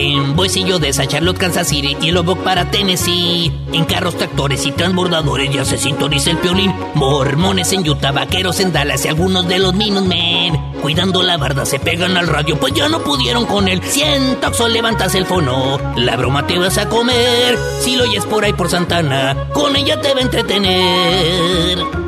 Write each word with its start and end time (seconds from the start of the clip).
En 0.00 0.36
Boisillo 0.36 0.78
de 0.78 0.92
Charlotte, 0.92 1.38
Kansas 1.38 1.66
City 1.66 1.96
y 2.00 2.12
Lubbock 2.12 2.38
para 2.44 2.70
Tennessee. 2.70 3.50
En 3.72 3.84
carros, 3.84 4.16
tractores 4.16 4.64
y 4.64 4.70
transbordadores 4.70 5.52
ya 5.52 5.64
se 5.64 5.76
sintoniza 5.76 6.30
el 6.30 6.38
piolín. 6.38 6.72
Mormones 6.94 7.72
en 7.72 7.88
Utah, 7.88 8.12
vaqueros 8.12 8.60
en 8.60 8.72
Dallas 8.72 9.04
y 9.04 9.08
algunos 9.08 9.48
de 9.48 9.58
los 9.58 9.74
Minutemen. 9.74 10.56
Cuidando 10.80 11.24
la 11.24 11.36
barda 11.36 11.66
se 11.66 11.80
pegan 11.80 12.16
al 12.16 12.28
radio, 12.28 12.60
pues 12.60 12.74
ya 12.74 12.88
no 12.88 13.00
pudieron 13.00 13.44
con 13.46 13.66
él. 13.66 13.82
Siento 13.82 14.52
que 14.52 14.68
levantas 14.68 15.16
el 15.16 15.26
fono. 15.26 15.80
La 15.96 16.16
broma 16.16 16.46
te 16.46 16.60
vas 16.60 16.78
a 16.78 16.88
comer. 16.88 17.58
Si 17.80 17.96
lo 17.96 18.04
oyes 18.04 18.24
por 18.24 18.44
ahí 18.44 18.52
por 18.52 18.70
Santana, 18.70 19.48
con 19.52 19.74
ella 19.74 20.00
te 20.00 20.14
va 20.14 20.20
a 20.20 20.22
entretener. 20.22 22.07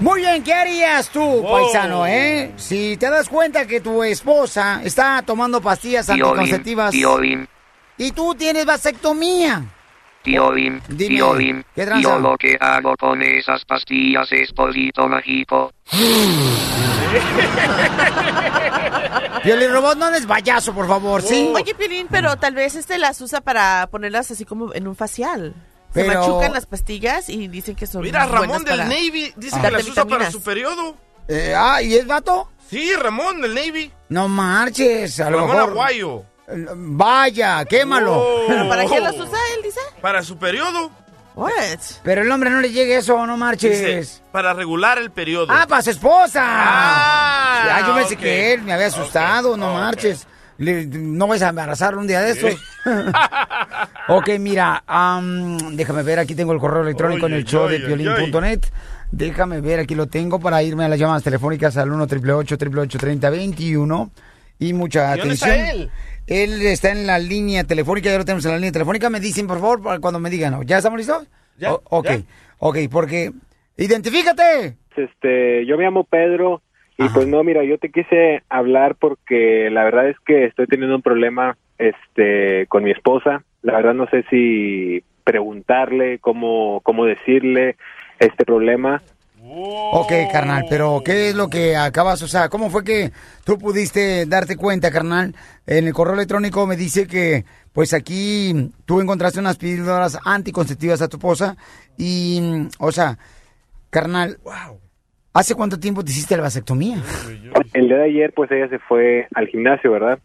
Muy 0.00 0.20
bien, 0.20 0.42
¿qué 0.42 0.54
harías 0.54 1.10
tú, 1.10 1.42
paisano, 1.42 2.06
eh? 2.06 2.52
Si 2.56 2.96
te 2.96 3.10
das 3.10 3.28
cuenta 3.28 3.66
que 3.66 3.82
tu 3.82 4.02
esposa 4.02 4.80
está 4.82 5.20
tomando 5.22 5.60
pastillas 5.60 6.08
anticonceptivas 6.08 6.90
Piolín, 6.90 7.46
y 7.98 8.12
tú 8.12 8.34
tienes 8.34 8.64
vasectomía. 8.64 9.62
Piolín, 10.22 10.80
Dime, 10.88 11.16
Piolín, 11.16 11.64
¿qué 11.74 11.84
tranza? 11.84 12.02
yo 12.02 12.18
lo 12.18 12.36
que 12.38 12.56
hago 12.58 12.94
con 12.96 13.20
esas 13.22 13.62
pastillas 13.66 14.32
es 14.32 14.52
polvito 14.52 15.06
mágico. 15.06 15.72
Piolín 19.42 19.72
Robot, 19.72 19.98
no 19.98 20.08
eres 20.08 20.26
payaso, 20.26 20.74
por 20.74 20.88
favor, 20.88 21.20
¿sí? 21.20 21.50
Oye, 21.54 21.74
Piolín, 21.74 22.06
pero 22.10 22.36
tal 22.36 22.54
vez 22.54 22.74
este 22.74 22.96
las 22.98 23.20
usa 23.20 23.42
para 23.42 23.86
ponerlas 23.90 24.30
así 24.30 24.46
como 24.46 24.72
en 24.72 24.88
un 24.88 24.96
facial. 24.96 25.54
Se 25.94 26.04
Pero- 26.04 26.20
machucan 26.20 26.52
las 26.52 26.66
pastillas 26.66 27.28
y 27.28 27.48
dicen 27.48 27.74
que 27.74 27.86
son 27.86 28.02
Mira, 28.02 28.26
buenas 28.26 28.40
Ramón 28.40 28.64
del 28.64 28.78
para 28.78 28.88
Navy 28.88 29.32
dice 29.36 29.60
que 29.60 29.70
las 29.70 29.88
usa 29.88 30.04
para 30.04 30.30
su 30.30 30.40
periodo. 30.42 30.96
Eh, 31.28 31.54
ah, 31.56 31.82
¿y 31.82 31.94
es 31.94 32.06
vato? 32.06 32.48
Sí, 32.68 32.92
Ramón 32.94 33.40
del 33.40 33.54
Navy. 33.54 33.90
No 34.08 34.28
marches, 34.28 35.18
a 35.20 35.30
lo 35.30 35.38
Ramón 35.40 35.56
mejor. 35.56 35.70
Aguayo. 35.70 36.22
Vaya, 36.76 37.64
quémalo. 37.64 38.14
Oh. 38.18 38.44
¿Pero 38.48 38.68
para 38.68 38.86
qué 38.86 39.00
las 39.00 39.14
usa 39.14 39.38
él, 39.56 39.62
dice? 39.64 39.80
Para 40.00 40.22
su 40.22 40.36
periodo. 40.38 40.90
What? 41.36 41.50
Pero 42.02 42.22
el 42.22 42.30
hombre 42.32 42.50
no 42.50 42.60
le 42.60 42.70
llegue 42.70 42.96
eso, 42.96 43.24
no 43.26 43.36
marches. 43.36 43.78
Dice, 44.04 44.22
para 44.32 44.52
regular 44.52 44.98
el 44.98 45.10
periodo. 45.10 45.46
Ah, 45.50 45.66
para 45.68 45.80
su 45.82 45.90
esposa. 45.90 46.42
Ah, 46.44 47.62
Ya, 47.80 47.86
yo 47.86 47.94
pensé 47.94 48.14
ok. 48.14 48.20
que 48.20 48.52
él 48.54 48.62
me 48.62 48.72
había 48.72 48.88
asustado, 48.88 49.56
no 49.56 49.74
marches. 49.74 50.26
Le- 50.58 50.86
no 50.86 51.26
vais 51.26 51.40
a 51.42 51.48
embarazarlo 51.48 52.00
un 52.00 52.06
día 52.06 52.20
de 52.20 52.32
estos. 52.32 52.54
ok, 54.08 54.28
mira, 54.38 54.82
am, 54.86 55.76
déjame 55.76 56.02
ver, 56.02 56.18
aquí 56.18 56.34
tengo 56.34 56.52
el 56.52 56.58
correo 56.58 56.82
electrónico 56.82 57.26
en 57.26 57.34
el 57.34 57.44
show 57.44 57.68
de 57.68 57.80
piolín.net. 57.80 58.60
Déjame 59.12 59.60
ver, 59.60 59.80
aquí 59.80 59.94
lo 59.94 60.06
tengo 60.06 60.38
para 60.38 60.62
irme 60.62 60.84
a 60.84 60.88
las 60.88 60.98
llamadas 60.98 61.24
telefónicas 61.24 61.76
al 61.76 61.90
1 61.90 62.04
888 62.04 62.98
3021 62.98 64.10
Y 64.60 64.72
mucha 64.72 65.16
¿Y 65.16 65.18
dónde 65.18 65.34
atención. 65.34 65.50
está 65.56 65.70
él? 65.72 65.90
Él 66.26 66.62
está 66.66 66.90
en 66.92 67.06
la 67.06 67.18
línea 67.18 67.64
telefónica, 67.64 68.08
ya 68.10 68.18
lo 68.18 68.24
tenemos 68.24 68.44
en 68.44 68.52
la 68.52 68.58
línea 68.58 68.70
telefónica. 68.72 69.10
Me 69.10 69.18
dicen, 69.18 69.46
por 69.48 69.58
favor, 69.58 70.00
cuando 70.00 70.20
me 70.20 70.30
digan. 70.30 70.62
¿ya 70.64 70.78
estamos 70.78 70.98
listos? 70.98 71.26
Ya, 71.58 71.72
O- 71.72 71.82
ok, 71.90 72.06
ya. 72.06 72.20
ok, 72.58 72.76
porque... 72.90 73.32
¡Identifícate! 73.76 74.76
Este, 74.96 75.64
yo 75.66 75.76
me 75.78 75.84
llamo 75.84 76.04
Pedro 76.04 76.62
y 76.98 77.08
pues 77.08 77.26
no, 77.26 77.42
mira, 77.42 77.64
yo 77.64 77.78
te 77.78 77.90
quise 77.90 78.42
hablar 78.50 78.94
porque 78.96 79.70
la 79.72 79.84
verdad 79.84 80.08
es 80.10 80.16
que 80.26 80.44
estoy 80.44 80.66
teniendo 80.66 80.94
un 80.96 81.00
problema 81.02 81.56
este 81.78 82.66
con 82.68 82.84
mi 82.84 82.90
esposa. 82.90 83.42
La 83.62 83.74
verdad 83.74 83.94
no 83.94 84.06
sé 84.08 84.24
si 84.30 85.02
preguntarle 85.24 86.18
cómo 86.18 86.80
cómo 86.82 87.04
decirle 87.04 87.76
este 88.18 88.44
problema. 88.44 89.02
Ok, 89.42 90.12
carnal, 90.30 90.66
pero 90.68 91.02
¿qué 91.04 91.30
es 91.30 91.34
lo 91.34 91.48
que 91.48 91.74
acabas? 91.74 92.22
O 92.22 92.28
sea, 92.28 92.48
¿cómo 92.48 92.68
fue 92.68 92.84
que 92.84 93.10
tú 93.44 93.58
pudiste 93.58 94.26
darte 94.26 94.56
cuenta, 94.56 94.90
carnal? 94.90 95.34
En 95.66 95.86
el 95.86 95.94
correo 95.94 96.14
electrónico 96.14 96.66
me 96.66 96.76
dice 96.76 97.06
que, 97.06 97.44
pues 97.72 97.94
aquí 97.94 98.70
tú 98.84 99.00
encontraste 99.00 99.40
unas 99.40 99.56
píldoras 99.56 100.18
anticonceptivas 100.24 101.00
a 101.00 101.08
tu 101.08 101.16
esposa 101.16 101.56
y, 101.96 102.68
o 102.78 102.92
sea, 102.92 103.18
carnal, 103.88 104.38
¿hace 105.32 105.54
cuánto 105.54 105.80
tiempo 105.80 106.04
te 106.04 106.10
hiciste 106.10 106.36
la 106.36 106.42
vasectomía? 106.42 106.98
El 107.72 107.88
día 107.88 107.96
de 107.96 108.04
ayer 108.04 108.32
pues 108.34 108.50
ella 108.52 108.68
se 108.68 108.78
fue 108.78 109.26
al 109.34 109.48
gimnasio, 109.48 109.90
¿verdad? 109.90 110.18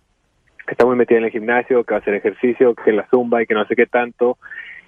Que 0.65 0.73
está 0.73 0.85
muy 0.85 0.95
metida 0.95 1.19
en 1.19 1.25
el 1.25 1.31
gimnasio, 1.31 1.83
que 1.83 1.93
va 1.93 1.97
a 1.97 2.01
hacer 2.01 2.15
ejercicio, 2.15 2.73
que 2.75 2.91
la 2.91 3.07
zumba 3.09 3.41
y 3.41 3.45
que 3.45 3.53
no 3.53 3.65
sé 3.67 3.75
qué 3.75 3.85
tanto. 3.85 4.37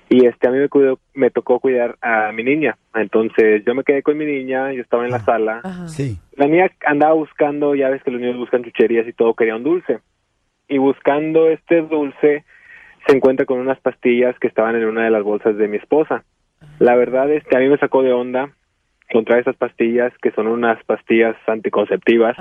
Y 0.10 0.26
este 0.26 0.48
a 0.48 0.52
mí 0.52 0.58
me 0.58 0.70
cuidó, 0.70 1.00
me 1.14 1.30
tocó 1.30 1.60
cuidar 1.60 1.98
a 2.02 2.32
mi 2.32 2.44
niña. 2.44 2.78
Entonces 2.96 3.64
yo 3.66 3.76
me 3.76 3.84
quedé 3.84 4.02
con 4.02 4.18
mi 4.18 4.26
niña, 4.26 4.72
yo 4.72 4.82
estaba 4.82 5.06
en 5.06 5.12
la 5.12 5.20
sala. 5.20 5.62
Sí. 5.88 6.18
La 6.36 6.48
niña 6.48 6.72
andaba 6.86 7.14
buscando, 7.14 7.76
ya 7.76 7.90
ves 7.90 8.02
que 8.04 8.12
los 8.12 8.22
niños 8.22 8.38
buscan 8.38 8.64
chucherías 8.64 9.08
y 9.08 9.14
todo, 9.14 9.34
quería 9.34 9.56
un 9.56 9.64
dulce. 9.64 10.00
Y 10.70 10.78
buscando 10.78 11.50
este 11.50 11.82
dulce, 11.82 12.46
se 13.06 13.16
encuentra 13.16 13.46
con 13.46 13.60
unas 13.60 13.80
pastillas 13.80 14.38
que 14.40 14.48
estaban 14.48 14.76
en 14.76 14.86
una 14.86 15.04
de 15.04 15.12
las 15.12 15.24
bolsas 15.24 15.58
de 15.58 15.68
mi 15.68 15.78
esposa. 15.78 16.24
La 16.80 16.96
verdad, 16.96 17.30
este, 17.32 17.56
a 17.56 17.60
mí 17.60 17.68
me 17.68 17.78
sacó 17.78 18.02
de 18.02 18.14
onda 18.14 18.52
encontrar 19.10 19.40
esas 19.40 19.56
pastillas, 19.56 20.12
que 20.22 20.32
son 20.32 20.48
unas 20.48 20.84
pastillas 20.84 21.36
anticonceptivas. 21.48 22.36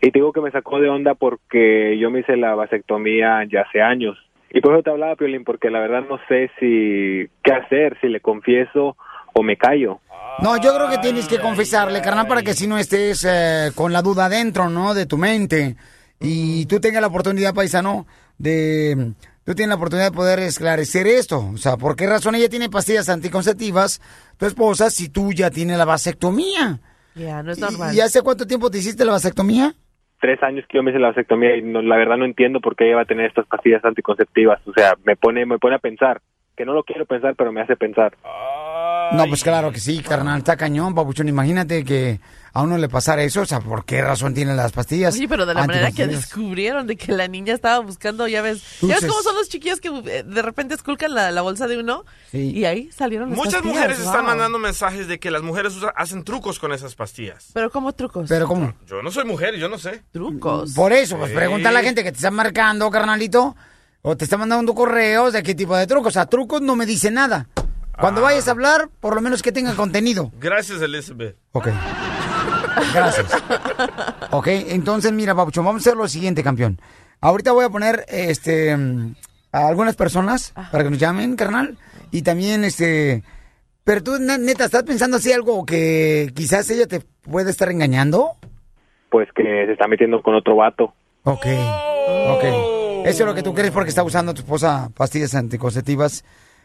Y 0.00 0.10
te 0.10 0.18
digo 0.18 0.32
que 0.32 0.40
me 0.40 0.50
sacó 0.50 0.80
de 0.80 0.88
onda 0.88 1.14
porque 1.14 1.96
yo 1.98 2.10
me 2.10 2.20
hice 2.20 2.36
la 2.36 2.54
vasectomía 2.54 3.44
ya 3.50 3.62
hace 3.62 3.80
años. 3.80 4.18
Y 4.50 4.60
por 4.60 4.74
eso 4.74 4.82
te 4.82 4.90
hablaba, 4.90 5.16
Piolín, 5.16 5.44
porque 5.44 5.70
la 5.70 5.80
verdad 5.80 6.04
no 6.08 6.18
sé 6.28 6.50
si 6.58 7.28
qué 7.42 7.52
hacer, 7.52 7.98
si 8.00 8.08
le 8.08 8.20
confieso 8.20 8.96
o 9.34 9.42
me 9.42 9.56
callo. 9.56 10.00
No, 10.42 10.56
yo 10.56 10.74
creo 10.74 10.88
que 10.88 10.98
tienes 10.98 11.28
que 11.28 11.38
confesarle, 11.38 12.00
carnal, 12.00 12.26
para 12.26 12.42
que 12.42 12.54
si 12.54 12.66
no 12.66 12.78
estés 12.78 13.24
eh, 13.28 13.70
con 13.74 13.92
la 13.92 14.02
duda 14.02 14.28
dentro, 14.28 14.68
¿no? 14.68 14.94
De 14.94 15.06
tu 15.06 15.18
mente. 15.18 15.76
Y 16.20 16.66
tú 16.66 16.80
tengas 16.80 17.00
la 17.00 17.08
oportunidad, 17.08 17.54
paisano, 17.54 18.06
de... 18.38 19.12
Tú 19.48 19.54
tienes 19.54 19.70
la 19.70 19.76
oportunidad 19.76 20.10
de 20.10 20.14
poder 20.14 20.40
esclarecer 20.40 21.06
esto. 21.06 21.38
O 21.54 21.56
sea, 21.56 21.78
¿por 21.78 21.96
qué 21.96 22.06
razón 22.06 22.34
ella 22.34 22.50
tiene 22.50 22.68
pastillas 22.68 23.08
anticonceptivas, 23.08 23.98
tu 24.36 24.44
esposa, 24.44 24.90
si 24.90 25.08
tú 25.08 25.32
ya 25.32 25.50
tienes 25.50 25.78
la 25.78 25.86
vasectomía? 25.86 26.80
Ya, 27.14 27.42
no 27.42 27.52
es 27.52 27.56
¿Y, 27.56 27.62
normal. 27.62 27.94
y 27.94 28.00
hace 28.02 28.20
cuánto 28.20 28.46
tiempo 28.46 28.70
te 28.70 28.76
hiciste 28.76 29.06
la 29.06 29.12
vasectomía? 29.12 29.72
tres 30.20 30.42
años 30.42 30.66
que 30.68 30.76
yo 30.76 30.82
me 30.82 30.90
hice 30.90 31.00
la 31.00 31.08
vasectomía 31.08 31.56
y 31.56 31.62
no, 31.62 31.80
la 31.80 31.96
verdad 31.96 32.18
no 32.18 32.26
entiendo 32.26 32.60
por 32.60 32.76
qué 32.76 32.88
ella 32.88 32.96
va 32.96 33.02
a 33.02 33.06
tener 33.06 33.24
estas 33.24 33.46
pastillas 33.46 33.82
anticonceptivas. 33.86 34.60
O 34.66 34.72
sea, 34.74 34.92
me 35.04 35.16
pone, 35.16 35.46
me 35.46 35.58
pone 35.58 35.76
a 35.76 35.78
pensar, 35.78 36.20
que 36.54 36.66
no 36.66 36.74
lo 36.74 36.82
quiero 36.82 37.06
pensar, 37.06 37.34
pero 37.34 37.50
me 37.50 37.62
hace 37.62 37.74
pensar. 37.74 38.18
No, 39.12 39.26
pues 39.28 39.42
claro 39.42 39.72
que 39.72 39.80
sí, 39.80 40.02
carnal, 40.02 40.40
está 40.40 40.58
cañón, 40.58 40.94
papuchón. 40.94 41.26
Imagínate 41.26 41.84
que 41.84 42.20
a 42.52 42.62
uno 42.62 42.78
le 42.78 42.88
pasara 42.88 43.22
eso, 43.22 43.42
o 43.42 43.46
sea, 43.46 43.60
¿por 43.60 43.84
qué 43.84 44.02
razón 44.02 44.34
tienen 44.34 44.56
las 44.56 44.72
pastillas? 44.72 45.14
Sí, 45.14 45.26
pero 45.28 45.46
de 45.46 45.54
la 45.54 45.66
manera 45.66 45.92
que 45.92 46.06
descubrieron 46.06 46.86
de 46.86 46.96
que 46.96 47.12
la 47.12 47.28
niña 47.28 47.54
estaba 47.54 47.78
buscando, 47.80 48.26
ya 48.28 48.42
ves, 48.42 48.62
ya 48.80 48.96
ves 48.96 49.06
cómo 49.06 49.22
son 49.22 49.34
los 49.36 49.48
chiquillos 49.48 49.80
que 49.80 49.88
eh, 49.88 50.22
de 50.24 50.42
repente 50.42 50.74
esculcan 50.74 51.14
la, 51.14 51.30
la 51.30 51.42
bolsa 51.42 51.66
de 51.66 51.78
uno 51.78 52.04
Sí. 52.30 52.50
y 52.54 52.64
ahí 52.64 52.90
salieron 52.92 53.30
las 53.30 53.36
Muchas 53.38 53.54
pastillas, 53.54 53.74
mujeres 53.76 53.98
están 54.00 54.24
mandando 54.24 54.58
mensajes 54.58 55.08
de 55.08 55.18
que 55.18 55.30
las 55.30 55.42
mujeres 55.42 55.74
usa- 55.76 55.92
hacen 55.96 56.24
trucos 56.24 56.58
con 56.58 56.72
esas 56.72 56.94
pastillas. 56.94 57.50
Pero 57.54 57.70
como 57.70 57.92
trucos. 57.92 58.28
Pero 58.28 58.46
¿cómo? 58.46 58.74
Yo 58.86 59.02
no 59.02 59.10
soy 59.10 59.24
mujer, 59.24 59.56
yo 59.56 59.68
no 59.68 59.78
sé. 59.78 60.02
Trucos. 60.12 60.72
Por 60.74 60.92
eso, 60.92 61.16
pues 61.16 61.30
Sí. 61.30 61.36
pregunta 61.36 61.68
a 61.70 61.72
la 61.72 61.82
gente 61.82 62.02
que 62.04 62.10
te 62.12 62.16
está 62.16 62.30
marcando, 62.30 62.90
carnalito, 62.90 63.56
o 64.02 64.16
te 64.16 64.24
está 64.24 64.36
mandando 64.36 64.74
correos 64.74 65.32
de 65.32 65.42
qué 65.42 65.54
tipo 65.54 65.76
de 65.76 65.86
trucos. 65.86 66.08
O 66.08 66.14
sea, 66.14 66.26
trucos 66.26 66.60
no 66.62 66.76
me 66.76 66.86
dice 66.86 67.10
nada. 67.10 67.48
Cuando 67.98 68.20
vayas 68.22 68.46
a 68.46 68.52
hablar, 68.52 68.88
por 69.00 69.14
lo 69.16 69.20
menos 69.20 69.42
que 69.42 69.50
tenga 69.50 69.74
contenido. 69.74 70.30
Gracias, 70.38 70.80
Elizabeth. 70.80 71.36
Ok. 71.50 71.66
Gracias. 72.94 73.26
Ok, 74.30 74.46
entonces 74.48 75.12
mira, 75.12 75.34
Papuchón, 75.34 75.64
vamos 75.64 75.80
a 75.80 75.82
hacer 75.82 75.96
lo 75.96 76.08
siguiente, 76.08 76.42
campeón. 76.42 76.80
Ahorita 77.20 77.52
voy 77.52 77.64
a 77.64 77.70
poner 77.70 78.04
este 78.08 78.72
a 79.52 79.66
algunas 79.68 79.96
personas 79.96 80.52
para 80.70 80.84
que 80.84 80.90
nos 80.90 80.98
llamen, 80.98 81.36
carnal. 81.36 81.76
Y 82.10 82.22
también, 82.22 82.64
este. 82.64 83.22
Pero 83.84 84.02
tú, 84.02 84.18
ne- 84.18 84.38
neta, 84.38 84.66
¿estás 84.66 84.82
pensando 84.82 85.16
así 85.16 85.32
algo 85.32 85.64
que 85.64 86.30
quizás 86.34 86.68
ella 86.70 86.86
te 86.86 87.00
puede 87.22 87.50
estar 87.50 87.70
engañando? 87.70 88.36
Pues 89.10 89.28
que 89.34 89.42
se 89.42 89.72
está 89.72 89.88
metiendo 89.88 90.22
con 90.22 90.34
otro 90.34 90.56
vato. 90.56 90.92
Ok. 91.24 91.46
Ok. 92.28 92.44
Eso 93.06 93.22
es 93.22 93.26
lo 93.26 93.34
que 93.34 93.42
tú 93.42 93.54
crees 93.54 93.70
porque 93.70 93.88
está 93.88 94.02
usando 94.02 94.32
a 94.32 94.34
tu 94.34 94.42
esposa 94.42 94.90
pastillas 94.94 95.34
anticonceptivas. 95.34 96.24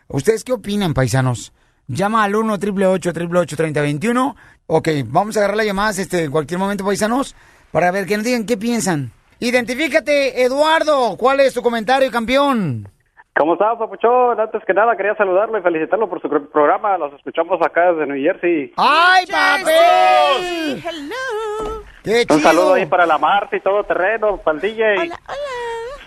¿Ustedes 0.10 0.44
qué 0.44 0.51
opinan, 0.51 0.94
paisanos? 0.94 1.54
Llama 1.88 2.24
al 2.24 2.35
1 2.35 2.53
888 2.53 3.56
3021 3.57 4.35
Ok, 4.68 4.88
vamos 5.06 5.35
a 5.35 5.39
agarrar 5.41 5.57
las 5.57 5.65
llamadas 5.65 6.00
este, 6.00 6.24
en 6.24 6.31
cualquier 6.31 6.59
momento, 6.59 6.85
paisanos, 6.85 7.35
para 7.71 7.91
ver 7.91 8.06
que 8.06 8.15
nos 8.15 8.25
digan 8.25 8.45
qué 8.45 8.56
piensan. 8.57 9.12
Identifícate, 9.39 10.41
Eduardo. 10.44 11.18
¿Cuál 11.18 11.41
es 11.41 11.53
tu 11.53 11.62
comentario, 11.62 12.09
campeón? 12.09 12.88
¿Cómo 13.35 13.53
estás, 13.53 13.77
Papuchón? 13.77 14.39
Antes 14.39 14.62
que 14.65 14.74
nada, 14.74 14.95
quería 14.95 15.15
saludarlo 15.15 15.57
y 15.57 15.62
felicitarlo 15.62 16.07
por 16.09 16.21
su 16.21 16.30
pro- 16.30 16.50
programa. 16.50 16.97
Los 16.97 17.13
escuchamos 17.13 17.59
acá 17.62 17.91
desde 17.91 18.06
New 18.07 18.24
Jersey. 18.24 18.74
¡Ay, 18.77 19.25
papi! 19.25 20.88
Hello. 20.88 21.83
¡Qué 22.03 22.25
Un 22.29 22.39
saludo 22.41 22.75
ahí 22.75 22.86
para 22.86 23.06
la 23.06 23.18
Marta 23.18 23.56
y 23.57 23.62
todo 23.62 23.83
terreno, 23.83 24.38
para 24.38 24.56
el 24.56 24.62
DJ. 24.62 25.12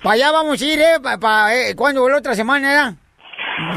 Para 0.03 0.15
allá 0.15 0.31
vamos 0.33 0.61
a 0.61 0.65
ir, 0.65 0.81
¿eh? 0.81 1.01
Pa, 1.03 1.19
pa- 1.19 1.55
eh, 1.55 1.75
¿Cuándo? 1.77 2.09
¿La 2.09 2.19
otra 2.19 2.35
semana, 2.35 2.73
ya? 2.73 2.95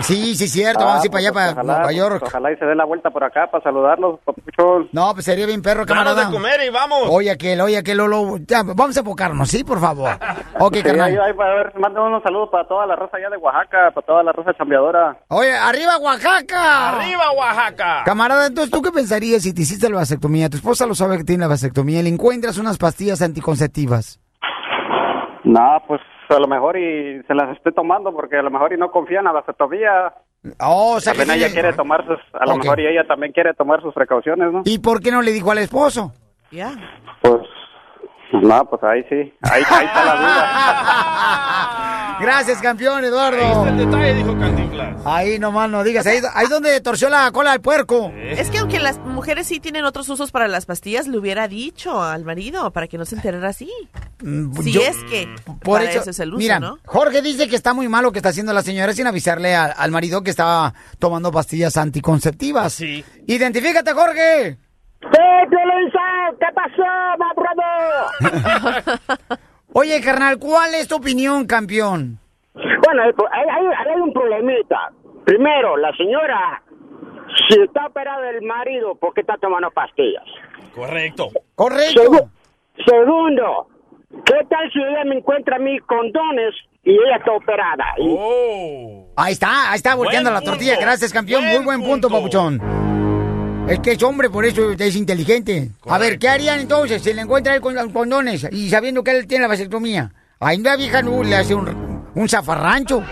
Sí, 0.01 0.35
sí, 0.35 0.47
cierto. 0.47 0.83
Vamos 0.85 1.03
a 1.03 1.05
ir 1.05 1.11
para 1.11 1.19
allá, 1.21 1.31
pues, 1.31 1.45
para 1.53 1.61
ojalá, 1.61 1.77
Nueva 1.77 1.91
York. 1.93 2.23
Ojalá 2.25 2.51
y 2.51 2.57
se 2.57 2.65
dé 2.65 2.75
la 2.75 2.85
vuelta 2.85 3.09
por 3.11 3.23
acá 3.23 3.47
para 3.49 3.63
saludarlos, 3.63 4.19
Papuchón. 4.25 4.89
No, 4.91 5.13
pues 5.13 5.25
sería 5.25 5.45
bien 5.45 5.61
perro, 5.61 5.85
camarada. 5.85 6.25
de 6.25 6.31
comer 6.31 6.59
y 6.65 6.69
vamos. 6.69 7.03
Oye, 7.09 7.31
aquel, 7.31 7.61
oye, 7.61 7.77
aquel, 7.77 7.97
Lolo. 7.97 8.37
Ya, 8.47 8.63
vamos 8.63 8.97
a 8.97 8.99
enfocarnos, 8.99 9.47
¿sí? 9.49 9.63
Por 9.63 9.79
favor. 9.79 10.09
Ok, 10.61 10.73
Sí, 10.73 10.79
ahí, 10.79 10.83
carnal. 10.83 11.07
ahí, 11.11 11.17
a 11.17 11.55
ver, 11.55 11.79
manden 11.79 12.03
unos 12.03 12.21
saludos 12.21 12.49
para 12.51 12.67
toda 12.67 12.85
la 12.85 12.95
raza 12.97 13.15
allá 13.15 13.29
de 13.29 13.37
Oaxaca, 13.37 13.91
para 13.93 14.05
toda 14.05 14.23
la 14.23 14.33
raza 14.33 14.53
chambeadora. 14.57 15.17
Oye, 15.29 15.55
arriba, 15.55 15.97
Oaxaca. 15.99 16.99
¡Arriba, 16.99 17.31
Oaxaca! 17.31 18.03
Camarada, 18.03 18.47
entonces, 18.47 18.69
¿tú 18.69 18.81
qué 18.81 18.91
pensarías 18.91 19.41
si 19.43 19.53
te 19.53 19.61
hiciste 19.61 19.89
la 19.89 19.95
vasectomía? 19.97 20.49
Tu 20.49 20.57
esposa 20.57 20.85
lo 20.85 20.95
sabe 20.95 21.17
que 21.17 21.23
tiene 21.23 21.41
la 21.41 21.47
vasectomía 21.47 22.01
y 22.01 22.03
le 22.03 22.09
encuentras 22.09 22.57
unas 22.57 22.77
pastillas 22.77 23.21
anticonceptivas. 23.21 24.19
No, 25.45 25.81
pues 25.87 26.01
a 26.37 26.39
lo 26.39 26.47
mejor 26.47 26.77
y 26.77 27.21
se 27.27 27.33
las 27.35 27.55
esté 27.55 27.71
tomando 27.71 28.11
porque 28.13 28.37
a 28.37 28.41
lo 28.41 28.51
mejor 28.51 28.73
y 28.73 28.77
no 28.77 28.91
confía 28.91 29.19
en 29.19 29.25
la 29.25 29.31
vasectomía. 29.31 30.13
Oh, 30.61 30.93
o 30.95 30.99
sea, 30.99 31.13
que 31.13 31.19
También 31.19 31.37
ella 31.39 31.47
tiene- 31.47 31.61
quiere 31.61 31.73
tomar 31.77 32.05
sus, 32.05 32.19
a 32.33 32.45
lo 32.45 32.53
Ok. 32.53 32.63
mejor 32.63 32.79
y 32.79 32.87
ella 32.87 33.05
también 33.07 33.33
quiere 33.33 33.53
tomar 33.53 33.81
sus 33.81 33.93
precauciones, 33.93 34.51
¿no? 34.51 34.61
¿Y 34.65 34.79
por 34.79 35.01
qué 35.01 35.11
no 35.11 35.21
le 35.21 35.31
dijo 35.31 35.51
al 35.51 35.57
esposo? 35.57 36.13
Ya. 36.51 36.71
Pues, 37.21 37.41
no, 38.41 38.69
pues 38.69 38.83
ahí 38.83 39.03
sí, 39.09 39.33
ahí, 39.41 39.63
ahí 39.69 39.85
está 39.85 40.05
la 40.05 40.15
duda. 40.15 42.05
Gracias, 42.19 42.61
campeón, 42.61 43.03
Ahí 43.03 43.09
está 43.09 43.29
el 43.29 43.33
Eduardo. 43.39 43.75
detalle, 43.77 44.13
dijo 44.13 44.37
Cantinflas. 44.37 44.97
Ahí 45.05 45.39
nomás 45.39 45.69
no 45.69 45.83
digas, 45.85 46.05
ahí, 46.05 46.19
ahí 46.33 46.47
donde 46.47 46.81
torció 46.81 47.07
la 47.09 47.31
cola 47.31 47.53
al 47.53 47.61
puerco. 47.61 48.11
Es 48.17 48.49
que 48.49 48.57
aunque 48.57 48.79
las 48.79 48.99
mujeres 48.99 49.47
sí 49.47 49.61
tienen 49.61 49.85
otros 49.85 50.09
usos 50.09 50.29
para 50.31 50.49
las 50.49 50.65
pastillas, 50.65 51.07
le 51.07 51.17
hubiera 51.17 51.47
dicho 51.47 52.03
al 52.03 52.25
marido 52.25 52.71
para 52.71 52.87
que 52.87 52.97
no 52.97 53.05
se 53.05 53.15
enterara 53.15 53.47
así. 53.47 53.71
Mm, 54.21 54.53
Si 54.61 54.73
yo- 54.73 54.81
es 54.81 54.97
que 55.09 55.29
Por 55.63 55.79
para 55.79 55.89
eso, 55.89 56.01
eso, 56.01 56.09
es 56.09 56.19
el 56.19 56.29
uso, 56.33 56.39
mira, 56.39 56.59
¿no? 56.59 56.77
Jorge 56.85 57.21
dice 57.21 57.47
que 57.47 57.55
está 57.55 57.73
muy 57.73 57.87
mal 57.87 58.03
lo 58.03 58.11
que 58.11 58.19
está 58.19 58.29
haciendo 58.29 58.51
la 58.51 58.63
señora 58.63 58.91
sin 58.91 59.07
avisarle 59.07 59.55
a- 59.55 59.67
al 59.67 59.91
marido 59.91 60.21
que 60.21 60.29
estaba 60.29 60.73
tomando 60.99 61.31
pastillas 61.31 61.77
anticonceptivas. 61.77 62.73
Sí. 62.73 63.05
Identifícate, 63.27 63.93
Jorge. 63.93 64.57
¿Qué 66.39 66.47
pasó, 66.53 66.83
brother? 67.35 68.99
Oye, 69.73 70.01
carnal, 70.01 70.37
¿cuál 70.39 70.73
es 70.75 70.87
tu 70.87 70.95
opinión, 70.95 71.45
campeón? 71.45 72.17
Bueno, 72.53 73.03
hay, 73.03 73.11
hay, 73.49 73.65
hay 73.93 73.99
un 74.01 74.13
problemita. 74.13 74.91
Primero, 75.25 75.75
la 75.77 75.91
señora, 75.95 76.61
si 77.47 77.61
está 77.61 77.85
operada 77.87 78.29
el 78.31 78.41
marido, 78.41 78.95
¿por 78.95 79.13
qué 79.13 79.21
está 79.21 79.37
tomando 79.37 79.69
pastillas? 79.71 80.23
Correcto. 80.73 81.29
Correcto. 81.55 82.01
Segu- 82.01 82.29
segundo, 82.85 83.67
¿qué 84.25 84.35
tal 84.49 84.71
si 84.71 84.79
ella 84.81 85.03
me 85.05 85.17
encuentra 85.17 85.57
a 85.57 85.59
mí 85.59 85.77
condones 85.79 86.55
y 86.83 86.91
ella 86.93 87.17
está 87.17 87.31
operada? 87.33 87.85
Y- 87.97 88.15
Oh. 88.17 89.05
Ahí 89.15 89.33
está, 89.33 89.69
ahí 89.71 89.75
está 89.75 89.93
volteando 89.95 90.31
Buen 90.31 90.43
la 90.43 90.49
tortilla. 90.49 90.77
Gracias, 90.79 91.11
campeón. 91.13 91.41
Buen 91.43 91.55
Muy 91.57 91.65
buen 91.65 91.79
punto, 91.81 92.07
punto. 92.07 92.09
papuchón. 92.09 92.88
Es 93.69 93.79
que 93.81 93.91
es 93.91 94.01
hombre, 94.03 94.29
por 94.31 94.45
eso 94.45 94.71
es 94.71 94.95
inteligente. 94.95 95.71
A 95.85 95.99
ver, 95.99 96.17
¿qué 96.17 96.27
harían 96.27 96.59
entonces 96.59 97.03
si 97.03 97.13
le 97.13 97.21
encuentra 97.21 97.53
él 97.53 97.61
con 97.61 97.75
los 97.75 97.91
condones 97.93 98.47
y 98.51 98.69
sabiendo 98.69 99.03
que 99.03 99.11
él 99.11 99.27
tiene 99.27 99.43
la 99.43 99.47
vasectomía? 99.47 100.11
Ahí 100.39 100.57
la 100.57 100.75
vieja 100.75 101.03
no 101.03 101.21
le 101.21 101.35
hace 101.35 101.53
un, 101.53 102.09
un 102.15 102.29
zafarrancho. 102.29 103.03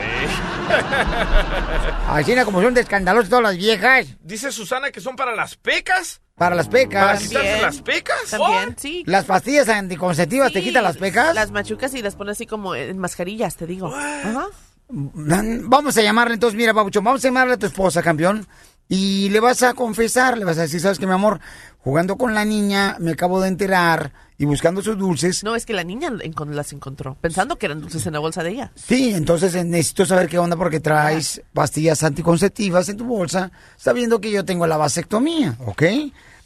Así 2.09 2.31
era 2.31 2.43
como 2.43 2.61
son 2.61 2.73
de 2.73 2.81
escandalosas 2.81 3.29
todas 3.29 3.43
las 3.43 3.57
viejas. 3.57 4.07
Dice 4.21 4.51
Susana 4.51 4.89
que 4.91 4.99
son 4.99 5.15
para 5.15 5.35
las 5.35 5.55
pecas. 5.57 6.21
Para 6.35 6.55
las 6.55 6.67
¿Para 6.67 6.79
pecas. 6.79 7.19
quitarse 7.27 7.61
las 7.61 7.81
pecas? 7.81 8.17
También, 8.29 8.75
sí. 8.77 9.03
Las 9.05 9.25
pastillas 9.25 9.69
anticonceptivas 9.69 10.51
te 10.53 10.61
quitan 10.61 10.83
las 10.83 10.97
pecas. 10.97 11.35
Las 11.35 11.51
machucas 11.51 11.93
y 11.93 12.01
las 12.01 12.15
pones 12.15 12.37
así 12.37 12.45
como 12.47 12.73
en 12.75 12.97
mascarillas, 12.97 13.55
te 13.55 13.67
digo. 13.67 13.93
Ajá. 13.95 14.47
Vamos 14.89 15.97
a 15.97 16.01
llamarle 16.01 16.35
entonces, 16.35 16.57
mira, 16.57 16.73
Pabuchón, 16.73 17.03
vamos 17.03 17.23
a 17.23 17.27
llamarle 17.27 17.53
a 17.55 17.57
tu 17.57 17.65
esposa, 17.65 18.01
campeón. 18.01 18.47
Y 18.89 19.29
le 19.29 19.39
vas 19.41 19.63
a 19.63 19.73
confesar, 19.73 20.37
le 20.37 20.45
vas 20.45 20.57
a 20.57 20.61
decir, 20.61 20.79
sabes 20.79 20.97
que 20.99 21.05
mi 21.07 21.11
amor, 21.13 21.39
jugando 21.79 22.15
con 22.17 22.33
la 22.33 22.45
niña, 22.45 22.95
me 22.99 23.11
acabo 23.11 23.41
de 23.41 23.49
enterar 23.49 24.13
y 24.37 24.45
buscando 24.45 24.81
sus 24.81 24.97
dulces. 24.97 25.43
No, 25.43 25.55
es 25.55 25.65
que 25.65 25.73
la 25.73 25.83
niña 25.83 26.09
las 26.51 26.71
encontró, 26.71 27.15
pensando 27.19 27.57
que 27.57 27.65
eran 27.65 27.81
dulces 27.81 28.05
en 28.07 28.13
la 28.13 28.19
bolsa 28.19 28.43
de 28.43 28.51
ella. 28.51 28.71
Sí, 28.75 29.13
entonces 29.13 29.53
eh, 29.55 29.63
necesito 29.65 30.05
saber 30.05 30.29
qué 30.29 30.39
onda 30.39 30.55
porque 30.55 30.79
traes 30.79 31.41
pastillas 31.53 32.01
anticonceptivas 32.03 32.87
en 32.87 32.97
tu 32.97 33.03
bolsa, 33.05 33.51
sabiendo 33.75 34.21
que 34.21 34.31
yo 34.31 34.45
tengo 34.45 34.65
la 34.67 34.77
vasectomía, 34.77 35.55
¿ok? 35.65 35.83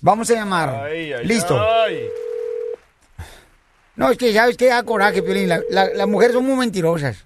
Vamos 0.01 0.31
a 0.31 0.33
llamar. 0.33 0.69
Ay, 0.85 1.13
ay, 1.13 1.25
Listo. 1.27 1.59
ay. 1.61 1.99
No, 3.95 4.09
es 4.09 4.17
que 4.17 4.33
sabes 4.33 4.57
que 4.57 4.67
da 4.67 4.81
coraje, 4.83 5.21
Piolín. 5.21 5.49
La- 5.49 5.61
la- 5.69 5.93
las 5.93 6.07
mujeres 6.07 6.33
son 6.33 6.45
muy 6.45 6.55
mentirosas. 6.55 7.17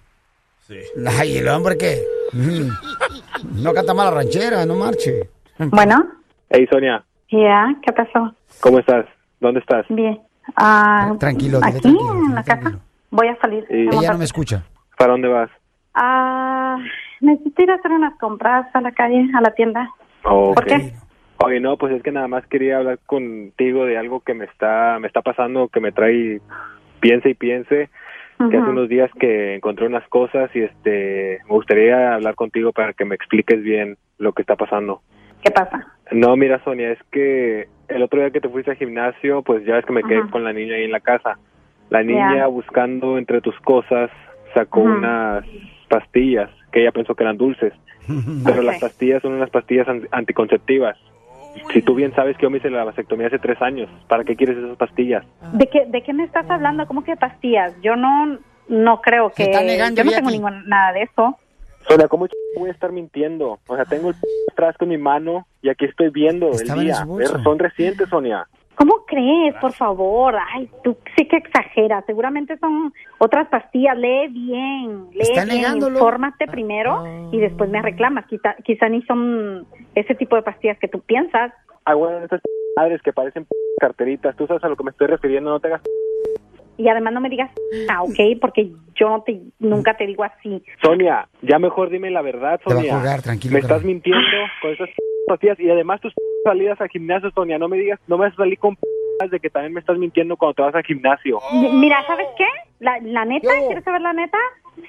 Sí. 0.67 0.75
Ay, 1.07 1.37
el 1.37 1.47
hombre 1.47 1.77
que... 1.77 2.03
No 3.55 3.73
canta 3.73 3.93
mala 3.93 4.11
ranchera, 4.11 4.65
no 4.65 4.75
marche. 4.75 5.29
Bueno, 5.57 6.05
Hey, 6.49 6.67
Sonia, 6.71 7.03
ya, 7.29 7.75
¿qué 7.81 7.91
pasó? 7.93 8.33
¿cómo 8.61 8.79
estás? 8.79 9.05
¿Dónde 9.39 9.59
estás? 9.59 9.85
Bien. 9.89 10.19
Ah, 10.55 11.13
Tranquilo, 11.19 11.59
dile 11.59 11.71
aquí 11.71 11.81
tranquilo, 11.81 12.13
en 12.13 12.35
la 12.35 12.43
casa. 12.43 12.59
tranquilo. 12.61 12.79
Voy 13.11 13.27
a 13.27 13.37
salir. 13.39 13.65
Sí. 13.67 13.87
Ella 13.91 14.11
no 14.11 14.17
me 14.19 14.25
escucha. 14.25 14.63
¿Para 14.97 15.11
dónde 15.13 15.27
vas? 15.27 15.49
Ah, 15.93 16.77
necesito 17.21 17.61
ir 17.63 17.71
a 17.71 17.75
hacer 17.75 17.91
unas 17.91 18.17
compras 18.19 18.67
a 18.73 18.81
la 18.81 18.91
calle, 18.91 19.29
a 19.35 19.41
la 19.41 19.51
tienda. 19.51 19.89
¿Por 20.23 20.65
qué? 20.65 20.93
Oye, 21.37 21.59
no, 21.59 21.77
pues 21.77 21.93
es 21.93 22.03
que 22.03 22.11
nada 22.11 22.27
más 22.27 22.45
quería 22.47 22.77
hablar 22.77 22.99
contigo 23.05 23.85
de 23.85 23.97
algo 23.97 24.21
que 24.21 24.33
me 24.33 24.45
está, 24.45 24.97
me 24.99 25.07
está 25.07 25.21
pasando, 25.21 25.67
que 25.67 25.79
me 25.79 25.91
trae 25.91 26.41
piense 26.99 27.29
y 27.29 27.33
piense, 27.33 27.89
que 28.37 28.57
hace 28.57 28.69
unos 28.69 28.89
días 28.89 29.09
que 29.19 29.55
encontré 29.55 29.87
unas 29.87 30.07
cosas 30.09 30.49
y 30.55 30.59
este, 30.61 31.39
me 31.45 31.49
gustaría 31.51 32.13
hablar 32.15 32.35
contigo 32.35 32.71
para 32.73 32.93
que 32.93 33.05
me 33.05 33.15
expliques 33.15 33.61
bien 33.63 33.97
lo 34.17 34.33
que 34.33 34.41
está 34.41 34.55
pasando. 34.55 35.01
¿Qué 35.43 35.51
pasa? 35.51 35.87
No, 36.11 36.35
mira, 36.35 36.61
Sonia, 36.63 36.91
es 36.91 36.99
que 37.11 37.67
el 37.87 38.01
otro 38.03 38.19
día 38.19 38.31
que 38.31 38.41
te 38.41 38.49
fuiste 38.49 38.71
al 38.71 38.77
gimnasio, 38.77 39.41
pues 39.43 39.63
ya 39.65 39.75
ves 39.75 39.85
que 39.85 39.93
me 39.93 40.03
quedé 40.03 40.19
con 40.31 40.43
la 40.43 40.53
niña 40.53 40.75
ahí 40.75 40.83
en 40.83 40.91
la 40.91 40.99
casa. 40.99 41.37
La 41.89 42.03
niña 42.03 42.47
buscando 42.47 43.17
entre 43.17 43.41
tus 43.41 43.57
cosas 43.61 44.09
sacó 44.53 44.81
unas 44.97 45.45
pastillas 45.89 46.49
que 46.71 46.81
ella 46.81 46.91
pensó 46.91 47.15
que 47.15 47.23
eran 47.23 47.37
dulces, 47.37 47.73
pero 48.45 48.61
las 48.63 48.79
pastillas 48.79 49.21
son 49.21 49.33
unas 49.33 49.49
pastillas 49.49 49.87
an- 49.87 50.07
anticonceptivas. 50.11 50.97
Si 51.73 51.81
tú 51.81 51.95
bien 51.95 52.13
sabes 52.15 52.37
que 52.37 52.43
yo 52.43 52.49
me 52.49 52.57
hice 52.57 52.69
la 52.69 52.83
vasectomía 52.83 53.27
hace 53.27 53.39
tres 53.39 53.61
años, 53.61 53.89
¿para 54.07 54.23
qué 54.23 54.35
quieres 54.35 54.57
esas 54.57 54.77
pastillas? 54.77 55.25
¿De 55.53 55.67
qué, 55.67 55.85
¿De 55.85 56.01
qué 56.03 56.13
me 56.13 56.23
estás 56.23 56.49
hablando? 56.49 56.85
¿Cómo 56.87 57.03
que 57.03 57.15
pastillas? 57.15 57.73
Yo 57.81 57.95
no, 57.95 58.39
no 58.67 59.01
creo 59.01 59.29
que... 59.31 59.51
yo 59.51 60.03
no 60.03 60.11
tengo 60.11 60.31
ningún, 60.31 60.67
nada 60.67 60.93
de 60.93 61.03
eso. 61.03 61.37
Sonia, 61.87 62.07
¿cómo 62.07 62.27
voy 62.57 62.69
a 62.69 62.73
estar 62.73 62.91
mintiendo? 62.91 63.59
O 63.67 63.75
sea, 63.75 63.85
tengo 63.85 64.09
el 64.09 64.15
frasco 64.55 64.85
en 64.85 64.89
mi 64.89 64.97
mano 64.97 65.45
y 65.61 65.69
aquí 65.69 65.85
estoy 65.85 66.09
viendo 66.09 66.51
Estaba 66.51 66.81
el 66.81 66.87
día. 66.87 67.05
Son 67.43 67.59
recientes, 67.59 68.09
Sonia. 68.09 68.47
¿Cómo 68.75 69.05
crees? 69.07 69.55
Por 69.55 69.73
favor. 69.73 70.35
Ay, 70.53 70.69
tú 70.83 70.97
sí 71.17 71.27
que 71.27 71.37
exageras. 71.37 72.03
Seguramente 72.05 72.57
son 72.57 72.93
otras 73.19 73.47
pastillas. 73.47 73.97
Lee 73.97 74.27
bien. 74.29 75.07
Lee 75.11 75.21
Está 75.21 75.45
bien. 75.45 75.57
negándolo. 75.57 75.95
Infórmate 75.97 76.47
primero 76.47 77.03
y 77.31 77.39
después 77.39 77.69
me 77.69 77.81
reclamas. 77.81 78.25
Quizá, 78.27 78.55
quizá 78.63 78.89
ni 78.89 79.01
son 79.03 79.65
ese 79.95 80.15
tipo 80.15 80.35
de 80.35 80.41
pastillas 80.43 80.77
que 80.79 80.87
tú 80.87 80.99
piensas. 81.01 81.53
Ah, 81.85 81.93
bueno, 81.93 82.19
esas 82.25 82.41
madres 82.75 83.01
que 83.01 83.13
parecen 83.13 83.45
carteritas. 83.79 84.35
Tú 84.35 84.47
sabes 84.47 84.63
a 84.63 84.67
lo 84.69 84.75
que 84.75 84.83
me 84.83 84.91
estoy 84.91 85.07
refiriendo, 85.07 85.49
no 85.49 85.59
te 85.59 85.67
hagas... 85.67 85.81
Y 86.77 86.89
además 86.89 87.13
no 87.13 87.21
me 87.21 87.29
digas, 87.29 87.49
ah, 87.89 88.03
ok, 88.03 88.37
porque 88.41 88.69
yo 88.95 89.07
no 89.07 89.21
te, 89.23 89.39
nunca 89.59 89.95
te 89.95 90.05
digo 90.05 90.25
así. 90.25 90.61
Sonia, 90.83 91.29
ya 91.41 91.57
mejor 91.57 91.89
dime 91.89 92.11
la 92.11 92.21
verdad, 92.21 92.59
Te 92.59 92.73
va 92.73 92.79
a 92.81 92.83
Sonia. 92.83 92.93
colgar, 92.95 93.21
tranquilo, 93.21 93.53
Me 93.53 93.59
estás 93.61 93.81
mintiendo 93.85 94.19
con 94.61 94.71
esas 94.71 94.89
pastillas 95.25 95.57
y 95.61 95.69
además 95.69 96.01
tus 96.01 96.13
salidas 96.45 96.79
al 96.79 96.89
gimnasio, 96.89 97.31
Sonia. 97.31 97.57
No 97.57 97.67
me 97.67 97.77
digas, 97.77 97.99
no 98.07 98.17
me 98.17 98.25
vas 98.25 98.33
a 98.33 98.37
salir 98.37 98.59
con 98.59 98.77
de 99.31 99.39
que 99.39 99.49
también 99.49 99.73
me 99.73 99.79
estás 99.79 99.97
mintiendo 99.97 100.35
cuando 100.35 100.55
te 100.55 100.61
vas 100.61 100.75
al 100.75 100.83
gimnasio. 100.83 101.39
Mira, 101.53 102.03
¿sabes 102.05 102.27
qué? 102.37 102.45
La, 102.79 102.99
la 103.01 103.23
neta, 103.23 103.49
¿quieres 103.65 103.83
saber 103.83 104.01
la 104.01 104.13
neta? 104.13 104.37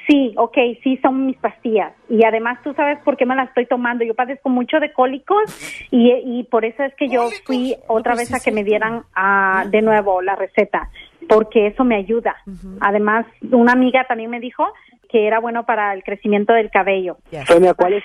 Sí, 0.09 0.35
ok, 0.37 0.57
sí, 0.83 0.99
son 1.01 1.27
mis 1.27 1.37
pastillas. 1.37 1.93
Y 2.09 2.25
además 2.25 2.59
tú 2.65 2.75
sabes 2.75 2.99
por 3.05 3.17
qué 3.17 3.25
me 3.25 3.37
las 3.37 3.49
estoy 3.49 3.67
tomando. 3.67 4.05
Yo 4.05 4.15
padezco 4.15 4.49
mucho 4.49 4.81
de 4.81 4.93
cólicos 4.93 5.45
y, 5.93 6.13
y 6.13 6.45
por 6.45 6.65
eso 6.65 6.83
es 6.83 6.93
que 6.97 7.09
yo 7.09 7.29
fui 7.45 7.77
otra 7.87 8.17
vez 8.17 8.35
a 8.35 8.41
que 8.41 8.51
me 8.51 8.65
dieran 8.65 9.05
ah, 9.15 9.65
de 9.71 9.83
nuevo 9.83 10.23
la 10.23 10.35
receta, 10.35 10.91
porque 11.29 11.69
eso 11.69 11.85
me 11.85 11.97
ayuda. 11.97 12.37
Además, 12.81 13.27
una 13.53 13.73
amiga 13.73 14.05
también 14.09 14.31
me 14.31 14.41
dijo 14.41 14.65
que 15.09 15.27
era 15.29 15.39
bueno 15.39 15.65
para 15.65 15.95
el 15.95 16.03
crecimiento 16.03 16.53
del 16.53 16.71
cabello. 16.71 17.19
Sonia, 17.47 17.75
¿cuál 17.75 17.95
es 17.95 18.05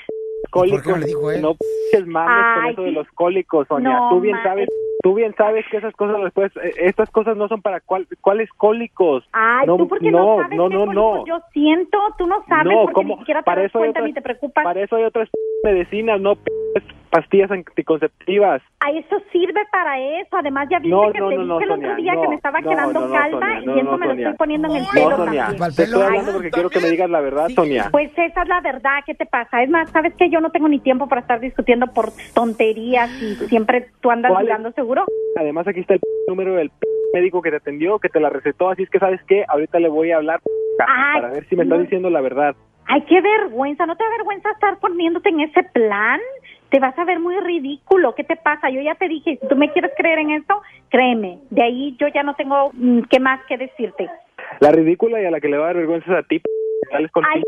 ¿Por 0.51 0.63
qué 0.65 0.69
cólicos? 0.71 0.87
no 0.87 0.97
le 0.97 1.05
dijo 1.05 1.31
él? 1.31 1.41
No 1.41 1.53
p***es 1.55 2.07
mames 2.07 2.45
con 2.55 2.65
eso 2.71 2.81
de 2.83 2.91
los 2.91 3.07
cólicos, 3.11 3.67
Sonia. 3.67 3.89
No, 3.99 4.09
tú 4.09 4.19
bien 4.21 4.35
ma- 4.35 4.43
sabes, 4.43 4.69
tú 5.03 5.13
bien 5.13 5.33
sabes 5.37 5.65
que 5.69 5.77
esas 5.77 5.93
cosas 5.95 6.21
después, 6.23 6.51
eh, 6.57 6.73
estas 6.77 7.09
cosas 7.11 7.37
no 7.37 7.47
son 7.47 7.61
para 7.61 7.79
cuál, 7.81 8.07
cuáles 8.21 8.49
cólicos. 8.57 9.23
Ay, 9.33 9.67
no, 9.67 9.77
tú 9.77 9.87
porque 9.87 10.11
no, 10.11 10.37
no, 10.37 10.41
sabes 10.43 10.57
no, 10.57 10.67
qué 10.69 10.73
no, 10.75 10.85
cólicos 10.85 10.95
no. 10.95 11.25
yo 11.25 11.39
siento, 11.53 11.97
tú 12.17 12.27
no 12.27 12.43
sabes 12.47 12.65
No, 12.73 12.81
porque 12.83 12.93
¿cómo? 12.93 13.13
ni 13.15 13.19
siquiera 13.19 13.41
te 13.41 13.45
Para 13.45 13.61
das 13.61 13.69
eso 13.69 13.77
hay 13.77 13.81
cuenta 13.83 13.99
otras- 13.99 14.07
ni 14.09 14.13
te 14.13 14.21
preocupas. 14.21 14.63
Para 14.63 14.81
eso 14.83 14.95
hay 14.95 15.03
otras 15.03 15.29
medicinas, 15.63 16.19
no 16.21 16.35
p- 16.35 16.51
pastillas 17.11 17.51
anticonceptivas. 17.51 18.61
A 18.79 18.91
eso 18.91 19.17
sirve 19.31 19.61
para 19.71 19.99
eso. 20.21 20.37
Además, 20.37 20.67
ya 20.71 20.79
viste 20.79 20.89
No, 20.95 21.11
que 21.11 21.19
no, 21.19 21.29
te 21.29 21.35
no, 21.35 21.43
no, 21.45 21.59
dije 21.59 21.63
el 21.65 21.69
Sonia, 21.69 21.87
otro 21.91 22.01
día 22.01 22.11
que 22.13 22.21
no, 22.23 22.29
me 22.29 22.35
estaba 22.35 22.61
no, 22.61 22.69
quedando 22.69 22.99
no, 23.01 23.07
no, 23.07 23.13
calva 23.13 23.39
Sonia, 23.39 23.61
y 23.61 23.65
no, 23.65 23.75
eso 23.75 23.91
no, 23.91 23.97
me 23.97 24.05
lo 24.07 24.13
estoy 24.13 24.33
poniendo 24.33 24.67
en 24.69 24.75
el 24.77 24.83
No, 24.83 24.89
pelo 24.91 25.17
Sonia, 25.17 25.45
también. 25.47 25.75
te 25.75 25.83
estoy 25.83 26.01
hablando 26.01 26.31
porque 26.33 26.49
quiero 26.51 26.69
que 26.69 26.79
me 26.79 26.89
digas 26.89 27.09
la 27.09 27.21
verdad, 27.21 27.49
Sonia. 27.49 27.89
Pues 27.91 28.11
esa 28.17 28.41
es 28.41 28.47
la 28.47 28.61
verdad. 28.61 28.99
¿Qué 29.05 29.13
te 29.13 29.25
pasa? 29.25 29.61
Es 29.61 29.69
más, 29.69 29.89
sabes 29.91 30.13
que 30.15 30.29
yo 30.29 30.39
no 30.41 30.49
tengo 30.51 30.67
ni 30.67 30.79
tiempo 30.79 31.07
para 31.07 31.21
estar 31.21 31.39
discutiendo 31.39 31.87
por 31.87 32.11
tonterías 32.33 33.09
y 33.21 33.35
siempre 33.47 33.87
tú 34.01 34.09
andas 34.09 34.31
dudando 34.39 34.71
seguro. 34.71 35.05
Además, 35.37 35.67
aquí 35.67 35.81
está 35.81 35.95
el 35.95 36.01
número 36.27 36.55
del 36.55 36.71
médico 37.13 37.41
que 37.41 37.51
te 37.51 37.57
atendió, 37.57 37.99
que 37.99 38.09
te 38.09 38.19
la 38.19 38.29
recetó, 38.29 38.69
así 38.69 38.83
es 38.83 38.89
que 38.89 38.99
sabes 38.99 39.19
qué, 39.27 39.43
ahorita 39.47 39.79
le 39.79 39.89
voy 39.89 40.11
a 40.11 40.17
hablar 40.17 40.39
Ay, 40.79 41.21
para 41.21 41.33
ver 41.33 41.45
si 41.49 41.55
me 41.57 41.63
está 41.63 41.75
no. 41.75 41.81
diciendo 41.81 42.09
la 42.09 42.21
verdad. 42.21 42.55
Ay, 42.87 43.01
qué 43.07 43.21
vergüenza. 43.21 43.85
¿No 43.85 43.95
te 43.95 44.03
da 44.03 44.09
vergüenza 44.09 44.49
estar 44.51 44.77
poniéndote 44.79 45.29
en 45.29 45.41
ese 45.41 45.63
plan? 45.71 46.19
Te 46.71 46.79
vas 46.79 46.97
a 46.97 47.03
ver 47.03 47.19
muy 47.19 47.37
ridículo. 47.41 48.15
¿Qué 48.15 48.23
te 48.23 48.37
pasa? 48.37 48.69
Yo 48.69 48.81
ya 48.81 48.95
te 48.95 49.07
dije, 49.09 49.37
si 49.41 49.47
tú 49.47 49.55
me 49.57 49.71
quieres 49.73 49.91
creer 49.97 50.19
en 50.19 50.31
esto, 50.31 50.61
créeme. 50.89 51.37
De 51.49 51.61
ahí 51.61 51.95
yo 51.99 52.07
ya 52.07 52.23
no 52.23 52.33
tengo 52.35 52.71
mm, 52.73 53.01
qué 53.09 53.19
más 53.19 53.41
que 53.45 53.57
decirte. 53.57 54.09
La 54.61 54.71
ridícula 54.71 55.21
y 55.21 55.25
a 55.25 55.31
la 55.31 55.41
que 55.41 55.49
le 55.49 55.57
va 55.57 55.65
a 55.65 55.67
dar 55.67 55.77
vergüenza 55.77 56.11
es 56.13 56.17
a 56.17 56.27
ti, 56.27 56.41
sales 56.89 57.11
con 57.11 57.25
Ay, 57.25 57.41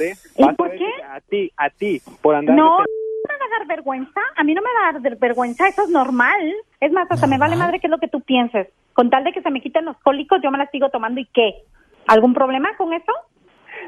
¿eh? 0.00 0.14
¿Y 0.38 0.52
por 0.54 0.70
qué? 0.72 0.88
A 1.10 1.20
ti, 1.20 1.52
a 1.56 1.70
ti, 1.70 2.00
por 2.22 2.34
andar... 2.34 2.56
No, 2.56 2.78
de- 2.78 2.84
no 3.28 3.34
me 3.34 3.38
va 3.38 3.44
a 3.44 3.58
dar 3.58 3.66
vergüenza. 3.68 4.20
A 4.36 4.44
mí 4.44 4.54
no 4.54 4.62
me 4.62 4.68
va 4.72 4.88
a 4.88 4.92
dar 4.98 5.18
vergüenza. 5.18 5.68
Eso 5.68 5.82
es 5.84 5.90
normal. 5.90 6.54
Es 6.80 6.90
más, 6.92 7.10
hasta 7.10 7.26
me 7.26 7.38
vale 7.38 7.56
madre 7.56 7.80
qué 7.80 7.86
es 7.86 7.90
lo 7.90 7.98
que 7.98 8.08
tú 8.08 8.20
pienses. 8.22 8.68
Con 8.94 9.10
tal 9.10 9.24
de 9.24 9.32
que 9.32 9.42
se 9.42 9.50
me 9.50 9.60
quiten 9.60 9.84
los 9.84 9.96
cólicos, 9.98 10.40
yo 10.42 10.50
me 10.50 10.58
las 10.58 10.70
sigo 10.70 10.88
tomando 10.90 11.20
y 11.20 11.26
qué. 11.26 11.54
¿Algún 12.06 12.32
problema 12.34 12.76
con 12.76 12.92
eso? 12.92 13.12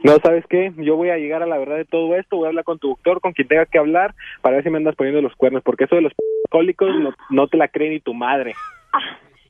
No, 0.02 0.16
¿sabes 0.18 0.44
qué? 0.48 0.72
Yo 0.76 0.96
voy 0.96 1.10
a 1.10 1.16
llegar 1.18 1.42
a 1.42 1.46
la 1.46 1.58
verdad 1.58 1.76
de 1.76 1.84
todo 1.84 2.14
esto, 2.16 2.36
voy 2.36 2.46
a 2.46 2.48
hablar 2.48 2.64
con 2.64 2.78
tu 2.78 2.88
doctor, 2.88 3.20
con 3.20 3.32
quien 3.32 3.48
tenga 3.48 3.66
que 3.66 3.78
hablar, 3.78 4.14
para 4.42 4.56
ver 4.56 4.64
si 4.64 4.70
me 4.70 4.78
andas 4.78 4.94
poniendo 4.96 5.22
los 5.22 5.34
cuernos, 5.36 5.62
porque 5.62 5.84
eso 5.84 5.96
de 5.96 6.02
los 6.02 6.12
cólicos 6.50 6.88
no, 6.96 7.14
no 7.30 7.48
te 7.48 7.56
la 7.56 7.68
cree 7.68 7.90
ni 7.90 8.00
tu 8.00 8.14
madre. 8.14 8.54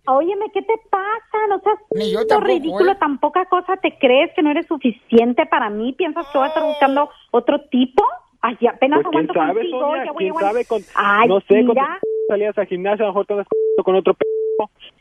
Óyeme, 0.09 0.47
¿qué 0.55 0.63
te 0.63 0.75
pasa? 0.89 1.47
No 1.49 1.59
seas 1.61 1.79
Ni 1.91 2.13
yo 2.13 2.21
tan 2.21 2.39
tampoco, 2.39 2.53
ridículo, 2.53 2.93
¿eh? 2.93 2.97
tan 2.99 3.19
poca 3.19 3.45
cosa 3.47 3.77
te 3.77 3.99
crees 3.99 4.33
que 4.35 4.43
no 4.43 4.51
eres 4.53 4.67
suficiente 4.67 5.47
para 5.47 5.69
mí. 5.69 5.95
¿Piensas 5.95 6.27
que 6.29 6.39
voy 6.39 6.45
a 6.47 6.49
estar 6.49 6.63
buscando 6.63 7.11
otro 7.33 7.61
tipo? 7.63 8.05
Ay, 8.41 8.57
apenas 8.73 9.03
Pues 9.03 9.11
quién 9.11 9.31
aguanto 9.31 9.35
sabe, 9.35 9.61
contigo. 9.61 9.81
Sonia, 9.81 10.05
ya 10.05 10.13
voy 10.13 10.29
a 10.29 10.31
quién 10.31 10.41
sabe, 10.41 10.65
con, 10.65 10.83
Ay, 10.95 11.29
no 11.29 11.41
sé, 11.41 11.65
con 11.65 11.77
salidas 12.29 12.59
al 12.59 12.67
gimnasio, 12.67 13.05
a 13.05 13.09
lo 13.09 13.13
mejor 13.15 13.27
te 13.27 13.33
andas 13.33 13.49
con 13.85 13.95
otro 13.97 14.15
p... 14.15 14.25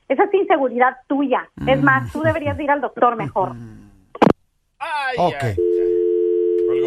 esa 0.09 0.23
es 0.23 0.33
inseguridad 0.33 0.97
tuya. 1.07 1.47
Es 1.67 1.83
más, 1.83 2.11
tú 2.11 2.21
deberías 2.21 2.57
de 2.57 2.63
ir 2.63 2.71
al 2.71 2.81
doctor 2.81 3.15
mejor. 3.15 3.51
Ok. 5.17 5.43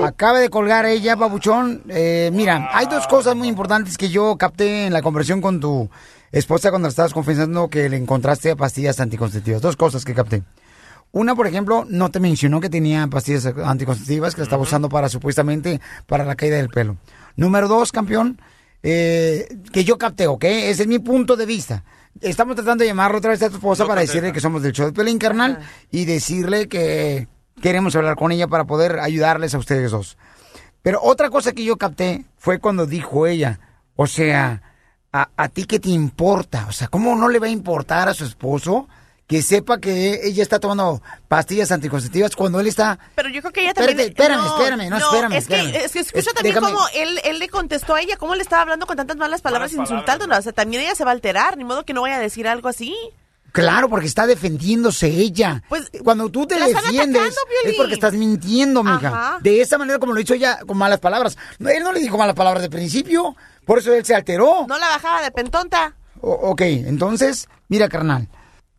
Acaba 0.03 0.39
de 0.39 0.49
colgar 0.49 0.87
ella, 0.87 1.17
babuchón. 1.17 1.83
Eh, 1.89 2.31
mira, 2.33 2.69
hay 2.73 2.87
dos 2.87 3.07
cosas 3.07 3.35
muy 3.35 3.49
importantes 3.49 3.97
que 3.97 4.09
yo 4.09 4.37
capté 4.37 4.87
en 4.87 4.93
la 4.93 5.03
conversación 5.03 5.41
con 5.41 5.61
tu 5.61 5.89
esposa 6.31 6.71
cuando 6.71 6.89
estabas 6.89 7.13
confesando 7.13 7.69
que 7.69 7.89
le 7.89 7.97
encontraste 7.97 8.55
pastillas 8.55 9.01
anticonceptivas. 9.01 9.63
Dos 9.63 9.77
cosas 9.77 10.05
que 10.05 10.15
capté. 10.15 10.43
Una, 11.11 11.35
por 11.35 11.47
ejemplo, 11.47 11.87
no 11.89 12.11
te 12.11 12.21
mencionó 12.21 12.61
que 12.61 12.69
tenía 12.69 13.07
pastillas 13.07 13.47
anticonceptivas 13.47 14.35
que 14.35 14.43
la 14.43 14.45
estaba 14.45 14.63
usando 14.63 14.89
para 14.89 15.09
supuestamente 15.09 15.81
para 16.07 16.25
la 16.25 16.37
caída 16.37 16.57
del 16.57 16.69
pelo. 16.69 16.99
Número 17.37 17.67
dos, 17.67 17.93
campeón, 17.93 18.41
eh, 18.83 19.49
que 19.73 19.85
yo 19.85 19.97
capté, 19.97 20.27
¿ok? 20.27 20.45
Ese 20.45 20.83
es 20.83 20.89
mi 20.89 20.99
punto 20.99 21.35
de 21.35 21.47
vista. 21.47 21.83
Estamos 22.21 22.57
tratando 22.57 22.83
de 22.83 22.89
llamarlo 22.89 23.19
otra 23.19 23.31
vez 23.31 23.43
a 23.43 23.49
tu 23.49 23.57
esposa 23.57 23.87
para 23.87 24.03
decirle 24.03 24.33
que 24.33 24.41
somos 24.41 24.63
del 24.63 24.73
show 24.73 24.87
de 24.87 24.93
Pelín 24.93 25.19
Carnal 25.19 25.61
y 25.91 26.05
decirle 26.05 26.69
que 26.69 27.27
queremos 27.63 27.95
hablar 27.97 28.17
con 28.17 28.33
ella 28.33 28.47
para 28.49 28.65
poder 28.65 28.99
ayudarles 29.01 29.55
a 29.55 29.59
ustedes 29.59 29.91
dos. 29.91 30.17
Pero 30.83 31.01
otra 31.03 31.31
cosa 31.31 31.53
que 31.53 31.65
yo 31.65 31.77
capté 31.77 32.25
fue 32.37 32.59
cuando 32.61 32.87
dijo 32.87 33.27
ella, 33.27 33.59
o 33.97 34.07
sea, 34.07 34.63
a, 35.13 35.29
a 35.37 35.49
ti 35.49 35.65
qué 35.65 35.79
te 35.81 35.91
importa, 35.91 36.67
o 36.69 36.73
sea, 36.73 36.89
¿cómo 36.89 37.17
no 37.17 37.29
le 37.29 37.39
va 37.39 37.47
a 37.47 37.51
importar 37.51 38.09
a 38.09 38.15
su 38.15 38.25
esposo 38.25 38.89
que 39.27 39.43
sepa 39.43 39.79
que 39.79 40.21
ella 40.27 40.43
está 40.43 40.59
tomando 40.59 41.03
pastillas 41.29 41.71
anticonceptivas 41.71 42.35
cuando 42.35 42.61
él 42.61 42.67
está... 42.67 42.99
Pero 43.15 43.29
yo 43.29 43.43
creo 43.43 43.53
que 43.53 43.61
ella 43.61 43.75
también... 43.75 44.01
Espérate, 44.01 44.23
espérame, 44.23 44.47
espérame, 44.47 44.89
no, 44.89 44.97
espérame, 44.97 45.33
Es 45.35 45.47
que, 45.47 45.55
espérame. 45.57 45.85
es 45.85 45.93
que 45.93 45.99
escucha 45.99 46.31
Es- 46.31 46.35
también 46.35 46.55
déjame- 46.55 46.73
cómo 46.73 46.87
él, 46.95 47.21
él 47.25 47.39
le 47.39 47.49
contestó 47.51 47.95
a 47.95 48.01
ella, 48.01 48.17
cómo 48.17 48.35
le 48.37 48.43
estaba 48.43 48.63
hablando 48.63 48.87
con 48.87 48.97
tantas 48.97 49.19
malas 49.19 49.43
palabras, 49.43 49.75
insultándola. 49.75 50.39
O 50.39 50.43
sea, 50.43 50.53
también 50.53 50.83
ella 50.83 50.95
se 50.95 51.05
va 51.05 51.11
a 51.11 51.13
alterar, 51.15 51.59
ni 51.59 51.65
modo 51.65 51.85
que 51.85 51.93
no 51.93 52.01
vaya 52.03 52.17
a 52.17 52.21
decir 52.21 52.49
algo 52.49 52.71
así. 52.71 52.97
Claro, 53.53 53.89
porque 53.89 54.07
está 54.07 54.27
defendiéndose 54.27 55.09
ella. 55.09 55.63
Pues, 55.69 55.91
Cuando 56.05 56.29
tú 56.31 56.47
te 56.47 56.55
defiendes, 56.57 56.85
atacando, 56.89 57.21
es 57.65 57.75
porque 57.77 57.95
estás 57.95 58.13
mintiendo, 58.13 58.83
mija. 58.85 59.09
Ajá. 59.09 59.39
De 59.41 59.61
esa 59.61 59.79
manera 59.79 59.99
como 59.99 60.13
lo 60.13 60.21
hizo 60.21 60.35
ella, 60.35 60.59
con 60.67 60.77
malas 60.77 61.01
palabras. 61.01 61.37
No, 61.59 61.69
él 61.71 61.83
no 61.83 61.93
le 61.93 62.01
dijo 62.01 62.19
malas 62.19 62.35
palabras 62.35 62.63
de 62.63 62.71
principio, 62.71 63.35
por 63.65 63.79
eso 63.79 63.93
él 63.95 64.05
se 64.05 64.15
alteró. 64.15 64.67
No 64.69 64.79
la 64.79 64.89
bajaba 64.89 65.23
de 65.23 65.31
pentonta. 65.31 65.95
O- 66.21 66.31
ok, 66.51 66.61
entonces, 66.63 67.49
mira, 67.69 67.89
carnal. 67.89 68.29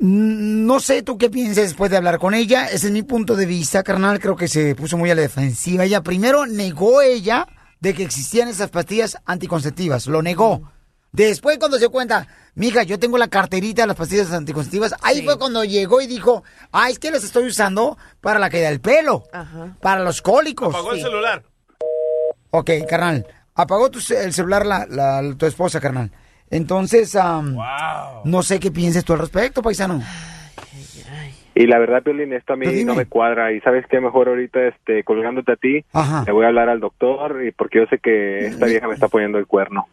No 0.02 0.80
sé 0.80 1.02
tú 1.02 1.18
qué 1.18 1.30
piensas 1.30 1.64
después 1.66 1.92
de 1.92 1.98
hablar 1.98 2.20
con 2.20 2.34
ella. 2.34 2.68
Ese 2.68 2.88
es 2.88 2.94
mi 2.94 3.04
punto 3.04 3.36
de 3.36 3.46
vista, 3.46 3.84
carnal. 3.84 4.20
Creo 4.20 4.36
que 4.38 4.48
se 4.48 4.74
puso 4.76 4.98
muy 4.98 5.12
a 5.12 5.16
la 5.16 5.22
defensiva. 5.22 5.84
Ella 5.84 6.02
primero 6.04 6.46
negó 6.46 7.02
ella 7.02 7.46
de 7.82 7.94
que 7.94 8.04
existían 8.04 8.48
esas 8.48 8.70
pastillas 8.70 9.18
anticonceptivas. 9.26 10.08
Lo 10.08 10.22
negó. 10.22 10.72
Después 11.12 11.58
cuando 11.58 11.80
se 11.80 11.90
cuenta, 11.90 12.28
mija, 12.56 12.84
yo 12.84 13.00
tengo 13.00 13.18
la 13.18 13.28
carterita 13.28 13.82
de 13.84 13.88
las 13.88 13.96
pastillas 13.98 14.32
anticonceptivas, 14.32 14.94
ahí 15.02 15.24
fue 15.24 15.40
cuando 15.40 15.64
llegó 15.64 16.02
y 16.02 16.08
dijo, 16.08 16.44
ah, 16.72 16.90
es 16.90 17.00
que 17.00 17.10
las 17.12 17.24
estoy 17.24 17.48
usando 17.48 17.98
para 18.22 18.38
la 18.40 18.50
caída 18.50 18.70
del 18.70 18.80
pelo, 18.80 19.24
para 19.82 20.02
los 20.04 20.22
cólicos. 20.22 20.70
Apagó 20.70 20.94
el 20.94 21.02
celular. 21.02 21.44
Ok, 22.52 22.70
carnal. 22.88 23.26
Apagó 23.56 23.90
tu 23.92 24.00
el 24.14 24.34
celular 24.34 24.66
la, 24.66 24.86
la- 24.88 25.36
tu 25.36 25.46
esposa, 25.46 25.80
carnal. 25.82 26.12
Entonces, 26.52 27.16
am, 27.16 27.58
no 28.24 28.42
sé 28.44 28.60
qué 28.60 28.72
pienses 28.72 29.04
tú 29.04 29.14
al 29.14 29.20
respecto, 29.20 29.62
paisano. 29.62 30.02
Y 31.56 31.68
la 31.68 31.78
verdad, 31.78 32.02
Piolín, 32.04 32.32
esto 32.34 32.54
a 32.54 32.56
mí 32.56 32.86
no 32.86 32.96
me 32.96 33.06
cuadra. 33.06 33.52
Y 33.52 33.60
sabes 33.62 33.86
qué, 33.90 34.00
mejor 34.00 34.30
ahorita, 34.30 34.60
este, 34.68 35.04
colgándote 35.04 35.52
a 35.52 35.56
ti, 35.58 35.84
Ajá. 35.92 36.24
le 36.26 36.32
voy 36.32 36.46
a 36.46 36.48
hablar 36.48 36.70
al 36.70 36.80
doctor 36.80 37.44
y 37.46 37.52
porque 37.52 37.80
yo 37.80 37.86
sé 37.88 37.98
que 38.00 38.46
esta 38.48 38.66
vieja 38.66 38.88
me 38.88 38.94
está 38.94 39.08
poniendo 39.10 39.38
el 39.40 39.46
cuerno. 39.48 39.88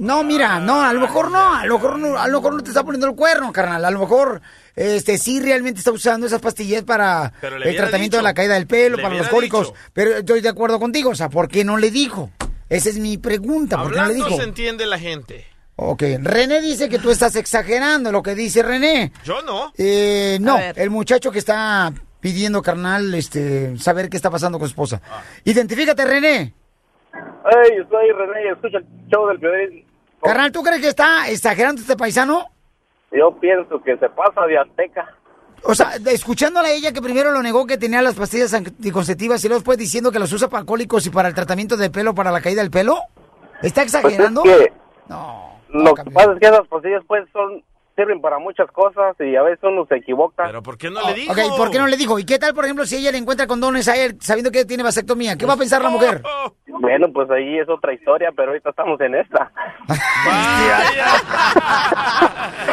No, 0.00 0.24
mira, 0.24 0.58
no, 0.60 0.80
a 0.80 0.94
lo 0.94 1.00
mejor 1.00 1.30
no, 1.30 1.56
a 1.56 1.66
lo 1.66 1.74
mejor 1.74 1.98
no, 1.98 2.18
a 2.18 2.26
lo 2.26 2.38
mejor 2.38 2.54
no 2.54 2.62
te 2.62 2.70
está 2.70 2.82
poniendo 2.82 3.06
el 3.06 3.14
cuerno, 3.14 3.52
carnal. 3.52 3.84
A 3.84 3.90
lo 3.90 3.98
mejor, 3.98 4.40
este, 4.74 5.18
sí 5.18 5.42
realmente 5.42 5.80
está 5.80 5.92
usando 5.92 6.26
esas 6.26 6.40
pastillas 6.40 6.84
para 6.84 7.34
el 7.42 7.76
tratamiento 7.76 8.16
dicho. 8.16 8.16
de 8.16 8.22
la 8.22 8.32
caída 8.32 8.54
del 8.54 8.66
pelo, 8.66 8.96
para 8.96 9.14
los 9.14 9.28
cólicos. 9.28 9.66
dicho. 9.66 9.78
Pero 9.92 10.16
estoy 10.16 10.40
de 10.40 10.48
acuerdo 10.48 10.80
contigo, 10.80 11.10
o 11.10 11.14
sea, 11.14 11.28
¿por 11.28 11.48
qué 11.48 11.64
no 11.64 11.76
le 11.76 11.90
dijo? 11.90 12.30
Esa 12.70 12.88
es 12.88 12.98
mi 12.98 13.18
pregunta, 13.18 13.76
¿por 13.76 13.92
qué 13.92 13.98
no 13.98 14.06
le 14.06 14.14
dijo? 14.14 14.36
se 14.38 14.42
entiende 14.42 14.86
la 14.86 14.98
gente. 14.98 15.44
Ok, 15.76 16.02
René 16.22 16.62
dice 16.62 16.88
que 16.88 16.98
tú 16.98 17.10
estás 17.10 17.36
exagerando 17.36 18.10
lo 18.10 18.22
que 18.22 18.34
dice 18.34 18.62
René. 18.62 19.12
Yo 19.22 19.42
no. 19.42 19.74
Eh, 19.76 20.38
no, 20.40 20.58
el 20.58 20.88
muchacho 20.88 21.30
que 21.30 21.40
está 21.40 21.92
pidiendo, 22.20 22.62
carnal, 22.62 23.12
este, 23.12 23.76
saber 23.76 24.08
qué 24.08 24.16
está 24.16 24.30
pasando 24.30 24.58
con 24.58 24.66
su 24.66 24.72
esposa. 24.72 25.02
Identifícate, 25.44 26.06
René. 26.06 26.54
Hey, 27.12 27.74
yo 27.76 27.84
soy 27.90 28.12
René 28.12 28.46
y 28.46 28.48
escucho 28.48 28.78
el 28.78 28.86
show 29.10 29.28
del 29.28 29.38
Piolín. 29.38 29.89
Carnal, 30.22 30.52
¿tú 30.52 30.62
crees 30.62 30.80
que 30.80 30.88
está 30.88 31.28
exagerando 31.28 31.80
este 31.80 31.96
paisano? 31.96 32.46
Yo 33.12 33.32
pienso 33.40 33.80
que 33.82 33.96
se 33.96 34.08
pasa 34.10 34.46
de 34.46 34.58
azteca. 34.58 35.08
O 35.62 35.74
sea, 35.74 35.92
escuchándole 36.06 36.68
a 36.68 36.72
ella 36.72 36.92
que 36.92 37.02
primero 37.02 37.32
lo 37.32 37.42
negó 37.42 37.66
que 37.66 37.76
tenía 37.76 38.00
las 38.00 38.14
pastillas 38.14 38.54
anticonceptivas 38.54 39.44
y 39.44 39.48
luego 39.48 39.60
después 39.60 39.76
diciendo 39.78 40.10
que 40.10 40.18
los 40.18 40.32
usa 40.32 40.48
para 40.48 40.64
cólicos 40.64 41.06
y 41.06 41.10
para 41.10 41.28
el 41.28 41.34
tratamiento 41.34 41.76
de 41.76 41.90
pelo, 41.90 42.14
para 42.14 42.30
la 42.30 42.40
caída 42.40 42.62
del 42.62 42.70
pelo. 42.70 42.98
¿Está 43.62 43.82
exagerando? 43.82 44.42
Pues 44.42 44.60
es 44.60 44.66
que 44.68 44.72
No. 45.08 45.50
Lo 45.68 45.94
que 45.94 46.04
pasa 46.10 46.32
es 46.32 46.40
que 46.40 46.46
esas 46.46 46.66
pastillas 46.66 47.02
pues 47.06 47.28
son 47.32 47.62
sirven 48.00 48.20
para 48.20 48.38
muchas 48.38 48.70
cosas 48.72 49.14
y 49.20 49.36
a 49.36 49.42
veces 49.42 49.60
uno 49.62 49.86
se 49.88 49.96
equivoca. 49.96 50.44
Pero 50.46 50.62
¿por 50.62 50.78
qué 50.78 50.90
no 50.90 51.00
Oh, 51.00 51.10
Ok, 51.10 51.16
¿y 51.18 51.50
¿por 51.56 51.70
qué 51.70 51.78
no 51.78 51.86
le 51.86 51.96
dijo? 51.96 52.18
¿Y 52.18 52.24
qué 52.24 52.38
tal, 52.38 52.54
por 52.54 52.64
ejemplo, 52.64 52.84
si 52.86 52.96
ella 52.96 53.12
le 53.12 53.18
encuentra 53.18 53.46
condones 53.46 53.88
a 53.88 53.96
él 53.96 54.16
sabiendo 54.20 54.50
que 54.50 54.64
tiene 54.64 54.82
vasectomía? 54.82 55.36
¿Qué 55.36 55.46
va 55.46 55.54
a 55.54 55.58
pensar 55.58 55.82
la 55.82 55.90
mujer? 55.90 56.22
Bueno, 56.66 57.08
pues 57.12 57.30
ahí 57.30 57.58
es 57.58 57.68
otra 57.68 57.92
historia, 57.92 58.30
pero 58.34 58.48
ahorita 58.52 58.70
estamos 58.70 59.00
en 59.00 59.14
esta. 59.16 59.50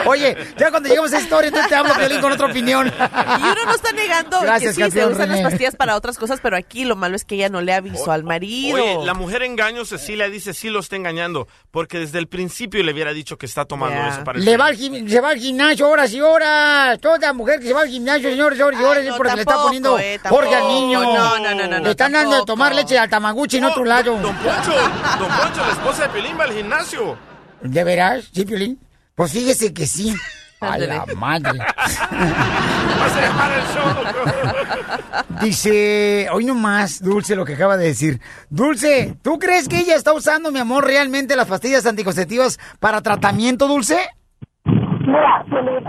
Oye, 0.05 0.37
ya 0.57 0.69
cuando 0.69 0.89
llegamos 0.89 1.11
a 1.13 1.17
esa 1.17 1.23
historia, 1.23 1.47
entonces 1.49 1.69
te 1.69 1.75
hablo, 1.75 1.93
Piolín, 1.95 2.21
con 2.21 2.31
otra 2.31 2.47
opinión. 2.47 2.87
Y 2.87 3.43
uno 3.43 3.65
no 3.65 3.71
está 3.75 3.91
negando 3.91 4.39
Gracias, 4.41 4.77
que 4.77 4.85
sí 4.85 4.91
se 4.91 5.05
usan 5.05 5.29
las 5.29 5.41
pastillas 5.41 5.75
para 5.75 5.95
otras 5.95 6.17
cosas, 6.17 6.39
pero 6.41 6.55
aquí 6.55 6.85
lo 6.85 6.95
malo 6.95 7.15
es 7.15 7.25
que 7.25 7.35
ella 7.35 7.49
no 7.49 7.61
le 7.61 7.73
avisó 7.73 8.11
al 8.11 8.23
marido. 8.23 8.75
Oye, 8.75 9.05
la 9.05 9.13
mujer 9.13 9.43
engaño, 9.43 9.85
Cecilia 9.85 10.29
dice 10.29 10.53
sí 10.53 10.69
lo 10.69 10.79
está 10.79 10.95
engañando, 10.95 11.47
porque 11.71 11.99
desde 11.99 12.19
el 12.19 12.27
principio 12.27 12.83
le 12.83 12.93
hubiera 12.93 13.13
dicho 13.13 13.37
que 13.37 13.45
está 13.45 13.65
tomando 13.65 13.99
eso 14.07 14.23
para 14.23 14.39
el 14.39 14.45
Le 14.45 14.57
va 14.57 14.67
al 14.67 14.75
gim- 14.77 15.05
se 15.17 15.21
va 15.21 15.29
al 15.29 15.39
gimnasio 15.39 15.89
horas 15.89 16.13
y 16.13 16.21
horas. 16.21 16.99
Toda 16.99 17.33
mujer 17.33 17.59
que 17.59 17.65
se 17.65 17.73
va 17.73 17.81
al 17.81 17.87
gimnasio, 17.87 18.29
señores, 18.29 18.61
horas 18.61 18.79
y 18.79 18.83
horas, 18.83 19.03
es 19.03 19.15
porque 19.15 19.33
le 19.33 19.41
está 19.41 19.55
poniendo 19.55 19.97
eh, 19.97 20.19
Jorge 20.23 20.53
al 20.53 20.67
niño. 20.67 21.01
No, 21.01 21.39
no, 21.39 21.55
no, 21.55 21.67
no, 21.67 21.79
Le 21.79 21.89
están 21.89 22.11
dando 22.11 22.35
de 22.35 22.45
tomar 22.45 22.75
leche 22.75 22.99
al 22.99 23.09
tamaguchi 23.09 23.57
en 23.57 23.63
otro 23.63 23.83
lado. 23.83 24.11
Don 24.19 24.35
Poncho, 24.35 24.71
Don 25.17 25.27
Poncho, 25.27 25.65
la 25.65 25.71
esposa 25.71 26.03
de 26.03 26.09
Pelín 26.09 26.37
va 26.39 26.43
al 26.43 26.53
gimnasio. 26.53 27.17
¿De 27.61 27.83
veras? 27.83 28.29
¿Sí, 28.31 28.45
Piolín? 28.45 28.79
Pues 29.15 29.31
fíjese 29.31 29.73
que 29.73 29.87
sí. 29.87 30.15
A 30.59 30.77
la 30.77 31.05
madre. 31.15 31.59
Vas 31.59 31.99
a 32.09 33.21
llamar 33.21 33.51
el 33.51 33.63
show. 33.73 35.39
Dice, 35.41 36.27
hoy 36.31 36.45
nomás, 36.45 36.99
Dulce, 36.99 37.35
lo 37.35 37.45
que 37.45 37.53
acaba 37.53 37.77
de 37.77 37.85
decir. 37.85 38.19
Dulce, 38.49 39.17
¿tú 39.21 39.37
crees 39.37 39.67
que 39.67 39.79
ella 39.79 39.95
está 39.95 40.13
usando, 40.13 40.51
mi 40.51 40.57
amor, 40.57 40.85
realmente 40.85 41.35
las 41.35 41.47
pastillas 41.47 41.85
anticonceptivas 41.85 42.59
para 42.79 43.01
tratamiento, 43.01 43.67
Dulce? 43.67 43.99
Mira, 45.17 45.43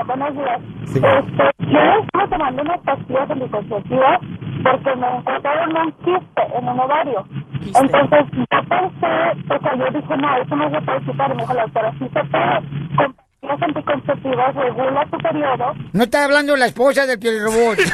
buenos 0.05 0.35
días. 0.35 0.61
Este, 0.85 1.51
yo 1.59 1.79
estaba 2.01 2.29
tomando 2.31 2.63
unas 2.63 2.81
pastillas 2.81 3.31
anticonceptivas 3.31 4.21
porque 4.65 4.97
me 4.97 5.07
encontraron 5.19 5.77
un 5.77 5.93
quiste 5.93 6.43
en 6.57 6.69
un 6.69 6.81
ovario. 6.81 7.25
Entonces, 7.63 8.25
yo 8.33 8.59
pensé, 8.69 9.55
o 9.55 9.59
sea, 9.61 9.75
yo 9.77 9.85
dije, 10.01 10.17
no, 10.17 10.37
eso 10.37 10.57
no 10.57 10.71
se 10.71 10.81
puede 10.81 11.01
quitar. 11.03 11.31
Y 11.31 11.35
me 11.35 11.43
dijo 11.43 11.55
la 11.55 11.63
doctora, 11.65 11.93
sí 11.99 12.09
se 12.11 12.25
puede. 12.25 13.28
Pastillas 13.41 13.63
anticonceptivas 13.63 14.55
regula 14.55 15.07
tu 15.11 15.19
periodo. 15.19 15.73
No 15.93 16.05
está 16.05 16.25
hablando 16.25 16.57
la 16.57 16.67
esposa 16.67 17.07
del 17.07 17.19
Piolirobot. 17.19 17.79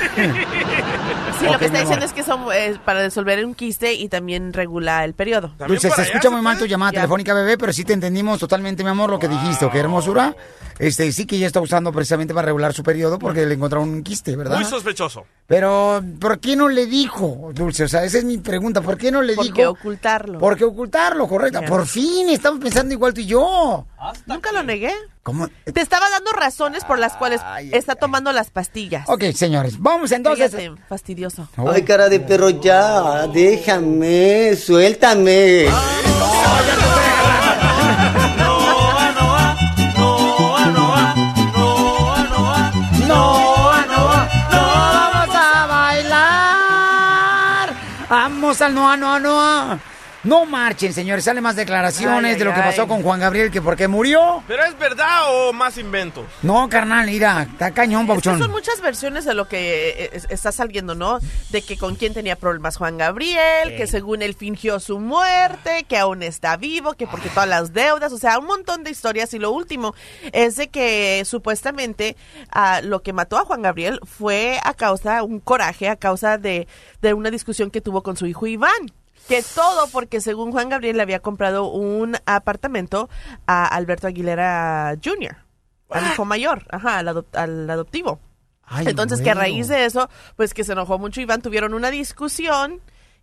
Sí, 1.41 1.47
lo 1.47 1.59
que 1.59 1.65
está 1.67 1.81
diciendo 1.81 2.07
es 2.07 2.13
que 2.13 2.23
son 2.23 2.45
eh, 2.55 2.79
para 2.85 3.01
resolver 3.03 3.45
un 3.45 3.55
quiste 3.55 3.93
y 3.93 4.09
también 4.09 4.53
regula 4.53 5.05
el 5.05 5.15
periodo. 5.15 5.53
Dulce, 5.67 5.91
se 5.91 6.03
escucha 6.03 6.31
muy 6.31 6.41
mal 6.41 6.57
tu 6.57 6.65
llamada 6.65 6.93
telefónica, 6.93 7.35
bebé, 7.35 7.59
pero 7.59 7.73
sí 7.73 7.85
te 7.85 7.93
entendimos 7.93 8.39
totalmente, 8.39 8.85
mi 8.85 8.91
amor, 8.91 9.11
lo 9.11 9.19
que 9.19 9.27
dijiste, 9.27 9.65
¿ok, 9.65 9.75
hermosura? 9.75 10.37
Este, 10.79 11.11
sí 11.11 11.27
que 11.27 11.35
ella 11.37 11.49
está 11.49 11.61
usando 11.61 11.93
precisamente 11.93 12.33
para 12.33 12.47
regular 12.47 12.73
su 12.73 12.85
periodo 12.85 13.19
porque 13.19 13.45
le 13.47 13.55
encontraron 13.55 13.89
un 13.89 14.05
quiste, 14.05 14.37
¿verdad? 14.37 14.57
Muy 14.57 14.65
sospechoso. 14.65 15.27
Pero, 15.49 16.03
¿por 16.21 16.39
qué 16.39 16.55
no 16.55 16.69
le 16.69 16.87
dijo, 16.87 17.51
Dulce? 17.53 17.85
O 17.85 17.89
sea, 17.89 18.05
esa 18.05 18.19
es 18.19 18.25
mi 18.25 18.39
pregunta. 18.39 18.81
¿Por 18.81 18.97
qué 18.97 19.11
no 19.11 19.21
le 19.21 19.35
¿Por 19.35 19.45
dijo? 19.45 19.57
qué 19.57 19.67
ocultarlo? 19.67 20.39
¿Por 20.39 20.57
qué 20.57 20.65
ocultarlo? 20.65 21.27
Correcto. 21.27 21.63
Por 21.67 21.87
fin, 21.87 22.29
estamos 22.29 22.61
pensando 22.61 22.95
igual 22.95 23.13
tú 23.13 23.21
y 23.23 23.27
yo. 23.27 23.87
Nunca 24.27 24.53
lo 24.53 24.63
negué. 24.63 24.93
¿Cómo? 25.25 25.49
Te 25.49 25.81
estaba 25.81 26.09
dando 26.11 26.33
razones 26.33 26.85
por 26.85 26.99
las 26.99 27.15
cuales 27.15 27.41
está 27.73 27.95
tomando 27.95 28.31
las 28.31 28.51
pastillas. 28.51 29.09
Ok, 29.09 29.25
señores, 29.35 29.81
vamos 29.81 30.13
entonces. 30.13 30.51
Fíjate, 30.51 30.75
fastidioso. 30.87 31.49
Ay, 31.57 31.83
cara 31.83 32.11
de 32.11 32.21
perro, 32.21 32.51
ya, 32.51 33.27
déjame, 33.29 34.55
suéltame. 34.55 35.65
No, 35.65 35.81
no, 43.09 43.09
no 43.09 44.29
vamos 44.93 45.35
a 45.35 45.67
bailar. 45.67 47.75
Vamos 48.11 48.61
al 48.61 48.75
no, 48.75 48.95
no, 48.95 49.19
no. 49.19 49.81
No 50.25 50.47
marchen, 50.47 50.93
señores. 50.93 51.25
Salen 51.25 51.43
más 51.43 51.55
declaraciones 51.57 52.25
Ay, 52.25 52.33
ay, 52.33 52.39
de 52.39 52.45
lo 52.45 52.55
que 52.55 52.61
ay. 52.61 52.71
pasó 52.71 52.89
con 52.89 53.03
Juan 53.03 53.21
Gabriel, 53.21 53.51
que 53.51 53.61
por 53.63 53.77
qué 53.77 53.89
murió. 53.89 54.43
¿Pero 54.49 54.65
es 54.65 54.79
verdad 54.79 55.21
o 55.29 55.53
más 55.53 55.77
inventos? 55.79 56.25
No, 56.43 56.69
carnal, 56.69 57.07
mira, 57.07 57.43
está 57.51 57.71
cañón, 57.73 58.03
Es 58.03 58.07
que 58.07 58.13
Pauchón. 58.15 58.39
son 58.39 58.51
muchas 58.51 58.81
versiones 58.81 59.25
de 59.27 59.35
lo 59.35 59.47
que 59.49 59.91
eh, 60.05 60.11
es- 60.15 60.27
está 60.31 60.51
saliendo, 60.51 60.95
¿no? 60.95 61.19
De 61.51 61.63
que 61.63 61.77
con 61.77 61.95
quién 61.97 62.15
tenía 62.15 62.37
problemas 62.37 62.77
Juan 62.79 62.97
Gabriel, 62.99 63.77
que 63.77 63.87
según 63.87 64.23
él 64.23 64.35
fingió 64.35 64.81
su 64.81 64.99
muerte, 64.99 65.85
que 65.89 65.99
aún 65.99 66.23
está 66.23 66.57
vivo, 66.57 66.95
que 66.95 67.07
porque 67.07 67.29
todas 67.29 67.49
las 67.49 67.73
deudas, 67.75 68.13
o 68.13 68.19
sea, 68.19 68.39
un 68.39 68.47
montón 68.47 68.83
de 68.83 68.91
historias. 68.91 69.35
Y 69.35 69.39
lo 69.39 69.51
último 69.51 69.95
es 70.33 70.57
de 70.57 70.69
que 70.69 71.23
supuestamente 71.27 72.17
ah, 72.51 72.81
lo 72.83 73.03
que 73.03 73.13
mató 73.13 73.37
a 73.37 73.45
Juan 73.45 73.63
Gabriel 73.63 74.01
fue 74.05 74.59
a 74.65 74.73
causa, 74.75 75.23
un 75.23 75.41
coraje, 75.41 75.89
a 75.89 75.97
causa 75.97 76.39
de, 76.39 76.67
de 77.03 77.13
una 77.15 77.31
discusión 77.31 77.71
que 77.71 77.81
tuvo 77.83 78.03
con 78.03 78.17
su 78.17 78.27
hijo 78.27 78.47
Iván. 78.47 78.73
Que 79.29 79.43
todo 79.55 79.87
porque 79.89 80.21
según 80.21 80.53
Juan 80.53 80.69
Gabriel 80.69 80.97
le 80.97 81.03
había 81.03 81.21
comprado 81.21 81.71
un 81.71 82.17
apartamento 82.27 83.09
a 83.47 83.67
Alberto 83.67 84.07
Aguilera 84.07 84.95
Jr., 85.03 85.37
al 85.91 86.07
hijo 86.13 86.25
mayor, 86.25 86.67
ajá, 86.71 86.99
al, 86.99 87.09
adop- 87.09 87.35
al 87.37 87.71
adoptivo. 87.71 88.19
Ay, 88.65 88.87
Entonces 88.89 89.21
que 89.21 89.31
a 89.31 89.35
raíz 89.35 89.69
de 89.69 89.85
eso, 89.85 90.09
pues 90.37 90.53
que 90.55 90.65
se 90.65 90.73
enojó 90.73 90.99
mucho 90.99 91.21
Iván, 91.21 91.41
tuvieron 91.43 91.73
una 91.75 91.91
discusión 91.91 92.81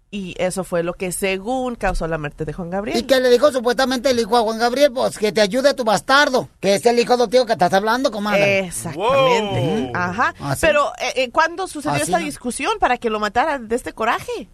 y 0.09 0.35
eso 0.37 0.63
fue 0.63 0.83
lo 0.83 0.93
que 0.93 1.11
según 1.11 1.75
causó 1.75 2.07
la 2.07 2.17
muerte 2.17 2.45
de 2.45 2.53
Juan 2.53 2.69
Gabriel. 2.69 2.97
Y 2.99 3.03
que 3.03 3.19
le 3.19 3.29
dijo 3.29 3.51
supuestamente 3.51 4.11
el 4.11 4.19
hijo 4.19 4.37
a 4.37 4.41
Juan 4.41 4.59
Gabriel, 4.59 4.91
pues 4.93 5.17
que 5.17 5.31
te 5.31 5.41
ayude 5.41 5.73
tu 5.73 5.83
bastardo, 5.83 6.49
que 6.59 6.75
es 6.75 6.85
el 6.85 6.99
hijo 6.99 7.13
adoptivo 7.13 7.45
que 7.45 7.53
estás 7.53 7.73
hablando, 7.73 8.11
comadre. 8.11 8.67
Exactamente. 8.67 9.91
Ajá. 9.93 10.33
¿Ah? 10.39 10.55
Pero, 10.61 10.91
eh, 10.99 11.13
eh, 11.15 11.29
¿cuándo 11.31 11.67
sucedió 11.67 11.97
¿Ah, 11.97 12.01
esta 12.03 12.17
discusión 12.19 12.73
para 12.79 12.97
que 12.97 13.09
lo 13.09 13.19
matara 13.19 13.57
de 13.57 13.75
este 13.75 13.93
coraje? 13.93 14.49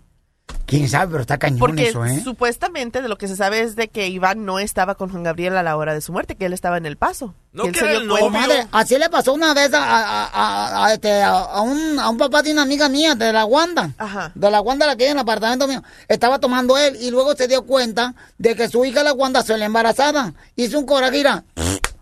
Quién 0.68 0.88
sabe, 0.90 1.08
pero 1.12 1.22
está 1.22 1.38
cañón 1.38 1.60
Porque 1.60 1.88
eso, 1.88 2.06
¿eh? 2.06 2.22
supuestamente 2.24 3.02
de 3.02 3.08
lo 3.08 3.18
que 3.18 3.28
se 3.30 3.36
sabe 3.38 3.62
es 3.62 3.76
de 3.78 3.88
que 3.88 4.10
Iván 4.10 4.46
no 4.46 4.60
estaba 4.60 4.96
con 4.96 5.10
Juan 5.10 5.24
Gabriel 5.24 5.56
a 5.58 5.64
la 5.64 5.78
hora 5.78 5.94
de 5.94 6.02
su 6.02 6.12
muerte, 6.12 6.36
que 6.36 6.46
él 6.46 6.52
estaba 6.54 6.78
en 6.78 6.86
el 6.86 6.98
paso. 6.98 7.34
que 7.54 7.70
él 7.70 7.76
se 7.76 7.88
dio 7.88 8.00
cuenta- 8.08 8.20
Comadre, 8.26 8.68
así 8.74 8.98
le 8.98 9.10
pasó 9.10 9.34
una 9.34 9.54
vez 9.54 9.74
a, 9.74 9.82
a- 9.82 10.26
a- 10.26 10.86
a- 10.86 10.94
este, 10.94 11.24
a- 11.24 11.30
a 11.40 11.62
un, 11.62 11.98
a 11.98 12.10
un 12.10 12.18
papá 12.18 12.44
de 12.44 12.52
una 12.52 12.62
amiga 12.64 12.88
mía, 12.90 13.16
de 13.16 13.32
la 13.34 13.46
Wanda. 13.46 13.92
De 14.36 14.52
la 14.52 14.62
Wanda, 14.62 14.86
la 14.86 14.96
que 14.96 15.06
hay 15.06 15.12
en 15.12 15.18
el 15.18 15.22
apartamento 15.22 15.68
mío. 15.68 15.82
Estaba 16.08 16.38
tomando 16.40 16.78
él 16.78 16.98
y 17.02 17.10
luego 17.12 17.34
se 17.36 17.48
dio 17.48 17.64
cuenta 17.64 18.14
de 18.38 18.56
que 18.56 18.68
su 18.70 18.84
hija, 18.86 19.04
la 19.04 19.14
Wanda, 19.14 19.42
se 19.44 19.58
le 19.58 19.66
embarazada. 19.66 20.34
Hizo 20.56 20.78
un 20.80 20.86
coraje, 20.86 21.24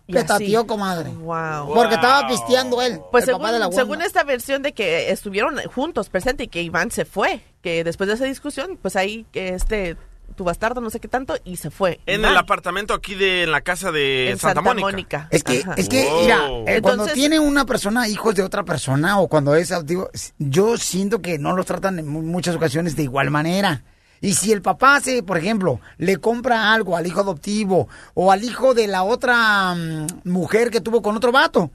que 0.08 0.24
tateó, 0.24 0.68
comadre. 0.68 1.10
Wow. 1.12 1.74
Porque 1.74 1.96
estaba 1.96 2.28
pisteando 2.28 2.82
él, 2.82 3.00
Pues 3.12 3.28
el 3.28 3.34
papá 3.36 3.52
de 3.52 3.60
la 3.60 3.72
según, 3.72 4.02
esta 4.02 4.24
versión 4.24 4.62
de 4.62 4.74
que 4.74 5.10
estuvieron 5.12 5.58
juntos, 5.74 6.10
presente, 6.10 6.44
y 6.44 6.48
que 6.48 6.62
Iván 6.62 6.92
se 6.92 7.06
fue, 7.06 7.42
que 7.62 7.84
después 7.84 8.08
de 8.08 8.14
esa 8.16 8.26
discusión, 8.26 8.78
pues 8.82 8.96
ahí 8.96 9.26
que 9.32 9.50
este, 9.50 9.98
tu 10.36 10.44
bastardo, 10.44 10.82
no 10.82 10.90
sé 10.90 11.00
qué 11.00 11.08
tanto, 11.08 11.36
y 11.44 11.56
se 11.58 11.72
fue. 11.72 12.00
En 12.06 12.20
Iván. 12.22 12.32
el 12.34 12.38
apartamento 12.38 12.94
aquí 12.94 13.16
de 13.16 13.44
en 13.44 13.52
la 13.52 13.62
casa 13.62 13.92
de 13.92 14.32
En 14.32 14.38
Santa, 14.38 14.56
Santa 14.62 14.62
Mónica. 14.74 14.88
Mónica. 14.92 15.28
Es 15.32 15.44
que, 15.44 15.60
Ajá. 15.62 15.74
es 15.78 15.90
que, 15.90 16.06
Wow. 16.06 16.22
mira, 16.22 16.50
eh, 16.68 16.82
cuando 16.82 17.08
tiene 17.08 17.40
una 17.40 17.66
persona 17.66 18.08
hijos 18.08 18.36
de 18.36 18.44
otra 18.44 18.64
persona 18.64 19.20
o 19.20 19.28
cuando 19.28 19.56
es 19.56 19.72
adoptivo, 19.72 20.10
yo 20.38 20.78
siento 20.78 21.22
que 21.22 21.40
no 21.40 21.56
los 21.56 21.66
tratan 21.66 22.00
en 22.00 22.08
mu- 22.08 22.22
muchas 22.22 22.56
ocasiones 22.56 22.96
de 22.96 23.04
igual 23.04 23.32
manera. 23.32 23.84
Y 24.26 24.34
si 24.34 24.52
el 24.52 24.62
papá 24.62 24.96
hace, 24.96 25.22
por 25.22 25.38
ejemplo, 25.38 25.80
le 25.98 26.18
compra 26.18 26.74
algo 26.74 26.98
al 26.98 27.06
hijo 27.06 27.20
adoptivo 27.20 27.88
o 28.16 28.32
al 28.32 28.44
hijo 28.44 28.74
de 28.74 28.88
la 28.88 29.04
otra 29.04 29.76
mm, 29.76 30.08
mujer 30.24 30.72
que 30.72 30.82
tuvo 30.82 31.02
con 31.02 31.16
otro 31.16 31.32
vato, 31.32 31.72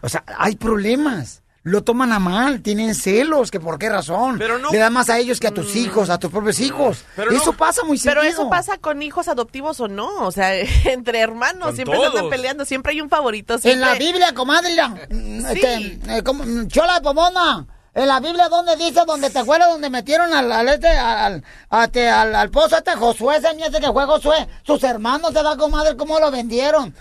o 0.00 0.08
sea, 0.08 0.24
hay 0.38 0.56
problemas. 0.56 1.42
Lo 1.62 1.84
toman 1.84 2.10
a 2.10 2.18
mal, 2.18 2.62
tienen 2.62 2.94
celos, 2.94 3.50
que 3.50 3.60
por 3.60 3.78
qué 3.78 3.90
razón. 3.90 4.38
Pero 4.38 4.58
no- 4.58 4.70
Le 4.70 4.78
da 4.78 4.88
más 4.88 5.10
a 5.10 5.18
ellos 5.18 5.38
que 5.38 5.46
a 5.46 5.50
tus 5.50 5.76
hijos, 5.76 6.08
a 6.08 6.16
tus 6.18 6.30
propios 6.30 6.58
hijos. 6.58 7.04
eso 7.32 7.52
pasa 7.52 7.84
muy 7.84 7.98
seguido. 7.98 8.22
Pero 8.22 8.32
eso 8.32 8.48
pasa 8.48 8.78
con 8.78 9.02
hijos 9.02 9.28
adoptivos 9.28 9.78
o 9.80 9.86
no, 9.86 10.24
o 10.26 10.32
sea, 10.32 10.54
entre 10.86 11.20
hermanos 11.20 11.66
Con 11.66 11.76
siempre 11.76 11.98
se 11.98 12.06
andan 12.06 12.30
peleando, 12.30 12.64
siempre 12.64 12.92
hay 12.92 13.02
un 13.02 13.10
favorito. 13.10 13.56
En 13.62 13.78
la 13.82 13.94
Biblia, 13.96 14.32
comadre, 14.32 14.70
mm, 15.10 15.46
este, 15.46 16.00
eh, 16.08 16.22
como, 16.24 16.44
mm, 16.44 16.68
chola 16.68 16.94
de 16.94 17.00
pomona. 17.02 17.66
En 17.94 18.06
la 18.06 18.20
Biblia, 18.20 18.48
¿dónde 18.48 18.76
dice? 18.76 19.00
Donde 19.06 19.30
te 19.30 19.38
acuerdas, 19.40 19.68
donde 19.70 19.90
metieron 19.90 20.32
al, 20.32 20.50
al, 20.52 20.68
este, 20.68 20.88
al, 20.88 21.42
a 21.70 21.88
te- 21.88 22.08
al, 22.08 22.34
al 22.36 22.50
pozo 22.50 22.76
este 22.76 22.92
Josué, 22.94 23.36
ese 23.38 23.52
niño 23.54 23.66
ese 23.66 23.80
que 23.80 23.92
fue 23.92 24.04
Josué. 24.06 24.46
Sus 24.64 24.82
hermanos 24.84 25.32
te 25.32 25.42
da 25.42 25.56
comadre, 25.56 25.96
cómo 25.96 26.20
lo 26.20 26.30
vendieron. 26.30 26.94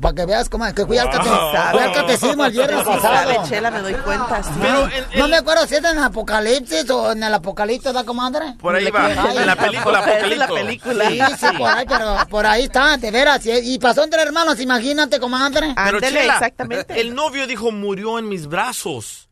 Para 0.00 0.14
que 0.14 0.24
veas, 0.24 0.48
comadre, 0.48 0.74
que 0.74 0.86
fui 0.86 0.96
al, 0.98 1.10
cate- 1.10 1.28
Wow. 1.28 1.70
fui 1.72 1.80
al 1.80 1.92
catecismo 1.92 2.44
el 2.46 2.52
viernes 2.52 2.82
pasado. 2.84 3.44
Chela, 3.48 3.70
me 3.70 3.80
doy 3.80 3.94
cuenta. 3.94 4.42
sí. 4.42 4.50
Ay, 4.62 5.04
no 5.18 5.28
me 5.28 5.36
acuerdo 5.36 5.66
si 5.66 5.74
es 5.74 5.84
en 5.84 5.98
el 5.98 6.04
Apocalipsis 6.04 6.88
o 6.90 7.12
en 7.12 7.22
el 7.22 7.34
Apocalipsis, 7.34 7.92
¿da 7.92 8.04
comadre? 8.04 8.54
Por 8.58 8.74
ahí 8.74 8.90
va, 8.90 9.06
Ay, 9.06 9.36
en 9.36 9.46
la 9.46 9.54
película 9.56 10.00
Es 10.00 10.38
la 10.38 10.46
película. 10.48 11.08
Sí, 11.10 11.20
sí, 11.38 11.46
por 11.58 11.68
ahí, 11.68 11.84
pero 11.86 12.16
por 12.30 12.46
ahí 12.46 12.64
está, 12.64 12.96
de 12.96 13.10
veras. 13.10 13.44
Y, 13.46 13.74
y 13.74 13.78
pasó 13.78 14.02
entre 14.02 14.22
hermanos, 14.22 14.58
imagínate, 14.60 15.20
comadre. 15.20 15.74
Pero 15.76 16.00
Chela, 16.00 16.34
exactamente. 16.34 16.98
el 17.00 17.14
novio 17.14 17.46
dijo 17.46 17.70
murió 17.70 18.18
en 18.18 18.28
mis 18.28 18.46
brazos. 18.46 19.25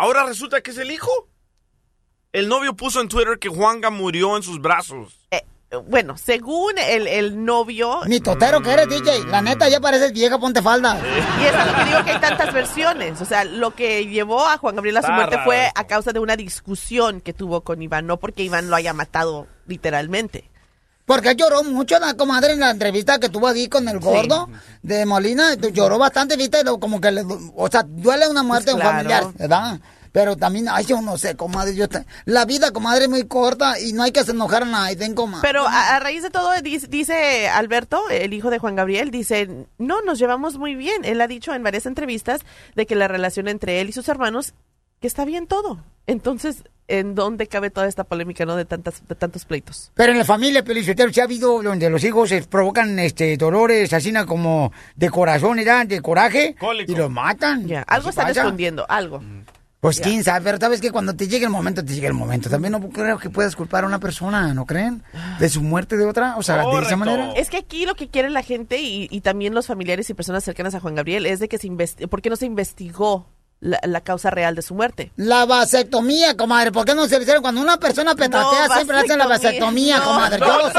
Ahora 0.00 0.24
resulta 0.24 0.62
que 0.62 0.70
es 0.70 0.78
el 0.78 0.90
hijo. 0.90 1.10
El 2.32 2.48
novio 2.48 2.74
puso 2.74 3.02
en 3.02 3.08
Twitter 3.08 3.38
que 3.38 3.50
Juanga 3.50 3.90
murió 3.90 4.34
en 4.34 4.42
sus 4.42 4.58
brazos. 4.58 5.26
Eh, 5.30 5.42
bueno, 5.86 6.16
según 6.16 6.78
el, 6.78 7.06
el 7.06 7.44
novio, 7.44 8.00
Ni 8.06 8.18
totero 8.20 8.62
que 8.62 8.70
eres, 8.70 8.88
DJ. 8.88 9.26
La 9.26 9.42
neta, 9.42 9.68
ya 9.68 9.78
pareces 9.78 10.14
vieja, 10.14 10.38
ponte 10.38 10.62
falda. 10.62 10.98
y 11.38 11.44
es 11.44 11.54
a 11.54 11.66
lo 11.66 11.74
que 11.76 11.84
digo 11.84 12.04
que 12.04 12.10
hay 12.12 12.20
tantas 12.20 12.54
versiones. 12.54 13.20
O 13.20 13.26
sea, 13.26 13.44
lo 13.44 13.74
que 13.74 14.06
llevó 14.06 14.46
a 14.46 14.56
Juan 14.56 14.74
Gabriel 14.76 14.96
a 14.96 15.02
su 15.02 15.12
muerte 15.12 15.38
fue 15.44 15.70
a 15.74 15.86
causa 15.86 16.12
de 16.12 16.18
una 16.20 16.34
discusión 16.34 17.20
que 17.20 17.34
tuvo 17.34 17.60
con 17.60 17.82
Iván, 17.82 18.06
no 18.06 18.16
porque 18.16 18.42
Iván 18.42 18.70
lo 18.70 18.76
haya 18.76 18.94
matado 18.94 19.48
literalmente. 19.66 20.49
Porque 21.10 21.34
lloró 21.34 21.64
mucho, 21.64 21.98
la 21.98 22.14
comadre, 22.14 22.52
en 22.52 22.60
la 22.60 22.70
entrevista 22.70 23.18
que 23.18 23.28
tuvo 23.28 23.48
aquí 23.48 23.68
con 23.68 23.88
el 23.88 23.98
gordo 23.98 24.48
de 24.80 25.04
Molina. 25.06 25.54
Lloró 25.54 25.98
bastante, 25.98 26.36
viste, 26.36 26.58
como 26.78 27.00
que 27.00 27.10
le, 27.10 27.22
o 27.56 27.68
sea, 27.68 27.82
duele 27.82 28.28
una 28.28 28.44
muerte 28.44 28.70
Pues 28.70 28.76
de 28.84 28.88
un 28.88 29.02
claro. 29.02 29.08
familiar, 29.08 29.34
¿verdad? 29.36 29.80
Pero 30.12 30.36
también, 30.36 30.68
ay, 30.70 30.84
yo 30.84 31.00
no 31.00 31.18
sé, 31.18 31.34
comadre, 31.34 31.74
yo 31.74 31.88
te- 31.88 32.06
la 32.26 32.44
vida, 32.44 32.70
comadre, 32.70 33.06
es 33.06 33.10
muy 33.10 33.26
corta 33.26 33.80
y 33.80 33.92
no 33.92 34.04
hay 34.04 34.12
que 34.12 34.20
enojar 34.20 34.62
a 34.62 34.66
nadie, 34.66 35.12
comadre. 35.12 35.42
Pero 35.42 35.66
a, 35.66 35.96
a 35.96 35.98
raíz 35.98 36.22
de 36.22 36.30
todo, 36.30 36.48
dice, 36.62 36.86
dice 36.86 37.48
Alberto, 37.48 38.08
el 38.08 38.32
hijo 38.32 38.50
de 38.50 38.60
Juan 38.60 38.76
Gabriel, 38.76 39.10
dice, 39.10 39.66
no, 39.78 40.02
nos 40.02 40.20
llevamos 40.20 40.58
muy 40.58 40.76
bien. 40.76 41.04
Él 41.04 41.20
ha 41.20 41.26
dicho 41.26 41.52
en 41.54 41.64
varias 41.64 41.86
entrevistas 41.86 42.42
de 42.76 42.86
que 42.86 42.94
la 42.94 43.08
relación 43.08 43.48
entre 43.48 43.80
él 43.80 43.88
y 43.88 43.92
sus 43.92 44.08
hermanos, 44.08 44.54
que 45.00 45.08
está 45.08 45.24
bien 45.24 45.48
todo. 45.48 45.82
Entonces, 46.06 46.62
¿en 46.90 47.14
dónde 47.14 47.46
cabe 47.46 47.70
toda 47.70 47.86
esta 47.86 48.04
polémica, 48.04 48.44
no? 48.44 48.56
De, 48.56 48.64
tantas, 48.64 49.02
de 49.08 49.14
tantos 49.14 49.44
pleitos. 49.44 49.92
Pero 49.94 50.12
en 50.12 50.18
la 50.18 50.24
familia, 50.24 50.64
Pelicotero, 50.64 51.12
sí 51.12 51.20
ha 51.20 51.24
habido 51.24 51.62
donde 51.62 51.88
los 51.88 52.02
hijos 52.04 52.28
se 52.28 52.42
provocan 52.42 52.98
este 52.98 53.36
dolores 53.36 53.92
así 53.92 54.12
como 54.26 54.72
de 54.96 55.08
corazón, 55.10 55.56
¿verdad? 55.56 55.86
de 55.86 56.00
coraje, 56.02 56.56
y 56.86 56.94
los 56.94 57.10
matan. 57.10 57.66
Ya, 57.66 57.82
algo 57.82 58.10
están 58.10 58.26
pasa. 58.28 58.40
escondiendo, 58.40 58.84
algo. 58.88 59.22
Pues 59.80 59.96
Ya. 59.96 60.04
quién 60.04 60.22
sabe, 60.22 60.44
pero 60.44 60.58
sabes 60.58 60.78
que 60.82 60.90
cuando 60.90 61.14
te 61.16 61.26
llegue 61.26 61.46
el 61.46 61.50
momento, 61.50 61.82
te 61.82 61.94
llega 61.94 62.08
el 62.08 62.12
momento. 62.12 62.50
También 62.50 62.72
no 62.72 62.86
creo 62.90 63.18
que 63.18 63.30
puedas 63.30 63.56
culpar 63.56 63.84
a 63.84 63.86
una 63.86 63.98
persona, 63.98 64.52
¿no 64.52 64.66
creen? 64.66 65.02
De 65.38 65.48
su 65.48 65.62
muerte 65.62 65.96
de 65.96 66.04
otra, 66.04 66.36
o 66.36 66.42
sea, 66.42 66.56
de 66.66 66.82
esa 66.82 66.96
manera. 66.96 67.32
Es 67.32 67.48
que 67.48 67.56
aquí 67.56 67.86
lo 67.86 67.94
que 67.94 68.08
quiere 68.08 68.28
la 68.28 68.42
gente 68.42 68.78
y, 68.78 69.08
y 69.10 69.20
también 69.22 69.54
los 69.54 69.66
familiares 69.66 70.10
y 70.10 70.14
personas 70.14 70.44
cercanas 70.44 70.74
a 70.74 70.80
Juan 70.80 70.96
Gabriel 70.96 71.24
es 71.24 71.38
de 71.40 71.48
que 71.48 71.56
se 71.56 71.66
investigue, 71.66 72.08
¿por 72.08 72.20
qué 72.20 72.28
no 72.28 72.36
se 72.36 72.44
investigó 72.44 73.26
la, 73.60 73.78
la 73.84 74.00
causa 74.00 74.30
real 74.30 74.54
de 74.54 74.62
su 74.62 74.74
muerte? 74.74 75.12
La 75.16 75.44
vasectomía, 75.44 76.36
comadre. 76.36 76.72
¿Por 76.72 76.84
qué 76.86 76.94
no 76.94 77.06
se 77.06 77.16
le 77.16 77.22
hicieron? 77.22 77.42
Cuando 77.42 77.60
una 77.60 77.76
persona 77.78 78.14
petatea, 78.14 78.68
No, 78.68 78.74
siempre 78.74 78.96
le 78.96 79.02
hacen 79.02 79.18
la 79.18 79.26
vasectomía, 79.26 79.98
no, 79.98 80.04
comadre. 80.04 80.38
no, 80.38 80.46
Yo 80.46 80.58
lo 80.58 80.66
sé. 80.66 80.72
sé. 80.72 80.78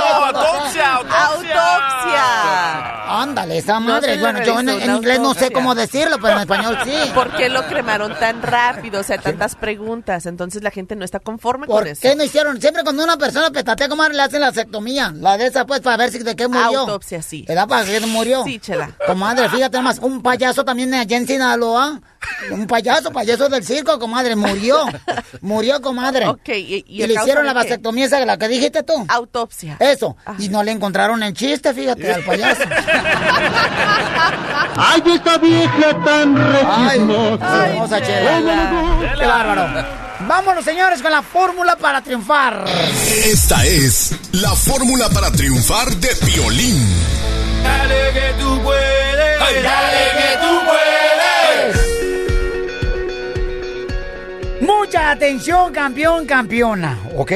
autopsia, 0.82 0.96
¡Autopsia! 0.96 3.22
Ándale, 3.22 3.58
esa 3.58 3.80
madre. 3.80 4.18
bueno, 4.18 4.42
yo 4.44 4.60
en, 4.60 4.70
inglés 4.70 5.20
no 5.20 5.34
sé 5.34 5.46
autopsia. 5.46 5.52
cómo 5.52 5.76
decirlo, 5.76 6.18
pero 6.22 6.34
en 6.36 6.40
español 6.40 6.78
sí. 6.84 6.92
¿Por 7.14 7.36
qué 7.36 7.50
lo 7.50 7.64
cremaron 7.68 8.18
tan 8.18 8.42
rápido? 8.42 9.02
O 9.02 9.04
sea, 9.04 9.18
tantas 9.20 9.56
preguntas. 9.56 10.26
Entonces 10.26 10.64
la 10.64 10.72
gente 10.72 10.96
no 10.96 11.04
está 11.06 11.20
conforme 11.20 11.68
¿Por 11.68 11.84
con 11.84 11.88
eso. 11.92 12.02
qué 12.02 12.16
no 12.16 12.24
hicieron? 12.24 12.60
Siempre 12.62 12.84
cuando 12.84 13.04
una 13.04 13.18
persona 13.18 13.50
petatea, 13.52 13.90
comadre, 13.90 14.16
le 14.16 14.24
hacen 14.24 14.40
la 14.42 14.48
vasectomía. 14.48 15.12
La 15.16 15.38
de 15.38 15.48
esa, 15.48 15.66
pues, 15.66 15.82
para 15.82 15.98
ver 15.98 16.12
si 16.12 16.20
de 16.20 16.36
qué 16.36 16.48
murió. 16.48 16.80
Autopsia, 16.82 17.22
sí. 17.22 17.46
¿Verdad? 17.48 17.68
Para 17.68 17.86
que 17.86 18.00
no 18.00 18.08
murió. 18.08 18.44
Sí, 18.46 18.60
chela. 18.60 18.92
Comadre, 19.06 19.50
fíjate 19.50 19.82
más, 19.82 20.00
un 20.00 20.22
payaso 20.22 20.64
también 20.64 20.94
allá 20.94 21.18
en 21.18 21.28
Sinaloa. 21.28 22.00
Un 22.52 22.68
payaso, 22.72 23.12
payaso 23.12 23.50
del 23.50 23.66
circo, 23.66 24.00
comadre, 24.00 24.38
murió. 24.38 24.86
Murió, 25.42 25.82
comadre. 25.82 26.28
Ok, 26.28 26.48
y, 26.50 27.06
le 27.06 27.14
hicieron 27.14 27.46
la 27.46 27.52
vasectomía 27.54 28.06
esa, 28.06 28.26
la 28.26 28.38
que 28.38 28.48
dijiste 28.48 28.84
tú. 28.84 28.94
Autopsia. 29.10 29.76
Eso. 29.80 30.16
Y 30.40 30.48
no 30.48 30.64
le 30.64 30.72
encontraron 30.72 31.22
el 31.22 31.34
chiste, 31.34 31.74
fíjate, 31.74 32.14
al 32.14 32.24
payaso. 32.24 32.64
¡Ay, 34.78 35.04
esta 35.14 35.38
vieja 35.38 36.04
tan 36.06 36.38
Ay, 36.38 37.00
rechismosa! 37.00 37.68
hermosa. 37.68 38.02
Qué 38.02 39.26
bárbaro. 39.26 39.86
Vámonos, 40.28 40.64
señores, 40.64 41.02
con 41.02 41.12
la 41.12 41.22
fórmula 41.22 41.76
para 41.76 42.02
triunfar. 42.02 42.64
Esta 43.26 43.66
es 43.66 44.16
la 44.32 44.56
fórmula 44.56 45.10
para 45.10 45.30
triunfar 45.32 45.90
de 45.98 46.10
violín. 46.26 46.88
Dale 47.64 48.14
que 48.14 48.34
tú 48.40 48.62
puedes. 48.64 49.40
Dale 49.40 50.04
que 50.18 50.38
tú 50.40 50.62
puedes. 50.66 51.81
Mucha 54.62 55.10
atención, 55.10 55.74
campeón, 55.74 56.28
campeona, 56.28 56.96
¿ok? 57.18 57.32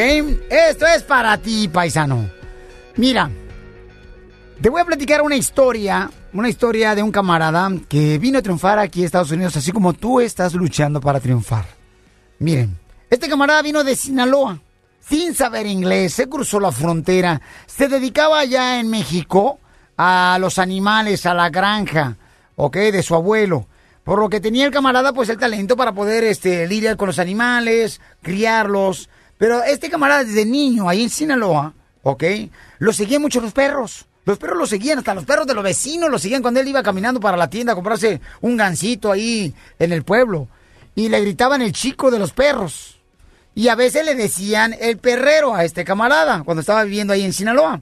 Esto 0.47 0.85
es 0.85 1.01
para 1.01 1.35
ti, 1.39 1.67
paisano. 1.67 2.29
Mira, 2.97 3.31
te 4.61 4.69
voy 4.69 4.81
a 4.81 4.85
platicar 4.85 5.23
una 5.23 5.35
historia, 5.35 6.09
una 6.33 6.49
historia 6.49 6.93
de 6.93 7.01
un 7.01 7.11
camarada 7.11 7.71
que 7.89 8.19
vino 8.19 8.37
a 8.37 8.41
triunfar 8.43 8.77
aquí 8.77 9.01
a 9.01 9.05
Estados 9.07 9.31
Unidos, 9.31 9.57
así 9.57 9.71
como 9.71 9.93
tú 9.93 10.19
estás 10.21 10.53
luchando 10.53 11.01
para 11.01 11.19
triunfar. 11.19 11.65
Miren, 12.37 12.77
este 13.09 13.27
camarada 13.27 13.63
vino 13.63 13.83
de 13.83 13.95
Sinaloa, 13.95 14.59
sin 14.99 15.33
saber 15.33 15.65
inglés, 15.65 16.13
se 16.13 16.29
cruzó 16.29 16.59
la 16.59 16.71
frontera, 16.71 17.41
se 17.65 17.87
dedicaba 17.87 18.37
allá 18.37 18.79
en 18.79 18.87
México 18.87 19.59
a 19.97 20.37
los 20.39 20.59
animales, 20.59 21.25
a 21.25 21.33
la 21.33 21.49
granja, 21.49 22.17
¿ok? 22.55 22.75
De 22.75 23.01
su 23.01 23.15
abuelo. 23.15 23.67
Por 24.05 24.19
lo 24.19 24.29
que 24.29 24.39
tenía 24.39 24.67
el 24.67 24.71
camarada, 24.71 25.13
pues, 25.13 25.29
el 25.29 25.39
talento 25.39 25.75
para 25.75 25.91
poder 25.91 26.23
este, 26.23 26.67
lidiar 26.67 26.95
con 26.95 27.07
los 27.07 27.17
animales, 27.17 27.99
criarlos. 28.21 29.09
Pero 29.39 29.63
este 29.63 29.89
camarada 29.89 30.23
desde 30.23 30.45
niño, 30.45 30.87
ahí 30.87 31.01
en 31.01 31.09
Sinaloa, 31.09 31.73
¿ok? 32.03 32.23
Lo 32.77 32.93
seguían 32.93 33.23
mucho 33.23 33.41
los 33.41 33.51
perros. 33.51 34.05
Los 34.23 34.37
perros 34.37 34.59
lo 34.59 34.67
seguían, 34.67 34.99
hasta 34.99 35.15
los 35.15 35.25
perros 35.25 35.47
de 35.47 35.55
los 35.55 35.63
vecinos 35.63 36.11
lo 36.11 36.19
seguían 36.19 36.43
cuando 36.43 36.59
él 36.59 36.67
iba 36.67 36.83
caminando 36.83 37.19
para 37.19 37.35
la 37.35 37.49
tienda 37.49 37.73
a 37.73 37.75
comprarse 37.75 38.21
un 38.41 38.55
gansito 38.55 39.11
ahí 39.11 39.55
en 39.79 39.91
el 39.91 40.03
pueblo. 40.03 40.47
Y 40.93 41.09
le 41.09 41.21
gritaban 41.21 41.63
el 41.63 41.73
chico 41.73 42.11
de 42.11 42.19
los 42.19 42.31
perros. 42.31 42.99
Y 43.55 43.69
a 43.69 43.75
veces 43.75 44.05
le 44.05 44.13
decían 44.13 44.75
el 44.79 44.99
perrero 44.99 45.55
a 45.55 45.63
este 45.63 45.83
camarada 45.83 46.43
cuando 46.43 46.61
estaba 46.61 46.83
viviendo 46.83 47.11
ahí 47.11 47.25
en 47.25 47.33
Sinaloa. 47.33 47.81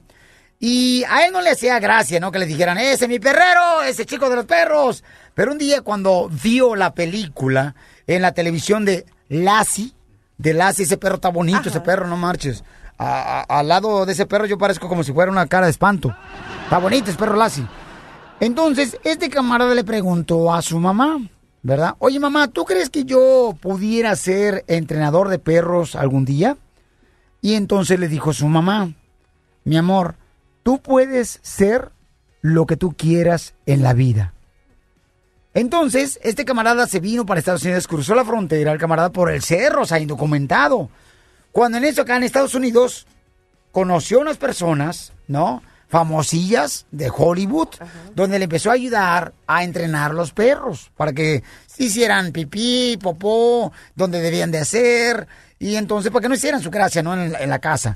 Y 0.66 1.04
a 1.10 1.26
él 1.26 1.32
no 1.34 1.42
le 1.42 1.50
hacía 1.50 1.78
gracia, 1.78 2.18
¿no? 2.20 2.32
Que 2.32 2.38
le 2.38 2.46
dijeran, 2.46 2.78
ese 2.78 3.04
es 3.04 3.08
mi 3.10 3.18
perrero, 3.18 3.82
ese 3.86 4.06
chico 4.06 4.30
de 4.30 4.36
los 4.36 4.46
perros. 4.46 5.04
Pero 5.34 5.52
un 5.52 5.58
día 5.58 5.82
cuando 5.82 6.30
vio 6.42 6.74
la 6.74 6.94
película 6.94 7.74
en 8.06 8.22
la 8.22 8.32
televisión 8.32 8.86
de 8.86 9.04
Lassie, 9.28 9.92
de 10.38 10.54
Lassie, 10.54 10.84
ese 10.86 10.96
perro 10.96 11.16
está 11.16 11.28
bonito, 11.28 11.68
ese 11.68 11.80
perro, 11.82 12.06
no 12.06 12.16
marches. 12.16 12.64
A- 12.96 13.42
a- 13.46 13.58
al 13.58 13.68
lado 13.68 14.06
de 14.06 14.12
ese 14.12 14.24
perro 14.24 14.46
yo 14.46 14.56
parezco 14.56 14.88
como 14.88 15.04
si 15.04 15.12
fuera 15.12 15.30
una 15.30 15.46
cara 15.48 15.66
de 15.66 15.70
espanto. 15.72 16.16
Está 16.62 16.78
bonito 16.78 17.10
ese 17.10 17.18
perro 17.18 17.36
Lassie. 17.36 17.66
Entonces, 18.40 18.96
este 19.04 19.28
camarada 19.28 19.74
le 19.74 19.84
preguntó 19.84 20.54
a 20.54 20.62
su 20.62 20.78
mamá, 20.80 21.18
¿verdad? 21.62 21.94
Oye, 21.98 22.18
mamá, 22.18 22.48
¿tú 22.48 22.64
crees 22.64 22.88
que 22.88 23.04
yo 23.04 23.54
pudiera 23.60 24.16
ser 24.16 24.64
entrenador 24.66 25.28
de 25.28 25.38
perros 25.38 25.94
algún 25.94 26.24
día? 26.24 26.56
Y 27.42 27.52
entonces 27.54 28.00
le 28.00 28.08
dijo 28.08 28.32
su 28.32 28.48
mamá, 28.48 28.92
mi 29.64 29.76
amor, 29.76 30.16
tú 30.64 30.80
puedes 30.82 31.38
ser 31.42 31.92
lo 32.40 32.66
que 32.66 32.76
tú 32.76 32.94
quieras 32.96 33.54
en 33.66 33.84
la 33.84 33.92
vida. 33.92 34.34
Entonces, 35.54 36.18
este 36.22 36.44
camarada 36.44 36.88
se 36.88 36.98
vino 36.98 37.24
para 37.24 37.38
Estados 37.38 37.62
Unidos, 37.62 37.86
cruzó 37.86 38.14
la 38.16 38.24
frontera, 38.24 38.72
el 38.72 38.78
camarada 38.80 39.10
por 39.10 39.30
el 39.30 39.40
cerro, 39.42 39.82
o 39.82 39.86
sea, 39.86 40.00
indocumentado. 40.00 40.90
Cuando 41.52 41.78
en 41.78 41.84
eso 41.84 42.02
acá 42.02 42.16
en 42.16 42.24
Estados 42.24 42.56
Unidos 42.56 43.06
conoció 43.70 44.18
a 44.18 44.22
unas 44.22 44.36
personas, 44.36 45.12
¿no? 45.28 45.62
Famosillas 45.88 46.86
de 46.90 47.08
Hollywood, 47.14 47.68
donde 48.16 48.38
le 48.40 48.44
empezó 48.44 48.70
a 48.70 48.74
ayudar 48.74 49.32
a 49.46 49.62
entrenar 49.62 50.12
los 50.12 50.32
perros 50.32 50.90
para 50.96 51.12
que 51.12 51.44
hicieran 51.78 52.32
pipí, 52.32 52.98
popó, 53.00 53.70
donde 53.94 54.20
debían 54.20 54.50
de 54.50 54.58
hacer, 54.58 55.28
y 55.60 55.76
entonces 55.76 56.10
para 56.10 56.22
que 56.22 56.28
no 56.30 56.34
hicieran 56.34 56.62
su 56.62 56.70
gracia, 56.70 57.00
¿no? 57.04 57.14
En, 57.14 57.30
la- 57.30 57.38
en 57.40 57.50
la 57.50 57.60
casa. 57.60 57.94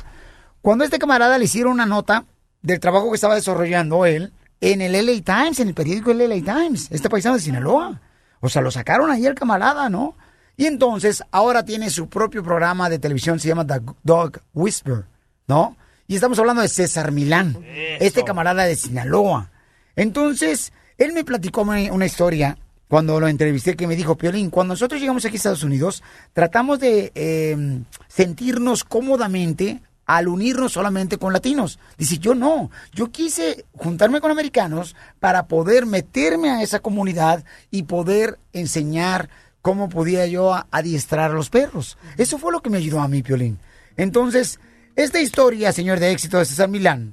Cuando 0.62 0.84
a 0.84 0.86
este 0.86 1.00
camarada 1.00 1.38
le 1.38 1.46
hicieron 1.46 1.72
una 1.72 1.86
nota 1.86 2.24
del 2.68 2.80
trabajo 2.80 3.08
que 3.10 3.14
estaba 3.14 3.34
desarrollando 3.34 4.04
él 4.04 4.30
en 4.60 4.82
el 4.82 4.92
LA 4.92 5.22
Times, 5.22 5.58
en 5.60 5.68
el 5.68 5.74
periódico 5.74 6.12
LA 6.12 6.42
Times, 6.42 6.88
este 6.90 7.08
paisano 7.08 7.36
de 7.36 7.40
Sinaloa. 7.40 7.98
O 8.40 8.48
sea, 8.50 8.60
lo 8.60 8.70
sacaron 8.70 9.10
ahí 9.10 9.24
el 9.24 9.34
camarada, 9.34 9.88
¿no? 9.88 10.16
Y 10.54 10.66
entonces 10.66 11.22
ahora 11.30 11.64
tiene 11.64 11.88
su 11.88 12.08
propio 12.08 12.42
programa 12.42 12.90
de 12.90 12.98
televisión, 12.98 13.40
se 13.40 13.48
llama 13.48 13.66
The 13.66 13.80
Dog 14.02 14.42
Whisper, 14.52 15.06
¿no? 15.46 15.76
Y 16.06 16.16
estamos 16.16 16.38
hablando 16.38 16.60
de 16.60 16.68
César 16.68 17.10
Milán, 17.10 17.56
este 18.00 18.22
camarada 18.22 18.64
de 18.64 18.76
Sinaloa. 18.76 19.50
Entonces, 19.96 20.72
él 20.98 21.12
me 21.12 21.24
platicó 21.24 21.62
una 21.62 21.90
una 21.92 22.06
historia 22.06 22.58
cuando 22.86 23.18
lo 23.18 23.28
entrevisté, 23.28 23.76
que 23.76 23.86
me 23.86 23.96
dijo, 23.96 24.16
Piolín, 24.16 24.50
cuando 24.50 24.72
nosotros 24.72 25.00
llegamos 25.00 25.24
aquí 25.24 25.36
a 25.36 25.38
Estados 25.38 25.62
Unidos, 25.62 26.02
tratamos 26.34 26.80
de 26.80 27.12
eh, 27.14 27.80
sentirnos 28.08 28.84
cómodamente 28.84 29.80
al 30.08 30.26
unirnos 30.26 30.72
solamente 30.72 31.18
con 31.18 31.34
latinos. 31.34 31.78
Dice, 31.98 32.18
yo 32.18 32.34
no, 32.34 32.70
yo 32.92 33.12
quise 33.12 33.66
juntarme 33.74 34.22
con 34.22 34.30
americanos 34.30 34.96
para 35.20 35.46
poder 35.46 35.84
meterme 35.84 36.50
a 36.50 36.62
esa 36.62 36.80
comunidad 36.80 37.44
y 37.70 37.82
poder 37.82 38.38
enseñar 38.54 39.28
cómo 39.60 39.90
podía 39.90 40.26
yo 40.26 40.54
adiestrar 40.70 41.30
a 41.30 41.34
los 41.34 41.50
perros. 41.50 41.98
Eso 42.16 42.38
fue 42.38 42.52
lo 42.52 42.62
que 42.62 42.70
me 42.70 42.78
ayudó 42.78 43.00
a 43.00 43.08
mí, 43.08 43.22
Piolín. 43.22 43.58
Entonces, 43.98 44.58
esta 44.96 45.20
historia, 45.20 45.72
señor 45.72 46.00
de 46.00 46.10
éxito 46.10 46.38
de 46.38 46.46
César 46.46 46.70
Milán, 46.70 47.12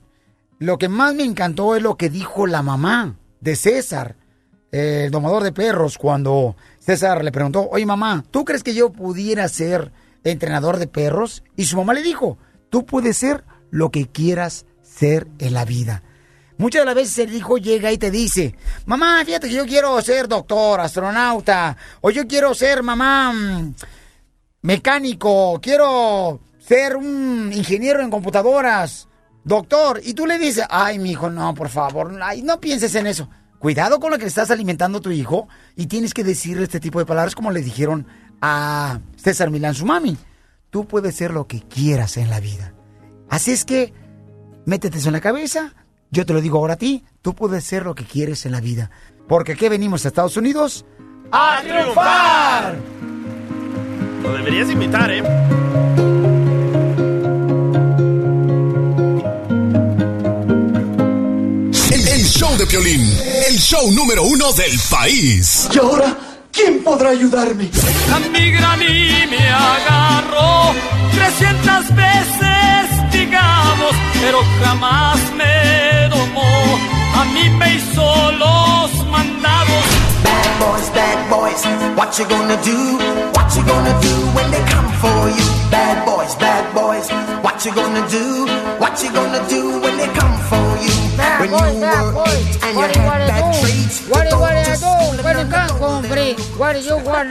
lo 0.58 0.78
que 0.78 0.88
más 0.88 1.14
me 1.16 1.26
encantó 1.26 1.76
es 1.76 1.84
lo 1.84 1.98
que 1.98 2.10
dijo 2.10 2.48
la 2.48 2.62
mamá 2.62 3.18
de 3.42 3.58
César, 3.58 4.16
el 4.72 5.12
domador 5.12 5.44
de 5.44 5.52
perros, 5.52 5.98
cuando 5.98 6.56
César 6.80 7.26
le 7.26 7.34
preguntó, 7.34 7.68
oye 7.70 7.86
mamá, 7.86 8.24
¿tú 8.32 8.46
crees 8.46 8.64
que 8.64 8.74
yo 8.74 8.94
pudiera 8.94 9.50
ser 9.50 9.92
entrenador 10.24 10.78
de 10.78 10.88
perros? 10.88 11.44
Y 11.58 11.66
su 11.66 11.76
mamá 11.76 11.94
le 11.94 12.02
dijo, 12.02 12.38
tú 12.76 12.86
puedes 12.86 13.16
ser 13.16 13.46
lo 13.72 13.90
que 13.90 14.08
quieras 14.08 14.66
ser 14.82 15.30
en 15.40 15.54
la 15.54 15.64
vida. 15.64 16.04
Muchas 16.58 16.82
de 16.82 16.86
las 16.88 16.96
veces 16.96 17.18
el 17.20 17.34
hijo 17.34 17.58
llega 17.58 17.90
y 17.90 17.98
te 17.98 18.12
dice, 18.12 18.54
mamá, 18.86 19.24
fíjate 19.24 19.48
que 19.48 19.54
yo 19.54 19.66
quiero 19.66 20.02
ser 20.02 20.28
doctor, 20.28 20.82
astronauta, 20.82 21.78
o 22.02 22.12
yo 22.12 22.28
quiero 22.28 22.54
ser 22.54 22.84
mamá 22.84 23.32
mm, 23.32 23.76
mecánico, 24.64 25.58
quiero 25.62 26.42
ser 26.60 26.98
un 26.98 27.50
ingeniero 27.54 28.02
en 28.02 28.12
computadoras, 28.12 29.08
doctor, 29.46 30.02
y 30.04 30.14
tú 30.14 30.26
le 30.26 30.38
dices, 30.38 30.66
ay, 30.70 31.00
mi 31.00 31.12
hijo, 31.12 31.30
no, 31.30 31.54
por 31.54 31.70
favor, 31.70 32.14
ay, 32.22 32.42
no 32.42 32.60
pienses 32.60 32.94
en 32.96 33.08
eso. 33.08 33.30
Cuidado 33.58 34.02
con 34.02 34.12
lo 34.12 34.18
que 34.18 34.26
estás 34.26 34.52
alimentando 34.52 34.98
a 34.98 35.02
tu 35.02 35.12
hijo 35.12 35.48
y 35.78 35.86
tienes 35.86 36.14
que 36.14 36.26
decirle 36.26 36.66
este 36.66 36.82
tipo 36.82 37.00
de 37.00 37.06
palabras 37.06 37.36
como 37.36 37.52
le 37.52 37.62
dijeron 37.62 38.06
a 38.42 39.00
César 39.16 39.50
Milán, 39.50 39.76
su 39.76 39.86
mami. 39.86 40.18
Tú 40.76 40.86
puedes 40.86 41.16
ser 41.16 41.32
lo 41.32 41.48
que 41.48 41.62
quieras 41.62 42.18
en 42.18 42.30
la 42.30 42.42
vida. 42.42 42.74
Así 43.30 43.54
es 43.54 43.64
que, 43.64 43.94
métete 44.66 44.98
eso 44.98 45.08
en 45.08 45.14
la 45.14 45.22
cabeza. 45.22 45.74
Yo 46.12 46.26
te 46.26 46.34
lo 46.34 46.42
digo 46.42 46.58
ahora 46.58 46.74
a 46.74 46.76
ti. 46.76 47.06
Tú 47.22 47.34
puedes 47.34 47.64
ser 47.64 47.86
lo 47.86 47.96
que 47.96 48.04
quieres 48.04 48.46
en 48.46 48.52
la 48.52 48.60
vida. 48.60 48.92
Porque 49.26 49.54
aquí 49.54 49.70
venimos 49.70 50.04
a 50.04 50.10
Estados 50.10 50.36
Unidos 50.36 50.86
a 51.32 51.62
triunfar. 51.62 52.76
Lo 54.22 54.34
deberías 54.34 54.70
invitar, 54.70 55.10
¿eh? 55.12 55.24
El, 61.90 62.08
el 62.10 62.26
show 62.26 62.58
de 62.58 62.66
Piolín, 62.66 63.00
el 63.48 63.58
show 63.60 63.90
número 63.94 64.24
uno 64.24 64.52
del 64.52 64.78
país. 64.92 65.70
¿Y 65.74 65.78
ahora 65.78 66.25
quién 66.56 66.84
podrá 66.84 67.10
ayudarme? 67.10 67.70
La 68.10 68.20
migra 68.30 68.74
a 68.74 68.78
mí 68.78 69.12
me 69.30 69.50
agarró 69.50 70.74
300 71.14 71.96
veces, 71.96 73.12
digamos, 73.12 73.94
pero 74.22 74.40
jamás 74.64 75.18
me 75.36 76.08
domó. 76.10 76.80
A 77.16 77.26
mí 77.26 77.50
me 77.50 77.76
hizo 77.76 78.32
los 78.32 78.90
mandados. 79.08 79.84
Bad 80.24 80.52
boys, 80.60 80.90
bad 80.96 81.30
boys, 81.30 81.62
what 81.98 82.18
you 82.18 82.26
gonna 82.26 82.58
do? 82.64 82.80
What 83.36 83.56
you 83.56 83.64
gonna 83.64 83.94
do 84.02 84.16
when 84.36 84.50
they 84.52 84.64
come 84.72 84.90
for 85.02 85.30
you? 85.38 85.46
Bad 85.70 86.06
boys, 86.06 86.36
bad 86.36 86.74
boys, 86.74 87.08
what 87.44 87.64
you 87.66 87.74
gonna 87.74 88.08
do? 88.10 88.48
What 88.80 89.04
you 89.04 89.12
gonna 89.12 89.42
do 89.50 89.80
when 89.82 89.98
they 89.98 90.08
come 90.08 90.16
for 90.16 90.34
you? 90.34 90.35
When 91.16 91.50
you 91.50 91.56
were 91.56 92.24
eight 92.28 92.64
and 92.64 92.74
you 92.76 92.84
had 92.84 93.28
bad 93.28 93.44
traits, 93.62 94.08
What 94.10 94.24
do 94.24 94.30
you 94.30 94.42
wanna 94.42 94.64
do 94.64 95.24
when 95.24 95.38
you 95.40 95.46
can't? 95.52 95.72
What 96.58 96.74
do 96.74 96.80
you 96.80 96.90
do? 96.90 96.98
What 97.06 97.26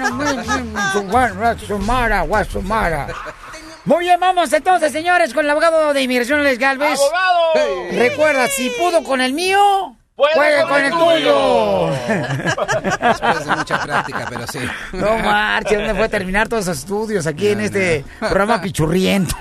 Sumara. 2.49 3.09
Muy 3.85 4.05
bien, 4.05 4.19
vamos 4.19 4.51
entonces, 4.53 4.93
señores, 4.93 5.35
con 5.35 5.45
el 5.45 5.51
abogado 5.51 5.93
de 5.93 6.03
inmigración, 6.03 6.43
Les 6.43 6.59
Galvez. 6.59 6.99
¡Abogado! 6.99 7.91
Recuerda, 7.93 8.49
si 8.49 8.71
pudo 8.71 9.05
con 9.05 9.21
el 9.21 9.35
mío, 9.35 9.95
Puede 10.17 10.35
puede, 10.35 10.63
con 10.63 10.71
con 10.71 10.85
el 10.85 10.91
tuyo. 10.93 11.91
Después 13.03 13.45
de 13.45 13.57
mucha 13.57 13.81
práctica, 13.83 14.27
pero 14.31 14.47
sí. 14.47 14.61
No 14.93 15.19
marche, 15.19 15.77
¿dónde 15.77 15.95
fue 15.95 16.05
a 16.05 16.09
terminar 16.09 16.49
todos 16.49 16.63
esos 16.65 16.79
estudios 16.79 17.27
aquí 17.27 17.49
en 17.49 17.61
este 17.61 18.05
programa 18.21 18.61
pichurriento? 18.61 19.37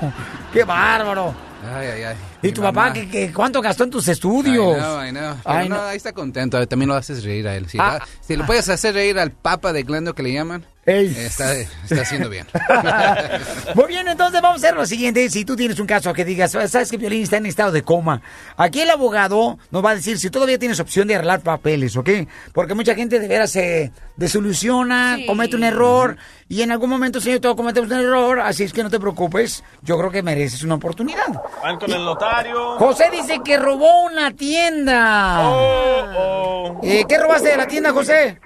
¡Qué 0.52 0.64
bárbaro! 0.64 1.34
Ay, 1.78 1.88
ay, 1.88 2.04
ay. 2.04 2.16
¿Y 2.44 2.52
tu 2.52 2.62
papá 2.62 2.92
qué, 2.94 3.08
qué- 3.10 3.32
cuánto 3.34 3.62
gastó 3.62 3.86
en 3.86 3.90
tus 3.90 4.08
estudios? 4.08 4.78
Ay, 4.80 5.12
no, 5.12 5.22
no. 5.22 5.38
Ay, 5.46 5.68
Pero 5.68 5.70
no, 5.76 5.82
no. 5.82 5.88
ahí 5.88 5.98
está 5.98 6.12
contento. 6.14 6.66
También 6.68 6.90
lo 6.90 6.96
haces 6.96 7.24
reír 7.24 7.48
a 7.48 7.56
él. 7.56 7.68
Si, 7.70 7.78
Ah. 7.80 8.00
la- 8.00 8.08
si 8.22 8.36
lo 8.36 8.46
puedes 8.46 8.68
hacer 8.70 8.94
reír 8.94 9.18
al 9.18 9.32
papa 9.32 9.74
de 9.74 9.84
Glendo 9.84 10.14
que 10.14 10.24
le 10.24 10.34
llaman, 10.34 10.66
está, 10.86 11.56
está 11.56 12.02
haciendo 12.02 12.30
bien. 12.30 12.46
Muy 13.76 13.88
bien, 13.88 14.08
entonces 14.08 14.42
vamos 14.42 14.62
a 14.64 14.68
hacer 14.68 14.78
lo 14.78 14.86
siguiente. 14.86 15.30
Si 15.30 15.46
tú 15.46 15.56
tienes 15.56 15.80
un 15.80 15.88
caso 15.88 16.14
que 16.14 16.26
digas, 16.26 16.52
sabes 16.52 16.92
que 16.92 16.98
Violín 16.98 17.24
está 17.24 17.38
en 17.38 17.46
estado 17.46 17.72
de 17.72 17.84
coma, 17.84 18.22
aquí 18.58 18.82
el 18.82 18.90
abogado 18.90 19.58
nos 19.72 19.84
va 19.84 19.92
a 19.92 19.96
decir 19.96 20.20
si 20.20 20.30
todavía 20.30 20.60
tienes 20.60 20.80
opción 20.80 21.08
de 21.08 21.16
arreglar 21.16 21.42
papeles, 21.42 21.96
¿ok? 21.96 22.10
Porque 22.54 22.74
mucha 22.74 22.96
gente 22.96 23.20
de 23.20 23.28
veras 23.28 23.52
se 23.52 23.92
desilusiona, 24.18 25.18
comete 25.26 25.56
un 25.56 25.64
error 25.64 26.18
y 26.50 26.62
en 26.62 26.72
algún 26.72 26.90
momento, 26.90 27.20
señor, 27.22 27.40
todos 27.40 27.56
cometemos 27.56 27.90
un 27.90 27.98
error, 28.00 28.40
así 28.42 28.64
es 28.64 28.74
que 28.74 28.84
no 28.84 28.90
te 28.90 29.00
preocupes. 29.00 29.64
Yo 29.82 29.98
creo 29.98 30.12
que 30.12 30.22
mereces 30.22 30.64
una 30.64 30.76
oportunidad. 30.76 31.28
Van 31.64 31.80
con 31.80 31.92
el 31.92 32.04
notario. 32.04 32.33
José 32.78 33.10
dice 33.12 33.40
que 33.44 33.58
robó 33.58 34.06
una 34.06 34.32
tienda. 34.32 35.40
Oh, 35.50 36.80
Eh, 36.84 37.04
¿Qué 37.08 37.18
robaste 37.18 37.50
de 37.50 37.58
la 37.58 37.68
tienda, 37.68 37.92
José? 37.92 38.40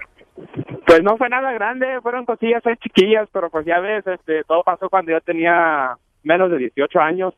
Pues 0.85 1.03
no 1.03 1.17
fue 1.17 1.27
nada 1.29 1.51
grande, 1.53 1.85
fueron 2.01 2.25
cosillas 2.25 2.65
ahí 2.65 2.75
chiquillas, 2.81 3.27
pero 3.33 3.49
pues 3.49 3.65
ya 3.65 3.79
ves, 3.79 4.05
este, 4.07 4.43
todo 4.47 4.63
pasó 4.63 4.89
cuando 4.89 5.11
yo 5.11 5.19
tenía 5.21 5.97
menos 6.23 6.49
de 6.51 6.57
18 6.57 6.99
años. 6.99 7.33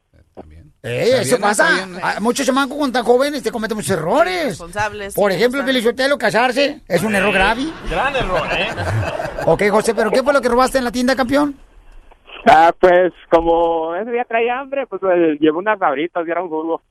Eh, 0.81 1.09
eso 1.21 1.35
bien, 1.35 1.41
pasa. 1.41 1.67
bien. 1.73 1.99
Ah, 2.01 2.15
Muchos 2.21 2.45
chamacos 2.45 2.77
cuando 2.77 2.99
están 2.99 3.03
jóvenes 3.11 3.43
te 3.43 3.51
cometen 3.51 3.75
muchos 3.75 3.91
errores. 3.91 4.45
Responsables. 4.45 5.13
Por 5.13 5.31
ejemplo, 5.31 5.63
Felizotelo, 5.65 6.17
casarse 6.17 6.81
es 6.87 7.03
un 7.03 7.15
error 7.15 7.33
grave. 7.33 7.63
Gran 7.89 8.15
error, 8.15 8.47
¿eh? 8.57 8.67
Ok, 9.45 9.63
José, 9.71 9.93
¿pero 9.93 10.09
qué 10.11 10.23
fue 10.23 10.31
lo 10.31 10.41
que 10.41 10.47
robaste 10.47 10.77
en 10.77 10.85
la 10.85 10.91
tienda, 10.91 11.15
campeón? 11.17 11.57
Ah, 12.45 12.73
pues 12.79 13.13
como 13.29 13.95
ese 13.95 14.11
día 14.11 14.23
traía 14.25 14.59
hambre, 14.59 14.87
pues 14.87 15.01
eh, 15.03 15.37
llevé 15.39 15.57
unas 15.57 15.79
sabritas 15.79 16.25
y 16.25 16.31
era 16.31 16.41
un 16.41 16.49
jugo. 16.49 16.81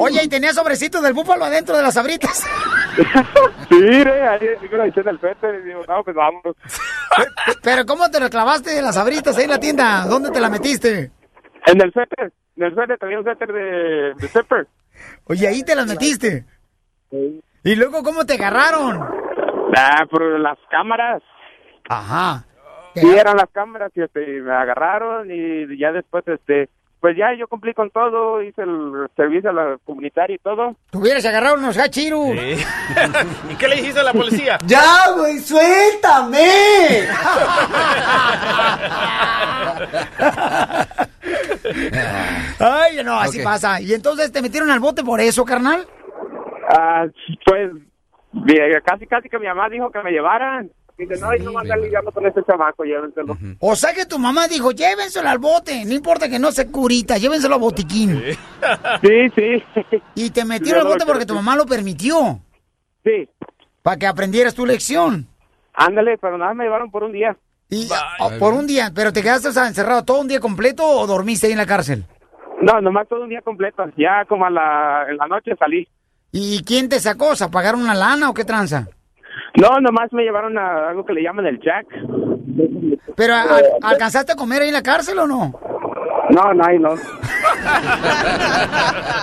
Oye, 0.00 0.22
¿y 0.24 0.28
tenía 0.28 0.52
sobrecitos 0.52 1.02
del 1.02 1.12
búfalo 1.12 1.44
adentro 1.44 1.76
de 1.76 1.82
las 1.82 1.96
abritas? 1.96 2.46
Sí, 3.68 3.74
mire, 3.74 4.26
ahí 4.28 4.48
me 4.70 4.78
lo 4.78 4.86
hice 4.86 5.00
en 5.00 5.08
el 5.08 5.20
suéter 5.20 5.54
y 5.56 5.62
digo, 5.68 5.82
no, 5.86 6.02
pues 6.02 6.16
vámonos. 6.16 6.56
¿Pero 7.62 7.84
cómo 7.86 8.10
te 8.10 8.20
lo 8.20 8.30
clavaste 8.30 8.70
de 8.70 8.82
las 8.82 8.96
abritas 8.96 9.36
ahí 9.36 9.44
en 9.44 9.50
la 9.50 9.60
tienda? 9.60 10.06
¿Dónde 10.06 10.30
te 10.30 10.40
la 10.40 10.48
metiste? 10.48 11.10
En 11.66 11.80
el 11.82 11.92
suéter, 11.92 12.32
en 12.56 12.62
el 12.62 12.74
suéter, 12.74 12.98
traía 12.98 13.18
un 13.18 13.24
suéter 13.24 13.52
de, 13.52 14.14
de 14.14 14.28
zipper. 14.28 14.66
Oye, 15.24 15.46
ahí 15.48 15.62
te 15.62 15.74
las 15.74 15.86
metiste. 15.86 16.46
¿Y 17.64 17.74
luego 17.74 18.02
cómo 18.02 18.24
te 18.24 18.34
agarraron? 18.34 19.00
Ah, 19.76 20.04
por 20.10 20.22
las 20.40 20.58
cámaras. 20.70 21.22
Ajá. 21.88 22.44
Sí, 22.94 23.08
eran 23.08 23.36
las 23.36 23.48
cámaras 23.50 23.92
y 23.94 24.02
este, 24.02 24.40
me 24.42 24.52
agarraron 24.52 25.30
y 25.30 25.78
ya 25.78 25.92
después, 25.92 26.26
este, 26.26 26.68
pues 27.00 27.16
ya 27.16 27.32
yo 27.34 27.48
cumplí 27.48 27.72
con 27.72 27.90
todo, 27.90 28.42
hice 28.42 28.60
el 28.62 29.08
servicio 29.16 29.48
a 29.50 29.54
la 29.54 29.78
comunitaria 29.84 30.36
y 30.36 30.38
todo. 30.38 30.76
Te 30.90 30.98
hubieras 30.98 31.24
agarrado 31.24 31.54
unos 31.56 31.78
hachirus. 31.78 32.36
¿Y 33.50 33.54
qué 33.56 33.68
le 33.68 33.76
dijiste 33.76 34.00
a 34.00 34.02
la 34.02 34.12
policía? 34.12 34.58
¡Ya, 34.66 35.10
güey! 35.16 35.38
¡Suéltame! 35.38 36.46
Ay, 42.58 43.02
no, 43.02 43.18
así 43.18 43.42
pasa. 43.42 43.80
¿Y 43.80 43.94
entonces 43.94 44.30
te 44.30 44.42
metieron 44.42 44.70
al 44.70 44.80
bote 44.80 45.02
por 45.02 45.20
eso, 45.20 45.46
carnal? 45.46 45.86
Ah, 46.68 47.06
pues 47.46 47.70
casi 48.84 49.06
casi 49.06 49.28
que 49.28 49.38
mi 49.38 49.46
mamá 49.46 49.70
dijo 49.70 49.90
que 49.90 50.02
me 50.02 50.10
llevaran. 50.10 50.70
Dice, 51.00 51.18
no, 51.18 51.32
no 51.32 51.52
va 51.54 51.60
a 51.60 51.64
estar 51.64 51.78
lidiando 51.78 52.12
con 52.12 52.26
este 52.26 52.42
chamaco, 52.44 52.84
llévenselo. 52.84 53.34
O 53.58 53.74
sea 53.74 53.94
que 53.94 54.04
tu 54.04 54.18
mamá 54.18 54.48
dijo, 54.48 54.70
llévenselo 54.70 55.28
al 55.30 55.38
bote, 55.38 55.82
no 55.86 55.94
importa 55.94 56.28
que 56.28 56.38
no 56.38 56.52
se 56.52 56.70
curita, 56.70 57.16
llévenselo 57.16 57.54
a 57.54 57.58
botiquín. 57.58 58.22
Sí, 59.02 59.30
sí. 59.34 59.62
Y 60.14 60.30
te 60.30 60.44
metieron 60.44 60.82
al 60.82 60.92
bote 60.92 61.06
porque 61.06 61.24
tu 61.24 61.34
mamá 61.34 61.56
lo 61.56 61.64
permitió. 61.64 62.38
Sí. 63.02 63.26
Para 63.82 63.96
que 63.96 64.06
aprendieras 64.06 64.54
tu 64.54 64.66
lección. 64.66 65.26
Ándale, 65.72 66.18
pero 66.18 66.36
nada, 66.36 66.52
me 66.52 66.64
llevaron 66.64 66.90
por 66.90 67.02
un 67.02 67.12
día. 67.12 67.34
Y 67.70 67.88
oh, 68.18 68.30
por 68.38 68.52
un 68.52 68.66
día, 68.66 68.92
pero 68.94 69.12
te 69.12 69.22
quedaste 69.22 69.48
o 69.48 69.52
sea, 69.52 69.66
encerrado 69.68 70.04
todo 70.04 70.20
un 70.20 70.28
día 70.28 70.40
completo 70.40 70.84
o 70.84 71.06
dormiste 71.06 71.46
ahí 71.46 71.52
en 71.52 71.58
la 71.58 71.66
cárcel? 71.66 72.04
No, 72.60 72.80
nomás 72.82 73.08
todo 73.08 73.22
un 73.22 73.30
día 73.30 73.40
completo. 73.40 73.84
Ya 73.96 74.26
como 74.28 74.44
a 74.44 74.50
la, 74.50 75.06
en 75.08 75.16
la 75.16 75.26
noche 75.26 75.52
salí. 75.58 75.88
¿Y 76.32 76.62
quién 76.64 76.90
te 76.90 77.00
sacó? 77.00 77.34
¿Se 77.34 77.48
pagaron 77.48 77.80
una 77.80 77.94
lana 77.94 78.28
o 78.28 78.34
qué 78.34 78.44
tranza? 78.44 78.88
No, 79.60 79.80
nomás 79.80 80.12
me 80.12 80.22
llevaron 80.22 80.56
a 80.58 80.88
algo 80.90 81.04
que 81.04 81.12
le 81.12 81.22
llaman 81.22 81.46
el 81.46 81.60
jack. 81.60 81.86
¿Pero 83.16 83.34
a- 83.34 83.42
a- 83.42 83.60
alcanzaste 83.82 84.32
a 84.32 84.36
comer 84.36 84.62
ahí 84.62 84.68
en 84.68 84.74
la 84.74 84.82
cárcel 84.82 85.18
o 85.18 85.26
no? 85.26 85.52
No, 86.30 86.54
no, 86.54 86.64
ahí 86.64 86.78
no. 86.78 86.96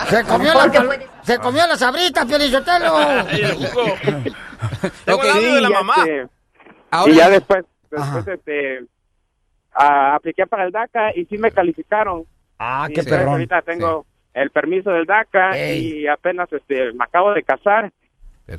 Se 0.08 0.24
comió, 0.26 0.54
las 0.54 0.68
pal- 0.68 1.08
Se 1.24 1.38
comió 1.40 1.66
las 1.68 1.80
sabritas. 1.80 2.28
Tengo 5.06 5.24
el 5.24 5.30
audio 5.30 5.56
de 5.56 5.62
la 5.62 5.70
mamá. 5.70 5.94
este, 6.00 6.28
Ahora- 6.92 7.12
y 7.12 7.16
ya 7.16 7.30
después, 7.30 7.66
después 7.92 8.28
este, 8.28 8.86
apliqué 9.74 10.46
para 10.48 10.66
el 10.66 10.72
DACA 10.72 11.12
y 11.16 11.26
sí 11.26 11.38
me 11.38 11.52
calificaron. 11.52 12.24
Ah, 12.60 12.88
Y 12.90 12.94
qué 12.94 13.04
perrón. 13.04 13.30
Ahorita 13.30 13.62
tengo 13.62 14.06
el 14.34 14.50
permiso 14.52 14.90
del 14.92 15.06
DACA 15.06 15.58
Ey. 15.58 16.02
y 16.02 16.08
apenas 16.08 16.52
este, 16.52 16.92
me 16.94 17.04
acabo 17.04 17.34
de 17.34 17.44
casar 17.44 17.92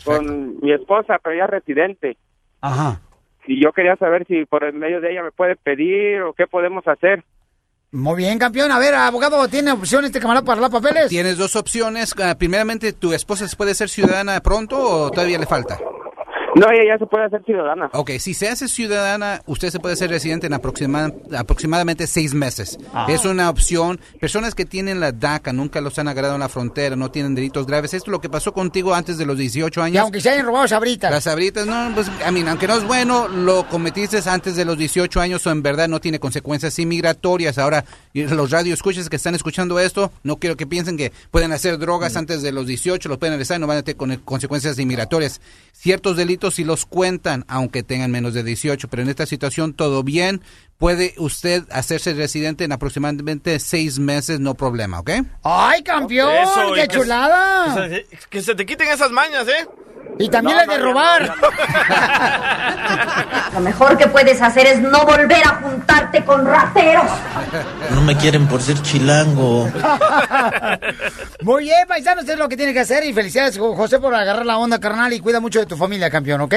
con 0.04 0.60
mi 0.60 0.72
esposa, 0.72 1.18
pero 1.22 1.34
ella 1.34 1.44
es 1.44 1.50
residente. 1.50 2.16
Ajá. 2.60 3.00
Y 3.46 3.62
yo 3.62 3.72
quería 3.72 3.96
saber 3.96 4.26
si 4.26 4.44
por 4.44 4.64
el 4.64 4.74
medio 4.74 5.00
de 5.00 5.12
ella 5.12 5.22
me 5.22 5.32
puede 5.32 5.56
pedir 5.56 6.20
o 6.22 6.34
qué 6.34 6.46
podemos 6.46 6.86
hacer. 6.86 7.24
Muy 7.90 8.16
bien, 8.16 8.38
campeón. 8.38 8.70
A 8.70 8.78
ver, 8.78 8.94
abogado, 8.94 9.48
¿tiene 9.48 9.72
opción 9.72 10.04
este 10.04 10.20
camarada 10.20 10.44
para 10.44 10.60
los 10.60 10.70
papeles? 10.70 11.08
Tienes 11.08 11.38
dos 11.38 11.56
opciones. 11.56 12.14
Ah, 12.22 12.34
Primeramente, 12.36 12.92
¿tu 12.92 13.14
esposa 13.14 13.46
puede 13.56 13.74
ser 13.74 13.88
ciudadana 13.88 14.38
pronto 14.40 14.78
o 14.78 15.10
todavía 15.10 15.38
le 15.38 15.46
falta? 15.46 15.78
No, 16.58 16.70
ella 16.70 16.94
ya 16.94 16.98
se 16.98 17.06
puede 17.06 17.24
hacer 17.26 17.42
ciudadana. 17.44 17.90
Ok, 17.92 18.10
si 18.18 18.34
se 18.34 18.48
hace 18.48 18.68
ciudadana, 18.68 19.42
usted 19.46 19.70
se 19.70 19.78
puede 19.80 19.96
ser 19.96 20.10
residente 20.10 20.46
en 20.46 20.52
aproxima- 20.54 21.12
aproximadamente 21.36 22.06
seis 22.06 22.34
meses. 22.34 22.78
Ah. 22.92 23.06
Es 23.08 23.24
una 23.24 23.48
opción. 23.50 24.00
Personas 24.20 24.54
que 24.54 24.64
tienen 24.64 25.00
la 25.00 25.12
DACA, 25.12 25.52
nunca 25.52 25.80
los 25.80 25.98
han 25.98 26.08
agarrado 26.08 26.34
en 26.34 26.40
la 26.40 26.48
frontera, 26.48 26.96
no 26.96 27.10
tienen 27.10 27.34
delitos 27.34 27.66
graves. 27.66 27.94
Esto 27.94 28.10
es 28.10 28.12
lo 28.12 28.20
que 28.20 28.28
pasó 28.28 28.52
contigo 28.52 28.94
antes 28.94 29.18
de 29.18 29.26
los 29.26 29.38
18 29.38 29.82
años. 29.82 29.94
Y 29.94 29.98
aunque 29.98 30.20
se 30.20 30.30
hayan 30.30 30.46
robado 30.46 30.66
sabritas. 30.68 31.10
Las 31.10 31.24
sabritas, 31.24 31.66
no, 31.66 31.92
pues, 31.94 32.10
a 32.24 32.30
mí, 32.30 32.42
aunque 32.46 32.66
no 32.66 32.76
es 32.76 32.84
bueno, 32.84 33.28
lo 33.28 33.66
cometiste 33.68 34.18
antes 34.28 34.56
de 34.56 34.64
los 34.64 34.76
18 34.78 35.20
años 35.20 35.46
o 35.46 35.50
en 35.50 35.62
verdad 35.62 35.88
no 35.88 36.00
tiene 36.00 36.18
consecuencias 36.18 36.78
inmigratorias. 36.78 37.58
Ahora, 37.58 37.84
los 38.14 38.50
radioescuchas 38.50 39.08
que 39.08 39.16
están 39.16 39.34
escuchando 39.34 39.78
esto, 39.78 40.10
no 40.22 40.36
quiero 40.36 40.56
que 40.56 40.66
piensen 40.66 40.96
que 40.96 41.12
pueden 41.30 41.52
hacer 41.52 41.78
drogas 41.78 42.14
Mm. 42.14 42.18
antes 42.18 42.42
de 42.42 42.52
los 42.52 42.66
18, 42.66 43.08
los 43.08 43.18
pueden 43.18 43.34
arrestar 43.34 43.58
y 43.58 43.60
no 43.60 43.66
van 43.66 43.78
a 43.78 43.82
tener 43.82 43.96
con- 43.96 44.16
consecuencias 44.24 44.78
inmigratorias. 44.78 45.40
Ciertos 45.72 46.16
delitos 46.16 46.47
sí 46.50 46.64
los 46.64 46.86
cuentan, 46.86 47.44
aunque 47.48 47.82
tengan 47.82 48.10
menos 48.10 48.34
de 48.34 48.42
18, 48.42 48.88
pero 48.88 49.02
en 49.02 49.08
esta 49.08 49.26
situación 49.26 49.74
todo 49.74 50.02
bien. 50.02 50.40
Puede 50.78 51.14
usted 51.18 51.64
hacerse 51.72 52.14
residente 52.14 52.62
en 52.62 52.70
aproximadamente 52.70 53.58
seis 53.58 53.98
meses, 53.98 54.38
no 54.38 54.54
problema, 54.54 55.00
¿ok? 55.00 55.10
¡Ay, 55.42 55.82
campeón! 55.82 56.32
Eso, 56.32 56.72
¡Qué 56.74 56.82
que- 56.82 56.88
chulada! 56.96 57.74
Que 57.88 58.06
se, 58.10 58.28
que 58.28 58.42
se 58.42 58.54
te 58.54 58.64
quiten 58.64 58.86
esas 58.88 59.10
mañas, 59.10 59.48
¿eh? 59.48 59.66
Y 60.20 60.28
también 60.28 60.56
No, 60.56 60.64
la 60.66 60.72
de 60.72 60.78
no, 60.78 60.84
robar. 60.86 61.34
Lo 63.54 63.60
mejor 63.60 63.98
que 63.98 64.06
puedes 64.06 64.40
hacer 64.40 64.66
es 64.68 64.80
no 64.80 65.04
volver 65.04 65.44
a 65.46 65.56
juntarte 65.60 66.24
con 66.24 66.46
rateros. 66.46 67.10
No 67.94 68.00
me 68.02 68.16
quieren 68.16 68.46
por 68.46 68.62
ser 68.62 68.80
chilango. 68.82 69.68
Muy 71.42 71.64
bien, 71.64 71.86
paisanos, 71.88 72.28
es 72.28 72.38
lo 72.38 72.48
que 72.48 72.56
tiene 72.56 72.72
que 72.72 72.80
hacer. 72.80 73.04
Y 73.04 73.12
felicidades, 73.12 73.58
Jo- 73.58 73.74
José, 73.76 73.98
por 73.98 74.14
agarrar 74.14 74.46
la 74.46 74.58
onda, 74.58 74.78
carnal. 74.80 75.12
Y 75.12 75.20
cuida 75.20 75.40
mucho 75.40 75.58
de 75.60 75.66
tu 75.66 75.76
familia, 75.76 76.10
campeón, 76.10 76.40
¿ok? 76.42 76.54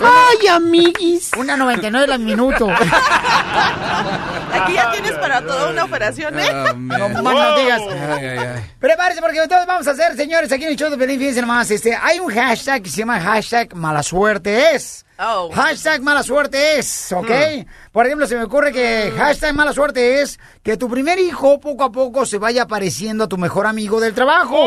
¡Ay, 0.00 0.46
amiguis! 0.48 1.30
Una 1.36 1.56
99 1.56 2.12
al 2.12 2.20
minuto. 2.20 2.68
Aquí 4.52 4.74
ya 4.74 4.90
tienes 4.92 5.12
para 5.12 5.40
toda 5.40 5.70
una 5.70 5.84
operación, 5.84 6.38
¿eh? 6.38 6.48
Oh, 6.52 6.74
No 6.74 7.22
más 7.22 7.34
no 7.34 7.56
digas. 7.58 7.80
Ay, 7.88 8.26
ay, 8.26 8.38
ay. 8.38 8.64
Prepárese 8.78 9.20
porque 9.20 9.38
entonces 9.38 9.66
vamos 9.66 9.86
a 9.86 9.92
hacer, 9.92 10.16
señores, 10.16 10.50
aquí 10.52 10.64
en 10.64 10.70
el 10.70 10.76
show 10.76 10.90
de 10.90 10.98
Pelín, 10.98 11.18
fíjense 11.18 11.40
nomás, 11.40 11.70
este, 11.70 11.94
hay 11.94 12.18
un 12.18 12.32
hashtag 12.32 12.82
que 12.82 12.90
se 12.90 12.98
llama 12.98 13.20
hashtag 13.20 13.74
mala 13.74 14.02
suerte 14.02 14.74
es. 14.74 15.04
Oh. 15.18 15.50
Hashtag 15.52 16.00
mala 16.00 16.22
suerte 16.22 16.78
es, 16.78 17.12
¿ok? 17.12 17.30
Por 17.92 18.06
ejemplo, 18.06 18.26
se 18.26 18.36
me 18.36 18.44
ocurre 18.44 18.72
que 18.72 19.12
hashtag 19.16 19.54
mala 19.54 19.74
suerte 19.74 20.22
es 20.22 20.40
que 20.62 20.78
tu 20.78 20.88
primer 20.88 21.18
hijo 21.18 21.60
poco 21.60 21.84
a 21.84 21.92
poco 21.92 22.24
se 22.24 22.38
vaya 22.38 22.66
pareciendo 22.66 23.24
a 23.24 23.28
tu 23.28 23.36
mejor 23.36 23.66
amigo 23.66 24.00
del 24.00 24.14
trabajo. 24.14 24.66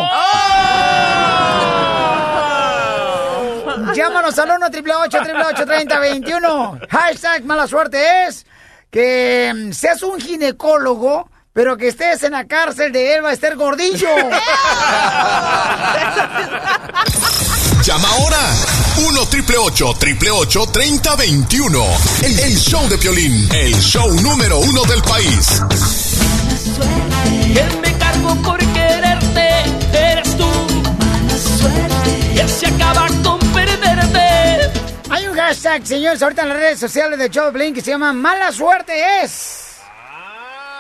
Llámanos 4.04 4.38
al 4.38 4.52
1 4.52 4.66
888 4.66 5.66
3021 5.66 6.80
Hashtag 6.90 7.46
mala 7.46 7.68
suerte 7.68 8.26
es 8.28 8.46
que 8.92 9.54
mm, 9.56 9.72
seas 9.72 10.04
un 10.04 10.20
ginecólogo, 10.20 11.30
pero 11.54 11.78
que 11.78 11.88
estés 11.88 12.22
en 12.24 12.34
la 12.34 12.46
cárcel 12.46 12.92
de 12.92 13.16
Elba 13.16 13.32
Esther 13.32 13.56
Gordillo. 13.56 14.10
Llama 17.84 18.10
ahora. 18.10 18.40
1 19.08 19.26
triple 19.28 19.58
888 19.58 20.66
3021. 20.74 21.86
El, 22.24 22.40
el 22.40 22.58
show 22.58 22.86
de 22.90 22.98
Piolín. 22.98 23.48
El 23.54 23.74
show 23.82 24.12
número 24.22 24.60
uno 24.60 24.84
del 24.84 25.02
país. 25.02 25.62
Que 27.54 27.64
me 27.82 27.98
cargo 27.98 28.36
por 28.44 28.60
quererte, 28.60 29.64
eres 29.94 30.38
tú. 30.38 30.46
Mala 31.00 31.38
suerte. 31.38 32.34
Que 32.36 32.48
se 32.48 32.68
acaba 32.68 33.08
con 33.08 33.14
perderte. 33.14 33.24
Hay 33.24 33.32
un 33.32 33.33
hashtag, 35.44 35.86
señores, 35.86 36.22
ahorita 36.24 36.44
en 36.44 36.50
las 36.50 36.58
redes 36.58 36.80
sociales 36.80 37.20
de 37.20 37.30
show 37.30 37.46
de 37.48 37.52
Piolín 37.52 37.74
que 37.74 37.82
se 37.82 37.92
llama 37.92 38.14
Mala 38.14 38.52
suerte 38.52 39.22
es. 39.24 39.60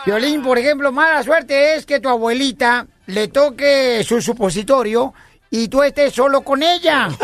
Violín, 0.06 0.41
por 0.41 0.58
ejemplo, 0.58 0.91
mala 0.91 1.21
suerte 1.23 1.76
es 1.76 1.86
que 1.86 1.99
tu 1.99 2.10
abuelita 2.10 2.86
le 3.08 3.28
toque 3.30 4.04
su 4.06 4.21
supositorio 4.21 5.13
y 5.49 5.67
tú 5.69 5.82
estés 5.84 6.13
solo 6.13 6.41
con 6.41 6.62
ella. 6.63 7.08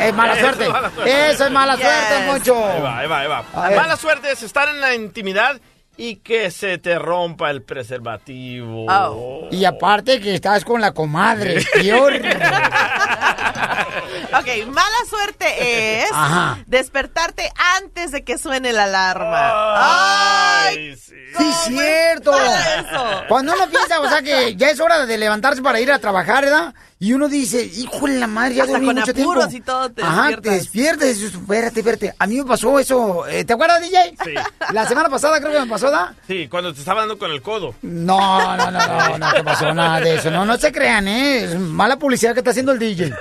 Es 0.00 0.12
mala 0.14 0.34
Eso 0.34 0.42
suerte. 0.42 0.64
es 0.64 0.70
mala 0.70 0.90
suerte. 0.90 1.30
Eso 1.30 1.44
es 1.46 1.50
mala 1.50 1.76
suerte, 1.76 2.14
Yes. 2.18 2.26
Moncho. 2.26 2.66
Ahí 2.66 2.80
va, 2.82 2.98
ahí 2.98 3.08
va, 3.08 3.18
ahí 3.20 3.28
va. 3.28 3.44
A 3.54 3.68
ver. 3.70 3.76
Mala 3.78 3.96
suerte 3.96 4.30
es 4.30 4.42
estar 4.42 4.68
en 4.68 4.80
la 4.80 4.94
intimidad 4.94 5.58
y 5.96 6.16
que 6.16 6.50
se 6.50 6.76
te 6.78 6.98
rompa 6.98 7.50
el 7.50 7.62
preservativo. 7.62 8.84
Oh. 8.88 9.48
Y 9.50 9.64
aparte 9.64 10.20
que 10.20 10.34
estás 10.34 10.64
con 10.64 10.80
la 10.82 10.92
comadre. 10.92 11.64
Peor. 11.74 12.12
Ok, 14.38 14.66
mala 14.68 14.96
suerte 15.08 16.00
es 16.02 16.10
Ajá. 16.12 16.58
despertarte 16.66 17.50
antes 17.76 18.10
de 18.10 18.24
que 18.24 18.38
suene 18.38 18.72
la 18.72 18.84
alarma. 18.84 20.66
¡Ay! 20.68 20.96
sí. 20.96 21.14
Sí, 21.36 21.52
cierto. 21.68 22.34
eso? 22.34 23.24
Cuando 23.28 23.52
uno 23.54 23.68
piensa, 23.68 24.00
o 24.00 24.08
sea, 24.08 24.22
que 24.22 24.56
ya 24.56 24.70
es 24.70 24.80
hora 24.80 25.04
de 25.06 25.18
levantarse 25.18 25.62
para 25.62 25.80
ir 25.80 25.92
a 25.92 25.98
trabajar, 25.98 26.44
¿verdad? 26.44 26.74
Y 26.98 27.12
uno 27.12 27.28
dice, 27.28 27.62
hijo 27.62 28.06
de 28.06 28.18
la 28.18 28.26
madre, 28.26 28.54
ya 28.54 28.62
Hasta 28.62 28.72
dormí 28.72 28.86
con 28.86 28.96
mucho 28.96 29.12
tiempo. 29.12 29.32
apuros 29.32 29.52
y 29.52 29.60
todo 29.60 29.90
te 29.90 30.02
Ajá, 30.02 30.30
despiertas. 30.40 30.98
te 31.00 31.06
dices, 31.12 31.34
espérate, 31.34 31.80
espérate. 31.80 32.14
A 32.18 32.26
mí 32.26 32.36
me 32.38 32.44
pasó 32.44 32.78
eso. 32.78 33.26
eh, 33.26 33.44
¿Te 33.44 33.52
acuerdas, 33.52 33.82
DJ? 33.82 34.14
Sí. 34.24 34.30
La 34.72 34.86
semana 34.88 35.10
pasada 35.10 35.38
creo 35.38 35.52
que 35.52 35.60
me 35.60 35.66
pasó, 35.66 35.90
¿da? 35.90 36.14
Sí, 36.26 36.48
cuando 36.48 36.72
te 36.72 36.78
estaba 36.80 37.00
dando 37.00 37.18
con 37.18 37.30
el 37.30 37.42
codo. 37.42 37.74
No, 37.82 38.56
no, 38.56 38.70
no, 38.70 38.86
no, 38.86 39.18
no 39.18 39.32
te 39.34 39.44
pasó 39.44 39.74
nada 39.74 40.00
de 40.00 40.14
eso. 40.14 40.30
No, 40.30 40.46
no 40.46 40.56
se 40.56 40.72
crean, 40.72 41.06
¿eh? 41.06 41.44
Es 41.44 41.58
mala 41.58 41.98
publicidad 41.98 42.32
que 42.32 42.40
está 42.40 42.52
haciendo 42.52 42.72
el 42.72 42.78
DJ. 42.78 43.12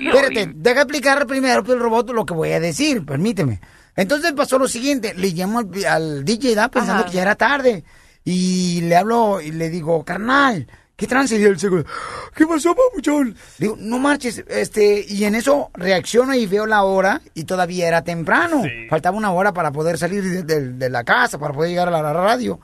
Espérate, 0.00 0.52
deja 0.54 0.80
explicar 0.82 1.26
primero 1.26 1.62
el 1.66 1.78
robot 1.78 2.10
lo 2.10 2.24
que 2.24 2.34
voy 2.34 2.52
a 2.52 2.60
decir, 2.60 3.04
permíteme. 3.04 3.60
Entonces 3.96 4.32
pasó 4.32 4.58
lo 4.58 4.68
siguiente, 4.68 5.12
le 5.14 5.28
llamo 5.28 5.58
al, 5.58 5.84
al 5.84 6.24
DJ, 6.24 6.54
¿da? 6.54 6.68
Pensando 6.70 7.02
Ajá. 7.02 7.10
que 7.10 7.16
ya 7.16 7.22
era 7.22 7.34
tarde. 7.34 7.84
Y 8.24 8.80
le 8.82 8.96
hablo 8.96 9.40
y 9.40 9.50
le 9.50 9.68
digo, 9.68 10.04
carnal, 10.04 10.66
¿qué 11.02 11.08
trance? 11.08 11.36
Y 11.36 11.42
él 11.42 11.58
se 11.58 11.68
¿qué 12.34 12.46
pasó, 12.46 12.76
papuchón? 12.76 13.34
Digo, 13.58 13.76
no 13.76 13.98
marches, 13.98 14.44
este, 14.46 15.04
y 15.08 15.24
en 15.24 15.34
eso 15.34 15.70
reacciono 15.74 16.32
y 16.32 16.46
veo 16.46 16.64
la 16.64 16.84
hora 16.84 17.20
y 17.34 17.42
todavía 17.42 17.88
era 17.88 18.04
temprano. 18.04 18.62
Faltaba 18.88 19.16
una 19.16 19.32
hora 19.32 19.52
para 19.52 19.72
poder 19.72 19.98
salir 19.98 20.22
de, 20.22 20.42
de- 20.44 20.68
de 20.74 20.90
la 20.90 21.02
casa, 21.02 21.38
para 21.38 21.52
poder 21.52 21.70
llegar 21.70 21.88
a 21.88 21.90
la 22.02 22.12
radio. 22.12 22.60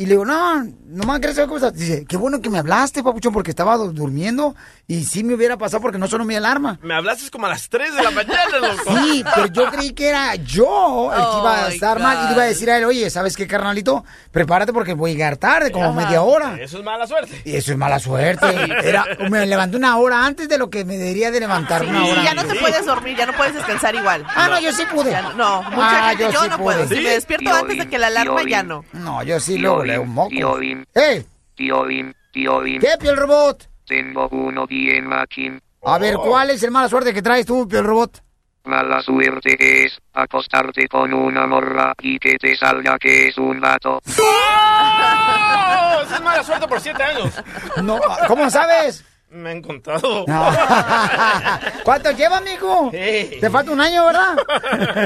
Y 0.00 0.04
le 0.06 0.10
digo, 0.12 0.24
no, 0.24 0.64
nomás 0.86 1.18
querés 1.18 1.34
saber 1.34 1.48
cómo 1.48 1.56
estás. 1.58 1.74
Dice, 1.74 2.04
qué 2.08 2.16
bueno 2.16 2.40
que 2.40 2.48
me 2.50 2.58
hablaste, 2.58 3.02
papuchón, 3.02 3.32
porque 3.32 3.50
estaba 3.50 3.76
du- 3.76 3.90
durmiendo 3.92 4.54
y 4.86 5.02
sí 5.04 5.24
me 5.24 5.34
hubiera 5.34 5.56
pasado 5.58 5.82
porque 5.82 5.98
no 5.98 6.06
sonó 6.06 6.24
mi 6.24 6.36
alarma. 6.36 6.78
Me 6.84 6.94
hablaste 6.94 7.28
como 7.30 7.46
a 7.46 7.48
las 7.48 7.68
3 7.68 7.96
de 7.96 8.02
la 8.04 8.12
mañana, 8.12 8.58
loco. 8.62 8.96
Sí, 8.96 9.24
pero 9.34 9.46
yo 9.48 9.68
creí 9.72 9.90
que 9.94 10.08
era 10.08 10.36
yo 10.36 11.10
el 11.12 11.18
que 11.20 11.38
iba 11.40 11.64
a 11.64 11.68
estar 11.68 11.98
mal 11.98 12.16
y 12.22 12.26
le 12.28 12.32
iba 12.34 12.42
a 12.44 12.46
decir 12.46 12.70
a 12.70 12.78
él, 12.78 12.84
oye, 12.84 13.10
¿sabes 13.10 13.36
qué, 13.36 13.48
carnalito? 13.48 14.04
Prepárate 14.30 14.72
porque 14.72 14.94
voy 14.94 15.10
a 15.10 15.14
llegar 15.14 15.36
tarde, 15.36 15.72
como 15.72 15.86
Ajá. 15.86 16.00
media 16.00 16.22
hora. 16.22 16.56
Eso 16.60 16.78
es 16.78 16.84
mala 16.84 17.04
suerte. 17.08 17.42
Y 17.44 17.56
eso 17.56 17.72
es 17.72 17.76
mala 17.78 17.98
suerte. 17.98 18.46
Era, 18.88 19.04
me 19.28 19.44
levanté 19.46 19.76
una 19.78 19.96
hora 19.96 20.24
antes 20.24 20.48
de 20.48 20.58
lo 20.58 20.70
que 20.70 20.84
me 20.84 20.96
debería 20.96 21.32
de 21.32 21.40
levantar 21.40 21.80
Sí, 21.82 21.88
una 21.88 22.04
hora 22.06 22.22
ya 22.22 22.34
no 22.34 22.44
te 22.44 22.54
puedes 22.54 22.86
dormir, 22.86 23.16
ya 23.16 23.26
no 23.26 23.32
puedes 23.32 23.52
descansar 23.54 23.96
igual. 23.96 24.24
Ah, 24.28 24.46
no, 24.48 24.60
yo 24.60 24.70
sí 24.72 24.84
pude. 24.94 25.10
Ya 25.10 25.22
no, 25.22 25.32
no, 25.34 25.62
mucha 25.72 26.06
Ah, 26.06 26.08
gente, 26.10 26.22
yo 26.22 26.30
yo, 26.30 26.42
sí 26.44 26.48
no 26.50 26.56
pude. 26.58 26.64
puedo. 26.76 26.88
Si 26.88 26.94
me 27.02 27.10
despierto 27.10 27.50
antes 27.52 27.78
de 27.78 27.88
que 27.88 27.98
la 27.98 28.06
alarma, 28.06 28.42
ya 28.48 28.62
no. 28.62 28.84
No, 28.92 29.24
yo 29.24 29.40
sí 29.40 29.58
luego 29.58 29.87
le 29.88 29.98
un 29.98 30.10
moco. 30.10 30.28
Tío 30.30 30.56
Bim, 30.56 30.84
¡Eh! 30.94 31.24
tío 31.54 31.84
Bim, 31.84 32.12
tío 32.32 32.60
Bim. 32.60 32.80
¿Qué, 32.80 32.96
piel 33.00 33.16
robot? 33.16 33.68
Tengo 33.86 34.28
uno 34.28 34.66
bien 34.66 35.06
machín. 35.06 35.60
A 35.84 35.98
ver, 35.98 36.16
¿cuál 36.16 36.50
es 36.50 36.62
el 36.62 36.70
mala 36.70 36.88
suerte 36.88 37.14
que 37.14 37.22
traes 37.22 37.46
tú, 37.46 37.66
piel 37.66 37.84
robot? 37.84 38.22
Mala 38.64 39.00
suerte 39.00 39.56
es 39.84 39.98
acostarte 40.12 40.86
con 40.88 41.14
una 41.14 41.46
morra 41.46 41.94
y 42.02 42.18
que 42.18 42.36
te 42.36 42.54
salga 42.54 42.98
que 42.98 43.28
es 43.28 43.38
un 43.38 43.60
gato. 43.60 44.00
¡Oh! 44.20 46.00
Esa 46.02 46.14
es 46.16 46.22
mala 46.22 46.42
suerte 46.42 46.68
por 46.68 46.80
7 46.80 47.02
años. 47.02 47.34
No, 47.82 47.98
¿cómo 48.26 48.50
sabes? 48.50 49.04
Me 49.30 49.50
han 49.50 49.62
contado. 49.62 50.24
No. 50.26 50.50
¿Cuánto 51.84 52.10
lleva, 52.12 52.40
mijo? 52.40 52.90
Te 52.90 53.50
falta 53.50 53.72
un 53.72 53.80
año, 53.80 54.06
¿verdad? 54.06 54.36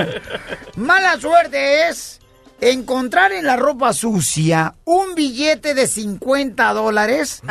Mala 0.76 1.16
suerte 1.18 1.88
es 1.88 2.20
encontrar 2.62 3.32
en 3.32 3.44
la 3.44 3.56
ropa 3.56 3.92
sucia 3.92 4.74
un 4.84 5.16
billete 5.16 5.74
de 5.74 5.88
50 5.88 6.72
dólares 6.72 7.42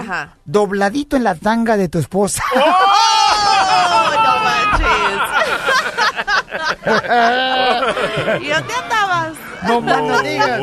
dobladito 0.45 1.18
en 1.18 1.26
la 1.26 1.36
tanga 1.36 1.76
de 1.76 1.89
tu 1.89 1.99
esposa. 1.99 2.41
¡Oh, 2.55 4.12
no 4.24 4.39
manches! 4.39 4.82
¿Y 8.41 8.47
dónde 8.47 8.74
andabas? 8.74 9.34
No 9.64 9.82
más 9.82 10.01
no 10.01 10.22
digas. 10.22 10.62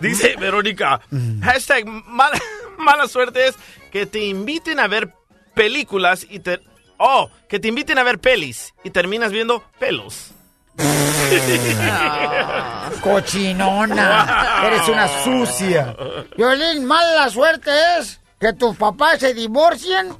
Dice 0.00 0.36
Verónica, 0.36 1.00
hashtag 1.42 1.86
mala, 1.86 2.38
mala 2.78 3.08
suerte 3.08 3.48
es 3.48 3.56
que 3.90 4.04
te 4.04 4.20
inviten 4.26 4.78
a 4.80 4.86
ver 4.86 5.14
películas 5.54 6.26
y 6.28 6.40
te... 6.40 6.60
Oh, 6.98 7.30
que 7.48 7.58
te 7.58 7.68
inviten 7.68 7.96
a 7.98 8.02
ver 8.02 8.18
pelis 8.18 8.74
y 8.84 8.90
terminas 8.90 9.32
viendo 9.32 9.64
pelos. 9.78 10.32
Cochinona. 13.02 14.62
Eres 14.64 14.88
una 14.88 15.08
sucia. 15.22 15.94
Violín, 16.36 16.84
mala 16.86 17.28
suerte 17.30 17.70
es 17.98 18.20
que 18.38 18.52
tus 18.52 18.76
papás 18.76 19.18
se 19.20 19.34
divorcien 19.34 20.14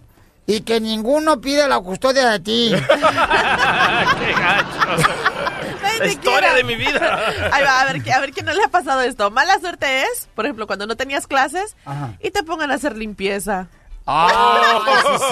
y 0.46 0.60
que 0.62 0.80
ninguno 0.80 1.40
pida 1.40 1.68
la 1.68 1.80
custodia 1.80 2.30
de 2.30 2.40
ti. 2.40 2.70
¡Qué 2.74 4.32
gacho! 4.32 5.12
La 5.98 6.06
historia 6.06 6.54
de 6.54 6.64
mi 6.64 6.76
vida. 6.76 7.26
Ahí 7.52 7.62
va, 7.62 7.80
a 7.80 7.84
ver, 7.84 8.02
a 8.10 8.20
ver 8.20 8.32
quién 8.32 8.46
no 8.46 8.52
le 8.52 8.64
ha 8.64 8.68
pasado 8.68 9.02
esto. 9.02 9.30
Mala 9.30 9.58
suerte 9.60 10.02
es, 10.02 10.28
por 10.34 10.46
ejemplo, 10.46 10.66
cuando 10.66 10.86
no 10.86 10.96
tenías 10.96 11.26
clases 11.26 11.76
Ajá. 11.84 12.14
y 12.20 12.30
te 12.30 12.42
pongan 12.42 12.70
a 12.70 12.74
hacer 12.74 12.96
limpieza. 12.96 13.68
Ah, 14.12 14.80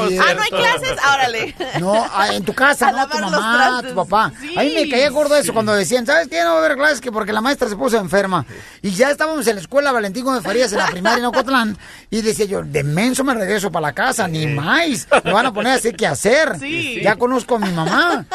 sí, 0.09 0.19
ah, 0.19 0.35
no 0.35 0.43
hay 0.43 0.51
clases, 0.51 0.97
órale. 1.13 1.55
No, 1.81 2.07
ah, 2.13 2.33
en 2.33 2.45
tu 2.45 2.55
casa, 2.55 2.89
A 2.89 2.93
no, 2.93 3.09
tu 3.09 3.19
lavar 3.19 3.31
los 3.33 3.41
mamá, 3.41 3.83
tu 3.83 3.95
papá. 3.95 4.33
Sí. 4.41 4.55
A 4.57 4.63
mí 4.63 4.73
me 4.75 4.89
caía 4.89 5.11
gordo 5.11 5.35
eso 5.37 5.53
cuando 5.53 5.75
decían, 5.75 6.07
¿sabes 6.07 6.29
qué? 6.29 6.43
No 6.43 6.51
va 6.51 6.57
a 6.57 6.65
haber 6.65 6.77
clases 6.77 7.01
que 7.01 7.11
porque 7.11 7.33
la 7.33 7.41
maestra 7.41 7.69
se 7.69 7.77
puso 7.77 7.99
enferma. 7.99 8.47
Y 8.83 8.91
ya 8.91 9.11
estábamos 9.11 9.47
en 9.49 9.57
la 9.57 9.61
escuela 9.63 9.91
Valentín 9.91 10.25
Gómez 10.25 10.43
Farías 10.43 10.71
en 10.73 10.79
la 10.79 10.87
primaria 10.87 11.19
en 11.19 11.25
Ocotlán. 11.25 11.77
Y 12.11 12.23
decía 12.23 12.47
yo, 12.47 12.63
de 12.63 12.85
menso 12.85 13.25
me 13.25 13.35
regreso 13.35 13.73
para 13.73 13.89
la 13.89 13.93
casa, 13.93 14.29
ni 14.29 14.47
más. 14.47 15.09
Me 15.25 15.33
van 15.33 15.47
a 15.47 15.53
poner 15.53 15.73
a 15.73 15.77
hacer 15.77 15.97
qué 15.97 16.07
hacer. 16.07 16.57
Sí. 16.59 17.01
Ya 17.03 17.17
conozco 17.17 17.57
a 17.57 17.59
mi 17.59 17.71
mamá. 17.71 18.27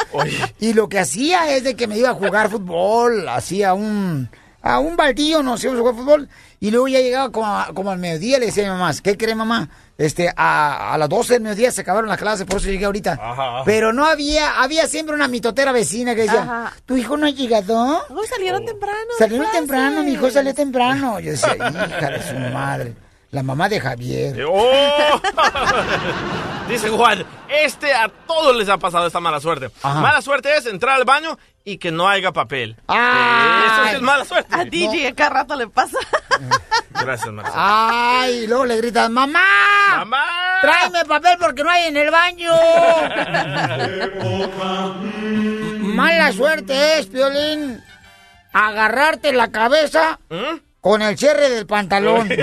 Y 0.60 0.74
lo 0.74 0.88
que 0.88 0.98
hacía 0.98 1.50
es 1.56 1.64
de 1.64 1.74
que 1.74 1.86
me 1.86 1.96
iba 1.96 2.10
a 2.10 2.14
jugar 2.14 2.50
fútbol, 2.50 3.28
hacía 3.28 3.72
un... 3.74 4.28
A 4.66 4.78
un 4.78 4.96
baldío 4.96 5.40
íbamos 5.40 5.62
a 5.62 5.68
jugar 5.68 5.94
fútbol 5.94 6.28
y 6.58 6.70
luego 6.70 6.88
ya 6.88 6.98
llegaba 7.00 7.30
como, 7.30 7.46
a- 7.46 7.68
como 7.74 7.90
al 7.90 7.98
mediodía 7.98 8.38
le 8.38 8.46
decía 8.46 8.62
a 8.66 8.72
mi 8.72 8.78
mamá, 8.78 8.94
¿qué 9.02 9.14
cree 9.18 9.34
mamá? 9.34 9.68
Este, 9.96 10.28
a, 10.36 10.92
a 10.92 10.98
las 10.98 11.08
12 11.08 11.34
del 11.34 11.42
mediodía 11.42 11.70
se 11.70 11.82
acabaron 11.82 12.08
las 12.08 12.18
clases, 12.18 12.46
por 12.46 12.56
eso 12.56 12.66
llegué 12.68 12.84
ahorita. 12.84 13.12
Ajá. 13.12 13.62
Pero 13.64 13.92
no 13.92 14.04
había, 14.04 14.60
había 14.60 14.88
siempre 14.88 15.14
una 15.14 15.28
mitotera 15.28 15.70
vecina 15.70 16.14
que 16.16 16.22
decía, 16.22 16.42
Ajá. 16.42 16.72
¿tu 16.84 16.96
hijo 16.96 17.16
no 17.16 17.26
ha 17.26 17.30
llegado? 17.30 18.02
Uy, 18.10 18.26
salieron 18.26 18.64
temprano. 18.64 18.98
de 19.10 19.18
Salieron 19.18 19.46
temprano, 19.52 20.02
mi 20.02 20.12
hijo 20.12 20.30
salió 20.30 20.52
temprano. 20.52 21.20
Yo 21.20 21.30
decía, 21.30 21.54
hija 21.56 22.10
de 22.10 22.22
su 22.22 22.34
madre, 22.52 22.94
la 23.34 23.42
mamá 23.42 23.68
de 23.68 23.80
Javier. 23.80 24.46
¡Oh! 24.48 25.20
Dice 26.68 26.88
Juan, 26.88 27.26
este 27.48 27.92
a 27.92 28.08
todos 28.08 28.56
les 28.56 28.68
ha 28.68 28.78
pasado 28.78 29.08
esta 29.08 29.18
mala 29.18 29.40
suerte. 29.40 29.70
Ajá. 29.82 30.00
Mala 30.00 30.22
suerte 30.22 30.56
es 30.56 30.66
entrar 30.66 30.94
al 30.96 31.04
baño 31.04 31.36
y 31.64 31.78
que 31.78 31.90
no 31.90 32.08
haya 32.08 32.30
papel. 32.30 32.76
Ay. 32.86 33.64
Eso 33.66 33.96
es 33.96 34.02
mala 34.02 34.24
suerte. 34.24 34.54
A 34.54 34.64
DJ 34.64 35.08
a 35.08 35.14
cada 35.14 35.30
rato 35.30 35.56
le 35.56 35.66
pasa. 35.66 35.98
Gracias, 36.92 37.32
Marcelo. 37.32 37.56
Ay, 37.58 38.44
y 38.44 38.46
luego 38.46 38.66
le 38.66 38.76
gritas, 38.76 39.10
¡mamá! 39.10 39.40
¡Mamá! 39.96 40.24
¡Tráeme 40.62 41.04
papel 41.04 41.36
porque 41.40 41.64
no 41.64 41.70
hay 41.70 41.84
en 41.88 41.96
el 41.96 42.10
baño! 42.12 42.52
Mala 45.94 46.32
suerte 46.32 47.00
es, 47.00 47.06
Piolín, 47.08 47.82
agarrarte 48.52 49.32
la 49.32 49.50
cabeza 49.50 50.20
¿Mm? 50.30 50.58
Con 50.84 51.00
el 51.00 51.16
cierre 51.16 51.48
del 51.48 51.66
pantalón. 51.66 52.28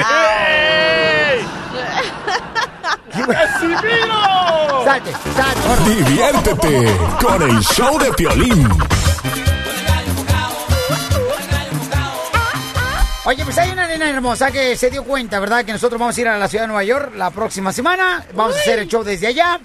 ¡Casimiro! 3.11 4.83
Salte, 4.83 5.11
salte. 5.35 5.61
Diviértete 5.87 6.97
con 7.21 7.39
el 7.43 7.59
show 7.61 7.99
de 7.99 8.11
Piolín. 8.13 8.67
Oye, 13.25 13.43
pues 13.45 13.59
hay 13.59 13.69
una 13.69 13.85
nena 13.85 14.09
hermosa 14.09 14.49
que 14.49 14.75
se 14.75 14.89
dio 14.89 15.03
cuenta, 15.03 15.39
¿verdad? 15.39 15.63
Que 15.63 15.73
nosotros 15.73 15.99
vamos 15.99 16.17
a 16.17 16.21
ir 16.21 16.27
a 16.27 16.39
la 16.39 16.47
ciudad 16.47 16.63
de 16.63 16.69
Nueva 16.69 16.83
York 16.83 17.13
la 17.15 17.29
próxima 17.29 17.71
semana. 17.71 18.25
Vamos 18.33 18.55
a 18.55 18.59
hacer 18.59 18.79
el 18.79 18.87
show 18.87 19.03
desde 19.03 19.27
allá. 19.27 19.59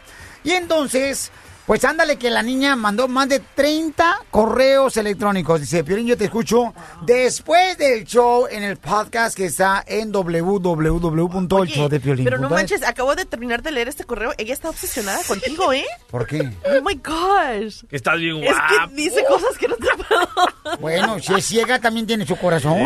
Y 0.44 0.50
entonces, 0.52 1.32
pues 1.66 1.84
ándale 1.84 2.16
que 2.16 2.30
la 2.30 2.42
niña 2.42 2.76
mandó 2.76 3.08
más 3.08 3.28
de 3.28 3.40
30 3.40 4.20
correos 4.30 4.96
electrónicos. 4.96 5.60
Dice, 5.60 5.84
Piolín, 5.84 6.06
yo 6.06 6.16
te 6.16 6.26
escucho 6.26 6.72
después 7.02 7.76
del 7.78 8.04
show 8.04 8.46
en 8.50 8.62
el 8.62 8.76
podcast 8.76 9.36
que 9.36 9.46
está 9.46 9.82
en 9.86 10.12
www.elshowdepiolín. 10.12 12.24
Pero 12.24 12.38
no 12.38 12.48
manches, 12.48 12.82
acabo 12.84 13.14
de 13.14 13.24
terminar 13.24 13.62
de 13.62 13.72
leer 13.72 13.88
este 13.88 14.04
correo. 14.04 14.32
Ella 14.38 14.54
está 14.54 14.70
obsesionada 14.70 15.20
contigo, 15.26 15.72
¿eh? 15.72 15.84
¿Por 16.10 16.26
qué? 16.26 16.50
Oh 16.64 16.82
my 16.82 17.00
gosh. 17.04 17.82
Que 17.88 17.96
estás 17.96 18.18
bien 18.18 18.42
Es 18.44 18.52
guapo. 18.52 18.90
que 18.90 18.94
dice 19.02 19.24
cosas 19.28 19.56
que 19.58 19.68
no 19.68 19.76
te 19.76 19.86
puedo. 20.04 20.28
Bueno, 20.80 21.18
si 21.20 21.34
es 21.34 21.44
ciega 21.46 21.78
también 21.80 22.06
tiene 22.06 22.26
su 22.26 22.36
corazón. 22.36 22.76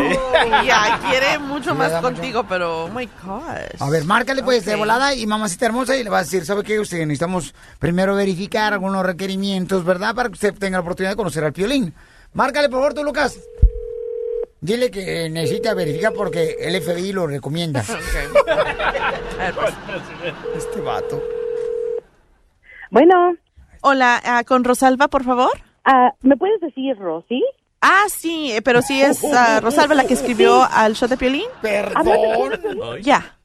Ya, 0.65 0.99
quiere 1.09 1.39
mucho 1.39 1.71
Sí, 1.73 1.77
más 1.77 1.91
mucho. 1.93 2.03
contigo, 2.03 2.47
pero 2.49 2.85
oh 2.85 2.89
my 2.89 3.09
gosh. 3.25 3.81
A 3.81 3.91
ver, 3.91 4.05
márcale 4.05 4.43
pues 4.43 4.65
de 4.65 4.77
volada 4.77 5.15
y 5.15 5.27
mamacita 5.27 5.67
hermosa 5.67 5.97
y 5.97 6.05
le 6.05 6.11
va 6.11 6.19
a 6.19 6.23
decir, 6.23 6.45
¿sabe 6.45 6.63
qué? 6.63 6.79
Usted 6.81 6.99
necesitamos 7.01 7.55
primero 7.79 8.15
verificar 8.15 8.70
algunos 8.73 9.05
requerimientos, 9.05 9.85
¿verdad? 9.85 10.15
Para 10.15 10.29
que 10.29 10.35
usted 10.35 10.55
tenga 10.55 10.79
la 10.79 10.83
oportunidad 10.83 11.13
de 11.13 11.17
conocer 11.17 11.45
al 11.45 11.53
piolín. 11.53 11.95
Márcale, 12.33 12.69
por 12.69 12.79
favor, 12.79 12.95
tú, 12.95 13.05
Lucas. 13.05 13.41
Dile 14.61 14.91
que 14.91 15.31
necesita 15.31 15.73
verificar 15.73 16.13
porque 16.13 16.57
el 16.61 16.81
FBI 16.83 17.13
lo 17.13 17.27
recomienda. 17.27 17.83
Este 20.55 20.81
vato. 20.83 21.23
Bueno. 22.91 23.37
Hola, 23.83 24.21
ah, 24.23 24.45
con 24.45 24.63
Rosalba, 24.65 25.09
por 25.09 25.25
favor. 25.25 25.51
Ah, 25.85 26.13
¿Me 26.21 26.37
puedes 26.37 26.61
decir 26.61 26.97
Rosy? 26.99 27.43
Ah, 27.81 28.05
sí, 28.09 28.53
eh, 28.53 28.61
pero 28.61 28.83
sí 28.83 29.01
es 29.01 29.25
ah, 29.25 29.61
Rosalba 29.63 29.95
la 29.95 30.05
que 30.05 30.13
escribió 30.13 30.63
al 30.63 30.95
show 30.95 31.09
de 31.09 31.17
Piolín. 31.17 31.47
Perdón. 31.63 33.01
Ya. 33.01 33.39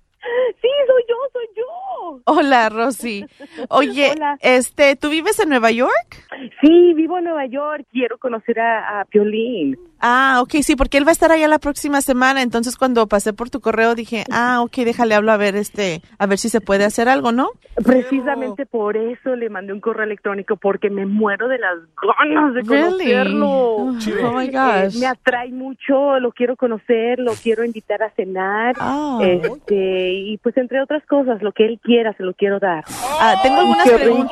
Sí, 0.61 0.67
soy 0.87 1.03
yo, 1.07 1.15
soy 1.31 1.47
yo. 1.55 1.63
Hola, 2.25 2.69
Rosy. 2.69 3.25
Oye, 3.69 4.11
Hola. 4.15 4.37
este, 4.41 4.95
¿tú 4.95 5.09
vives 5.09 5.39
en 5.39 5.49
Nueva 5.49 5.71
York? 5.71 6.27
Sí, 6.61 6.93
vivo 6.93 7.17
en 7.17 7.25
Nueva 7.25 7.45
York, 7.45 7.85
quiero 7.91 8.17
conocer 8.17 8.59
a, 8.59 9.01
a 9.01 9.05
Piolín. 9.05 9.77
Ah, 9.99 10.39
ok, 10.41 10.55
sí, 10.61 10.75
porque 10.75 10.97
él 10.97 11.05
va 11.05 11.09
a 11.09 11.13
estar 11.13 11.31
allá 11.31 11.47
la 11.47 11.57
próxima 11.59 12.01
semana, 12.01 12.41
entonces 12.41 12.75
cuando 12.77 13.07
pasé 13.07 13.33
por 13.33 13.49
tu 13.49 13.59
correo 13.61 13.95
dije, 13.95 14.23
ah, 14.31 14.61
ok, 14.61 14.77
déjale 14.79 15.15
hablo 15.15 15.31
a 15.31 15.37
ver 15.37 15.55
este, 15.55 16.01
a 16.19 16.25
ver 16.27 16.37
si 16.37 16.49
se 16.49 16.61
puede 16.61 16.83
hacer 16.83 17.07
algo, 17.09 17.31
¿no? 17.31 17.49
Precisamente 17.83 18.65
por 18.65 18.97
eso 18.97 19.35
le 19.35 19.49
mandé 19.49 19.73
un 19.73 19.79
correo 19.79 20.03
electrónico, 20.05 20.57
porque 20.57 20.89
me 20.89 21.05
muero 21.05 21.47
de 21.47 21.57
las 21.59 21.77
ganas 22.19 22.53
de 22.53 22.61
Really? 22.61 22.91
conocerlo. 22.91 23.47
Oh, 23.49 23.97
oh 24.23 24.31
my 24.33 24.47
gosh. 24.49 24.95
Eh, 24.95 24.99
me 24.99 25.07
atrae 25.07 25.51
mucho, 25.51 26.19
lo 26.19 26.31
quiero 26.31 26.55
conocer, 26.55 27.19
lo 27.19 27.33
quiero 27.33 27.63
invitar 27.63 28.03
a 28.03 28.11
cenar, 28.11 28.75
Ah. 28.79 29.19
este, 29.21 30.11
y 30.13 30.37
pues 30.37 30.55
entre 30.57 30.81
otras 30.81 31.05
cosas, 31.07 31.41
lo 31.41 31.51
que 31.51 31.65
él 31.65 31.79
quiera 31.83 32.13
se 32.13 32.23
lo 32.23 32.33
quiero 32.33 32.59
dar. 32.59 32.83
Ah, 33.19 33.35
tengo 33.43 33.57
algunas 33.59 33.83
Qué 33.89 33.97
rico. 33.97 34.27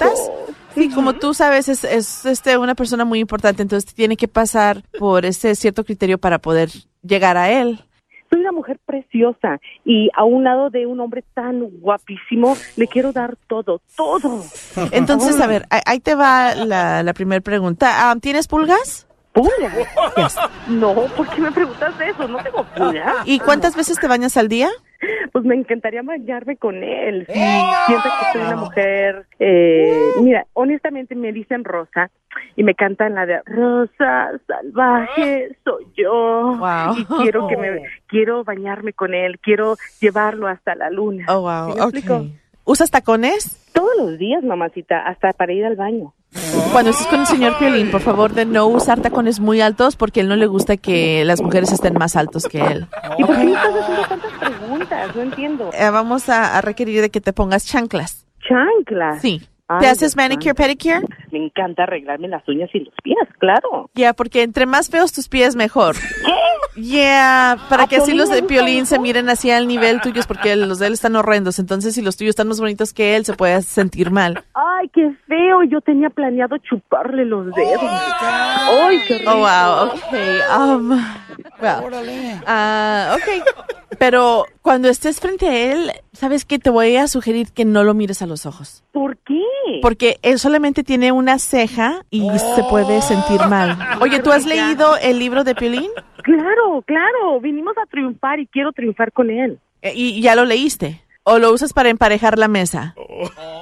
Sí, 0.75 0.89
como 0.89 1.13
tú 1.13 1.33
sabes, 1.33 1.69
es, 1.69 1.83
es 1.83 2.25
este, 2.25 2.57
una 2.57 2.75
persona 2.75 3.05
muy 3.05 3.19
importante, 3.19 3.61
entonces 3.61 3.93
tiene 3.93 4.17
que 4.17 4.27
pasar 4.27 4.81
por 4.97 5.25
ese 5.25 5.55
cierto 5.55 5.83
criterio 5.83 6.17
para 6.17 6.39
poder 6.39 6.69
llegar 7.03 7.37
a 7.37 7.51
él. 7.51 7.79
Soy 8.31 8.39
una 8.41 8.51
mujer 8.51 8.79
preciosa 8.83 9.59
y 9.85 10.09
a 10.15 10.23
un 10.23 10.43
lado 10.43 10.71
de 10.71 10.87
un 10.87 10.99
hombre 10.99 11.23
tan 11.35 11.59
guapísimo 11.79 12.57
le 12.75 12.87
quiero 12.87 13.11
dar 13.11 13.35
todo, 13.47 13.79
todo. 13.95 14.43
Entonces, 14.91 15.39
a 15.39 15.45
ver, 15.45 15.67
ahí- 15.69 15.81
ahí 15.85 15.99
te 15.99 16.15
va 16.15 16.55
la, 16.55 17.03
la 17.03 17.13
primera 17.13 17.41
pregunta. 17.41 18.09
Ah, 18.09 18.15
¿Tienes 18.19 18.47
pulgas? 18.47 19.05
¿Pulgas? 19.33 20.37
No, 20.67 20.93
¿por 20.93 21.27
qué 21.29 21.41
me 21.41 21.51
preguntas 21.51 21.93
eso? 21.99 22.27
No 22.27 22.41
tengo 22.43 22.63
pulgas. 22.63 23.15
¿Y 23.25 23.39
cuántas 23.39 23.75
veces 23.75 23.99
te 23.99 24.07
bañas 24.07 24.37
al 24.37 24.47
día? 24.47 24.69
Pues 25.31 25.43
me 25.43 25.55
encantaría 25.55 26.01
bañarme 26.03 26.55
con 26.55 26.83
él. 26.83 27.25
Sí, 27.27 27.33
siento 27.87 28.03
que 28.19 28.31
soy 28.31 28.41
una 28.47 28.55
mujer. 28.55 29.25
Eh, 29.39 29.99
mira, 30.21 30.45
honestamente 30.53 31.15
me 31.15 31.33
dicen 31.33 31.63
Rosa 31.63 32.09
y 32.55 32.63
me 32.63 32.75
cantan 32.75 33.15
la 33.15 33.25
de 33.25 33.41
Rosa 33.45 34.29
salvaje 34.47 35.57
soy 35.63 35.85
yo 35.97 36.55
Wow. 36.57 36.97
y 36.97 37.05
quiero 37.23 37.47
que 37.47 37.57
me 37.57 37.81
quiero 38.07 38.43
bañarme 38.43 38.93
con 38.93 39.13
él, 39.13 39.39
quiero 39.39 39.75
llevarlo 39.99 40.47
hasta 40.47 40.75
la 40.75 40.89
luna. 40.89 41.25
Oh, 41.27 41.41
wow. 41.41 41.91
¿Usas 42.65 42.91
tacones? 42.91 43.59
Todos 43.73 43.91
los 43.97 44.17
días, 44.17 44.43
mamacita, 44.43 44.99
hasta 45.07 45.33
para 45.33 45.51
ir 45.51 45.65
al 45.65 45.75
baño. 45.75 46.13
Cuando 46.71 46.91
estés 46.91 47.07
con 47.07 47.19
el 47.21 47.27
señor 47.27 47.57
Piolín, 47.59 47.91
por 47.91 48.01
favor, 48.01 48.33
de 48.33 48.45
no 48.45 48.65
usar 48.67 48.99
tacones 49.01 49.39
muy 49.39 49.61
altos 49.61 49.95
porque 49.95 50.21
él 50.21 50.27
no 50.27 50.35
le 50.35 50.47
gusta 50.47 50.77
que 50.77 51.23
las 51.25 51.41
mujeres 51.41 51.71
estén 51.71 51.93
más 51.93 52.15
altos 52.15 52.45
que 52.45 52.59
él. 52.59 52.87
¿Y 53.17 53.23
por 53.23 53.35
qué 53.37 53.43
me 53.45 53.51
estás 53.53 53.73
haciendo 53.75 54.07
tantas 54.07 54.31
preguntas? 54.39 55.15
No 55.15 55.21
entiendo. 55.21 55.69
Eh, 55.73 55.89
vamos 55.89 56.29
a, 56.29 56.57
a 56.57 56.61
requerir 56.61 57.01
de 57.01 57.09
que 57.09 57.21
te 57.21 57.33
pongas 57.33 57.65
chanclas. 57.65 58.25
Chanclas. 58.47 59.21
Sí. 59.21 59.41
Ay, 59.67 59.79
¿Te 59.81 59.87
haces 59.87 60.15
manicure, 60.15 60.53
pedicure? 60.55 61.01
Me 61.33 61.39
encanta 61.39 61.81
arreglarme 61.81 62.27
las 62.27 62.47
uñas 62.47 62.69
y 62.73 62.79
los 62.81 62.93
pies, 63.01 63.17
claro. 63.39 63.89
Ya, 63.95 64.13
porque 64.13 64.43
entre 64.43 64.67
más 64.67 64.91
feos 64.91 65.11
tus 65.11 65.27
pies, 65.27 65.55
mejor. 65.55 65.95
Yeah, 66.75 67.57
para 67.69 67.83
¿A 67.83 67.87
que 67.87 67.97
así 67.97 68.13
los 68.13 68.29
de 68.29 68.43
Piolín 68.43 68.85
se 68.85 68.99
miren 68.99 69.29
así 69.29 69.49
al 69.49 69.67
nivel 69.67 69.99
tuyos, 70.01 70.27
porque 70.27 70.55
los 70.55 70.77
de 70.77 70.87
él 70.87 70.93
están 70.93 71.15
horrendos. 71.15 71.57
Entonces, 71.57 71.95
si 71.95 72.03
los 72.03 72.17
tuyos 72.17 72.31
están 72.31 72.47
más 72.49 72.59
bonitos 72.59 72.93
que 72.93 73.15
él, 73.15 73.25
se 73.25 73.33
puede 73.33 73.63
sentir 73.63 74.11
mal. 74.11 74.43
Ay, 74.53 74.89
qué 74.89 75.11
feo. 75.27 75.63
Yo 75.63 75.81
tenía 75.81 76.11
planeado 76.11 76.55
chuparle 76.59 77.25
los 77.25 77.47
dedos. 77.47 77.81
Ay, 77.81 78.99
qué 79.07 79.17
rico. 79.17 79.31
Oh, 79.31 79.37
wow, 79.37 79.87
ok. 79.87 80.13
Um, 80.55 80.89
well, 81.61 82.41
ah, 82.45 83.17
ok. 83.17 83.97
Pero 83.97 84.45
cuando 84.61 84.89
estés 84.89 85.19
frente 85.19 85.47
a 85.47 85.71
él, 85.71 85.91
¿sabes 86.11 86.45
qué? 86.45 86.59
Te 86.59 86.69
voy 86.69 86.95
a 86.97 87.07
sugerir 87.07 87.51
que 87.51 87.65
no 87.65 87.83
lo 87.83 87.93
mires 87.93 88.21
a 88.21 88.27
los 88.27 88.45
ojos. 88.45 88.83
¿Por 88.91 89.17
qué? 89.17 89.41
Porque 89.81 90.17
él 90.21 90.39
solamente 90.39 90.83
tiene 90.83 91.11
una 91.23 91.39
ceja 91.39 92.03
y 92.09 92.27
se 92.37 92.63
puede 92.69 93.01
sentir 93.01 93.39
mal. 93.47 93.77
Oye, 94.01 94.19
¿tú 94.19 94.31
has 94.31 94.45
leído 94.45 94.97
el 94.97 95.19
libro 95.19 95.45
de 95.45 95.55
Piolín? 95.55 95.89
Claro, 96.21 96.83
claro. 96.85 97.39
Vinimos 97.39 97.77
a 97.77 97.85
triunfar 97.85 98.41
y 98.41 98.47
quiero 98.47 98.73
triunfar 98.73 99.13
con 99.13 99.29
él. 99.29 99.57
Eh, 99.81 99.93
¿Y 99.95 100.21
ya 100.21 100.35
lo 100.35 100.43
leíste? 100.43 101.01
¿O 101.25 101.39
lo 101.39 101.53
usas 101.53 101.71
para 101.71 101.89
emparejar 101.89 102.37
la 102.37 102.49
mesa? 102.49 102.95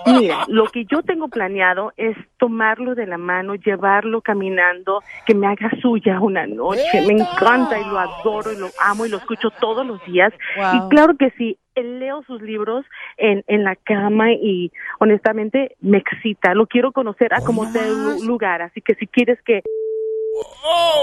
Mira, 0.08 0.46
lo 0.48 0.66
que 0.66 0.86
yo 0.86 1.04
tengo 1.04 1.28
planeado 1.28 1.94
es 1.96 2.18
tomarlo 2.40 2.96
de 2.96 3.06
la 3.06 3.20
mano, 3.20 3.54
llevarlo 3.54 4.22
caminando, 4.22 5.04
que 5.28 5.36
me 5.36 5.46
haga 5.46 5.70
suya 5.80 6.20
una 6.20 6.48
noche. 6.48 7.06
Me 7.06 7.14
encanta 7.14 7.80
y 7.80 7.84
lo 7.86 8.00
adoro 8.00 8.52
y 8.52 8.58
lo 8.58 8.68
amo 8.80 9.06
y 9.06 9.10
lo 9.10 9.18
escucho 9.18 9.50
todos 9.60 9.86
los 9.86 10.04
días. 10.06 10.34
Wow. 10.58 10.76
Y 10.76 10.90
claro 10.90 11.16
que 11.18 11.30
sí, 11.38 11.58
él 11.76 12.00
leo 12.00 12.24
sus 12.24 12.42
libros 12.42 12.84
en, 13.18 13.44
en 13.46 13.64
la 13.64 13.76
cama 13.76 14.32
y 14.32 14.72
honestamente 15.00 15.76
me 15.82 16.00
excita. 16.00 16.56
Lo 16.56 16.66
quiero 16.66 16.92
conocer 16.92 17.34
a 17.34 17.42
como 17.42 17.66
sea 17.66 17.84
lugar. 18.26 18.64
Así 18.64 18.82
que 18.82 18.96
si 18.96 19.06
quieres 19.06 19.40
que... 19.44 19.62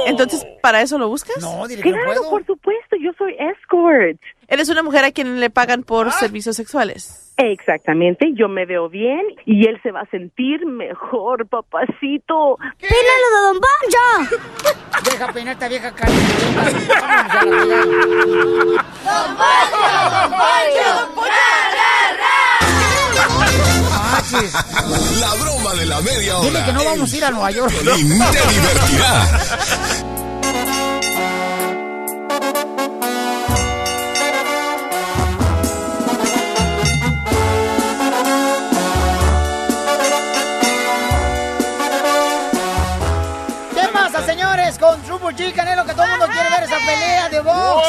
Entonces, 0.06 0.46
¿para 0.62 0.80
eso 0.80 0.98
lo 0.98 1.08
buscas? 1.08 1.40
No, 1.40 1.66
dile 1.66 1.82
Claro, 1.82 2.22
por 2.30 2.44
supuesto, 2.46 2.96
yo 3.00 3.10
soy 3.18 3.34
escort. 3.38 4.18
Eres 4.48 4.68
una 4.68 4.82
mujer 4.82 5.04
a 5.04 5.12
quien 5.12 5.40
le 5.40 5.50
pagan 5.50 5.82
por 5.82 6.10
servicios 6.12 6.56
sexuales. 6.56 7.34
Exactamente, 7.36 8.32
yo 8.34 8.48
me 8.48 8.66
veo 8.66 8.88
bien 8.88 9.20
y 9.46 9.68
él 9.68 9.78
se 9.82 9.92
va 9.92 10.00
a 10.00 10.06
sentir 10.10 10.66
mejor, 10.66 11.46
papacito. 11.46 12.58
¡Pínalo 12.78 13.28
de 13.34 13.40
Don 13.44 13.60
Poncho! 13.60 14.38
Deja 15.08 15.32
peinar 15.32 15.52
esta 15.52 15.68
vieja 15.68 15.94
carita. 15.94 16.18
Vámonos 16.58 16.88
a 16.90 17.04
la 17.06 17.48
pelea. 17.50 17.84
¡Don 19.04 20.30
Poncho! 20.30 20.88
¡Don 23.14 23.77
La 24.30 25.34
broma 25.36 25.72
de 25.74 25.86
la 25.86 26.02
media 26.02 26.36
hora. 26.36 26.48
Dile 26.48 26.64
que 26.64 26.72
no 26.72 26.84
vamos 26.84 27.10
a 27.10 27.16
ir 27.16 27.24
a 27.24 27.30
Nueva 27.30 27.50
York. 27.50 27.72
Piolín 27.80 28.08
te 28.30 28.48
divertirá. 28.48 29.26
¿Qué 43.74 43.88
pasa, 43.92 44.26
señores? 44.26 44.78
Con 44.78 45.00
Triple 45.02 45.36
G, 45.36 45.54
Canelo, 45.54 45.86
que 45.86 45.92
todo 45.94 46.04
el 46.04 46.10
mundo 46.10 46.26
quiere 46.26 46.50
ver 46.50 46.57
pelea 46.88 47.28
de 47.28 47.40
box. 47.40 47.86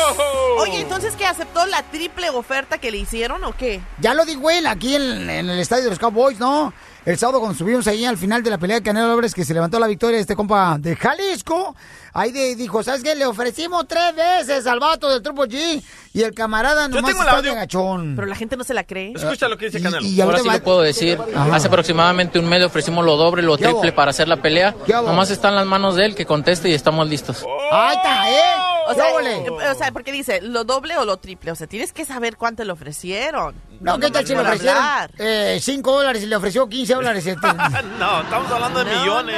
Oye, 0.59 0.81
entonces, 0.81 1.15
¿qué 1.15 1.25
aceptó 1.25 1.65
la 1.65 1.83
triple 1.83 2.29
oferta 2.29 2.77
que 2.77 2.91
le 2.91 2.97
hicieron 2.97 3.43
o 3.43 3.55
qué? 3.55 3.81
Ya 3.99 4.13
lo 4.13 4.25
dijo 4.25 4.49
él 4.49 4.67
aquí 4.67 4.95
en, 4.95 5.29
en 5.29 5.49
el 5.49 5.59
estadio 5.59 5.85
de 5.85 5.89
los 5.91 5.99
Cowboys, 5.99 6.39
¿no? 6.39 6.73
El 7.05 7.17
sábado 7.17 7.39
cuando 7.39 7.57
subimos 7.57 7.87
ahí 7.87 8.05
al 8.05 8.17
final 8.17 8.43
de 8.43 8.49
la 8.49 8.57
pelea 8.57 8.77
de 8.77 8.83
Canelo 8.83 9.11
Álvarez 9.11 9.33
que 9.33 9.45
se 9.45 9.53
levantó 9.53 9.79
la 9.79 9.87
victoria 9.87 10.17
de 10.17 10.21
este 10.21 10.35
compa 10.35 10.77
de 10.77 10.95
Jalisco. 10.95 11.75
Ahí 12.14 12.32
de- 12.32 12.55
dijo, 12.55 12.84
¿sabes 12.84 13.03
qué? 13.03 13.16
Le 13.16 13.26
ofrecimos 13.26 13.88
tres 13.88 14.16
veces 14.16 14.66
al 14.68 14.80
vato 14.80 15.10
del 15.10 15.22
Triple 15.22 15.45
G 15.45 15.84
y 16.14 16.22
el 16.24 16.34
camarada 16.34 16.88
nomás 16.88 17.05
tengo 17.05 17.22
el 17.22 17.28
está 17.28 17.38
audio. 17.38 17.51
de 17.51 17.57
agachón. 17.57 18.14
Pero 18.16 18.28
la 18.28 18.36
gente 18.36 18.57
no 18.57 18.64
se 18.64 18.74
la 18.74 18.84
cree. 18.84 19.14
Escucha 19.16 19.47
lo 19.47 19.57
que 19.57 19.66
dice 19.66 19.82
Canelo. 19.82 20.05
y 20.05 20.20
Ahora 20.22 20.38
ahorita 20.38 20.43
sí 20.43 20.47
va- 20.49 20.53
lo 20.57 20.64
puedo 20.64 20.82
decir. 20.82 21.20
Ajá. 21.36 21.55
Hace 21.55 21.68
aproximadamente 21.68 22.39
un 22.39 22.47
mes 22.49 22.60
le 22.60 22.66
ofrecimos 22.66 23.05
lo 23.05 23.16
doble, 23.18 23.41
lo 23.43 23.57
triple 23.57 23.91
para 23.91 24.12
hacer 24.12 24.28
la 24.28 24.38
pelea. 24.38 24.76
Nomás 24.88 25.30
está 25.32 25.49
en 25.49 25.55
las 25.55 25.66
manos 25.66 25.95
de 25.95 26.05
él 26.05 26.16
que 26.16 26.26
conteste 26.26 26.70
y 26.70 26.74
estamos 26.74 27.07
listos. 27.07 27.45
Ahí 27.72 27.95
está, 27.95 28.30
¿eh? 28.32 28.41
O 28.88 28.93
sea, 28.95 29.10
eh, 29.22 29.45
o 29.51 29.76
sea, 29.78 29.91
porque 29.91 30.12
dice 30.12 30.41
lo 30.41 30.64
doble 30.64 30.97
o 30.97 31.05
lo 31.05 31.18
triple. 31.18 31.51
O 31.51 31.55
sea, 31.55 31.68
tienes 31.68 31.93
que 31.93 32.05
saber 32.05 32.38
cuánto 32.38 32.64
le 32.64 32.72
ofrecieron. 32.72 33.53
No, 33.82 33.99
¿qué 33.99 34.10
tal 34.10 34.26
si 34.26 34.34
le 34.34 34.39
por 34.39 34.47
ofrecieron 34.47 34.78
hablar. 34.78 35.12
eh, 35.20 35.60
5 35.62 35.91
dólares 35.95 36.24
y 36.24 36.26
le 36.26 36.36
ofreció 36.36 36.68
15 36.68 36.95
dólares? 36.95 37.24
este? 37.28 37.47
No, 37.99 38.22
estamos 38.22 38.51
hablando 38.51 38.84
de 38.84 38.95
millones. 38.95 39.36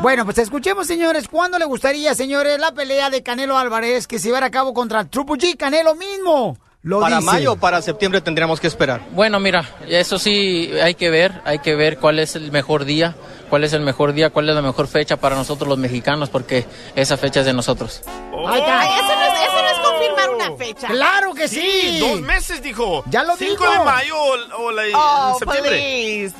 Bueno, 0.00 0.24
pues 0.24 0.38
escuchemos, 0.38 0.86
señores, 0.88 1.28
¿cuándo 1.28 1.58
le 1.58 1.64
gustaría, 1.64 2.07
señores, 2.14 2.58
la 2.58 2.72
pelea 2.72 3.10
de 3.10 3.22
Canelo 3.22 3.58
Álvarez 3.58 4.06
que 4.06 4.18
se 4.18 4.28
llevara 4.28 4.46
a 4.46 4.50
cabo 4.50 4.72
contra 4.74 5.04
Triple 5.04 5.36
G? 5.36 5.56
Canelo 5.56 5.94
mismo 5.94 6.56
lo 6.82 7.00
¿Para 7.00 7.16
dice. 7.16 7.26
mayo 7.26 7.52
o 7.52 7.56
para 7.56 7.82
septiembre 7.82 8.20
tendríamos 8.20 8.60
que 8.60 8.66
esperar? 8.68 9.00
Bueno, 9.10 9.40
mira, 9.40 9.68
eso 9.88 10.18
sí 10.18 10.70
hay 10.82 10.94
que 10.94 11.10
ver, 11.10 11.42
hay 11.44 11.58
que 11.58 11.74
ver 11.74 11.98
cuál 11.98 12.18
es 12.20 12.36
el 12.36 12.52
mejor 12.52 12.84
día, 12.84 13.16
cuál 13.50 13.64
es 13.64 13.72
el 13.72 13.80
mejor 13.80 14.12
día, 14.12 14.30
cuál 14.30 14.48
es 14.48 14.54
la 14.54 14.62
mejor 14.62 14.86
fecha 14.86 15.16
para 15.16 15.34
nosotros 15.36 15.68
los 15.68 15.76
mexicanos, 15.76 16.30
porque 16.30 16.66
esa 16.94 17.16
fecha 17.16 17.40
es 17.40 17.46
de 17.46 17.52
nosotros. 17.52 18.02
Ay, 18.06 18.60
eso, 18.60 19.14
no 19.16 19.24
es, 19.24 19.40
eso 19.42 19.62
no 19.62 19.68
es 19.68 19.78
confirmar 19.80 20.30
una 20.30 20.56
fecha. 20.56 20.86
¡Claro 20.86 21.34
que 21.34 21.48
sí! 21.48 21.98
Dos 21.98 22.20
meses, 22.20 22.62
dijo. 22.62 23.02
Ya 23.10 23.24
lo 23.24 23.36
5 23.36 23.50
dijo. 23.50 23.72
de 23.72 23.78
mayo 23.80 24.14
o, 24.16 24.62
o 24.62 24.70
la, 24.70 24.82
Oh, 24.94 25.32
en 25.32 25.38
septiembre. 25.40 25.70
please. 25.72 26.34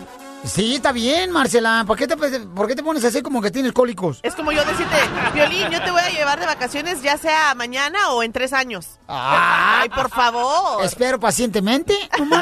Sí, 0.44 0.76
está 0.76 0.92
bien, 0.92 1.30
Marcela. 1.30 1.84
¿Por 1.86 1.98
qué, 1.98 2.06
te, 2.06 2.16
¿Por 2.16 2.66
qué 2.66 2.74
te 2.74 2.82
pones 2.82 3.04
así 3.04 3.20
como 3.22 3.42
que 3.42 3.50
tienes 3.50 3.72
cólicos? 3.72 4.20
Es 4.22 4.34
como 4.34 4.50
yo 4.52 4.64
decirte, 4.64 4.96
Violín, 5.34 5.68
yo 5.70 5.82
te 5.82 5.90
voy 5.90 6.00
a 6.00 6.08
llevar 6.10 6.40
de 6.40 6.46
vacaciones 6.46 7.02
ya 7.02 7.18
sea 7.18 7.54
mañana 7.54 8.10
o 8.10 8.22
en 8.22 8.32
tres 8.32 8.52
años. 8.52 8.98
Ah. 9.08 9.80
Ay, 9.82 9.88
por 9.90 10.08
favor. 10.10 10.82
Espero 10.84 11.20
pacientemente. 11.20 11.94
No. 12.18 12.40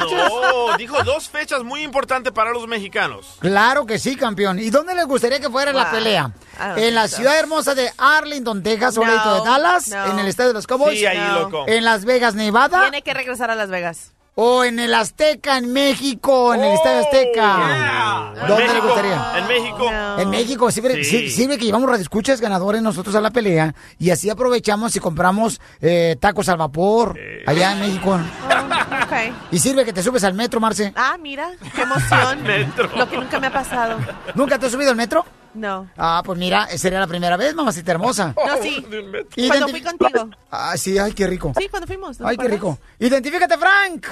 No, 0.69 0.77
dijo 0.77 1.03
dos 1.05 1.29
fechas 1.29 1.65
muy 1.65 1.83
importantes 1.83 2.33
para 2.33 2.51
los 2.53 2.67
mexicanos. 2.69 3.37
Claro 3.41 3.87
que 3.87 3.99
sí, 3.99 4.15
campeón. 4.17 4.59
¿Y 4.59 4.71
dónde 4.71 4.95
les 4.95 5.07
gustaría 5.07 5.41
que 5.41 5.49
fuera 5.51 5.73
la 5.73 5.91
pelea? 5.91 6.33
Don't 6.59 6.79
¿En 6.79 6.95
la 6.95 7.09
so. 7.09 7.17
ciudad 7.17 7.39
hermosa 7.39 7.75
de 7.75 7.91
Arlington, 7.99 8.63
Texas, 8.63 8.97
o 8.99 9.05
No, 9.05 9.07
leito 9.11 9.35
de 9.43 9.51
Dallas? 9.51 9.89
no. 9.89 10.05
¿En 10.07 10.19
el 10.19 10.29
estadio 10.29 10.49
de 10.49 10.55
los 10.55 10.67
Cowboys? 10.67 10.99
Sí, 10.99 11.07
ahí, 11.07 11.19
No. 11.19 11.41
loco. 11.41 11.65
¿En 11.67 11.85
Las 11.85 12.05
Vegas, 12.05 12.35
Nevada? 12.35 12.83
Tiene 12.83 13.03
que 13.03 13.15
regresar 13.15 13.51
a 13.51 13.55
Las 13.55 13.69
Vegas. 13.71 14.13
O 14.39 14.65
en 14.65 14.79
el 14.79 14.93
Azteca, 14.93 15.57
en 15.57 15.73
México, 15.73 16.53
en 16.55 16.63
el 16.63 16.75
Estadio 16.75 17.01
Azteca? 17.01 18.35
¿Dónde 18.47 18.75
le 18.75 18.81
gustaría? 18.81 19.33
En 19.39 19.47
México. 19.49 19.91
En 20.19 20.31
México, 20.31 20.71
sirve, 20.71 21.03
Sí. 21.05 21.31
sirve 21.31 21.57
que 21.59 21.65
llevamos 21.65 21.89
radioescuchas 21.89 22.41
ganadores 22.41 22.83
nosotros 22.83 23.15
a 23.17 23.21
la 23.23 23.31
pelea 23.31 23.75
y 23.99 24.11
así 24.11 24.29
aprovechamos 24.29 24.95
y 24.95 25.01
compramos 25.01 25.59
eh, 25.81 26.17
tacos 26.21 26.49
al 26.51 26.59
vapor 26.59 27.19
allá 27.47 27.73
en 27.73 27.81
México. 27.81 28.21
Ok. 29.07 29.35
Y 29.53 29.59
sirve 29.59 29.85
que 29.85 29.93
te 29.93 30.03
subes 30.03 30.25
al 30.25 30.35
metro, 30.35 30.61
Marce. 30.61 30.93
Ah, 30.97 31.17
mira, 31.21 31.51
qué 31.75 31.83
emoción. 31.83 32.43
Metro. 32.43 32.91
Lo 32.97 33.09
que 33.09 33.17
nunca 33.17 33.39
me 33.39 33.47
ha 33.47 33.53
pasado. 33.53 33.99
¿Nunca 34.35 34.59
te 34.59 34.67
has 34.67 34.73
subido 34.73 34.91
al 34.91 34.97
metro? 34.97 35.25
No. 35.55 35.89
Ah, 35.97 36.23
pues 36.25 36.39
mira, 36.39 36.67
sería 36.77 37.01
la 37.01 37.07
primera 37.07 37.37
vez, 37.37 37.55
mamacita 37.55 37.93
hermosa. 37.93 38.35
No, 38.37 38.63
sí. 38.63 38.85
Cuando 39.49 39.69
fui 39.69 39.81
contigo. 39.81 40.31
Ah, 40.51 40.77
sí, 40.77 40.99
ay, 40.99 41.13
qué 41.13 41.27
rico. 41.27 41.53
Sí, 41.59 41.69
cuando 41.69 41.87
fuimos. 41.87 42.21
¿no 42.21 42.29
Ay, 42.29 42.37
qué 42.37 42.49
rico. 42.49 42.79
Identifícate, 42.99 43.57
Frank. 43.57 44.07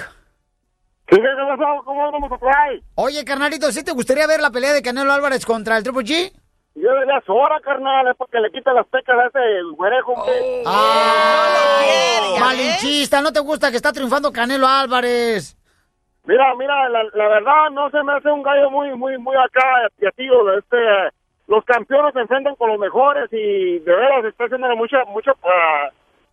¿Cómo 1.11 2.13
vamos 2.13 2.33
a? 2.33 2.69
Oye, 2.95 3.25
carnalito, 3.25 3.71
¿sí 3.73 3.83
te 3.83 3.93
gustaría 3.93 4.27
ver 4.27 4.41
la 4.41 4.51
pelea 4.51 4.73
de 4.73 4.83
Canelo 4.83 5.13
Álvarez 5.13 5.45
contra 5.45 5.77
el 5.77 5.83
Triple 5.83 6.05
G? 6.05 6.33
Yo 6.75 6.93
le 6.93 7.07
das 7.07 7.23
hora, 7.29 7.61
carnal, 7.61 8.09
es 8.09 8.17
porque 8.17 8.41
le 8.41 8.51
quita 8.51 8.73
las 8.73 8.87
pecas 8.89 9.17
a 9.17 9.27
ese 9.27 9.63
güerejo. 9.77 10.13
hombre. 10.13 10.63
Ah, 10.67 12.35
malinchista, 12.41 13.21
¿no 13.21 13.33
te 13.33 13.41
gusta 13.41 13.71
que 13.71 13.77
está 13.77 13.93
triunfando 13.93 14.33
Canelo 14.33 14.67
Álvarez? 14.67 15.57
Mira, 16.25 16.55
mira, 16.57 16.89
la, 16.89 17.05
la 17.15 17.29
verdad 17.29 17.71
no 17.71 17.91
se 17.91 18.03
me 18.03 18.15
hace 18.15 18.29
un 18.31 18.43
gallo 18.43 18.71
muy, 18.71 18.95
muy, 18.97 19.19
muy 19.19 19.37
acá, 19.37 19.89
tío. 20.17 20.59
Este, 20.59 20.77
los 21.47 21.65
campeones 21.65 22.13
se 22.15 22.21
enfrentan 22.21 22.57
con 22.57 22.71
los 22.71 22.79
mejores 22.79 23.29
y 23.31 23.79
de 23.79 23.95
veras 23.95 24.25
está 24.25 24.45
haciendo 24.45 24.75
mucha, 24.75 25.05
mucha 25.05 25.33
ah, 25.45 25.91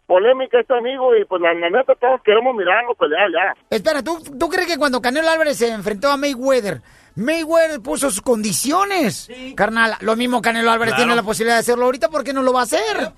polémica 0.07 0.59
este 0.59 0.73
amigo 0.77 1.15
y 1.15 1.25
pues 1.25 1.41
la, 1.41 1.53
la 1.53 1.69
neta 1.69 1.93
todos 1.95 2.21
queremos 2.23 2.55
mirarlo 2.55 2.95
pelear 2.95 3.29
ya. 3.31 3.53
Espera, 3.69 4.01
¿tú, 4.01 4.17
¿tú 4.39 4.49
crees 4.49 4.67
que 4.67 4.77
cuando 4.77 5.01
Canelo 5.01 5.29
Álvarez 5.29 5.57
se 5.57 5.69
enfrentó 5.69 6.09
a 6.09 6.17
Mayweather, 6.17 6.81
Mayweather 7.15 7.81
puso 7.81 8.09
sus 8.09 8.21
condiciones? 8.21 9.29
Carnal, 9.55 9.93
lo 10.01 10.15
mismo 10.15 10.41
Canelo 10.41 10.71
Álvarez 10.71 10.93
Claro. 10.93 11.03
tiene 11.05 11.15
la 11.15 11.23
posibilidad 11.23 11.55
de 11.55 11.61
hacerlo 11.61 11.85
ahorita, 11.85 12.09
¿por 12.09 12.23
qué 12.23 12.33
no 12.33 12.41
lo 12.41 12.53
va 12.53 12.61
a 12.61 12.63
hacer? 12.63 13.11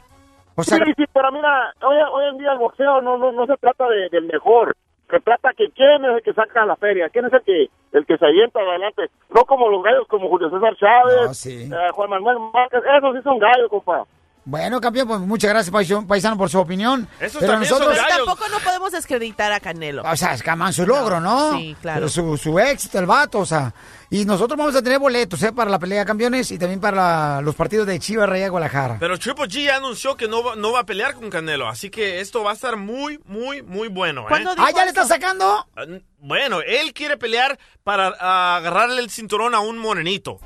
O 0.55 0.63
sea, 0.63 0.77
sí, 0.77 0.91
sí, 0.97 1.03
pero 1.11 1.31
mira, 1.31 1.73
hoy, 1.81 1.95
hoy 2.13 2.25
en 2.31 2.37
día 2.37 2.51
el 2.51 2.59
boxeo 2.59 3.01
no, 3.01 3.17
no, 3.17 3.31
no 3.31 3.45
se 3.47 3.57
trata 3.57 3.87
de, 3.89 4.09
del 4.09 4.25
mejor, 4.25 4.75
se 5.09 5.19
trata 5.19 5.49
que 5.57 5.69
quién 5.71 6.05
es 6.05 6.17
el 6.17 6.21
que 6.23 6.33
saca 6.33 6.65
la 6.65 6.75
feria, 6.75 7.09
quién 7.09 7.25
es 7.25 7.33
el 7.33 7.41
que 7.41 7.69
el 7.93 8.05
que 8.05 8.17
se 8.17 8.25
avienta 8.25 8.59
adelante, 8.59 9.03
no 9.33 9.45
como 9.45 9.69
los 9.69 9.83
gallos 9.83 10.07
como 10.07 10.29
Julio 10.29 10.49
César 10.49 10.75
Chávez, 10.77 11.45
eh, 11.47 11.69
Juan 11.93 12.09
Manuel 12.09 12.37
Márquez, 12.53 12.81
esos 12.97 13.15
sí 13.15 13.21
son 13.23 13.39
gallos, 13.39 13.69
compa. 13.69 14.03
Bueno, 14.45 14.81
campeón, 14.81 15.07
pues 15.07 15.19
muchas 15.21 15.49
gracias, 15.51 15.71
paisano, 15.71 16.05
paisano, 16.07 16.37
por 16.37 16.49
su 16.49 16.59
opinión. 16.59 17.07
Pero 17.17 17.57
nosotros... 17.59 17.95
Pero 17.95 18.25
tampoco 18.25 18.49
no 18.49 18.59
podemos 18.59 18.91
descreditar 18.91 19.51
a 19.53 19.59
Canelo. 19.59 20.03
O 20.05 20.15
sea, 20.17 20.33
es 20.33 20.43
camán 20.43 20.73
su 20.73 20.85
logro, 20.85 21.19
¿no? 21.21 21.57
Sí, 21.57 21.75
claro. 21.81 22.09
Su, 22.09 22.37
su 22.37 22.59
éxito, 22.59 22.99
el 22.99 23.05
vato, 23.05 23.39
o 23.39 23.45
sea. 23.45 23.73
Y 24.09 24.25
nosotros 24.25 24.57
vamos 24.57 24.75
a 24.75 24.81
tener 24.83 24.99
boletos, 24.99 25.41
¿eh? 25.43 25.51
Para 25.53 25.71
la 25.71 25.79
pelea 25.79 25.99
de 26.01 26.05
campeones 26.05 26.51
y 26.51 26.59
también 26.59 26.79
para 26.79 26.95
la- 27.37 27.41
los 27.41 27.55
partidos 27.55 27.87
de 27.87 27.97
Chivas 27.99 28.29
Raya 28.29 28.49
Guadalajara. 28.49 28.97
Pero 28.99 29.17
Triple 29.17 29.45
G 29.45 29.63
ya 29.65 29.77
anunció 29.77 30.15
que 30.15 30.27
no 30.27 30.43
va, 30.43 30.55
no 30.55 30.71
va 30.71 30.81
a 30.81 30.85
pelear 30.85 31.15
con 31.15 31.29
Canelo, 31.29 31.67
así 31.67 31.89
que 31.89 32.19
esto 32.19 32.43
va 32.43 32.51
a 32.51 32.53
estar 32.53 32.75
muy, 32.77 33.19
muy, 33.25 33.63
muy 33.63 33.87
bueno. 33.87 34.23
¿eh? 34.29 34.45
Ah, 34.57 34.69
¿ya 34.75 34.83
le 34.83 34.89
está 34.89 35.05
sacando? 35.05 35.65
Ah, 35.75 35.85
Bueno, 36.19 36.59
él 36.61 36.93
quiere 36.93 37.17
pelear 37.17 37.57
para 37.83 38.09
agarrarle 38.57 39.01
el 39.01 39.09
cinturón 39.09 39.55
a 39.55 39.59
un 39.61 39.77
morenito. 39.79 40.39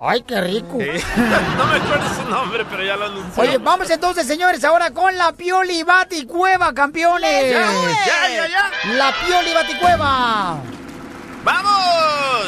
Ay, 0.00 0.22
qué 0.22 0.40
rico. 0.40 0.78
Sí. 0.80 1.04
no 1.56 1.66
me 1.66 1.76
acuerdo 1.76 2.14
su 2.14 2.28
nombre, 2.28 2.64
pero 2.70 2.84
ya 2.84 2.96
lo 2.96 3.06
anunció. 3.06 3.42
Oye, 3.42 3.58
vamos 3.58 3.88
entonces, 3.90 4.26
señores, 4.26 4.62
ahora 4.64 4.90
con 4.90 5.16
la 5.16 5.32
Pioli 5.32 5.82
Baticueva, 5.82 6.74
campeones. 6.74 7.52
Ya, 7.52 8.28
ya, 8.28 8.28
ya, 8.28 8.48
ya. 8.48 8.92
La 8.94 9.14
Pioli 9.24 9.54
Baticueva. 9.54 10.56
¡Vamos! 11.44 12.46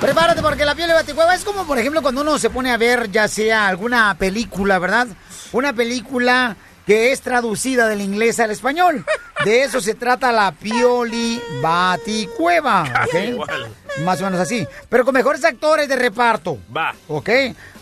Prepárate 0.00 0.40
porque 0.40 0.64
la 0.64 0.74
Pioli 0.74 0.92
Baticueva 0.92 1.34
es 1.34 1.44
como, 1.44 1.66
por 1.66 1.78
ejemplo, 1.78 2.00
cuando 2.02 2.22
uno 2.22 2.38
se 2.38 2.50
pone 2.50 2.70
a 2.70 2.76
ver 2.76 3.10
ya 3.10 3.28
sea 3.28 3.68
alguna 3.68 4.14
película, 4.18 4.78
¿verdad? 4.78 5.08
Una 5.52 5.72
película 5.72 6.56
que 6.86 7.12
es 7.12 7.20
traducida 7.20 7.88
del 7.88 8.00
inglés 8.00 8.40
al 8.40 8.50
español. 8.50 9.04
De 9.44 9.62
eso 9.62 9.80
se 9.80 9.94
trata 9.94 10.32
la 10.32 10.52
Pioli 10.52 11.40
Baticueva. 11.62 12.82
¿ok? 13.06 13.14
igual. 13.28 13.74
Más 14.04 14.20
o 14.20 14.24
menos 14.24 14.40
así. 14.40 14.66
Pero 14.88 15.04
con 15.04 15.14
mejores 15.14 15.44
actores 15.44 15.88
de 15.88 15.96
reparto. 15.96 16.58
Va. 16.74 16.94
¿Ok? 17.08 17.30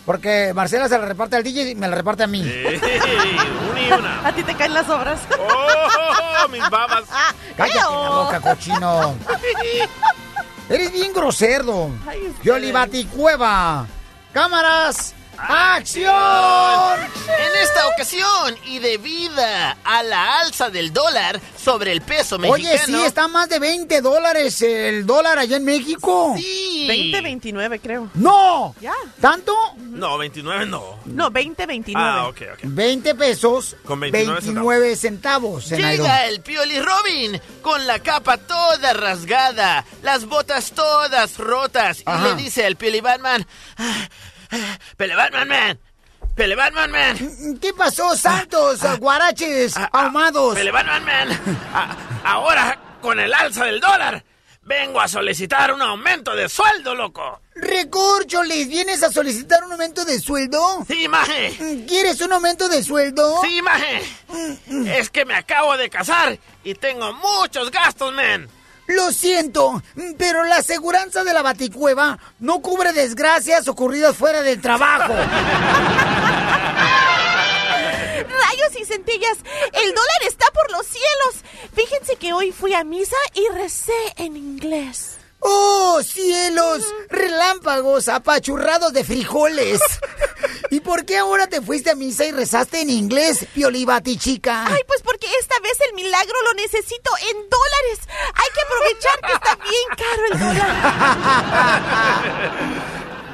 Porque 0.05 0.53
Marcela 0.55 0.87
se 0.89 0.97
la 0.97 1.05
reparte 1.05 1.35
al 1.35 1.43
DJ 1.43 1.71
y 1.71 1.75
me 1.75 1.87
la 1.87 1.95
reparte 1.95 2.23
a 2.23 2.27
mí. 2.27 2.41
una 2.41 3.81
y 3.81 3.91
una. 3.91 4.21
A 4.27 4.33
ti 4.33 4.43
te 4.43 4.55
caen 4.55 4.73
las 4.73 4.89
obras. 4.89 5.19
¡Oh, 5.39 6.47
mis 6.49 6.67
babas! 6.69 7.03
Cállate 7.55 7.77
la 7.79 8.09
boca, 8.09 8.41
cochino. 8.41 9.15
Eres 10.69 10.91
bien 10.91 11.13
grosero. 11.13 11.91
Pioli 12.41 12.71
Baticueva. 12.71 13.85
Cámaras. 14.33 15.13
¡Acción! 15.47 16.99
En 17.27 17.61
esta 17.63 17.87
ocasión, 17.87 18.55
y 18.65 18.79
debido 18.79 19.41
a 19.83 20.03
la 20.03 20.39
alza 20.39 20.69
del 20.69 20.91
dólar 20.93 21.39
sobre 21.57 21.91
el 21.91 22.01
peso 22.01 22.37
mexicano... 22.37 22.69
Oye, 22.73 22.77
sí, 22.85 23.03
está 23.05 23.27
más 23.27 23.47
de 23.49 23.59
20 23.59 24.01
dólares 24.01 24.61
el 24.61 25.05
dólar 25.05 25.39
allá 25.39 25.57
en 25.57 25.65
México. 25.65 26.33
Sí. 26.37 26.85
20, 26.87 27.21
29, 27.21 27.79
creo. 27.79 28.09
¡No! 28.15 28.75
¿Ya? 28.81 28.93
¿Tanto? 29.21 29.53
No, 29.77 30.17
29 30.17 30.65
no. 30.65 30.99
No, 31.05 31.29
20, 31.31 31.65
29. 31.65 32.09
Ah, 32.09 32.27
ok, 32.27 32.41
ok. 32.53 32.59
20 32.63 33.15
pesos. 33.15 33.75
Con 33.85 33.99
29 33.99 34.39
29 34.41 34.95
centavos. 34.95 35.69
Llega 35.69 36.25
el 36.25 36.41
Pioli 36.41 36.79
Robin 36.79 37.41
con 37.61 37.85
la 37.87 37.99
capa 37.99 38.37
toda 38.37 38.93
rasgada, 38.93 39.85
las 40.03 40.25
botas 40.25 40.71
todas 40.71 41.37
rotas 41.37 41.99
y 41.99 42.03
Ajá. 42.05 42.27
le 42.29 42.35
dice 42.35 42.65
al 42.65 42.75
Pioli 42.75 43.01
Batman, 43.01 43.45
"Ah, 43.77 43.83
ah, 43.93 44.07
Pele 44.97 45.15
Batman 45.15 45.47
Man, 45.47 45.79
Pele 46.35 46.55
Batman 46.55 46.91
Man, 46.91 47.57
¿Qué 47.61 47.73
pasó, 47.73 48.15
Santos? 48.15 48.79
guaraches 48.99 49.75
ahumados. 49.91 50.55
Pele 50.55 50.71
Batman 50.71 51.05
Man, 51.05 51.39
ahora 52.23 52.79
con 53.01 53.19
el 53.19 53.33
alza 53.33 53.65
del 53.65 53.79
dólar, 53.79 54.23
vengo 54.63 54.99
a 55.01 55.07
solicitar 55.07 55.73
un 55.73 55.81
aumento 55.81 56.35
de 56.35 56.49
sueldo, 56.49 56.93
loco. 56.95 57.41
Recórcholes, 57.55 58.67
¿vienes 58.67 59.03
a 59.03 59.11
solicitar 59.11 59.63
un 59.63 59.71
aumento 59.73 60.05
de 60.05 60.19
sueldo? 60.19 60.59
Sí, 60.87 61.07
maje. 61.07 61.85
¿Quieres 61.87 62.21
un 62.21 62.31
aumento 62.33 62.69
de 62.69 62.83
sueldo? 62.83 63.41
Sí, 63.43 63.61
maje. 63.61 64.01
Es 64.97 65.09
que 65.09 65.25
me 65.25 65.35
acabo 65.35 65.75
de 65.77 65.89
casar 65.89 66.37
y 66.63 66.73
tengo 66.75 67.11
muchos 67.13 67.69
gastos, 67.71 68.13
men. 68.13 68.49
Lo 68.89 69.11
siento, 69.11 69.83
pero 70.17 70.43
la 70.45 70.57
aseguranza 70.57 71.23
de 71.23 71.31
la 71.31 71.43
baticueva 71.43 72.17
no 72.39 72.59
cubre 72.59 72.91
desgracias 72.91 73.67
ocurridas 73.67 74.17
fuera 74.17 74.41
del 74.41 74.59
trabajo. 74.61 75.13
Rayos 78.23 78.79
y 78.81 78.85
centellas, 78.85 79.37
el 79.73 79.93
dólar 79.93 80.23
está 80.27 80.47
por 80.55 80.71
los 80.71 80.87
cielos. 80.87 81.35
Fíjense 81.75 82.15
que 82.15 82.33
hoy 82.33 82.51
fui 82.51 82.73
a 82.73 82.83
misa 82.83 83.15
y 83.35 83.47
recé 83.55 83.93
en 84.17 84.35
inglés. 84.35 85.18
¡Oh, 85.39 86.01
cielos! 86.03 86.83
Relámpagos 87.09 88.07
apachurrados 88.09 88.93
de 88.93 89.03
frijoles. 89.03 89.79
¿Y 90.69 90.81
por 90.81 91.05
qué 91.05 91.17
ahora 91.17 91.47
te 91.47 91.61
fuiste 91.61 91.89
a 91.89 91.95
misa 91.95 92.25
y 92.25 92.31
rezaste 92.31 92.81
en 92.81 92.89
inglés, 92.89 93.45
Piolibati 93.53 94.17
chica? 94.17 94.65
Ay, 94.67 94.81
pues 94.85 95.01
porque 95.01 95.27
esta 95.39 95.59
vez 95.61 95.79
el 95.87 95.95
milagro 95.95 96.35
lo 96.43 96.53
necesito 96.53 97.09
en 97.21 97.37
dólares. 97.49 97.99
Hay 98.35 98.49
que 98.53 98.61
aprovechar 98.61 99.19
que 99.21 99.33
está 99.33 99.55
bien 99.69 99.89
caro 99.97 100.25
el 100.31 100.39
dólar. 100.39 100.69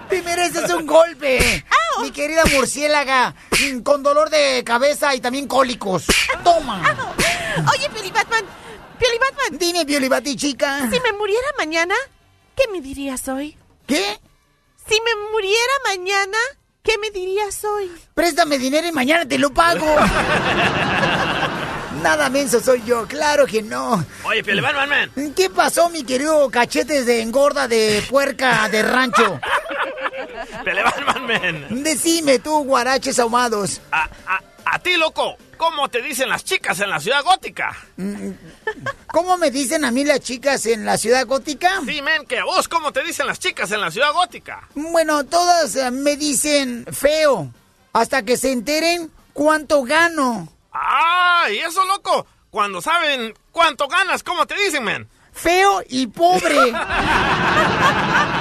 ¡Te 0.09 0.21
mereces 0.21 0.69
un 0.71 0.85
golpe! 0.85 1.65
Mi 2.01 2.11
querida 2.11 2.43
murciélaga, 2.53 3.33
con 3.83 4.03
dolor 4.03 4.29
de 4.29 4.63
cabeza 4.65 5.15
y 5.15 5.21
también 5.21 5.47
cólicos. 5.47 6.05
¡Toma! 6.43 6.83
Oye, 7.71 7.89
Pioli 7.89 8.11
Batman, 8.11 8.45
Pioli 8.97 9.17
Batman. 9.19 9.57
Dime, 9.59 9.85
Piolibati 9.85 10.35
chica. 10.35 10.89
Si 10.91 10.99
me 10.99 11.13
muriera 11.13 11.47
mañana, 11.57 11.95
¿qué 12.55 12.67
me 12.71 12.81
dirías 12.81 13.27
hoy? 13.27 13.57
¿Qué? 13.87 14.19
Si 14.87 14.99
me 15.01 15.15
muriera 15.31 15.73
mañana, 15.87 16.37
¿qué 16.83 16.97
me 16.97 17.09
dirías 17.11 17.63
hoy? 17.63 17.91
Préstame 18.13 18.57
dinero 18.57 18.87
y 18.87 18.91
mañana 18.91 19.27
te 19.27 19.37
lo 19.37 19.51
pago. 19.53 19.85
Nada 22.01 22.29
menso 22.29 22.59
soy 22.61 22.83
yo, 22.85 23.07
claro 23.07 23.45
que 23.47 23.61
no. 23.63 24.03
Oye, 24.25 24.43
Pioli 24.43 24.61
Batman 24.61 24.89
Man. 25.15 25.33
¿Qué 25.33 25.49
pasó, 25.49 25.89
mi 25.89 26.03
querido 26.03 26.49
cachetes 26.51 27.05
de 27.05 27.21
engorda 27.21 27.67
de 27.67 28.03
puerca 28.09 28.67
de 28.69 28.83
rancho? 28.83 29.39
Pioli 30.63 30.81
Batman 30.83 31.25
Man. 31.27 31.83
Decime 31.83 32.37
tú, 32.39 32.63
guaraches 32.63 33.17
ahumados. 33.17 33.81
A, 33.91 34.07
a, 34.27 34.41
a 34.65 34.79
ti, 34.79 34.97
loco, 34.97 35.35
¿cómo 35.57 35.89
te 35.89 36.01
dicen 36.01 36.29
las 36.29 36.43
chicas 36.43 36.79
en 36.79 36.89
la 36.89 36.99
ciudad 36.99 37.23
gótica? 37.23 37.75
¿Cómo 39.07 39.37
me 39.37 39.51
dicen 39.51 39.85
a 39.85 39.91
mí 39.91 40.03
las 40.03 40.19
chicas 40.19 40.65
en 40.65 40.85
la 40.85 40.97
ciudad 40.97 41.25
gótica? 41.25 41.81
Sí, 41.85 42.01
men, 42.01 42.25
que 42.25 42.39
a 42.39 42.45
vos, 42.45 42.67
¿cómo 42.67 42.91
te 42.91 43.03
dicen 43.03 43.27
las 43.27 43.39
chicas 43.39 43.71
en 43.71 43.81
la 43.81 43.91
ciudad 43.91 44.13
gótica? 44.13 44.67
Bueno, 44.75 45.23
todas 45.25 45.75
eh, 45.75 45.91
me 45.91 46.17
dicen 46.17 46.85
feo, 46.91 47.51
hasta 47.93 48.23
que 48.23 48.37
se 48.37 48.51
enteren 48.51 49.11
cuánto 49.33 49.83
gano. 49.83 50.51
¡Ah! 50.73 51.45
¿Y 51.49 51.57
eso, 51.57 51.85
loco? 51.85 52.27
Cuando 52.49 52.81
saben 52.81 53.33
cuánto 53.51 53.87
ganas, 53.87 54.23
¿cómo 54.23 54.45
te 54.45 54.55
dicen, 54.55 54.83
men? 54.83 55.09
Feo 55.33 55.81
y 55.89 56.07
pobre. 56.07 56.55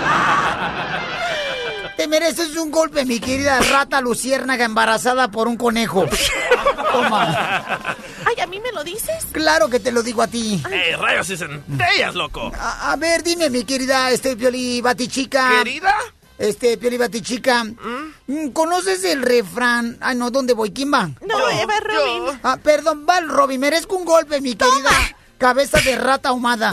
Te 2.05 2.09
mereces 2.09 2.55
un 2.59 2.70
golpe, 2.70 3.07
mi 3.07 3.18
querida 3.18 3.59
rata 3.61 4.02
luciérnaga 4.02 4.66
embarazada 4.66 5.30
por 5.30 5.48
un 5.48 5.57
conejo. 5.57 6.05
Toma. 6.92 7.96
Ay, 8.26 8.40
¿a 8.42 8.46
mí 8.46 8.61
me 8.61 8.72
lo 8.72 8.84
dices? 8.84 9.24
Claro 9.32 9.70
que 9.70 9.80
te 9.80 9.90
lo 9.90 10.02
digo 10.02 10.20
a 10.20 10.26
ti. 10.26 10.62
¡Ey, 10.70 10.96
rayos 10.96 11.30
y 11.30 11.38
centellas, 11.38 12.14
loco! 12.14 12.52
A, 12.61 12.92
a 12.92 12.96
ver, 12.96 13.22
dime, 13.22 13.48
mi 13.48 13.64
querida 13.64 14.11
este 14.11 14.36
Pioli 14.36 14.82
Batichica. 14.82 15.48
¿Querida? 15.48 15.94
Este, 16.36 16.76
Pioli 16.76 16.98
Batichica. 16.98 17.64
¿Mm? 17.64 18.48
¿Conoces 18.52 19.02
el 19.05 19.22
refrán? 19.22 19.96
Ay, 20.02 20.14
no, 20.16 20.30
¿dónde 20.30 20.52
voy? 20.52 20.72
¿Quién 20.74 20.92
va? 20.92 21.09
No, 21.26 21.48
Eva 21.48 21.80
Robin. 21.80 22.38
Ah, 22.42 22.59
perdón, 22.62 23.07
va 23.09 23.16
el 23.16 23.30
Robin. 23.30 23.59
Merezco 23.59 23.96
un 23.96 24.05
golpe, 24.05 24.42
mi 24.42 24.55
querida 24.55 24.90
cabeza 25.38 25.80
de 25.80 25.96
rata 25.96 26.30
ahumada. 26.30 26.70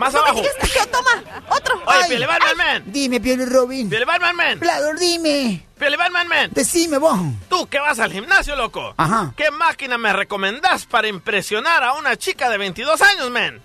Más 0.00 0.14
no 0.14 0.20
abajo. 0.20 0.42
Me 0.42 0.68
que- 0.68 0.86
toma, 0.86 1.44
otro. 1.50 1.76
Oye, 1.76 1.98
Ay, 2.02 2.08
Pioli 2.08 2.24
Batman 2.26 2.56
Man. 2.56 2.82
Dime, 2.86 3.20
Pioli 3.20 3.44
Robin. 3.44 3.88
Pioli 3.90 4.04
Batman 4.04 4.34
Man. 4.36 4.58
Claro, 4.58 4.98
dime. 4.98 5.66
Pioli 5.78 5.96
Batman 5.96 6.26
Man. 6.28 6.50
Decime, 6.52 6.98
vos. 6.98 7.18
Tú 7.48 7.66
que 7.68 7.78
vas 7.78 7.98
al 8.00 8.10
gimnasio, 8.12 8.56
loco. 8.56 8.94
Ajá. 8.96 9.32
¿Qué 9.36 9.50
máquina 9.50 9.98
me 9.98 10.12
recomendás 10.12 10.86
para 10.86 11.06
impresionar 11.08 11.84
a 11.84 11.92
una 11.94 12.16
chica 12.16 12.48
de 12.48 12.56
22 12.58 13.00
años, 13.02 13.30
men? 13.30 13.60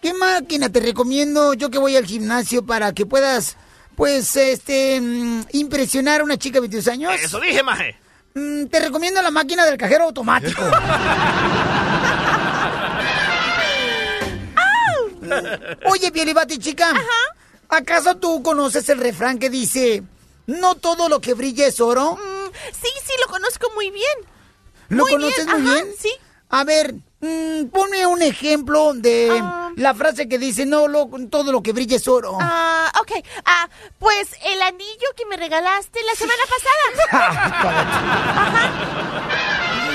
¿Qué 0.00 0.14
máquina 0.14 0.68
te 0.70 0.80
recomiendo 0.80 1.54
yo 1.54 1.68
que 1.70 1.78
voy 1.78 1.96
al 1.96 2.06
gimnasio 2.06 2.64
para 2.64 2.92
que 2.92 3.04
puedas, 3.06 3.56
pues, 3.96 4.34
este, 4.36 5.00
mm, 5.00 5.42
impresionar 5.52 6.20
a 6.20 6.24
una 6.24 6.36
chica 6.36 6.54
de 6.54 6.60
22 6.62 6.88
años? 6.88 7.12
Eso 7.20 7.38
dije, 7.40 7.62
maje. 7.62 7.96
Mm, 8.34 8.66
te 8.66 8.80
recomiendo 8.80 9.20
la 9.20 9.30
máquina 9.30 9.64
del 9.66 9.76
cajero 9.76 10.04
automático. 10.04 10.62
Oye, 15.90 16.10
Piolibati, 16.12 16.58
chica. 16.58 16.92
¿Acaso 17.68 18.16
tú 18.16 18.42
conoces 18.42 18.88
el 18.88 18.98
refrán 18.98 19.38
que 19.38 19.48
dice, 19.50 20.02
no 20.46 20.74
todo 20.74 21.08
lo 21.08 21.20
que 21.20 21.34
brilla 21.34 21.66
es 21.66 21.80
oro? 21.80 22.18
sí, 22.72 22.88
sí, 23.06 23.12
lo 23.24 23.30
conozco 23.32 23.68
muy 23.74 23.90
bien. 23.90 24.18
¿Lo 24.88 25.04
Muy 25.04 25.12
conoces 25.12 25.46
bien, 25.46 25.60
muy 25.62 25.70
ajá, 25.70 25.82
bien? 25.84 25.94
sí. 25.98 26.12
A 26.50 26.64
ver, 26.64 26.92
mm, 27.20 27.68
ponme 27.72 28.06
un 28.06 28.20
ejemplo 28.20 28.92
de 28.92 29.42
la 29.76 29.94
frase 29.94 30.28
que 30.28 30.38
dice, 30.38 30.66
no 30.66 30.86
lo, 30.86 31.08
todo 31.30 31.50
lo 31.50 31.62
que 31.62 31.72
brilla 31.72 31.96
es 31.96 32.06
oro. 32.06 32.36
Ah, 32.38 32.92
ok. 33.00 33.12
Ah, 33.46 33.70
pues 33.98 34.28
el 34.44 34.60
anillo 34.60 35.08
que 35.16 35.24
me 35.24 35.38
regalaste 35.38 35.98
la 36.04 36.14
semana 36.14 36.42
pasada. 37.10 38.92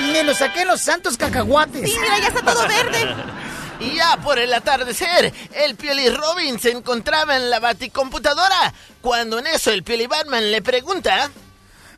Me 0.12 0.22
lo 0.24 0.34
saqué 0.34 0.62
en 0.62 0.68
los 0.68 0.80
santos 0.80 1.16
cacahuates. 1.16 1.88
Sí, 1.88 1.96
mira, 2.00 2.18
ya 2.18 2.28
está 2.28 2.42
todo 2.42 2.66
verde. 2.66 3.14
Y 3.80 3.94
ya 3.94 4.16
por 4.22 4.38
el 4.38 4.52
atardecer, 4.52 5.32
el 5.54 5.76
Pioli 5.76 6.08
Robin 6.10 6.58
se 6.58 6.70
encontraba 6.72 7.36
en 7.36 7.48
la 7.48 7.60
baticomputadora. 7.60 8.72
Cuando 9.00 9.38
en 9.38 9.46
eso 9.46 9.70
el 9.70 9.82
Pioli 9.84 10.06
Batman 10.06 10.50
le 10.50 10.62
pregunta... 10.62 11.30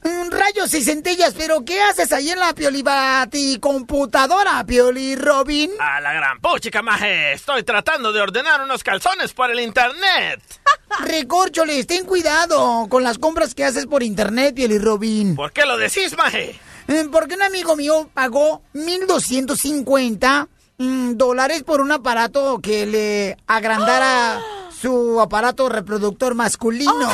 Mm, 0.03 0.31
Rayos 0.31 0.73
y 0.73 0.83
centellas, 0.83 1.35
pero 1.37 1.63
¿qué 1.63 1.83
haces 1.83 2.11
ahí 2.15 2.31
en 2.31 2.39
la 2.39 2.55
Piolibati 2.55 3.59
computadora, 3.61 4.65
Pioli 4.65 5.15
Robin? 5.15 5.71
A 5.79 6.01
la 6.01 6.15
gran 6.15 6.41
puchica, 6.41 6.81
maje. 6.81 7.35
Estoy 7.35 7.65
tratando 7.65 8.11
de 8.11 8.23
ordenar 8.23 8.63
unos 8.63 8.83
calzones 8.83 9.35
por 9.35 9.51
el 9.51 9.61
internet. 9.61 10.41
Recórcholes, 11.05 11.87
ten 11.87 12.07
cuidado 12.07 12.87
con 12.89 13.03
las 13.05 13.19
compras 13.19 13.55
que 13.55 13.65
haces 13.67 13.85
por 13.85 14.03
internet, 14.03 14.55
Pioli 14.55 14.79
Robin. 14.79 15.37
¿Por 15.37 15.53
qué 15.53 15.67
lo 15.67 15.77
decís, 15.77 16.17
maje? 16.17 16.59
Eh, 16.89 17.07
Porque 17.13 17.35
un 17.35 17.43
amigo 17.43 17.77
mío 17.77 18.09
pagó 18.15 18.63
1.250 18.73 20.49
mm, 20.81 21.13
dólares 21.17 21.63
por 21.63 21.81
un 21.81 21.93
aparato 21.93 22.59
que 22.61 22.87
le 22.87 23.37
agrandara 23.47 24.41
su 24.81 25.21
aparato 25.21 25.69
reproductor 25.69 26.35
masculino. 26.35 27.09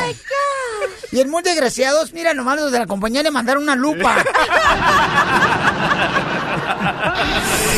Y 1.13 1.21
el 1.21 1.29
muy 1.29 1.43
desgraciados, 1.43 2.13
mira, 2.13 2.35
nomás 2.35 2.57
los 2.57 2.73
de 2.73 2.79
la 2.79 2.87
compañía 2.87 3.23
le 3.23 3.31
mandaron 3.31 3.63
una 3.63 3.77
lupa. 3.77 4.17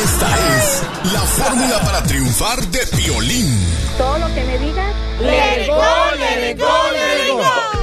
Esta 0.03 0.57
es 0.57 0.83
la 1.13 1.21
fórmula 1.21 1.81
para 1.81 2.03
triunfar 2.05 2.59
de 2.67 2.87
Piolín. 2.97 3.59
Todo 3.97 4.19
lo 4.19 4.27
que 4.35 4.45
me 4.45 4.59
digas. 4.59 4.95
Let 5.21 5.63
it 5.65 5.69
go, 5.69 5.83
let 6.17 6.51
it 6.51 6.59
go, 6.59 6.67
let 6.93 7.27
it 7.27 7.33
go. 7.33 7.78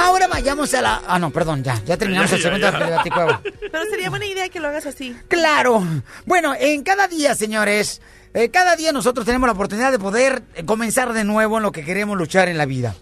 Ahora 0.00 0.28
vayamos 0.28 0.72
a 0.72 0.80
la... 0.80 1.02
Ah, 1.06 1.18
no, 1.18 1.30
perdón, 1.30 1.62
ya, 1.62 1.78
ya 1.84 1.96
terminamos 1.98 2.30
Ya, 2.30 2.36
el 2.36 2.42
segundo. 2.42 2.70
Piolibaticuevo. 2.70 3.40
Pero 3.70 3.84
sería 3.90 4.08
buena 4.08 4.24
idea 4.24 4.48
que 4.48 4.58
lo 4.58 4.68
hagas 4.68 4.86
así. 4.86 5.14
Claro. 5.28 5.84
Bueno, 6.24 6.54
en 6.58 6.82
cada 6.82 7.06
día, 7.06 7.34
señores, 7.34 8.00
eh, 8.32 8.48
cada 8.48 8.76
día 8.76 8.92
nosotros 8.92 9.26
tenemos 9.26 9.46
la 9.46 9.52
oportunidad 9.52 9.92
de 9.92 9.98
poder 9.98 10.42
eh, 10.54 10.64
comenzar 10.64 11.12
de 11.12 11.24
nuevo 11.24 11.58
en 11.58 11.64
lo 11.64 11.70
que 11.70 11.84
queremos 11.84 12.16
luchar 12.16 12.48
en 12.48 12.56
la 12.56 12.64
vida. 12.64 12.94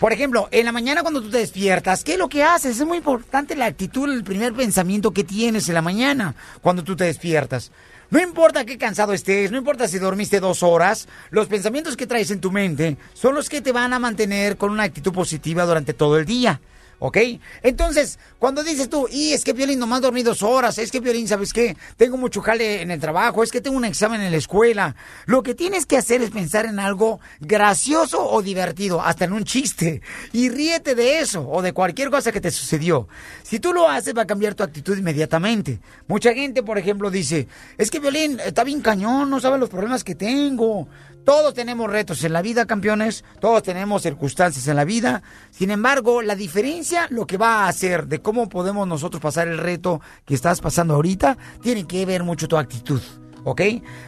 Por 0.00 0.14
ejemplo, 0.14 0.48
en 0.50 0.64
la 0.64 0.72
mañana 0.72 1.02
cuando 1.02 1.20
tú 1.20 1.28
te 1.28 1.38
despiertas, 1.38 2.02
¿qué 2.02 2.12
es 2.12 2.18
lo 2.18 2.30
que 2.30 2.42
haces? 2.42 2.80
Es 2.80 2.86
muy 2.86 2.98
importante 2.98 3.54
la 3.54 3.66
actitud, 3.66 4.10
el 4.10 4.24
primer 4.24 4.54
pensamiento 4.54 5.12
que 5.12 5.24
tienes 5.24 5.68
en 5.68 5.74
la 5.74 5.82
mañana 5.82 6.34
cuando 6.62 6.82
tú 6.82 6.96
te 6.96 7.04
despiertas. 7.04 7.72
No 8.10 8.20
importa 8.20 8.64
qué 8.64 8.78
cansado 8.78 9.12
estés, 9.12 9.50
no 9.50 9.58
importa 9.58 9.86
si 9.86 9.98
dormiste 9.98 10.40
dos 10.40 10.62
horas, 10.62 11.08
los 11.30 11.46
pensamientos 11.46 11.94
que 11.94 12.06
traes 12.06 12.30
en 12.30 12.40
tu 12.40 12.50
mente 12.50 12.96
son 13.12 13.34
los 13.34 13.50
que 13.50 13.60
te 13.60 13.70
van 13.70 13.92
a 13.92 13.98
mantener 13.98 14.56
con 14.56 14.70
una 14.70 14.84
actitud 14.84 15.12
positiva 15.12 15.66
durante 15.66 15.92
todo 15.92 16.18
el 16.18 16.24
día. 16.24 16.58
¿Ok? 17.00 17.16
Entonces, 17.62 18.18
cuando 18.38 18.64
dices 18.64 18.88
tú, 18.88 19.06
y 19.10 19.32
es 19.32 19.44
que 19.44 19.52
Violín 19.52 19.78
nomás 19.78 20.00
dormí 20.00 20.22
dos 20.22 20.42
horas, 20.42 20.78
es 20.78 20.90
que 20.90 21.00
Violín, 21.00 21.28
¿sabes 21.28 21.52
qué? 21.52 21.76
Tengo 21.96 22.16
mucho 22.16 22.40
jale 22.40 22.82
en 22.82 22.90
el 22.90 23.00
trabajo, 23.00 23.42
es 23.42 23.52
que 23.52 23.60
tengo 23.60 23.76
un 23.76 23.84
examen 23.84 24.20
en 24.20 24.32
la 24.32 24.36
escuela. 24.36 24.96
Lo 25.26 25.42
que 25.42 25.54
tienes 25.54 25.86
que 25.86 25.96
hacer 25.96 26.22
es 26.22 26.30
pensar 26.30 26.66
en 26.66 26.80
algo 26.80 27.20
gracioso 27.40 28.28
o 28.28 28.42
divertido, 28.42 29.00
hasta 29.00 29.26
en 29.26 29.32
un 29.32 29.44
chiste. 29.44 30.02
Y 30.32 30.48
ríete 30.48 30.94
de 30.94 31.20
eso 31.20 31.48
o 31.48 31.62
de 31.62 31.72
cualquier 31.72 32.10
cosa 32.10 32.32
que 32.32 32.40
te 32.40 32.50
sucedió. 32.50 33.08
Si 33.44 33.60
tú 33.60 33.72
lo 33.72 33.88
haces, 33.88 34.16
va 34.16 34.22
a 34.22 34.26
cambiar 34.26 34.54
tu 34.54 34.64
actitud 34.64 34.98
inmediatamente. 34.98 35.80
Mucha 36.08 36.34
gente, 36.34 36.62
por 36.62 36.78
ejemplo, 36.78 37.10
dice, 37.10 37.46
es 37.76 37.90
que 37.90 38.00
Violín 38.00 38.40
está 38.40 38.64
bien 38.64 38.80
cañón, 38.80 39.30
no 39.30 39.38
sabe 39.38 39.58
los 39.58 39.70
problemas 39.70 40.02
que 40.02 40.14
tengo. 40.14 40.88
Todos 41.24 41.52
tenemos 41.54 41.90
retos 41.90 42.24
en 42.24 42.32
la 42.32 42.42
vida, 42.42 42.66
campeones. 42.66 43.24
Todos 43.40 43.62
tenemos 43.62 44.02
circunstancias 44.02 44.66
en 44.66 44.76
la 44.76 44.84
vida. 44.84 45.22
Sin 45.50 45.70
embargo, 45.70 46.22
la 46.22 46.34
diferencia, 46.34 47.06
lo 47.10 47.26
que 47.26 47.36
va 47.36 47.64
a 47.64 47.68
hacer 47.68 48.06
de 48.06 48.20
cómo 48.20 48.48
podemos 48.48 48.88
nosotros 48.88 49.20
pasar 49.20 49.48
el 49.48 49.58
reto 49.58 50.00
que 50.24 50.34
estás 50.34 50.60
pasando 50.60 50.94
ahorita, 50.94 51.36
tiene 51.60 51.86
que 51.86 52.06
ver 52.06 52.24
mucho 52.24 52.48
tu 52.48 52.56
actitud. 52.56 53.00
¿Ok? 53.44 53.62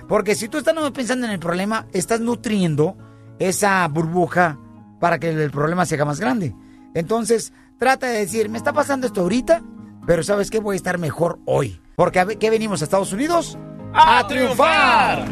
Porque 0.08 0.34
si 0.34 0.48
tú 0.48 0.58
estás 0.58 0.74
pensando 0.92 1.26
en 1.26 1.32
el 1.32 1.38
problema, 1.38 1.86
estás 1.92 2.20
nutriendo 2.20 2.96
esa 3.38 3.86
burbuja 3.88 4.58
para 5.00 5.18
que 5.18 5.30
el 5.30 5.50
problema 5.50 5.86
se 5.86 5.94
haga 5.94 6.04
más 6.04 6.20
grande. 6.20 6.54
Entonces, 6.94 7.52
trata 7.78 8.08
de 8.08 8.18
decir, 8.18 8.48
me 8.48 8.58
está 8.58 8.72
pasando 8.72 9.06
esto 9.06 9.22
ahorita, 9.22 9.62
pero 10.06 10.22
¿sabes 10.22 10.50
qué? 10.50 10.60
Voy 10.60 10.74
a 10.74 10.76
estar 10.76 10.98
mejor 10.98 11.38
hoy. 11.46 11.80
Porque 11.96 12.20
¿a 12.20 12.26
qué 12.26 12.50
venimos 12.50 12.80
a 12.80 12.84
Estados 12.84 13.12
Unidos? 13.12 13.58
¡A 13.92 14.26
triunfar! 14.26 15.26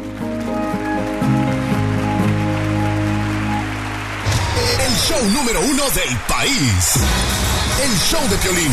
El 4.81 4.95
show 4.97 5.23
número 5.31 5.61
uno 5.61 5.85
del 5.91 6.17
país. 6.29 6.95
El 7.83 7.99
show 7.99 8.29
de 8.29 8.37
Piolín. 8.37 8.73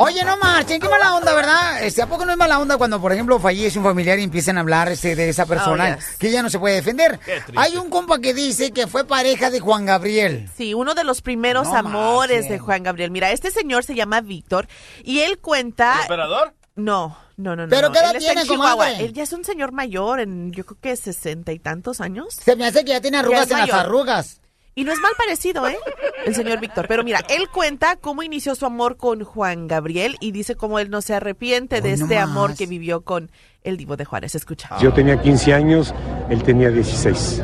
Oye, 0.00 0.24
no 0.24 0.36
marchen, 0.38 0.80
qué 0.80 0.88
mala 0.88 1.16
onda, 1.16 1.34
¿verdad? 1.34 1.82
Este, 1.84 2.00
¿A 2.02 2.06
poco 2.06 2.24
no 2.24 2.30
es 2.32 2.38
mala 2.38 2.60
onda 2.60 2.76
cuando, 2.76 3.00
por 3.00 3.12
ejemplo, 3.12 3.38
fallece 3.40 3.78
un 3.78 3.84
familiar 3.84 4.18
y 4.18 4.22
empiezan 4.22 4.56
a 4.56 4.60
hablar 4.60 4.88
este, 4.90 5.16
de 5.16 5.28
esa 5.28 5.44
persona 5.44 5.94
Oh, 5.94 5.96
yes. 5.96 6.16
que 6.18 6.30
ya 6.30 6.40
no 6.40 6.48
se 6.50 6.58
puede 6.60 6.76
defender? 6.76 7.18
Hay 7.56 7.76
un 7.76 7.90
compa 7.90 8.20
que 8.20 8.32
dice 8.32 8.70
que 8.70 8.86
fue 8.86 9.04
pareja 9.04 9.50
de 9.50 9.58
Juan 9.58 9.86
Gabriel. 9.86 10.48
Sí, 10.56 10.72
uno 10.72 10.94
de 10.94 11.02
los 11.02 11.20
primeros 11.20 11.66
No 11.66 11.76
amores 11.76 12.42
marchen. 12.42 12.52
de 12.52 12.58
Juan 12.60 12.82
Gabriel. 12.84 13.10
Mira, 13.10 13.32
este 13.32 13.50
señor 13.50 13.82
se 13.84 13.96
llama 13.96 14.20
Víctor 14.20 14.68
y 15.02 15.20
él 15.20 15.38
cuenta... 15.38 15.96
¿El 15.98 16.04
operador? 16.06 16.54
No, 16.78 17.18
no, 17.36 17.56
no, 17.56 17.64
no. 17.64 17.68
¿Pero 17.68 17.88
no. 17.88 17.92
qué 17.92 17.98
edad 17.98 18.14
Él 18.14 18.20
tiene, 18.20 18.46
comadre? 18.46 19.04
Él 19.04 19.12
ya 19.12 19.24
es 19.24 19.32
un 19.32 19.44
señor 19.44 19.72
mayor, 19.72 20.20
en 20.20 20.52
yo 20.52 20.64
creo 20.64 20.78
que 20.80 20.96
sesenta 20.96 21.52
y 21.52 21.58
tantos 21.58 22.00
años. 22.00 22.34
Se 22.34 22.54
me 22.54 22.66
hace 22.66 22.84
que 22.84 22.92
ya 22.92 23.00
tiene 23.00 23.18
arrugas 23.18 23.50
en 23.50 23.58
las 23.58 23.72
arrugas. 23.72 24.40
Y 24.76 24.84
no 24.84 24.92
es 24.92 25.00
mal 25.00 25.10
parecido, 25.18 25.66
¿eh? 25.66 25.76
El 26.24 26.36
señor 26.36 26.60
Víctor. 26.60 26.86
Pero 26.86 27.02
mira, 27.02 27.18
él 27.28 27.48
cuenta 27.52 27.96
cómo 27.96 28.22
inició 28.22 28.54
su 28.54 28.64
amor 28.64 28.96
con 28.96 29.24
Juan 29.24 29.66
Gabriel 29.66 30.16
y 30.20 30.30
dice 30.30 30.54
cómo 30.54 30.78
él 30.78 30.88
no 30.88 31.02
se 31.02 31.14
arrepiente 31.14 31.80
de 31.80 31.94
Hoy 31.94 32.00
este 32.00 32.16
amor 32.16 32.54
que 32.54 32.66
vivió 32.66 33.00
con 33.00 33.32
el 33.64 33.76
Divo 33.76 33.96
de 33.96 34.04
Juárez. 34.04 34.36
Escucha. 34.36 34.78
Yo 34.78 34.92
tenía 34.92 35.20
15 35.20 35.52
años, 35.52 35.92
él 36.30 36.44
tenía 36.44 36.70
16. 36.70 37.42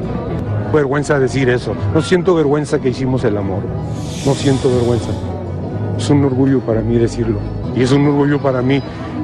Vergüenza 0.73 1.19
decir 1.19 1.51
eso. 1.51 1.75
No 1.93 2.03
siento 2.03 2.37
vergüenza 2.37 2.81
que 2.81 2.91
hicimos 2.91 3.25
el 3.25 3.37
amor. 3.37 3.65
No 4.25 4.35
siento 4.37 4.73
vergüenza. 4.73 5.11
Es 5.99 6.09
un 6.11 6.25
orgullo 6.25 6.61
para 6.61 6.83
mí 6.83 6.99
decirlo. 6.99 7.41
Y 7.75 7.83
es 7.83 7.91
un 7.91 8.07
orgullo 8.07 8.41
para 8.41 8.63
mí 8.63 8.81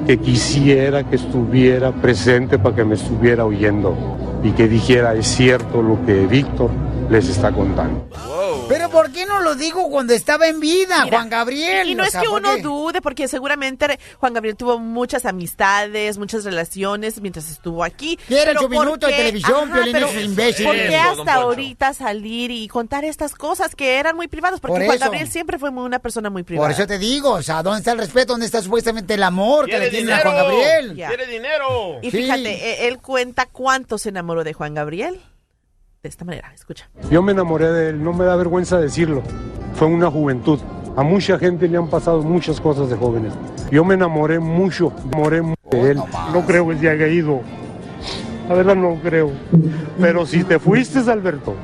que 0.07 0.19
quisiera 0.19 1.05
que 1.05 1.17
estuviera 1.17 1.93
presente 1.93 2.59
para 2.59 2.77
que 2.77 2.85
me 2.85 2.95
estuviera 2.95 3.45
oyendo 3.45 3.95
y 4.43 4.51
que 4.53 4.69
dijera, 4.69 5.15
es 5.15 5.27
cierto 5.27 5.83
lo 5.83 6.05
que 6.05 6.27
Víctor 6.27 6.71
les 7.11 7.29
está 7.29 7.53
contando. 7.53 8.07
¿Pero 8.69 8.70
por 9.11 9.19
qué 9.19 9.27
no 9.27 9.41
lo 9.41 9.55
dijo 9.55 9.89
cuando 9.91 10.13
estaba 10.15 10.47
en 10.49 10.61
vida, 10.61 11.05
Mira, 11.05 11.19
Juan 11.19 11.29
Gabriel? 11.31 11.89
Y 11.89 11.95
no 11.95 12.03
O 12.03 12.07
es 12.07 12.13
sea, 12.13 12.21
que 12.23 12.29
¿por 12.29 12.41
uno 12.41 12.55
qué? 12.57 12.63
dude, 12.63 13.03
porque 13.03 13.29
seguramente 13.29 13.99
Juan 14.19 14.33
Gabriel 14.35 14.57
tuvo 14.57 14.79
muchas 14.79 15.27
amistades, 15.27 16.19
muchas 16.19 16.45
relaciones 16.45 17.21
mientras 17.21 17.51
estuvo 17.51 17.85
aquí. 17.85 18.19
Quiere 18.29 18.47
Pero 18.47 18.61
su 18.63 18.69
¿por 18.69 18.85
minuto 18.87 19.07
de 19.07 19.13
qué? 19.13 19.19
televisión, 19.19 19.71
Piolín, 19.71 19.93
pero 19.93 20.07
esos 20.09 20.23
imbéciles. 20.23 20.67
¿Por 20.67 20.77
qué 20.77 20.97
hasta 20.97 21.35
ahorita 21.35 21.95
salir 21.95 22.51
y 22.51 22.69
contar 22.69 23.05
estas 23.05 23.35
cosas 23.35 23.75
que 23.75 23.97
eran 23.97 24.17
muy 24.17 24.29
privadas? 24.29 24.61
Porque 24.61 24.75
Por 24.75 24.85
Juan 24.85 24.97
eso. 24.97 25.05
Gabriel 25.05 25.29
siempre 25.31 25.59
fue 25.59 25.71
muy- 25.71 25.85
una 25.85 25.99
persona 25.99 26.31
muy 26.31 26.43
privada. 26.43 26.69
Por 26.69 26.73
eso 26.75 26.87
te 26.87 26.99
digo, 26.99 27.31
o 27.33 27.43
sea, 27.43 27.63
¿dónde 27.63 27.79
está 27.81 27.93
el 27.93 27.99
respeto? 27.99 28.33
¿Dónde 28.35 28.47
está 28.47 28.63
supuestamente 28.63 29.15
el 29.15 29.23
amor 29.23 29.67
que 29.67 29.79
le 29.79 29.91
tienen 29.91 30.13
a 30.15 30.21
Juan 30.21 30.35
Gabriel? 30.37 30.95
Ya. 30.97 31.09
¡Quiere 31.09 31.27
dinero! 31.27 31.99
Y 32.03 32.11
Sí. 32.11 32.19
fíjate, 32.19 32.51
eh, 32.85 32.89
él 32.89 32.99
cuenta 32.99 33.47
cuánto 33.47 33.99
se 33.99 34.11
enamoró 34.11 34.45
de 34.45 34.53
Juan 34.53 34.75
Gabriel. 34.75 35.21
De 36.03 36.09
esta 36.09 36.25
manera, 36.25 36.51
escucha. 36.55 36.89
Yo 37.11 37.21
me 37.23 37.33
enamoré 37.33 37.71
de 37.73 37.91
él, 37.91 38.03
no 38.03 38.13
me 38.15 38.25
da 38.25 38.35
vergüenza 38.37 38.79
decirlo. 38.79 39.23
Fue 39.75 39.87
una 39.87 40.11
juventud. 40.11 40.59
A 40.97 41.03
mucha 41.03 41.39
gente 41.39 41.69
le 41.69 41.77
han 41.77 41.89
pasado 41.89 42.23
muchas 42.23 42.61
cosas 42.61 42.89
de 42.89 42.97
jóvenes. 42.97 43.33
Yo 43.71 43.85
me 43.85 43.95
enamoré 43.95 44.39
mucho, 44.41 44.93
me 45.05 45.11
enamoré 45.13 45.43
de 45.71 45.91
él. 45.91 45.99
No 46.33 46.45
creo 46.47 46.69
que 46.69 46.79
se 46.79 46.89
haya 46.91 47.07
ido. 47.07 47.43
La 48.49 48.55
verdad 48.55 48.75
no 48.77 48.99
creo. 49.03 49.31
Pero 50.01 50.25
si 50.27 50.43
te 50.43 50.59
fuiste, 50.59 50.99
Alberto, 51.11 51.55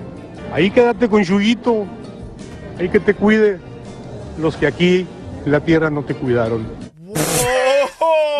ahí 0.52 0.70
quédate 0.70 1.08
con 1.08 1.24
Chuyito. 1.24 1.86
Ahí 2.78 2.88
que 2.90 3.00
te 3.00 3.14
cuide 3.14 3.58
los 4.38 4.56
que 4.56 4.66
aquí 4.66 5.06
en 5.46 5.50
la 5.52 5.60
tierra 5.60 5.88
no 5.90 6.04
te 6.04 6.14
cuidaron. 6.14 6.66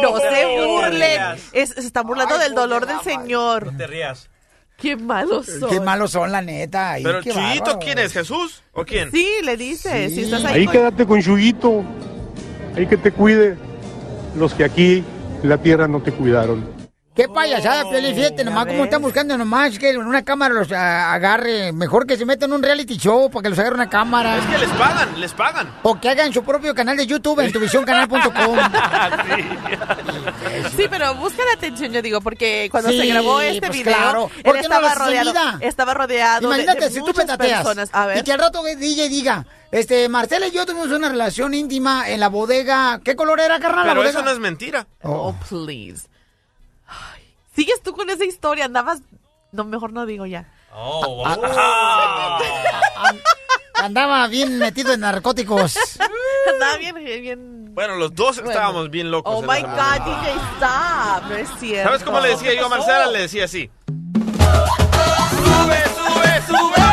No 0.03 0.19
se 0.19 0.67
burlen. 0.67 1.39
Es- 1.53 1.71
se 1.71 1.81
está 1.81 2.03
burlando 2.03 2.37
del 2.39 2.55
dolor 2.55 2.87
del 2.87 3.01
Señor. 3.01 3.73
No 3.73 3.79
te 3.79 3.87
rías. 3.87 4.29
Qué 4.77 4.95
malos 4.97 5.47
son. 5.47 5.71
Qué 5.71 5.81
malos 5.81 6.11
son, 6.11 6.31
la 6.31 6.43
neta. 6.43 6.93
ay, 6.93 7.03
¿Pero 7.03 7.21
qué 7.23 7.31
Chuyito 7.33 7.65
bárbaro. 7.65 7.79
quién 7.79 7.99
es? 7.99 8.13
¿Jesús 8.13 8.63
o 8.73 8.85
quién? 8.85 9.11
Sí, 9.11 9.27
le 9.43 9.57
dice. 9.57 10.11
Si 10.11 10.23
estás 10.23 10.45
ahí, 10.45 10.55
Ahí 10.61 10.65
con- 10.67 10.73
quédate 10.75 11.07
con 11.07 11.23
Chuyito. 11.23 11.83
Ahí 12.77 12.87
que 12.87 12.97
te 12.99 13.11
cuide 13.11 13.57
los 14.37 14.53
que 14.53 14.65
aquí 14.65 15.03
en 15.43 15.49
la 15.49 15.59
tierra 15.59 15.89
no 15.89 16.01
te 16.03 16.13
cuidaron. 16.13 16.76
Qué 17.17 17.29
payasada, 17.31 17.89
Piolín, 17.89 18.15
fíjate 18.15 18.45
nomás 18.45 18.67
cómo 18.67 18.85
están 18.85 19.01
buscando 19.01 19.39
nomás 19.39 19.79
que 19.79 19.89
en 19.89 19.99
una 20.07 20.23
cámara 20.23 20.53
los 20.55 20.71
ah, 20.71 21.15
agarre. 21.15 21.73
Mejor 21.73 22.07
que 22.07 22.19
se 22.19 22.27
metan 22.27 22.51
en 22.51 22.57
un 22.57 22.63
reality 22.63 22.99
show 22.99 23.31
para 23.31 23.43
que 23.45 23.49
los 23.49 23.59
agarre 23.59 23.75
una 23.75 23.89
cámara. 23.89 24.37
Es 24.37 24.45
que 24.45 24.59
les 24.59 24.69
pagan, 24.71 25.19
les 25.21 25.33
pagan. 25.33 25.75
O 25.83 25.99
que 25.99 26.11
hagan 26.11 26.31
su 26.35 26.45
propio 26.45 26.75
canal 26.75 26.95
de 26.97 27.07
YouTube 27.07 27.41
en 27.41 27.53
tuvisioncanal.com. 27.53 28.59
Sí, 30.77 30.87
pero 30.91 31.15
busca 31.15 31.43
la 31.45 31.53
atención, 31.55 31.93
yo 31.93 32.03
digo, 32.03 32.21
porque 32.21 32.69
cuando 32.71 32.91
Sí, 32.91 32.99
se 32.99 33.07
grabó 33.07 33.41
este 33.41 33.67
pues 33.67 33.79
video, 33.79 33.95
claro. 33.97 34.31
él 34.37 34.43
¿Por 34.43 34.55
qué 34.55 34.69
no 34.69 34.75
estaba 34.75 34.93
en 34.93 34.99
rodeado, 34.99 35.31
vida? 35.33 35.59
estaba 35.61 35.95
rodeado 35.95 36.41
de- 36.41 36.47
Imagínate 36.55 36.85
de, 36.87 36.91
si 36.91 37.01
tú 37.01 37.13
petateas 37.13 37.63
personas. 37.63 37.89
A 37.93 38.07
ver. 38.07 38.19
y 38.19 38.23
que 38.23 38.33
al 38.33 38.39
rato 38.39 38.63
DJ 38.63 39.09
diga, 39.09 39.47
este, 39.71 40.09
Marcela 40.09 40.49
y 40.49 40.51
yo 40.51 40.67
tuvimos 40.67 40.89
una 40.89 41.09
relación 41.09 41.55
íntima 41.55 42.09
en 42.11 42.21
la 42.21 42.29
bodega. 42.29 43.01
¿Qué 43.05 43.17
color 43.17 43.41
era, 43.41 43.59
carnal, 43.59 43.87
la 43.87 43.93
Pero 43.93 44.01
bodega? 44.03 44.19
eso 44.19 44.25
no 44.25 44.31
es 44.33 44.39
mentira. 44.39 44.87
Oh, 45.03 45.35
please. 45.49 46.09
Sigues 47.57 47.83
tú 47.83 47.93
con 47.95 48.09
esa 48.11 48.25
historia, 48.25 48.67
andabas... 48.67 49.01
No, 49.51 49.65
mejor 49.65 49.93
no 49.93 50.05
digo 50.07 50.27
ya. 50.27 50.47
Oh, 50.75 51.25
Ah, 51.27 52.39
Andaba 53.83 54.27
bien 54.29 54.59
metido 54.59 54.93
en 54.93 55.01
narcóticos. 55.01 55.77
Andaba 56.53 56.77
bien, 56.77 56.95
bien... 56.95 57.75
Bueno, 57.75 57.97
los 57.97 58.15
dos 58.15 58.39
estábamos 58.39 58.91
bien 58.91 59.11
locos. 59.11 59.35
Oh 59.35 59.43
my 59.43 59.61
God. 59.63 60.05
DJ, 60.05 60.35
stop. 60.57 61.29
No 61.29 61.37
es 61.37 61.49
cierto. 61.59 61.89
¿Sabes 61.89 62.03
cómo 62.05 62.21
le 62.21 62.29
decía 62.29 62.55
yo 62.55 62.67
a 62.67 62.69
Marcela? 62.69 63.07
Le 63.07 63.21
decía 63.21 63.45
así. 63.47 63.71
Mendigo. 66.49 66.86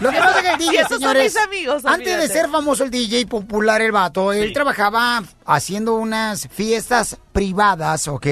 Lo 0.00 0.10
que 0.10 0.18
pasa 0.18 0.38
es 0.38 0.42
que 0.42 0.50
el 0.52 0.58
DJ, 0.58 0.76
esos 0.80 0.88
son 0.90 0.98
señores, 1.00 1.34
mis 1.34 1.42
amigos, 1.42 1.84
antes 1.84 2.16
de 2.18 2.28
ser 2.28 2.48
famoso 2.48 2.84
el 2.84 2.90
DJ 2.90 3.26
popular, 3.26 3.80
el 3.82 3.92
vato, 3.92 4.32
él 4.32 4.52
trabajaba 4.52 5.22
haciendo 5.44 5.94
unas 5.96 6.48
fiestas 6.50 7.18
privadas, 7.32 8.08
¿ok? 8.08 8.26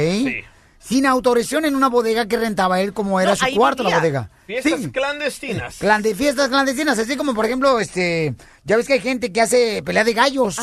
Sin 0.80 1.04
autorización 1.04 1.66
en 1.66 1.74
una 1.76 1.88
bodega 1.88 2.26
que 2.26 2.38
rentaba 2.38 2.80
él, 2.80 2.94
como 2.94 3.20
era 3.20 3.30
No, 3.32 3.36
su 3.36 3.46
cuarto 3.54 3.82
la 3.82 3.98
bodega. 3.98 4.30
Fiestas 4.46 4.80
Sí. 4.80 4.90
clandestinas. 4.90 5.78
Clande- 5.80 6.14
fiestas 6.14 6.48
clandestinas, 6.48 6.98
así 6.98 7.16
como 7.16 7.34
por 7.34 7.44
ejemplo, 7.44 7.78
este, 7.78 8.34
ya 8.64 8.76
ves 8.78 8.86
que 8.86 8.94
hay 8.94 9.00
gente 9.00 9.30
que 9.30 9.40
hace 9.42 9.82
pelea 9.82 10.04
de 10.04 10.14
gallos, 10.14 10.56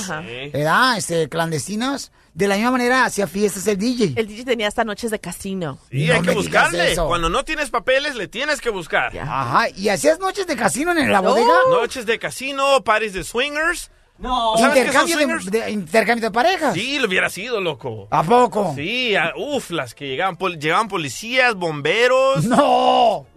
¿verdad? 0.51 0.97
Este, 0.97 1.30
clandestinas. 1.30 2.12
De 2.36 2.47
la 2.49 2.55
misma 2.55 2.71
manera 2.71 3.05
hacía 3.05 3.27
fiestas 3.27 3.65
el 3.67 3.77
DJ. 3.77 4.13
El 4.17 4.27
DJ 4.27 4.43
tenía 4.43 4.67
hasta 4.67 4.83
noches 4.83 5.09
de 5.09 5.19
casino. 5.19 5.79
No 5.89 6.13
hay 6.13 6.21
que 6.21 6.31
buscarle. 6.31 6.93
Cuando 6.97 7.29
no 7.29 7.45
tienes 7.45 7.69
papeles, 7.69 8.15
le 8.15 8.27
tienes 8.27 8.59
que 8.59 8.69
buscar. 8.69 9.17
Ajá, 9.17 9.69
¿y 9.69 9.88
hacías 9.88 10.19
noches 10.19 10.45
de 10.45 10.57
casino 10.57 10.91
en 10.91 11.09
la 11.11 11.21
bodega? 11.21 11.47
Noches 11.71 12.05
de 12.05 12.19
casino, 12.19 12.83
pares 12.83 13.13
de 13.13 13.23
swingers. 13.23 13.89
No. 14.17 14.53
¿Sabes 14.57 14.86
qué 14.86 14.91
son 14.93 15.07
Intercambio 15.07 15.17
de, 15.17 15.23
swingers? 15.23 15.51
de- 15.51 15.71
intercambio 15.71 16.29
de 16.29 16.31
parejas. 16.33 16.73
Sí, 16.73 16.99
lo 16.99 17.07
hubiera 17.07 17.29
sido, 17.29 17.59
loco. 17.61 18.07
¿A 18.11 18.23
poco? 18.23 18.73
Sí, 18.75 19.15
a- 19.15 19.31
uf, 19.38 19.71
las 19.71 19.93
que 19.95 20.07
llegaban, 20.07 20.36
pol- 20.38 20.59
llegaban 20.59 20.88
policías, 20.89 21.55
bomberos. 21.55 22.43
¡No! 22.45 23.27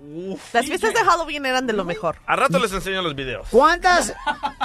Las 0.53 0.67
fiestas 0.67 0.93
de 0.95 1.01
Halloween 1.05 1.47
eran 1.47 1.67
de 1.69 1.73
lo 1.73 1.85
mejor. 1.85 2.17
A 2.27 2.35
rato 2.37 2.59
les 2.59 2.73
enseño 2.73 3.03
los 3.03 3.15
videos. 3.15 3.47
¿Cuántas, 3.51 4.13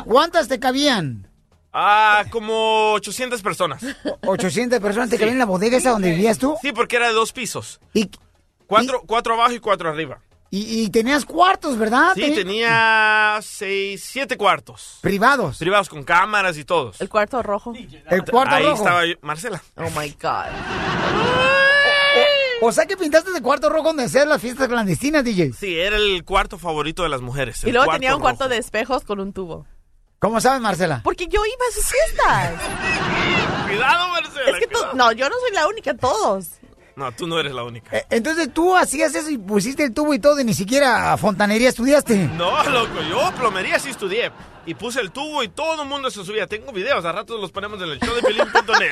cuántas 0.05 0.47
te 0.47 0.59
cabían? 0.59 1.27
Ah, 1.73 2.25
como 2.29 2.91
800 2.93 3.41
personas. 3.41 3.83
800 4.25 4.79
personas 4.79 5.09
te 5.09 5.17
cabían 5.17 5.33
en 5.33 5.39
la 5.39 5.45
bodega 5.45 5.77
esa 5.77 5.89
donde 5.91 6.11
vivías 6.11 6.37
tú. 6.37 6.55
Sí, 6.61 6.71
porque 6.71 6.97
era 6.97 7.07
de 7.07 7.13
dos 7.13 7.33
pisos. 7.33 7.79
Y, 7.93 8.09
Cuatro, 8.67 9.01
cuatro 9.05 9.33
abajo 9.33 9.51
y 9.53 9.59
cuatro 9.59 9.89
arriba. 9.89 10.19
y, 10.49 10.83
y 10.83 10.89
tenías 10.89 11.25
cuartos, 11.25 11.77
¿verdad? 11.77 12.13
Sí, 12.15 12.21
Ten- 12.21 12.35
tenía 12.35 13.39
seis, 13.41 14.03
siete 14.07 14.37
cuartos. 14.37 14.99
Privados. 15.01 15.57
Privados 15.57 15.89
con 15.89 16.03
cámaras 16.03 16.57
y 16.57 16.63
todos. 16.63 17.01
El 17.01 17.09
cuarto 17.09 17.41
rojo. 17.43 17.73
El 17.75 18.23
cuarto 18.23 18.55
Ahí 18.55 18.63
rojo. 18.65 18.77
estaba 18.83 19.05
yo- 19.05 19.15
Marcela. 19.21 19.61
Oh 19.77 19.89
my 19.99 20.09
God. 20.21 20.53
O 22.61 22.71
sea 22.71 22.85
que 22.85 22.95
pintaste 22.95 23.31
de 23.31 23.41
cuarto 23.41 23.69
rojo 23.69 23.87
donde 23.89 24.03
hacías 24.05 24.25
las 24.25 24.41
fiestas 24.41 24.69
clandestinas, 24.69 25.23
DJ. 25.23 25.51
Sí, 25.53 25.77
era 25.77 25.97
el 25.97 26.23
cuarto 26.23 26.57
favorito 26.57 27.03
de 27.03 27.09
las 27.09 27.19
mujeres. 27.21 27.61
Y 27.65 27.71
luego 27.71 27.91
tenía 27.91 28.09
un 28.15 28.21
rojo. 28.21 28.21
cuarto 28.35 28.47
de 28.47 28.57
espejos 28.57 29.03
con 29.03 29.19
un 29.19 29.33
tubo. 29.33 29.65
¿Cómo 30.23 30.39
sabes, 30.39 30.61
Marcela? 30.61 31.01
Porque 31.03 31.27
yo 31.27 31.45
iba 31.45 31.65
a 31.69 31.73
sus 31.73 31.85
fiestas. 31.85 32.53
Cuidado, 33.67 34.07
Marcela. 34.07 34.51
Es 34.51 34.57
que 34.57 34.67
tú, 34.67 34.79
no, 34.93 35.11
yo 35.11 35.27
no 35.27 35.35
soy 35.37 35.51
la 35.51 35.67
única, 35.67 35.93
todos. 35.95 36.47
No, 36.95 37.11
tú 37.11 37.27
no 37.27 37.37
eres 37.41 37.51
la 37.51 37.65
única. 37.65 37.97
Eh, 37.97 38.05
Entonces 38.09 38.53
tú 38.53 38.73
hacías 38.73 39.13
eso 39.15 39.29
y 39.29 39.37
pusiste 39.37 39.83
el 39.83 39.93
tubo 39.93 40.13
y 40.13 40.19
todo 40.19 40.39
y 40.39 40.45
ni 40.45 40.53
siquiera 40.53 41.17
fontanería 41.17 41.67
estudiaste. 41.67 42.29
No, 42.37 42.63
loco, 42.69 43.01
yo 43.09 43.33
plomería 43.37 43.77
sí 43.79 43.89
estudié. 43.89 44.31
Y 44.65 44.75
puse 44.75 45.01
el 45.01 45.11
tubo 45.11 45.43
y 45.43 45.49
todo 45.49 45.83
el 45.83 45.89
mundo 45.89 46.09
se 46.09 46.23
subía. 46.23 46.47
Tengo 46.47 46.71
videos, 46.71 47.03
a 47.03 47.11
ratos 47.11 47.41
los 47.41 47.51
ponemos 47.51 47.81
en 47.81 47.89
el 47.89 47.99
show 47.99 48.15
de. 48.15 48.21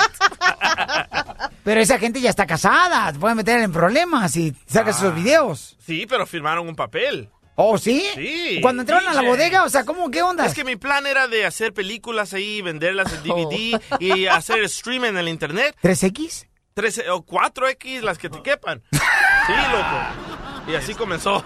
Pero 1.64 1.80
esa 1.80 1.98
gente 1.98 2.20
ya 2.20 2.30
está 2.30 2.46
casada, 2.46 3.14
te 3.14 3.20
pueden 3.20 3.38
meter 3.38 3.60
en 3.60 3.72
problemas 3.72 4.34
si 4.34 4.54
sacas 4.66 4.98
esos 4.98 5.16
videos. 5.16 5.78
Sí, 5.80 6.06
pero 6.10 6.26
firmaron 6.26 6.68
un 6.68 6.76
papel. 6.76 7.30
¿Oh, 7.56 7.78
sí? 7.78 8.04
Sí. 8.16 8.60
Cuando 8.62 8.82
entraron 8.82 9.08
a 9.08 9.14
la 9.14 9.22
bodega, 9.22 9.64
o 9.64 9.70
sea, 9.70 9.86
¿cómo, 9.86 10.10
qué 10.10 10.22
onda? 10.22 10.46
Es 10.46 10.54
que 10.54 10.64
mi 10.64 10.76
plan 10.76 11.06
era 11.06 11.28
de 11.28 11.46
hacer 11.46 11.74
películas 11.74 12.34
ahí, 12.34 12.62
venderlas 12.62 13.14
en 13.14 13.24
DVD 13.24 13.82
y 14.00 14.28
hacer 14.28 14.64
streaming 14.64 15.10
en 15.10 15.18
el 15.18 15.30
internet. 15.30 15.76
¿3X? 15.84 16.48
13 16.74 17.10
o 17.10 17.26
4X, 17.26 18.02
las 18.02 18.18
que 18.18 18.30
te 18.30 18.42
quepan. 18.42 18.82
Sí, 18.92 19.54
loco. 19.72 20.72
Y 20.72 20.76
así 20.76 20.94
comenzó. 20.94 21.44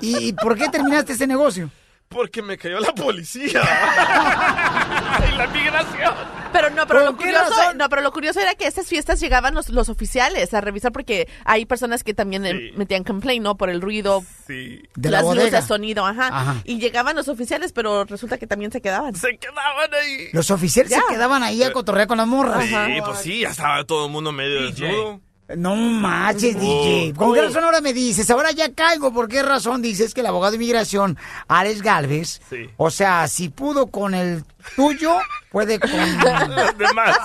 ¿Y, 0.00 0.16
y 0.28 0.32
por 0.34 0.56
qué 0.56 0.68
terminaste 0.68 1.14
ese 1.14 1.26
negocio? 1.26 1.70
Porque 2.12 2.42
me 2.42 2.58
cayó 2.58 2.78
la 2.80 2.94
policía. 2.94 3.62
y 5.32 5.36
la 5.36 5.46
migración. 5.48 6.14
Pero 6.52 6.68
no, 6.70 6.86
pero 6.86 7.00
¿Por 7.00 7.10
lo 7.12 7.16
curioso, 7.16 7.74
no, 7.76 7.88
pero 7.88 8.02
lo 8.02 8.12
curioso 8.12 8.38
era 8.40 8.54
que 8.54 8.66
a 8.66 8.68
estas 8.68 8.86
fiestas 8.86 9.18
llegaban 9.20 9.54
los, 9.54 9.70
los 9.70 9.88
oficiales 9.88 10.52
a 10.52 10.60
revisar 10.60 10.92
porque 10.92 11.26
hay 11.46 11.64
personas 11.64 12.04
que 12.04 12.12
también 12.12 12.44
eh, 12.44 12.72
metían 12.76 13.04
complaint, 13.04 13.42
¿no? 13.42 13.56
Por 13.56 13.70
el 13.70 13.80
ruido, 13.80 14.22
Sí. 14.46 14.82
De 14.96 15.10
la 15.10 15.18
las 15.18 15.24
luces, 15.24 15.38
bodega. 15.44 15.62
sonido, 15.62 16.06
ajá. 16.06 16.28
Ajá. 16.28 16.56
Y 16.64 16.78
llegaban 16.78 17.16
los 17.16 17.28
oficiales, 17.28 17.72
pero 17.72 18.04
resulta 18.04 18.36
que 18.36 18.46
también 18.46 18.70
se 18.70 18.82
quedaban. 18.82 19.14
Se 19.14 19.38
quedaban 19.38 19.94
ahí. 19.94 20.28
Los 20.32 20.50
oficiales 20.50 20.90
Ya. 20.90 21.00
se 21.08 21.14
quedaban 21.14 21.42
ahí 21.42 21.62
a 21.62 21.72
cotorrear 21.72 22.06
con 22.06 22.18
las 22.18 22.26
morras. 22.26 22.64
Sí, 22.66 23.00
pues 23.04 23.18
sí, 23.20 23.40
ya 23.40 23.48
estaba 23.50 23.84
todo 23.84 24.06
el 24.06 24.12
mundo 24.12 24.30
medio 24.32 24.62
desnudo. 24.66 25.20
No 25.56 25.74
manches, 25.76 26.58
DJ. 26.58 27.14
¿Con 27.16 27.30
oh. 27.30 27.34
qué 27.34 27.42
razón 27.42 27.64
ahora 27.64 27.80
me 27.80 27.92
dices? 27.92 28.30
Ahora 28.30 28.50
ya 28.52 28.72
caigo. 28.74 29.12
¿Por 29.12 29.28
qué 29.28 29.42
razón 29.42 29.82
dices 29.82 30.14
que 30.14 30.20
el 30.20 30.26
abogado 30.26 30.52
de 30.52 30.56
inmigración, 30.56 31.18
Alex 31.48 31.82
Galvez, 31.82 32.40
Sí. 32.48 32.70
o 32.76 32.90
sea, 32.90 33.28
si 33.28 33.48
pudo 33.48 33.88
con 33.88 34.14
el 34.14 34.44
tuyo, 34.76 35.18
puede 35.50 35.78
con... 35.78 35.90
Los 36.56 36.78
demás. 36.78 37.16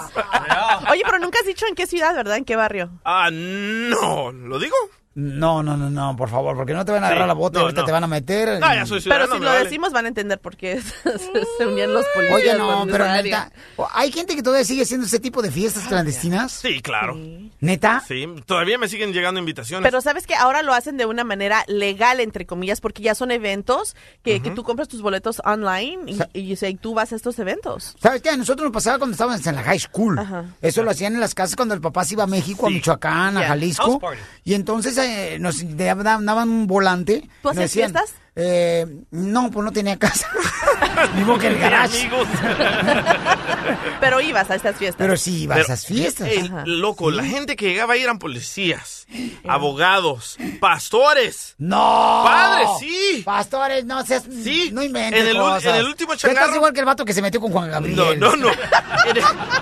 Oye, 0.92 1.02
pero 1.06 1.20
nunca 1.20 1.40
has 1.40 1.46
dicho 1.46 1.66
en 1.68 1.76
qué 1.76 1.88
ciudad, 1.88 2.16
¿verdad? 2.16 2.38
¿En 2.38 2.46
qué 2.46 2.56
barrio? 2.56 2.90
Ah, 3.06 3.30
no. 3.32 4.32
¿Lo 4.32 4.60
digo? 4.60 4.76
No, 5.20 5.64
no, 5.64 5.76
no, 5.76 5.90
no, 5.90 6.16
por 6.16 6.30
favor, 6.30 6.56
porque 6.56 6.76
no 6.76 6.86
te 6.86 6.92
van 6.92 7.04
a 7.04 7.08
Sí, 7.08 7.12
agarrar 7.14 7.28
la 7.28 7.34
bota 7.34 7.58
y 7.58 7.58
no, 7.58 7.64
ahorita 7.64 7.82
no. 7.82 7.86
te 7.88 7.92
van 7.92 8.04
a 8.04 8.08
meter. 8.08 8.60
No, 8.60 8.72
ya 8.72 8.86
soy 8.86 9.02
Pero 9.02 9.26
si 9.26 9.40
lo 9.40 9.46
vale. 9.48 9.64
decimos 9.64 9.92
van 9.92 10.06
a 10.06 10.10
entender 10.10 10.38
por 10.40 10.56
qué 10.56 10.80
se, 11.58 11.66
unían 11.66 11.92
los 11.92 12.06
policías. 12.14 12.40
Oye, 12.40 12.54
no, 12.56 12.86
pero 12.86 13.08
neta. 13.08 13.52
¿hay 13.96 14.12
gente 14.12 14.36
que 14.36 14.44
todavía 14.44 14.64
sigue 14.64 14.84
haciendo 14.84 15.08
ese 15.08 15.20
tipo 15.20 15.42
de 15.42 15.50
fiestas 15.50 15.88
clandestinas? 15.88 16.52
Sí, 16.52 16.84
claro. 16.84 17.18
¿Neta? 17.60 18.04
Sí, 18.08 18.28
todavía 18.46 18.78
me 18.78 18.88
siguen 18.88 19.12
llegando 19.12 19.40
invitaciones. 19.40 19.84
Pero 19.90 20.02
sabes 20.02 20.28
que 20.28 20.36
ahora 20.36 20.62
lo 20.62 20.76
hacen 20.76 20.98
de 20.98 21.08
una 21.08 21.24
manera 21.24 21.64
legal, 21.68 22.20
entre 22.20 22.46
comillas, 22.46 22.80
porque 22.80 23.02
ya 23.02 23.16
son 23.16 23.32
eventos 23.32 23.96
que, 24.24 24.40
que 24.44 24.52
tú 24.52 24.62
compras 24.62 24.88
tus 24.88 25.02
boletos 25.02 25.42
online 25.44 26.12
y, 26.34 26.54
y, 26.54 26.76
tú 26.76 26.94
vas 26.94 27.12
a 27.12 27.16
estos 27.16 27.40
eventos. 27.40 27.96
¿Sabes 28.00 28.22
qué? 28.22 28.30
A 28.30 28.38
nosotros 28.38 28.66
nos 28.66 28.74
pasaba 28.74 29.00
cuando 29.00 29.14
estábamos 29.16 29.48
en 29.48 29.56
la 29.56 29.64
high 29.64 29.80
school. 29.80 30.20
Ajá. 30.20 30.46
Eso 30.62 30.84
lo 30.84 30.92
hacían 30.92 31.16
en 31.16 31.22
las 31.22 31.34
casas 31.34 31.56
cuando 31.56 31.74
el 31.74 31.82
papá 31.82 32.06
se 32.06 32.14
iba 32.14 32.26
a 32.26 32.28
México, 32.28 32.68
a 32.68 32.70
Michoacán, 32.70 33.36
a. 33.38 33.48
Jalisco. 33.48 33.84
House 33.84 34.00
party. 34.00 34.22
Y 34.44 34.54
entonces 34.54 35.07
eh, 35.08 35.38
nos 35.40 35.58
daban 35.78 36.50
un 36.50 36.68
volante. 36.68 37.28
¿Tú 37.42 37.50
hacías 37.50 37.64
decían, 37.72 37.92
fiestas? 37.92 38.16
eh, 38.36 38.86
no, 39.12 39.50
pues 39.52 39.64
no 39.66 39.72
tenía 39.72 39.98
casa. 39.98 40.28
Ni 41.16 41.38
que 41.40 41.48
el 41.48 41.58
garage. 41.60 42.10
Pero 44.00 44.22
ibas 44.22 44.50
a 44.50 44.56
estas 44.56 44.76
fiestas. 44.76 44.98
Pero 44.98 45.18
sí 45.18 45.44
ibas 45.44 45.58
Pero, 45.58 45.64
a 45.70 45.74
esas 45.74 45.86
fiestas. 45.86 46.28
ey, 46.28 46.50
loco, 46.66 47.12
la 47.12 47.24
gente 47.24 47.56
que 47.56 47.68
llegaba 47.70 47.94
ahí 47.94 48.02
eran 48.04 48.20
policías, 48.20 49.06
abogados, 49.48 50.38
pastores. 50.60 51.56
¡No! 51.58 52.22
¡Padres, 52.26 52.70
sí! 52.80 53.22
Pastores, 53.26 53.86
no 53.86 54.06
seas... 54.06 54.24
Sí. 54.44 54.70
No 54.74 54.84
inventes 54.84 55.22
En 55.22 55.28
el, 55.28 55.38
cosas. 55.38 55.66
en 55.66 55.76
el 55.76 55.86
último 55.86 56.14
estás 56.14 56.30
changarro. 56.34 56.56
igual 56.56 56.74
que 56.74 56.80
el 56.80 56.86
vato 56.86 57.06
que 57.06 57.14
se 57.14 57.22
metió 57.22 57.40
con 57.42 57.52
Juan 57.52 57.68
No, 57.68 57.72
Gabriel. 57.74 58.20
no, 58.20 58.36
no. 58.36 58.50
En, 58.52 59.18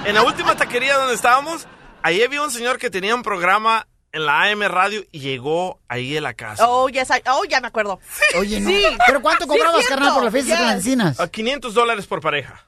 en 0.08 0.16
la 0.16 0.24
última 0.24 0.56
taquería 0.56 0.98
donde 0.98 1.16
estábamos, 1.16 1.68
ahí 2.02 2.22
había 2.22 2.42
un 2.42 2.52
señor 2.52 2.78
que 2.78 2.90
tenía 2.90 3.16
un 3.16 3.24
programa 3.24 3.88
en 4.16 4.26
la 4.26 4.44
AM 4.44 4.62
Radio 4.64 5.04
y 5.12 5.20
llegó 5.20 5.80
ahí 5.88 6.16
a 6.18 6.22
la 6.22 6.34
casa. 6.34 6.68
Oh, 6.68 6.88
yes, 6.90 7.10
I- 7.10 7.22
oh, 7.30 7.44
ya 7.46 7.60
me 7.62 7.68
acuerdo. 7.68 8.00
Oye, 8.40 8.60
no. 8.62 8.70
Sí. 8.70 8.84
¿Pero 9.06 9.22
cuánto 9.22 9.44
Sí, 9.44 9.50
cobrabas, 9.50 9.86
cierto. 9.86 9.96
carnal, 9.96 10.14
por 10.16 10.24
las 10.24 10.34
fiestas 10.34 10.58
Yes. 10.58 10.66
clandestinas? 10.66 11.20
A 11.20 11.28
500 11.28 11.74
dólares 11.74 12.08
por 12.08 12.22
pareja. 12.22 12.66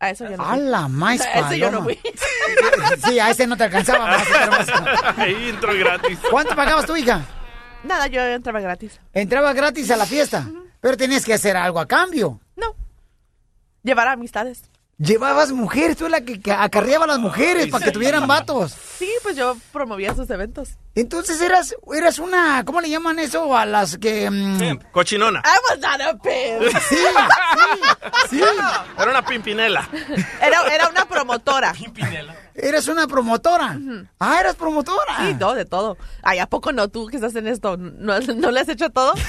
A 0.00 0.10
eso 0.10 0.28
yo 0.28 0.36
no. 0.36 0.44
A 0.44 0.54
fui. 0.54 0.60
la 0.64 0.88
más 0.88 1.20
A 1.22 1.40
ese 1.48 1.58
yo 1.58 1.70
no 1.70 1.78
paloma. 1.78 1.84
fui. 2.02 2.12
Sí, 3.10 3.18
a 3.20 3.30
ese 3.30 3.46
no 3.46 3.56
te 3.56 3.64
alcanzaba. 3.64 4.06
más. 4.06 4.68
Ahí 5.18 5.48
entró 5.48 5.74
gratis. 5.74 6.18
¿Cuánto 6.30 6.54
pagabas 6.54 6.86
tu 6.86 6.94
hija? 6.96 7.24
Nada, 7.82 8.06
yo 8.06 8.20
entraba 8.22 8.60
gratis. 8.60 9.00
Entraba 9.12 9.52
gratis 9.52 9.90
a 9.90 9.96
la 9.96 10.06
fiesta, 10.06 10.46
pero 10.80 10.96
tenías 10.96 11.24
que 11.24 11.34
hacer 11.34 11.56
algo 11.56 11.80
a 11.80 11.86
cambio. 11.86 12.40
Llevar 13.82 14.08
amistades. 14.08 14.62
Llevabas 14.96 15.50
mujeres, 15.50 15.96
tú 15.96 16.06
eres 16.06 16.20
la 16.20 16.24
que 16.24 16.40
acarreaba 16.52 17.04
a 17.04 17.08
las 17.08 17.18
mujeres 17.18 17.66
para 17.66 17.84
que 17.84 17.90
tuvieran 17.90 18.28
vatos. 18.28 18.76
Sí, 18.96 19.10
pues 19.24 19.34
yo 19.36 19.56
promovía 19.72 20.12
esos 20.12 20.30
eventos. 20.30 20.70
Entonces 20.94 21.40
eras, 21.40 21.74
eras 21.92 22.20
una, 22.20 22.64
¿cómo 22.64 22.80
le 22.80 22.88
llaman 22.88 23.18
eso 23.18 23.56
a 23.56 23.66
las 23.66 23.98
que... 23.98 24.30
mm, 24.30 24.92
Cochinona. 24.92 25.42
I 25.44 25.58
was 25.68 25.80
not 25.80 26.00
a 26.00 26.16
pimp. 26.16 26.62
Sí, 26.88 26.94
sí, 26.96 28.38
sí. 28.38 28.40
Era 28.96 29.10
una 29.10 29.24
pimpinela. 29.24 29.88
Era, 30.40 30.62
era 30.72 30.88
una 30.88 31.06
promotora. 31.08 31.74
Eras 32.54 32.86
una 32.86 33.08
promotora. 33.08 33.76
Ah, 34.20 34.38
eras 34.38 34.54
promotora. 34.54 35.16
Sí, 35.26 35.34
no, 35.40 35.54
de 35.54 35.64
todo. 35.64 35.98
Ay, 36.22 36.38
¿a 36.38 36.46
poco 36.46 36.70
no? 36.70 36.86
Tú 36.88 37.08
que 37.08 37.16
estás 37.16 37.34
en 37.34 37.48
esto, 37.48 37.76
¿no, 37.76 38.20
no 38.20 38.50
le 38.52 38.60
has 38.60 38.68
hecho 38.68 38.90
todo? 38.90 39.12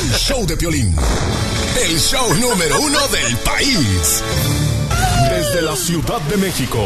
El 0.00 0.10
show 0.14 0.46
de 0.46 0.56
Piolín. 0.56 0.96
El 1.76 1.98
show 1.98 2.34
número 2.34 2.78
uno 2.80 2.98
del 3.08 3.36
país. 3.38 4.22
Desde 5.30 5.62
la 5.62 5.74
Ciudad 5.74 6.20
de 6.22 6.36
México, 6.36 6.78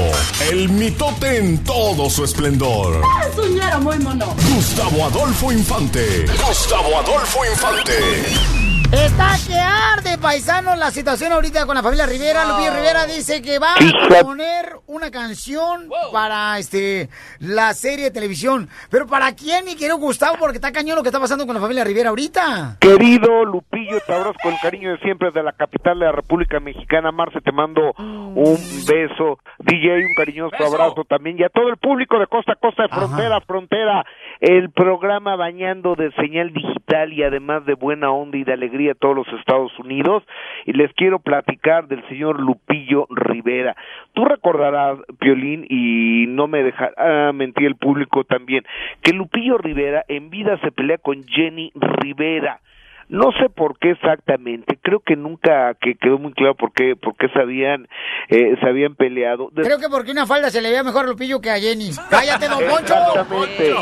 el 0.51 0.69
mitote 0.69 1.39
en 1.39 1.63
todo 1.65 2.09
su 2.09 2.25
esplendor. 2.25 3.03
Es 3.29 3.37
un 3.39 3.83
muy 3.83 3.99
mono. 3.99 4.35
Gustavo 4.55 5.05
Adolfo 5.07 5.51
Infante. 5.53 6.27
Gustavo 6.47 6.99
Adolfo 6.99 7.45
Infante. 7.45 8.66
Está 8.93 9.35
que 9.49 9.59
arde, 9.59 10.17
paisano, 10.17 10.77
la 10.77 10.93
situación 10.93 11.33
ahorita 11.33 11.67
con 11.67 11.75
la 11.75 11.83
familia 11.83 12.07
Rivera. 12.07 12.45
Lupillo 12.45 12.73
Rivera 12.73 13.05
dice 13.05 13.43
que 13.43 13.59
va 13.59 13.75
a 13.75 14.23
poner 14.23 14.77
una 14.87 15.11
canción 15.11 15.89
para 16.13 16.57
este 16.59 17.09
la 17.41 17.75
serie 17.75 18.05
de 18.07 18.11
televisión. 18.13 18.69
Pero 18.89 19.09
¿para 19.09 19.35
quién, 19.35 19.65
mi 19.65 19.75
querido 19.75 19.97
Gustavo? 19.99 20.37
Porque 20.39 20.59
está 20.59 20.71
cañón 20.71 20.97
lo 20.97 21.03
que 21.03 21.09
está 21.09 21.19
pasando 21.19 21.47
con 21.47 21.55
la 21.55 21.61
familia 21.61 21.83
Rivera 21.83 22.11
ahorita. 22.11 22.77
Querido 22.81 23.45
Lupillo, 23.45 23.99
te 24.07 24.13
abrazo 24.13 24.37
con 24.41 24.53
el 24.53 24.61
cariño 24.61 24.93
de 24.93 24.99
siempre 24.99 25.33
de 25.33 25.43
la 25.43 25.53
capital 25.53 25.99
de 25.99 26.07
la 26.07 26.13
República 26.13 26.61
Mexicana. 26.61 27.11
Marce, 27.11 27.41
te 27.41 27.51
mando 27.51 27.93
un 27.99 28.59
beso. 28.87 29.41
DJ, 29.59 30.07
un 30.07 30.15
cariñoso 30.17 30.57
abrazo 30.65 31.05
también. 31.09 31.37
Y 31.41 31.43
a 31.43 31.49
todo 31.49 31.69
el 31.69 31.77
público 31.77 32.21
de 32.21 32.29
costa 32.29 32.53
a 32.53 32.57
costa, 32.57 32.85
de 32.85 32.89
frontera 32.91 33.39
a 33.39 33.41
frontera. 33.41 34.07
El 34.41 34.71
programa 34.71 35.35
Bañando 35.35 35.97
de 35.97 36.13
señal 36.13 36.53
digital 36.53 37.13
y 37.13 37.25
además 37.25 37.67
de 37.67 37.75
buena 37.75 38.13
onda 38.13 38.37
y 38.37 38.45
de 38.45 38.53
alegría 38.53 38.76
a 38.91 38.95
todos 38.95 39.17
los 39.17 39.29
Estados 39.39 39.77
Unidos. 39.79 40.23
Y 40.65 40.73
les 40.73 40.93
quiero 40.95 41.19
platicar 41.19 41.89
del 41.89 42.07
señor 42.09 42.41
Lupillo 42.41 43.07
Rivera. 43.11 43.77
Tú 44.13 44.25
recordarás, 44.25 44.99
Piolín, 45.19 45.67
y 45.69 46.27
no 46.29 46.47
me 46.47 46.63
dejará 46.63 47.33
mentir 47.33 47.67
el 47.67 47.77
público 47.77 48.25
también, 48.25 48.65
que 49.03 49.13
Lupillo 49.13 49.59
Rivera 49.59 50.05
en 50.09 50.31
vida 50.31 50.59
se 50.59 50.73
pelea 50.73 50.99
con 50.99 51.25
Jenny 51.25 51.73
Rivera. 51.75 52.61
No 53.09 53.31
sé 53.41 53.49
por 53.49 53.79
qué 53.79 53.91
exactamente, 53.93 54.79
creo 54.83 54.99
que 55.01 55.15
nunca 55.15 55.75
que 55.81 55.95
quedó 55.95 56.19
muy 56.19 56.33
claro 56.33 56.57
por 56.57 56.73
qué, 56.73 56.97
por 56.97 57.17
qué 57.17 57.29
se 57.29 57.41
habían, 57.41 57.87
eh, 58.29 58.57
se 58.61 58.69
habían 58.69 58.97
peleado. 58.97 59.49
De- 59.53 59.63
Creo 59.63 59.79
que 59.79 59.89
porque 59.89 60.11
una 60.11 60.27
falda 60.27 60.51
se 60.51 60.61
le 60.61 60.71
veía 60.71 60.83
mejor 60.83 61.05
a 61.05 61.09
Lupillo 61.09 61.41
que 61.41 61.51
a 61.51 61.59
Jenny. 61.59 61.91
¡Cállate, 62.11 62.49
don 62.49 62.59
Poncho! 62.69 62.95
Exactamente. 62.95 63.75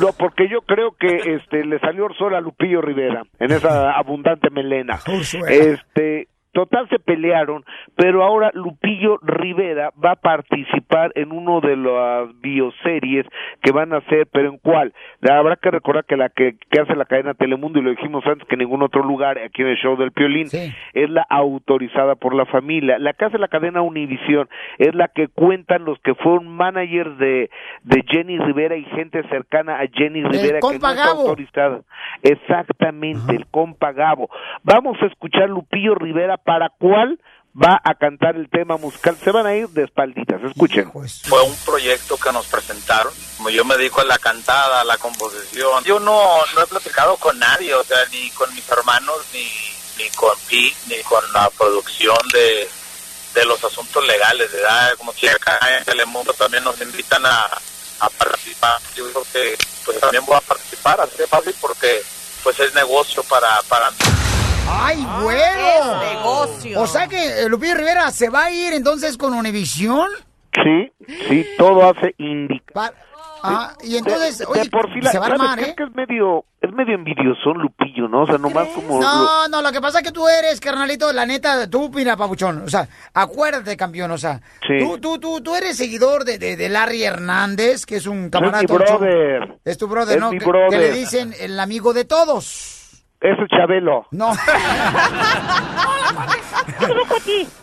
No, 0.00 0.08
porque 0.18 0.48
yo 0.48 0.60
creo 0.62 0.92
que 0.98 1.34
este 1.34 1.64
le 1.64 1.78
salió 1.80 2.04
Orzuela 2.06 2.38
a 2.38 2.40
Lupillo 2.40 2.80
Rivera 2.80 3.22
en 3.38 3.50
esa 3.52 3.92
abundante 3.92 4.48
melena. 4.50 4.98
Este, 5.48 6.28
total 6.52 6.88
se 6.88 6.98
pelearon, 6.98 7.64
pero 7.96 8.22
ahora 8.22 8.50
Lupillo 8.54 9.18
Rivera 9.22 9.92
va 10.02 10.12
a 10.12 10.16
participar 10.16 11.12
en 11.14 11.32
uno 11.32 11.60
de 11.60 11.76
las 11.76 12.40
bioseries 12.40 13.26
que 13.62 13.72
van 13.72 13.92
a 13.92 13.98
hacer, 13.98 14.28
pero 14.30 14.50
¿en 14.50 14.58
cuál? 14.58 14.92
Habrá 15.28 15.56
que 15.56 15.70
recordar 15.70 16.04
que 16.04 16.16
la 16.16 16.28
que, 16.28 16.56
que 16.70 16.80
hace 16.80 16.94
la 16.94 17.04
cadena 17.04 17.34
Telemundo, 17.34 17.78
y 17.78 17.82
lo 17.82 17.90
dijimos 17.90 18.24
antes 18.26 18.46
que 18.46 18.54
en 18.54 18.60
ningún 18.60 18.82
otro 18.82 19.02
lugar, 19.02 19.38
aquí 19.38 19.62
en 19.62 19.68
el 19.68 19.76
show 19.76 19.96
del 19.96 20.12
Piolín, 20.12 20.46
es 20.46 21.10
la 21.10 21.26
autorizada 21.28 22.14
por 22.14 22.34
la 22.34 22.46
familia. 22.46 22.98
La 22.98 23.12
que 23.14 23.24
hace 23.24 23.38
la 23.38 23.48
cadena 23.48 23.82
Univisión 23.82 24.48
es 24.78 24.94
la 24.94 25.08
que 25.08 25.28
cuentan 25.28 25.84
los 25.84 25.98
que 26.00 26.14
fueron 26.14 26.48
managers 26.48 27.16
de, 27.18 27.50
de 27.82 28.04
Jenny 28.06 28.38
Rivera 28.38 28.76
y 28.76 28.84
gente 28.84 29.22
cercana 29.28 29.80
a 29.80 29.86
Jenny 29.92 30.22
Rivera 30.22 30.60
que 30.60 30.78
no 30.78 30.90
está 30.90 31.10
autorizada. 31.10 31.80
Exactamente, 32.22 33.34
el 33.34 33.46
compa 33.46 33.92
Gabo. 33.92 34.28
Vamos 34.62 35.00
a 35.02 35.06
escuchar 35.06 35.48
Lupillo 35.48 35.94
Rivera 35.94 36.36
para 36.44 36.70
cuál 36.70 37.18
va 37.54 37.80
a 37.84 37.94
cantar 37.94 38.36
el 38.36 38.48
tema 38.48 38.76
musical. 38.76 39.16
Se 39.22 39.30
van 39.30 39.46
a 39.46 39.54
ir 39.54 39.68
de 39.68 39.84
espalditas, 39.84 40.42
escuchen. 40.42 40.90
Fue 41.24 41.42
un 41.42 41.56
proyecto 41.64 42.16
que 42.16 42.32
nos 42.32 42.46
presentaron. 42.46 43.12
Como 43.36 43.50
yo 43.50 43.64
me 43.64 43.76
dedico 43.76 44.00
a 44.00 44.04
la 44.04 44.18
cantada, 44.18 44.80
a 44.80 44.84
la 44.84 44.96
composición. 44.96 45.84
Yo 45.84 46.00
no, 46.00 46.38
no 46.54 46.62
he 46.62 46.66
platicado 46.66 47.16
con 47.16 47.38
nadie, 47.38 47.74
o 47.74 47.84
sea, 47.84 47.98
ni 48.10 48.30
con 48.30 48.52
mis 48.54 48.68
hermanos, 48.70 49.18
ni, 49.34 49.46
ni 49.98 50.08
con 50.10 50.36
Pi, 50.48 50.74
ni 50.88 51.02
con 51.02 51.22
la 51.32 51.50
producción 51.50 52.16
de, 52.32 52.68
de 53.34 53.44
los 53.44 53.62
asuntos 53.62 54.06
legales, 54.06 54.50
¿verdad? 54.52 54.94
Como 54.96 55.12
que 55.12 55.28
acá 55.28 55.58
en 55.76 55.84
Telemundo 55.84 56.32
también 56.32 56.64
nos 56.64 56.80
invitan 56.80 57.24
a, 57.26 57.48
a 58.00 58.08
participar. 58.10 58.80
Yo 58.96 59.10
creo 59.10 59.26
que 59.32 59.58
pues 59.84 60.00
también 60.00 60.24
voy 60.24 60.36
a 60.36 60.40
participar, 60.40 61.00
así 61.00 61.18
de 61.18 61.26
fácil, 61.26 61.54
porque 61.60 62.02
pues 62.42 62.58
es 62.60 62.74
negocio 62.74 63.22
para, 63.24 63.60
para 63.68 63.90
mí. 63.90 64.31
¡Ay, 64.68 65.06
bueno! 65.22 66.02
es 66.02 66.14
negocio. 66.14 66.80
O 66.80 66.86
sea 66.86 67.06
que 67.08 67.42
eh, 67.42 67.48
Lupillo 67.48 67.74
Rivera 67.74 68.10
se 68.10 68.28
va 68.30 68.44
a 68.44 68.50
ir 68.50 68.72
entonces 68.72 69.16
con 69.16 69.34
Univisión. 69.34 70.08
Sí, 70.54 70.92
sí, 71.28 71.46
todo 71.58 71.88
hace 71.90 72.14
indicar. 72.18 72.92
Ah, 73.44 73.72
y 73.82 73.96
entonces, 73.96 74.38
De- 74.38 74.44
de 74.44 74.50
oye, 74.52 74.70
por 74.70 74.86
sí 74.92 75.00
la- 75.00 75.10
se 75.10 75.18
va 75.18 75.26
a 75.26 75.28
¿sabes 75.30 75.40
armar, 75.42 75.58
qué? 75.58 75.64
¿eh? 75.64 75.68
Es 75.70 75.74
que 75.76 75.82
es 75.82 75.94
medio, 75.96 76.44
es 76.60 76.72
medio 76.72 76.94
envidiosón 76.94 77.58
Lupillo, 77.58 78.06
¿no? 78.06 78.22
O 78.22 78.26
sea, 78.26 78.38
nomás 78.38 78.68
como... 78.68 79.00
No, 79.00 79.48
no, 79.48 79.62
lo 79.62 79.72
que 79.72 79.80
pasa 79.80 79.98
es 79.98 80.04
que 80.04 80.12
tú 80.12 80.28
eres, 80.28 80.60
carnalito, 80.60 81.12
la 81.12 81.26
neta, 81.26 81.68
tú, 81.68 81.90
mira, 81.92 82.16
papuchón, 82.16 82.62
o 82.64 82.68
sea, 82.68 82.86
acuérdate, 83.12 83.76
campeón, 83.76 84.12
o 84.12 84.18
sea, 84.18 84.40
Sí. 84.64 84.74
tú, 84.78 84.98
tú, 84.98 85.18
tú, 85.18 85.40
tú 85.40 85.56
eres 85.56 85.76
seguidor 85.76 86.24
de, 86.24 86.38
de, 86.38 86.56
de 86.56 86.68
Larry 86.68 87.02
Hernández, 87.02 87.84
que 87.84 87.96
es 87.96 88.06
un 88.06 88.26
Es 88.26 88.30
camarada. 88.30 88.60
mi 88.62 88.66
brother. 88.66 89.58
Es 89.64 89.76
tu 89.76 89.88
brother, 89.88 90.16
Es 90.16 90.20
¿no? 90.20 90.30
mi 90.30 90.38
Que- 90.38 90.44
brother. 90.44 90.70
Que, 90.70 90.78
le 90.78 90.92
dicen 90.92 91.34
el 91.40 91.58
amigo 91.58 91.92
de 91.92 92.04
todos. 92.04 92.81
Eso 93.22 93.42
es 93.42 93.48
Chabelo. 93.50 94.06
No. 94.10 94.32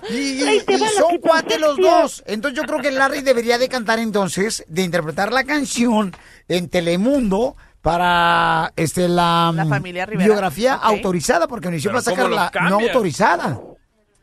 y 0.10 0.16
y- 0.16 0.64
y 0.68 0.78
son 0.78 1.18
cuates 1.20 1.60
los 1.60 1.78
dos. 1.78 2.24
Entonces 2.26 2.60
yo 2.60 2.66
creo 2.66 2.82
que 2.82 2.92
Larry 2.92 3.22
debería 3.22 3.58
de 3.58 3.70
cantar 3.70 4.00
entonces, 4.00 4.66
de 4.68 4.84
interpretar 4.84 5.32
la 5.32 5.44
canción 5.44 6.12
en 6.48 6.70
Telemundo 6.70 7.56
para 7.82 8.72
este 8.76 9.08
la, 9.08 9.52
La 9.54 9.66
mm, 9.66 9.70
familia 9.70 10.06
biografía 10.06 10.74
autorizada, 10.76 11.48
porque 11.48 11.68
Univision 11.68 11.96
va 11.96 12.00
a 12.00 12.04
Pero 12.04 12.16
sacar 12.16 12.26
¿cómo 12.26 12.36
la 12.36 12.52
los 12.54 12.70
no 12.70 12.80
autorizada. 12.88 13.60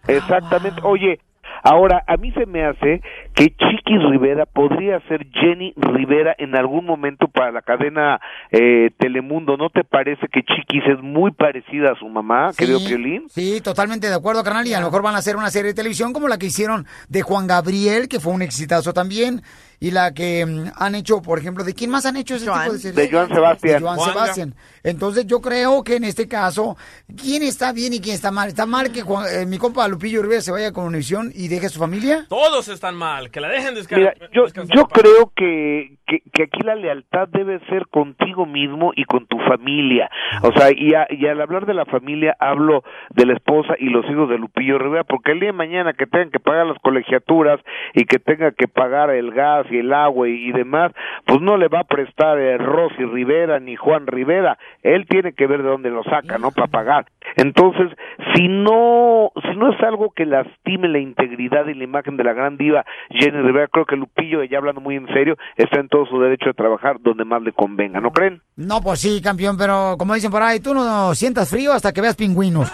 Exactamente. 0.09 0.81
Oye, 0.85 1.21
ahora, 1.63 2.03
a 2.07 2.17
mí 2.17 2.33
se 2.33 2.47
me 2.47 2.65
hace 2.67 3.01
que 3.37 3.51
Chiquis 3.55 4.03
Rivera 4.11 4.47
podría 4.47 4.99
ser 5.09 5.27
Jenny 5.31 5.75
Rivera 5.77 6.35
en 6.39 6.57
algún 6.57 6.87
momento 6.87 7.29
para 7.29 7.53
la 7.53 7.61
cadena 7.61 8.19
eh, 8.51 8.91
Telemundo. 8.99 9.59
¿No 9.59 9.69
te 9.69 9.85
parece 9.85 10.27
que 10.33 10.41
Chiquis 10.43 10.83
es 10.87 11.03
muy 11.03 11.33
parecida 11.33 11.93
a 11.93 11.99
su 11.99 12.09
mamá, 12.09 12.53
querido 12.57 12.81
Piolín? 12.81 13.29
Sí, 13.29 13.61
totalmente 13.61 14.09
de 14.09 14.15
acuerdo, 14.15 14.43
carnal. 14.43 14.67
Y 14.67 14.73
a 14.73 14.81
lo 14.81 14.87
mejor 14.87 15.03
van 15.03 15.15
a 15.17 15.19
hacer 15.19 15.37
una 15.37 15.51
serie 15.51 15.69
de 15.73 15.75
televisión 15.75 16.15
como 16.15 16.29
la 16.29 16.39
que 16.39 16.47
hicieron 16.47 16.87
de 17.11 17.21
Juan 17.21 17.47
Gabriel, 17.47 18.09
que 18.09 18.21
fue 18.21 18.33
un 18.33 18.41
exitazo 18.41 18.95
también. 18.95 19.43
Y 19.79 19.91
la 19.91 20.15
que 20.15 20.47
mm, 20.47 20.69
han 20.75 20.95
hecho, 20.95 21.21
por 21.21 21.39
ejemplo, 21.39 21.63
¿de 21.63 21.75
quién 21.75 21.91
más 21.91 22.07
han 22.07 22.17
hecho 22.17 22.37
ese 22.37 22.47
tipo 22.47 22.73
de 22.73 22.79
series? 22.79 22.95
De 22.97 23.11
Joan 23.11 23.29
Sebastián. 23.29 23.83
De 23.83 23.87
Joan. 23.87 24.01
Sebastián. 24.01 24.55
Entonces 24.83 25.27
yo 25.27 25.43
creo 25.43 25.85
que 25.85 25.97
en 25.97 26.05
este 26.05 26.27
caso, 26.27 26.79
¿quién 27.15 27.43
está 27.43 27.73
bien 27.73 27.93
y 27.93 28.01
quién 28.01 28.15
está 28.15 28.31
mal? 28.31 28.49
¿Está 28.49 28.65
mal 28.65 28.91
que 28.91 29.03
Juan- 29.03 29.27
eh, 29.31 29.45
mi 29.45 29.59
compa 29.59 29.87
Lupillo 29.87 30.23
Rivera 30.23 30.41
se 30.41 30.51
vaya 30.51 30.73
con 30.73 30.85
Univisión 30.87 31.31
y 31.35 31.49
deje 31.49 31.67
a 31.67 31.69
su 31.69 31.79
familia? 31.79 32.25
Todos 32.31 32.69
están 32.69 32.95
mal, 32.95 33.26
que 33.31 33.41
la 33.41 33.49
dejen 33.49 33.75
Mira, 33.75 34.13
descansar. 34.15 34.31
yo, 34.33 34.47
yo 34.75 34.87
creo 34.87 35.33
que, 35.35 35.97
que, 36.07 36.21
que 36.33 36.43
aquí 36.45 36.61
la 36.63 36.75
lealtad 36.75 37.29
debe 37.29 37.61
ser 37.69 37.87
contigo 37.89 38.47
mismo 38.47 38.93
y 38.95 39.05
con 39.05 39.27
tu 39.27 39.39
familia. 39.41 40.11
O 40.43 40.53
sea, 40.53 40.71
y, 40.75 40.95
a- 40.95 41.07
y 41.11 41.27
al 41.27 41.41
hablar 41.41 41.67
de 41.67 41.75
la 41.75 41.85
familia 41.87 42.37
hablo 42.41 42.83
de 43.11 43.27
la 43.27 43.35
esposa 43.35 43.75
y 43.79 43.89
los 43.91 44.05
hijos 44.11 44.29
de 44.29 44.39
Lupillo 44.39 44.79
Rivera, 44.79 45.05
porque 45.05 45.33
el 45.33 45.41
día 45.41 45.49
de 45.49 45.53
mañana 45.53 45.93
que 45.93 46.07
tengan 46.07 46.31
que 46.31 46.41
pagar 46.41 46.67
las 46.67 46.79
colegiaturas 46.81 47.61
y 47.95 48.05
que 48.05 48.19
tenga 48.19 48.53
que 48.53 48.69
pagar 48.69 49.11
el 49.11 49.31
gas 49.33 49.67
y 49.71 49.79
el 49.79 49.93
agua 49.93 50.29
y, 50.29 50.33
y 50.49 50.53
demás, 50.53 50.93
pues 51.25 51.41
no 51.41 51.57
le 51.57 51.69
va 51.69 51.81
a 51.81 51.85
prestar 51.85 52.39
eh, 52.39 52.59
Rosy 52.59 53.05
Rivera 53.05 53.59
ni 53.61 53.77
Juan 53.77 54.07
Rivera. 54.07 54.59
Él 54.83 55.07
tiene 55.09 55.33
que 55.33 55.47
ver 55.47 55.63
de 55.63 55.69
dónde 55.69 55.91
lo 55.91 56.03
saca, 56.05 56.39
¿no? 56.39 56.51
Para 56.51 56.69
pagar. 56.69 57.07
Entonces, 57.37 57.91
si 58.35 58.49
no, 58.49 59.31
si 59.43 59.57
no 59.57 59.73
es 59.73 59.81
algo 59.83 60.11
que 60.15 60.27
lastime 60.27 60.89
la 60.89 60.99
integridad 60.99 61.67
y 61.67 61.75
la 61.75 61.85
imagen 61.85 62.17
de 62.17 62.25
la 62.25 62.33
gran 62.33 62.57
diva 62.57 62.85
Jenny 63.17 63.43
Rivera, 63.43 63.69
creo 63.69 63.87
que 63.87 63.97
Lupillo, 63.97 64.43
ya 64.45 64.59
hablando 64.59 64.81
muy 64.81 64.97
en 64.97 65.07
serio, 65.09 65.37
está 65.57 65.81
en 65.81 65.89
todo 65.89 66.07
su 66.07 66.21
derecho 66.21 66.47
de 66.47 66.55
trabajar 66.55 66.97
donde 67.01 67.25
más 67.25 67.43
le 67.43 67.53
convenga, 67.53 68.01
¿no 68.01 68.11
creen? 68.11 68.43
No, 68.57 68.81
pues 68.81 69.01
sí, 69.01 69.21
campeón, 69.23 69.57
pero 69.57 69.97
como 69.99 70.15
dicen 70.15 70.31
por 70.31 70.43
ahí, 70.43 70.61
tú 70.61 70.75
no 70.75 71.15
sientas 71.15 71.51
frío 71.51 71.73
hasta 71.73 71.93
que 71.93 72.01
veas 72.01 72.17
pingüinos. 72.17 72.73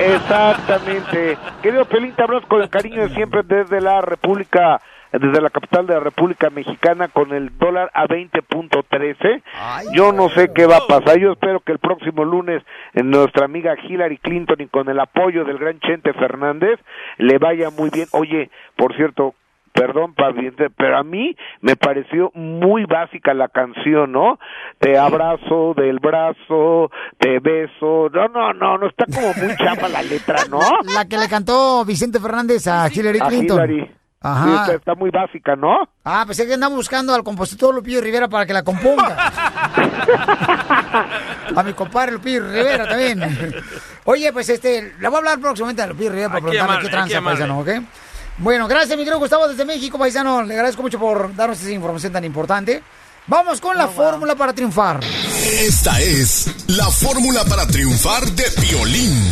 Exactamente. 0.00 1.36
Querido 1.62 1.84
Pelín, 1.86 2.12
te 2.14 2.22
hablas 2.22 2.44
con 2.46 2.62
el 2.62 2.68
cariño 2.68 3.02
de 3.02 3.14
siempre 3.14 3.42
desde 3.42 3.80
la 3.80 4.00
República, 4.00 4.80
desde 5.12 5.40
la 5.40 5.50
capital 5.50 5.86
de 5.86 5.94
la 5.94 6.00
República 6.00 6.50
Mexicana 6.50 7.08
con 7.08 7.32
el 7.32 7.56
dólar 7.58 7.90
a 7.94 8.06
20.13. 8.06 9.42
Yo 9.92 10.12
no 10.12 10.28
sé 10.28 10.50
qué 10.54 10.66
va 10.66 10.76
a 10.78 10.86
pasar. 10.86 11.18
Yo 11.18 11.32
espero 11.32 11.60
que 11.60 11.72
el 11.72 11.78
próximo 11.78 12.24
lunes 12.24 12.62
eh, 12.94 13.02
nuestra 13.02 13.44
amiga 13.46 13.76
Hillary 13.82 14.18
Clinton 14.18 14.60
y 14.60 14.66
con 14.66 14.88
el 14.88 15.00
apoyo 15.00 15.44
del 15.44 15.58
gran 15.58 15.80
Chente 15.80 16.12
Fernández 16.12 16.78
le 17.16 17.38
vaya 17.38 17.70
muy 17.70 17.90
bien. 17.90 18.06
Oye, 18.12 18.50
por 18.76 18.94
cierto, 18.94 19.34
perdón, 19.78 20.14
paviente, 20.14 20.68
pero 20.76 20.98
a 20.98 21.04
mí 21.04 21.36
me 21.60 21.76
pareció 21.76 22.32
muy 22.34 22.84
básica 22.84 23.32
la 23.32 23.48
canción, 23.48 24.10
¿no? 24.10 24.38
Te 24.80 24.98
abrazo 24.98 25.74
del 25.76 26.00
brazo, 26.00 26.90
te 27.18 27.38
beso. 27.38 28.08
No, 28.12 28.26
no, 28.28 28.52
no, 28.52 28.78
no 28.78 28.88
está 28.88 29.04
como 29.06 29.32
muy 29.34 29.56
chapa 29.56 29.88
la 29.88 30.02
letra, 30.02 30.38
¿no? 30.50 30.60
La 30.94 31.06
que 31.06 31.16
le 31.16 31.28
cantó 31.28 31.84
Vicente 31.84 32.18
Fernández 32.18 32.66
a 32.66 32.88
Hillary 32.92 33.20
A 33.20 33.28
Clinton. 33.28 33.56
Hillary. 33.56 33.86
Sí, 33.86 33.92
Ajá. 34.20 34.62
está, 34.62 34.74
está 34.74 34.94
muy 34.96 35.10
básica, 35.10 35.54
¿no? 35.54 35.88
Ah, 36.04 36.24
pues 36.26 36.40
es 36.40 36.46
que 36.46 36.54
andamos 36.54 36.76
buscando 36.76 37.14
al 37.14 37.22
compositor 37.22 37.72
Lupillo 37.72 38.00
Rivera 38.00 38.26
para 38.26 38.46
que 38.46 38.52
la 38.52 38.64
componga. 38.64 39.16
a 41.54 41.62
mi 41.62 41.72
compadre 41.72 42.12
Lupillo 42.12 42.42
Rivera 42.42 42.88
también. 42.88 43.22
Oye, 44.06 44.32
pues 44.32 44.48
este, 44.48 44.94
le 44.98 45.08
voy 45.08 45.14
a 45.14 45.18
hablar 45.18 45.38
próximamente 45.38 45.82
a 45.82 45.86
Lupillo 45.86 46.10
Rivera 46.10 46.30
para 46.30 46.40
preguntarle 46.40 46.82
qué 46.82 46.88
tranza, 46.88 47.22
paisano, 47.22 47.60
¿ok? 47.60 47.68
Bueno, 48.38 48.68
gracias, 48.68 48.90
mi 48.96 49.04
querido 49.04 49.18
Gustavo, 49.18 49.48
desde 49.48 49.64
México, 49.64 49.98
paisano. 49.98 50.42
Le 50.42 50.54
agradezco 50.54 50.82
mucho 50.82 50.98
por 50.98 51.34
darnos 51.34 51.60
esa 51.60 51.70
información 51.72 52.12
tan 52.12 52.24
importante. 52.24 52.82
Vamos 53.26 53.60
con 53.60 53.76
la 53.76 53.88
fórmula 53.88 54.36
para 54.36 54.52
triunfar. 54.54 55.00
Esta 55.44 56.00
es 56.00 56.48
la 56.68 56.86
fórmula 56.86 57.44
para 57.44 57.66
triunfar 57.66 58.24
de 58.30 58.44
Piolín. 58.60 59.22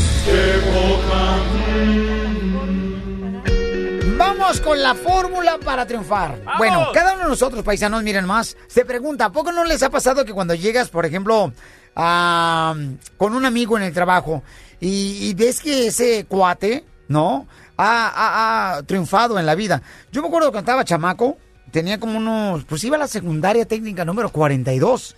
Vamos 4.19 4.61
con 4.61 4.83
la 4.83 4.95
fórmula 4.95 5.59
para 5.65 5.87
triunfar. 5.87 6.41
Bueno, 6.59 6.89
cada 6.93 7.15
uno 7.15 7.23
de 7.25 7.29
nosotros, 7.31 7.63
paisanos, 7.65 8.03
miren 8.03 8.27
más, 8.27 8.57
se 8.67 8.85
pregunta, 8.85 9.27
¿a 9.27 9.33
poco 9.33 9.53
no 9.53 9.65
les 9.65 9.83
ha 9.83 9.91
pasado 9.91 10.25
que 10.25 10.33
cuando 10.33 10.55
llegas, 10.55 10.89
por 10.89 11.07
ejemplo, 11.07 11.53
a- 11.95 12.75
con 13.17 13.35
un 13.35 13.47
amigo 13.47 13.77
en 13.79 13.85
el 13.85 13.95
trabajo 13.95 14.43
y, 14.81 15.29
y 15.29 15.35
ves 15.35 15.61
que 15.61 15.87
ese 15.87 16.27
cuate, 16.29 16.85
¿no? 17.09 17.47
Ha, 17.79 18.09
ha- 18.09 18.77
ha 18.79 18.83
triunfado 18.85 19.39
en 19.39 19.47
la 19.47 19.55
vida. 19.55 19.83
Yo 20.13 20.23
me 20.23 20.29
acuerdo 20.29 20.51
cuando 20.51 20.61
estaba 20.71 20.85
chamaco, 20.85 21.37
tenía 21.71 22.01
como 22.01 22.17
unos, 22.19 22.65
pues 22.65 22.83
iba 22.85 22.97
a 22.97 22.99
la 23.01 23.09
secundaria 23.09 23.67
técnica 23.67 24.05
número 24.05 24.31
42, 24.31 25.15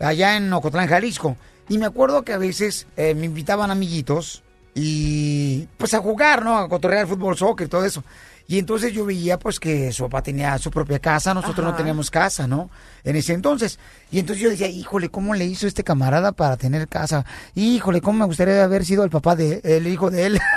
allá 0.00 0.36
en 0.36 0.52
Ocotlán, 0.52 0.88
Jalisco. 0.88 1.36
Y 1.68 1.78
me 1.78 1.86
acuerdo 1.86 2.22
que 2.22 2.32
a 2.32 2.38
veces 2.38 2.86
eh, 2.96 3.14
me 3.14 3.26
invitaban 3.26 3.70
amiguitos 3.70 4.42
y 4.74 5.66
pues 5.78 5.94
a 5.94 5.98
jugar, 6.00 6.44
¿no? 6.44 6.58
A 6.58 6.68
cotorrear 6.68 7.06
fútbol, 7.06 7.36
soccer 7.36 7.66
y 7.66 7.70
todo 7.70 7.84
eso. 7.84 8.04
Y 8.48 8.58
entonces 8.58 8.92
yo 8.92 9.04
veía 9.04 9.38
pues 9.38 9.58
que 9.58 9.92
su 9.92 10.04
papá 10.04 10.22
tenía 10.22 10.56
su 10.58 10.70
propia 10.70 10.98
casa, 10.98 11.34
nosotros 11.34 11.66
no 11.66 11.74
teníamos 11.74 12.10
casa, 12.10 12.46
¿no? 12.46 12.70
En 13.02 13.16
ese 13.16 13.32
entonces. 13.32 13.78
Y 14.10 14.20
entonces 14.20 14.42
yo 14.42 14.50
decía, 14.50 14.68
híjole, 14.68 15.08
¿cómo 15.08 15.34
le 15.34 15.44
hizo 15.44 15.66
este 15.66 15.82
camarada 15.82 16.32
para 16.32 16.56
tener 16.56 16.86
casa? 16.86 17.24
Híjole, 17.54 18.00
¿cómo 18.00 18.20
me 18.20 18.26
gustaría 18.26 18.62
haber 18.62 18.84
sido 18.84 19.02
el 19.04 19.10
papá 19.10 19.34
de 19.34 19.60
el 19.64 19.86
hijo 19.86 20.10
de 20.10 20.26
él? 20.26 20.40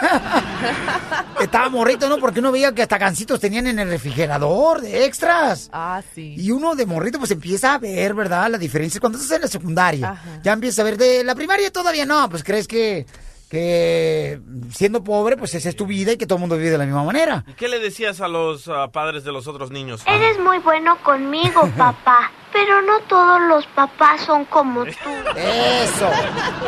Estaba 1.42 1.70
morrito, 1.70 2.10
¿no? 2.10 2.18
Porque 2.18 2.40
uno 2.40 2.52
veía 2.52 2.74
que 2.74 2.82
hasta 2.82 2.98
gancitos 2.98 3.40
tenían 3.40 3.68
en 3.68 3.80
el 3.80 3.90
refrigerador 3.90 4.82
de 4.82 5.06
extras. 5.06 5.70
Ah, 5.72 6.02
sí. 6.14 6.36
Y 6.38 6.52
uno 6.52 6.76
de 6.76 6.86
morrito 6.86 7.18
pues 7.18 7.32
empieza 7.32 7.74
a 7.74 7.78
ver, 7.80 8.14
¿verdad? 8.14 8.50
La 8.50 8.58
diferencia 8.58 9.00
cuando 9.00 9.18
estás 9.18 9.36
en 9.36 9.42
la 9.44 9.48
secundaria. 9.48 10.22
Ya 10.44 10.54
empieza 10.54 10.82
a 10.82 10.86
ver 10.86 10.98
de 10.98 11.24
la 11.24 11.36
primaria 11.36 11.72
todavía 11.72 12.06
no, 12.06 12.30
pues 12.30 12.44
crees 12.44 12.68
que 12.68 13.06
que 13.50 14.40
siendo 14.72 15.04
pobre 15.04 15.36
pues 15.36 15.56
esa 15.56 15.70
es 15.70 15.76
tu 15.76 15.88
vida 15.88 16.12
y 16.12 16.18
que 16.18 16.28
todo 16.28 16.38
el 16.38 16.42
mundo 16.42 16.58
vive 16.58 16.70
de 16.70 16.78
la 16.78 16.86
misma 16.86 17.04
manera. 17.04 17.44
¿Y 17.48 17.54
qué 17.54 17.68
le 17.68 17.80
decías 17.80 18.22
a 18.22 18.28
los 18.28 18.68
ah, 18.68 18.90
padres 18.92 19.24
de 19.24 19.32
los 19.32 19.48
otros 19.48 19.72
niños? 19.72 20.04
Eres 20.06 20.40
muy 20.40 20.60
bueno 20.60 20.98
conmigo, 21.04 21.70
papá, 21.78 22.32
pero 22.54 22.82
no 22.82 23.00
todos 23.02 23.42
los 23.42 23.66
papás 23.68 24.22
son 24.22 24.46
como 24.46 24.86
tú. 24.86 25.10
Eso, 25.36 26.10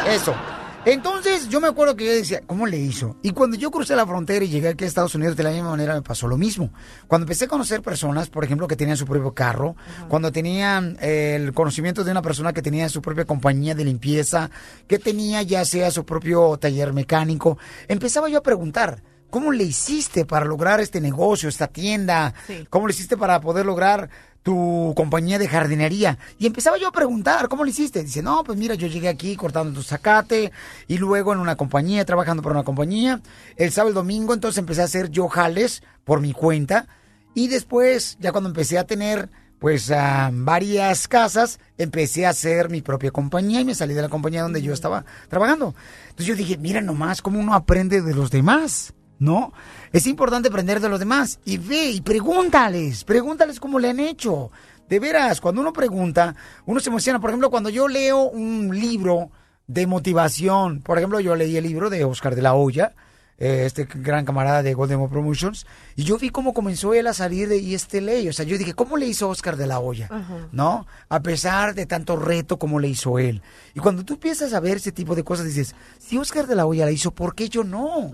eso. 0.07 0.35
Entonces 0.83 1.47
yo 1.47 1.61
me 1.61 1.67
acuerdo 1.67 1.95
que 1.95 2.05
yo 2.05 2.11
decía, 2.11 2.41
¿cómo 2.47 2.65
le 2.65 2.77
hizo? 2.77 3.15
Y 3.21 3.33
cuando 3.33 3.55
yo 3.55 3.69
crucé 3.69 3.95
la 3.95 4.07
frontera 4.07 4.43
y 4.43 4.49
llegué 4.49 4.69
aquí 4.69 4.83
a 4.83 4.87
Estados 4.87 5.13
Unidos 5.13 5.35
de 5.35 5.43
la 5.43 5.51
misma 5.51 5.69
manera 5.69 5.93
me 5.93 6.01
pasó 6.01 6.27
lo 6.27 6.37
mismo. 6.37 6.71
Cuando 7.07 7.25
empecé 7.25 7.45
a 7.45 7.47
conocer 7.47 7.83
personas, 7.83 8.29
por 8.29 8.43
ejemplo, 8.43 8.67
que 8.67 8.75
tenían 8.75 8.97
su 8.97 9.05
propio 9.05 9.31
carro, 9.35 9.75
cuando 10.07 10.31
tenían 10.31 10.97
eh, 10.99 11.37
el 11.39 11.53
conocimiento 11.53 12.03
de 12.03 12.09
una 12.09 12.23
persona 12.23 12.51
que 12.51 12.63
tenía 12.63 12.89
su 12.89 12.99
propia 12.99 13.25
compañía 13.25 13.75
de 13.75 13.85
limpieza, 13.85 14.49
que 14.87 14.97
tenía 14.97 15.43
ya 15.43 15.65
sea 15.65 15.91
su 15.91 16.03
propio 16.03 16.57
taller 16.57 16.93
mecánico, 16.93 17.59
empezaba 17.87 18.27
yo 18.27 18.39
a 18.39 18.43
preguntar, 18.43 19.03
¿cómo 19.29 19.51
le 19.51 19.65
hiciste 19.65 20.25
para 20.25 20.45
lograr 20.45 20.79
este 20.79 20.99
negocio, 20.99 21.47
esta 21.47 21.67
tienda? 21.67 22.33
¿Cómo 22.71 22.87
le 22.87 22.93
hiciste 22.93 23.17
para 23.17 23.39
poder 23.39 23.67
lograr 23.67 24.09
tu 24.43 24.93
compañía 24.95 25.37
de 25.37 25.47
jardinería. 25.47 26.17
Y 26.39 26.47
empezaba 26.47 26.77
yo 26.77 26.87
a 26.87 26.91
preguntar, 26.91 27.47
¿cómo 27.47 27.63
lo 27.63 27.69
hiciste? 27.69 28.03
Dice, 28.03 28.21
no, 28.21 28.43
pues 28.43 28.57
mira, 28.57 28.75
yo 28.75 28.87
llegué 28.87 29.07
aquí 29.07 29.35
cortando 29.35 29.73
tu 29.73 29.83
zacate 29.83 30.51
y 30.87 30.97
luego 30.97 31.33
en 31.33 31.39
una 31.39 31.55
compañía, 31.55 32.05
trabajando 32.05 32.41
por 32.41 32.51
una 32.51 32.63
compañía. 32.63 33.21
El 33.55 33.71
sábado 33.71 33.89
y 33.89 33.91
el 33.91 33.95
domingo, 33.95 34.33
entonces 34.33 34.57
empecé 34.57 34.81
a 34.81 34.85
hacer 34.85 35.09
yo 35.09 35.27
jales 35.27 35.83
por 36.03 36.21
mi 36.21 36.33
cuenta. 36.33 36.87
Y 37.33 37.47
después, 37.47 38.17
ya 38.19 38.31
cuando 38.31 38.49
empecé 38.49 38.77
a 38.77 38.85
tener, 38.85 39.29
pues, 39.59 39.91
ah, 39.91 40.31
varias 40.33 41.07
casas, 41.07 41.59
empecé 41.77 42.25
a 42.25 42.29
hacer 42.29 42.69
mi 42.69 42.81
propia 42.81 43.11
compañía 43.11 43.61
y 43.61 43.65
me 43.65 43.75
salí 43.75 43.93
de 43.93 44.01
la 44.01 44.09
compañía 44.09 44.41
donde 44.41 44.61
yo 44.61 44.73
estaba 44.73 45.05
trabajando. 45.29 45.75
Entonces 46.09 46.25
yo 46.25 46.35
dije, 46.35 46.57
mira 46.57 46.81
nomás 46.81 47.21
cómo 47.21 47.39
uno 47.39 47.53
aprende 47.53 48.01
de 48.01 48.15
los 48.15 48.31
demás. 48.31 48.93
¿No? 49.21 49.53
Es 49.93 50.07
importante 50.07 50.49
aprender 50.49 50.79
de 50.79 50.89
los 50.89 50.99
demás 50.99 51.39
y 51.45 51.57
ve 51.57 51.91
y 51.91 52.01
pregúntales, 52.01 53.03
pregúntales 53.03 53.59
cómo 53.59 53.77
le 53.77 53.91
han 53.91 53.99
hecho. 53.99 54.51
De 54.89 54.99
veras, 54.99 55.39
cuando 55.39 55.61
uno 55.61 55.71
pregunta, 55.71 56.35
uno 56.65 56.79
se 56.79 56.89
emociona. 56.89 57.21
Por 57.21 57.29
ejemplo, 57.29 57.51
cuando 57.51 57.69
yo 57.69 57.87
leo 57.87 58.23
un 58.23 58.77
libro 58.77 59.29
de 59.67 59.85
motivación, 59.85 60.81
por 60.81 60.97
ejemplo, 60.97 61.19
yo 61.19 61.35
leí 61.35 61.55
el 61.55 61.63
libro 61.63 61.91
de 61.91 62.03
Oscar 62.03 62.35
de 62.35 62.41
la 62.41 62.55
Hoya, 62.55 62.93
eh, 63.37 63.63
este 63.65 63.85
gran 63.85 64.25
camarada 64.25 64.63
de 64.63 64.73
Golden 64.73 65.07
Promotions, 65.07 65.67
y 65.95 66.03
yo 66.03 66.17
vi 66.17 66.31
cómo 66.31 66.53
comenzó 66.53 66.95
él 66.95 67.05
a 67.05 67.13
salir 67.13 67.47
de 67.47 67.75
este 67.75 68.01
ley. 68.01 68.27
O 68.27 68.33
sea, 68.33 68.43
yo 68.43 68.57
dije, 68.57 68.73
¿cómo 68.73 68.97
le 68.97 69.05
hizo 69.05 69.29
Oscar 69.29 69.55
de 69.55 69.67
la 69.67 69.79
Hoya? 69.79 70.09
¿No? 70.51 70.87
A 71.09 71.21
pesar 71.21 71.75
de 71.75 71.85
tanto 71.85 72.15
reto 72.15 72.57
como 72.57 72.79
le 72.79 72.89
hizo 72.89 73.19
él. 73.19 73.43
Y 73.75 73.79
cuando 73.79 74.03
tú 74.03 74.15
empiezas 74.15 74.53
a 74.53 74.59
ver 74.59 74.77
ese 74.77 74.91
tipo 74.91 75.13
de 75.13 75.23
cosas, 75.23 75.45
dices, 75.45 75.75
si 75.99 76.17
Oscar 76.17 76.47
de 76.47 76.55
la 76.55 76.65
Hoya 76.65 76.85
la 76.85 76.91
hizo, 76.91 77.11
¿por 77.11 77.35
qué 77.35 77.49
yo 77.49 77.63
no? 77.63 78.11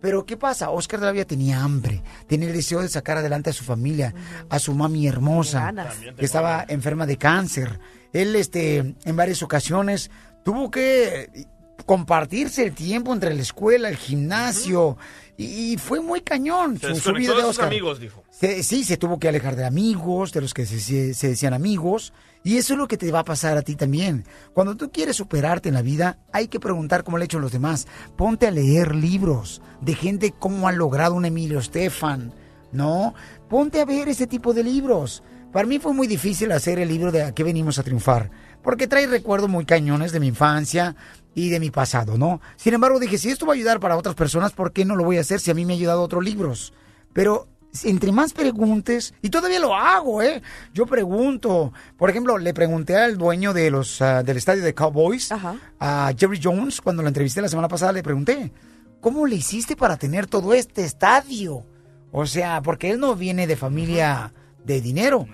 Pero 0.00 0.24
¿qué 0.26 0.36
pasa? 0.36 0.70
Oscar 0.70 1.00
de 1.00 1.12
la 1.12 1.24
tenía 1.24 1.62
hambre, 1.62 2.02
tenía 2.26 2.48
el 2.48 2.54
deseo 2.54 2.80
de 2.82 2.88
sacar 2.88 3.18
adelante 3.18 3.50
a 3.50 3.52
su 3.52 3.64
familia, 3.64 4.14
a 4.48 4.58
su 4.58 4.74
mami 4.74 5.06
hermosa, 5.08 5.72
que 6.16 6.24
estaba 6.24 6.64
enferma 6.68 7.06
de 7.06 7.16
cáncer. 7.16 7.80
Él, 8.12 8.36
este, 8.36 8.94
en 9.04 9.16
varias 9.16 9.42
ocasiones 9.42 10.10
tuvo 10.44 10.70
que 10.70 11.46
compartirse 11.86 12.64
el 12.64 12.74
tiempo 12.74 13.12
entre 13.12 13.34
la 13.34 13.42
escuela, 13.42 13.88
el 13.88 13.96
gimnasio. 13.96 14.96
Y, 15.36 15.72
y 15.72 15.76
fue 15.78 16.00
muy 16.00 16.20
cañón. 16.20 16.78
Se 16.78 16.94
su- 16.96 17.12
vida 17.12 17.34
de 17.34 17.44
Oscar. 17.44 17.66
amigos, 17.68 18.00
dijo. 18.00 18.24
Se- 18.30 18.62
sí, 18.62 18.84
se 18.84 18.96
tuvo 18.96 19.18
que 19.18 19.28
alejar 19.28 19.56
de 19.56 19.64
amigos, 19.64 20.32
de 20.32 20.40
los 20.40 20.54
que 20.54 20.66
se, 20.66 20.80
se- 20.80 21.14
se 21.14 21.28
decían 21.28 21.54
amigos. 21.54 22.12
Y 22.48 22.56
eso 22.56 22.72
es 22.72 22.78
lo 22.78 22.88
que 22.88 22.96
te 22.96 23.12
va 23.12 23.18
a 23.18 23.24
pasar 23.24 23.58
a 23.58 23.62
ti 23.62 23.76
también. 23.76 24.24
Cuando 24.54 24.74
tú 24.74 24.90
quieres 24.90 25.16
superarte 25.16 25.68
en 25.68 25.74
la 25.74 25.82
vida, 25.82 26.16
hay 26.32 26.48
que 26.48 26.58
preguntar 26.58 27.04
cómo 27.04 27.18
le 27.18 27.24
han 27.24 27.26
hecho 27.26 27.40
los 27.40 27.52
demás. 27.52 27.86
Ponte 28.16 28.46
a 28.46 28.50
leer 28.50 28.94
libros 28.94 29.60
de 29.82 29.94
gente 29.94 30.32
cómo 30.32 30.66
ha 30.66 30.72
logrado 30.72 31.14
un 31.14 31.26
Emilio 31.26 31.58
Estefan, 31.58 32.32
¿no? 32.72 33.12
Ponte 33.50 33.82
a 33.82 33.84
ver 33.84 34.08
ese 34.08 34.26
tipo 34.26 34.54
de 34.54 34.64
libros. 34.64 35.22
Para 35.52 35.68
mí 35.68 35.78
fue 35.78 35.92
muy 35.92 36.06
difícil 36.06 36.50
hacer 36.52 36.78
el 36.78 36.88
libro 36.88 37.12
de 37.12 37.22
A 37.22 37.34
qué 37.34 37.44
venimos 37.44 37.78
a 37.78 37.82
triunfar, 37.82 38.30
porque 38.62 38.86
trae 38.86 39.06
recuerdos 39.06 39.50
muy 39.50 39.66
cañones 39.66 40.12
de 40.12 40.20
mi 40.20 40.28
infancia 40.28 40.96
y 41.34 41.50
de 41.50 41.60
mi 41.60 41.70
pasado, 41.70 42.16
¿no? 42.16 42.40
Sin 42.56 42.72
embargo, 42.72 42.98
dije, 42.98 43.18
si 43.18 43.28
esto 43.28 43.44
va 43.44 43.52
a 43.52 43.56
ayudar 43.56 43.78
para 43.78 43.98
otras 43.98 44.14
personas, 44.14 44.52
¿por 44.52 44.72
qué 44.72 44.86
no 44.86 44.96
lo 44.96 45.04
voy 45.04 45.18
a 45.18 45.20
hacer 45.20 45.38
si 45.38 45.50
a 45.50 45.54
mí 45.54 45.66
me 45.66 45.74
ha 45.74 45.76
ayudado 45.76 46.00
otros 46.00 46.24
libros? 46.24 46.72
Pero 47.12 47.46
entre 47.84 48.12
más 48.12 48.32
preguntes, 48.32 49.14
y 49.22 49.30
todavía 49.30 49.60
lo 49.60 49.74
hago, 49.74 50.22
¿eh? 50.22 50.42
Yo 50.72 50.86
pregunto, 50.86 51.72
por 51.96 52.10
ejemplo, 52.10 52.38
le 52.38 52.54
pregunté 52.54 52.96
al 52.96 53.18
dueño 53.18 53.52
de 53.52 53.70
los, 53.70 54.00
ah, 54.02 54.22
del 54.22 54.36
estadio 54.36 54.62
de 54.62 54.74
Cowboys, 54.74 55.30
a 55.32 56.12
Jerry 56.16 56.40
Jones, 56.42 56.80
cuando 56.80 57.02
lo 57.02 57.08
entrevisté 57.08 57.40
la 57.40 57.48
semana 57.48 57.68
pasada, 57.68 57.92
le 57.92 58.02
pregunté, 58.02 58.52
¿cómo 59.00 59.26
le 59.26 59.36
hiciste 59.36 59.76
para 59.76 59.96
tener 59.96 60.26
todo 60.26 60.54
este 60.54 60.84
estadio? 60.84 61.64
O 62.10 62.26
sea, 62.26 62.62
porque 62.62 62.90
él 62.90 63.00
no 63.00 63.14
viene 63.14 63.46
de 63.46 63.56
familia 63.56 64.32
de 64.64 64.80
dinero. 64.80 65.26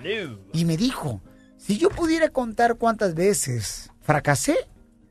Y 0.53 0.65
me 0.65 0.77
dijo, 0.77 1.23
si 1.57 1.79
yo 1.79 1.91
pudiera 1.91 2.29
contar 2.31 2.77
cuántas 2.77 3.15
veces 3.15 3.91
fracasé, 4.01 4.57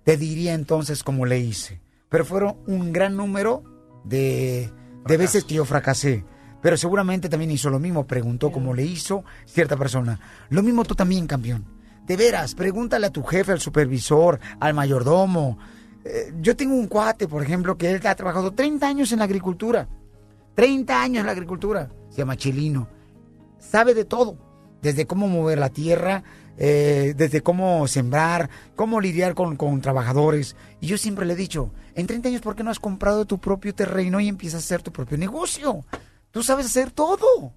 te 0.04 0.18
diría 0.18 0.54
entonces 0.54 1.04
cómo 1.04 1.26
le 1.26 1.40
hice. 1.40 1.82
Pero 2.10 2.26
fueron 2.26 2.58
un 2.68 2.92
gran 2.94 3.16
número 3.16 3.64
de, 4.04 4.72
de 5.06 5.18
veces 5.18 5.46
que 5.46 5.56
yo 5.56 5.66
fracasé. 5.66 6.26
Pero 6.64 6.78
seguramente 6.78 7.28
también 7.28 7.52
hizo 7.52 7.70
lo 7.70 7.78
mismo, 7.78 8.08
preguntó 8.08 8.50
cómo 8.50 8.74
le 8.74 8.84
hizo 8.84 9.26
cierta 9.46 9.76
persona. 9.76 10.18
Lo 10.50 10.64
mismo 10.64 10.86
tú 10.86 10.96
también, 10.96 11.28
campeón. 11.28 11.66
De 12.08 12.16
veras, 12.16 12.56
pregúntale 12.56 13.08
a 13.08 13.10
tu 13.10 13.22
jefe, 13.22 13.52
al 13.52 13.60
supervisor, 13.60 14.40
al 14.62 14.74
mayordomo. 14.74 15.60
Eh, 16.06 16.34
yo 16.40 16.56
tengo 16.56 16.74
un 16.76 16.88
cuate, 16.88 17.28
por 17.28 17.44
ejemplo, 17.44 17.78
que 17.78 17.92
él 17.92 18.08
ha 18.08 18.16
trabajado 18.16 18.54
30 18.54 18.88
años 18.88 19.12
en 19.12 19.20
la 19.20 19.26
agricultura. 19.26 19.90
30 20.56 21.02
años 21.02 21.20
en 21.20 21.26
la 21.26 21.34
agricultura. 21.34 21.90
Se 22.10 22.20
llama 22.20 22.38
Chilino. 22.38 22.88
Sabe 23.60 23.94
de 23.94 24.06
todo. 24.06 24.38
Desde 24.82 25.06
cómo 25.06 25.28
mover 25.28 25.60
la 25.60 25.70
tierra, 25.70 26.24
eh, 26.58 27.14
desde 27.18 27.42
cómo 27.42 27.88
sembrar, 27.90 28.50
cómo 28.78 29.02
lidiar 29.02 29.34
con, 29.34 29.58
con 29.58 29.82
trabajadores. 29.82 30.56
Y 30.80 30.88
yo 30.88 30.98
siempre 30.98 31.26
le 31.26 31.34
he 31.34 31.38
dicho, 31.38 31.74
en 31.94 32.08
30 32.08 32.30
años, 32.30 32.42
¿por 32.42 32.56
qué 32.56 32.64
no 32.64 32.72
has 32.72 32.80
comprado 32.80 33.26
tu 33.26 33.40
propio 33.40 33.76
terreno 33.76 34.22
y 34.22 34.30
empiezas 34.30 34.62
a 34.62 34.66
hacer 34.66 34.82
tu 34.82 34.94
propio 34.94 35.18
negocio? 35.18 35.84
Tú 36.34 36.42
sabes 36.42 36.66
hacer 36.66 36.90
todo. 36.90 37.54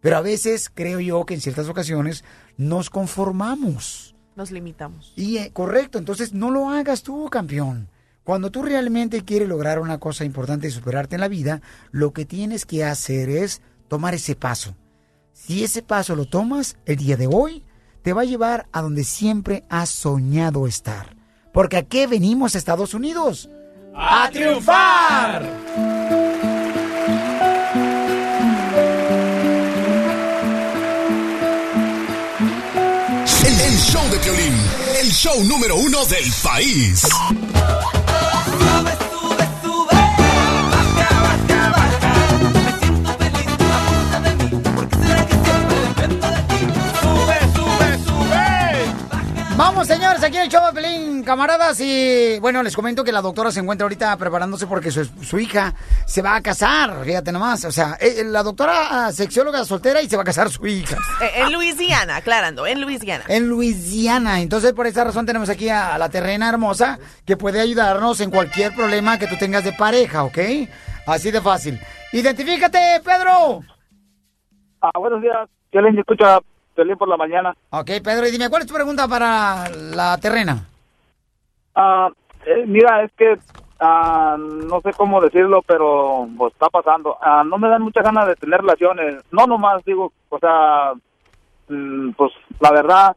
Pero 0.00 0.16
a 0.16 0.20
veces 0.20 0.70
creo 0.72 1.00
yo 1.00 1.26
que 1.26 1.34
en 1.34 1.40
ciertas 1.40 1.68
ocasiones 1.68 2.22
nos 2.56 2.88
conformamos. 2.88 4.14
Nos 4.36 4.52
limitamos. 4.52 5.12
Y 5.16 5.38
eh, 5.38 5.50
correcto, 5.52 5.98
entonces 5.98 6.32
no 6.32 6.52
lo 6.52 6.70
hagas 6.70 7.02
tú, 7.02 7.28
campeón. 7.28 7.88
Cuando 8.22 8.52
tú 8.52 8.62
realmente 8.62 9.24
quieres 9.24 9.48
lograr 9.48 9.80
una 9.80 9.98
cosa 9.98 10.24
importante 10.24 10.68
y 10.68 10.70
superarte 10.70 11.16
en 11.16 11.20
la 11.20 11.26
vida, 11.26 11.62
lo 11.90 12.12
que 12.12 12.24
tienes 12.24 12.64
que 12.64 12.84
hacer 12.84 13.28
es 13.28 13.60
tomar 13.88 14.14
ese 14.14 14.36
paso. 14.36 14.76
Si 15.32 15.64
ese 15.64 15.82
paso 15.82 16.14
lo 16.14 16.26
tomas 16.26 16.76
el 16.86 16.96
día 16.98 17.16
de 17.16 17.26
hoy, 17.26 17.64
te 18.02 18.12
va 18.12 18.22
a 18.22 18.26
llevar 18.26 18.68
a 18.70 18.82
donde 18.82 19.02
siempre 19.02 19.64
has 19.68 19.90
soñado 19.90 20.68
estar. 20.68 21.16
Porque 21.52 21.78
¿a 21.78 21.82
qué 21.82 22.06
venimos 22.06 22.54
a 22.54 22.58
Estados 22.58 22.94
Unidos? 22.94 23.50
¡A 23.96 24.30
triunfar! 24.30 26.25
El 34.28 35.12
show 35.12 35.44
número 35.44 35.76
uno 35.76 36.04
del 36.06 36.32
país. 36.42 37.02
Vamos, 49.56 49.86
señores, 49.86 50.22
aquí 50.22 50.36
en 50.36 50.42
el 50.42 50.48
show 50.50 50.66
de 50.66 50.72
Pelín, 50.74 51.24
camaradas. 51.24 51.80
Y 51.80 52.38
bueno, 52.40 52.62
les 52.62 52.76
comento 52.76 53.02
que 53.02 53.10
la 53.10 53.22
doctora 53.22 53.50
se 53.50 53.60
encuentra 53.60 53.86
ahorita 53.86 54.14
preparándose 54.18 54.66
porque 54.66 54.90
su, 54.90 55.06
su 55.06 55.38
hija 55.38 55.72
se 56.04 56.20
va 56.20 56.36
a 56.36 56.42
casar. 56.42 57.02
Fíjate 57.02 57.32
nomás. 57.32 57.64
O 57.64 57.72
sea, 57.72 57.96
eh, 57.98 58.22
la 58.22 58.42
doctora 58.42 59.06
ah, 59.06 59.12
sexióloga 59.12 59.64
soltera 59.64 60.02
y 60.02 60.10
se 60.10 60.16
va 60.16 60.22
a 60.22 60.26
casar 60.26 60.50
su 60.50 60.66
hija. 60.66 60.98
Eh, 61.22 61.40
en 61.40 61.52
Luisiana, 61.52 62.16
aclarando, 62.16 62.66
en 62.66 62.82
Luisiana. 62.82 63.24
En 63.28 63.48
Luisiana. 63.48 64.40
Entonces, 64.42 64.74
por 64.74 64.86
esa 64.86 65.04
razón 65.04 65.24
tenemos 65.24 65.48
aquí 65.48 65.70
a, 65.70 65.94
a 65.94 65.98
la 65.98 66.10
terrena 66.10 66.50
hermosa 66.50 66.98
que 67.24 67.38
puede 67.38 67.58
ayudarnos 67.58 68.20
en 68.20 68.30
cualquier 68.30 68.74
problema 68.74 69.18
que 69.18 69.26
tú 69.26 69.36
tengas 69.38 69.64
de 69.64 69.72
pareja, 69.72 70.24
¿ok? 70.24 70.38
Así 71.06 71.30
de 71.30 71.40
fácil. 71.40 71.80
Identifícate, 72.12 73.00
Pedro. 73.02 73.62
Ah, 74.82 74.98
buenos 74.98 75.22
días. 75.22 75.48
Yo 75.72 75.80
les 75.80 75.96
escucho 75.96 76.26
a 76.26 76.42
Pelín 76.76 76.96
por 76.96 77.08
la 77.08 77.16
mañana. 77.16 77.56
Ok, 77.70 77.90
Pedro, 78.04 78.28
y 78.28 78.30
dime, 78.30 78.48
¿cuál 78.48 78.62
es 78.62 78.68
tu 78.68 78.74
pregunta 78.74 79.08
para 79.08 79.68
la 79.70 80.18
terrena? 80.18 80.68
Ah, 81.74 82.08
eh, 82.44 82.64
mira, 82.66 83.02
es 83.02 83.12
que 83.12 83.36
ah, 83.80 84.36
no 84.38 84.80
sé 84.82 84.92
cómo 84.92 85.20
decirlo, 85.20 85.62
pero 85.62 86.28
pues, 86.36 86.52
está 86.52 86.68
pasando. 86.68 87.16
Ah, 87.20 87.42
no 87.44 87.58
me 87.58 87.68
dan 87.68 87.82
muchas 87.82 88.04
ganas 88.04 88.28
de 88.28 88.36
tener 88.36 88.60
relaciones. 88.60 89.24
No 89.32 89.46
nomás 89.46 89.84
digo, 89.84 90.12
o 90.28 90.38
sea, 90.38 90.92
mm, 91.68 92.10
pues 92.12 92.32
la 92.60 92.70
verdad, 92.70 93.16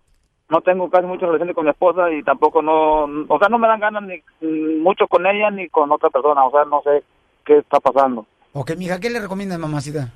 no 0.49 0.61
tengo 0.61 0.90
casi 0.90 1.06
muchas 1.06 1.27
relaciones 1.27 1.56
con 1.56 1.65
mi 1.65 1.72
esposa 1.72 2.11
y 2.11 2.23
tampoco 2.23 2.61
no, 2.61 3.03
o 3.03 3.40
sea, 3.40 3.49
no 3.49 3.60
me 3.60 3.68
dan 3.68 3.80
ganas 3.80 4.03
ni 4.03 4.23
mm, 4.41 4.81
mucho 4.81 5.07
con 5.07 5.26
ella 5.27 5.52
ni 5.52 5.69
con 5.69 5.91
otra 5.91 6.10
persona. 6.10 6.45
O 6.45 6.52
sea, 6.52 6.65
no 6.65 6.81
sé 6.84 7.03
qué 7.45 7.57
está 7.60 7.80
pasando. 7.80 8.26
Ok, 8.53 8.72
mija, 8.77 8.99
¿qué 8.99 9.10
le 9.10 9.19
recomiendas, 9.19 9.60
mamacita? 9.60 10.10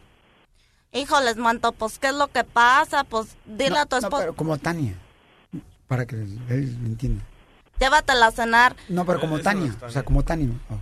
Híjoles, 0.93 1.37
manto, 1.37 1.71
pues, 1.71 1.97
¿qué 1.99 2.07
es 2.07 2.15
lo 2.15 2.27
que 2.27 2.43
pasa? 2.43 3.03
Pues, 3.03 3.35
dile 3.45 3.77
a 3.79 3.85
tu 3.85 3.95
No, 3.95 3.99
esposa, 4.01 4.21
pero 4.23 4.35
como 4.35 4.57
Tania. 4.57 4.93
Para 5.87 6.05
que 6.05 6.15
él 6.15 6.77
me 6.81 6.87
entienda. 6.89 7.23
llévatela 7.79 8.27
a 8.27 8.31
cenar. 8.31 8.75
No, 8.89 9.05
pero 9.05 9.19
como 9.19 9.39
Tania. 9.39 9.73
O 9.85 9.89
sea, 9.89 10.03
como 10.03 10.23
Tania. 10.23 10.49
Oh. 10.69 10.75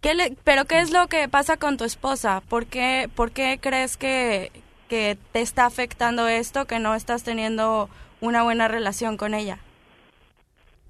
¿Qué 0.00 0.14
le- 0.14 0.36
¿Pero 0.44 0.66
qué 0.66 0.80
es 0.80 0.92
lo 0.92 1.06
que 1.08 1.28
pasa 1.28 1.56
con 1.56 1.76
tu 1.78 1.84
esposa? 1.84 2.42
¿Por 2.48 2.66
qué, 2.66 3.08
por 3.14 3.30
qué 3.32 3.58
crees 3.60 3.96
que, 3.96 4.52
que 4.88 5.16
te 5.32 5.40
está 5.40 5.64
afectando 5.64 6.28
esto, 6.28 6.66
que 6.66 6.78
no 6.78 6.94
estás 6.94 7.24
teniendo 7.24 7.88
una 8.20 8.42
buena 8.42 8.68
relación 8.68 9.16
con 9.16 9.32
ella? 9.32 9.58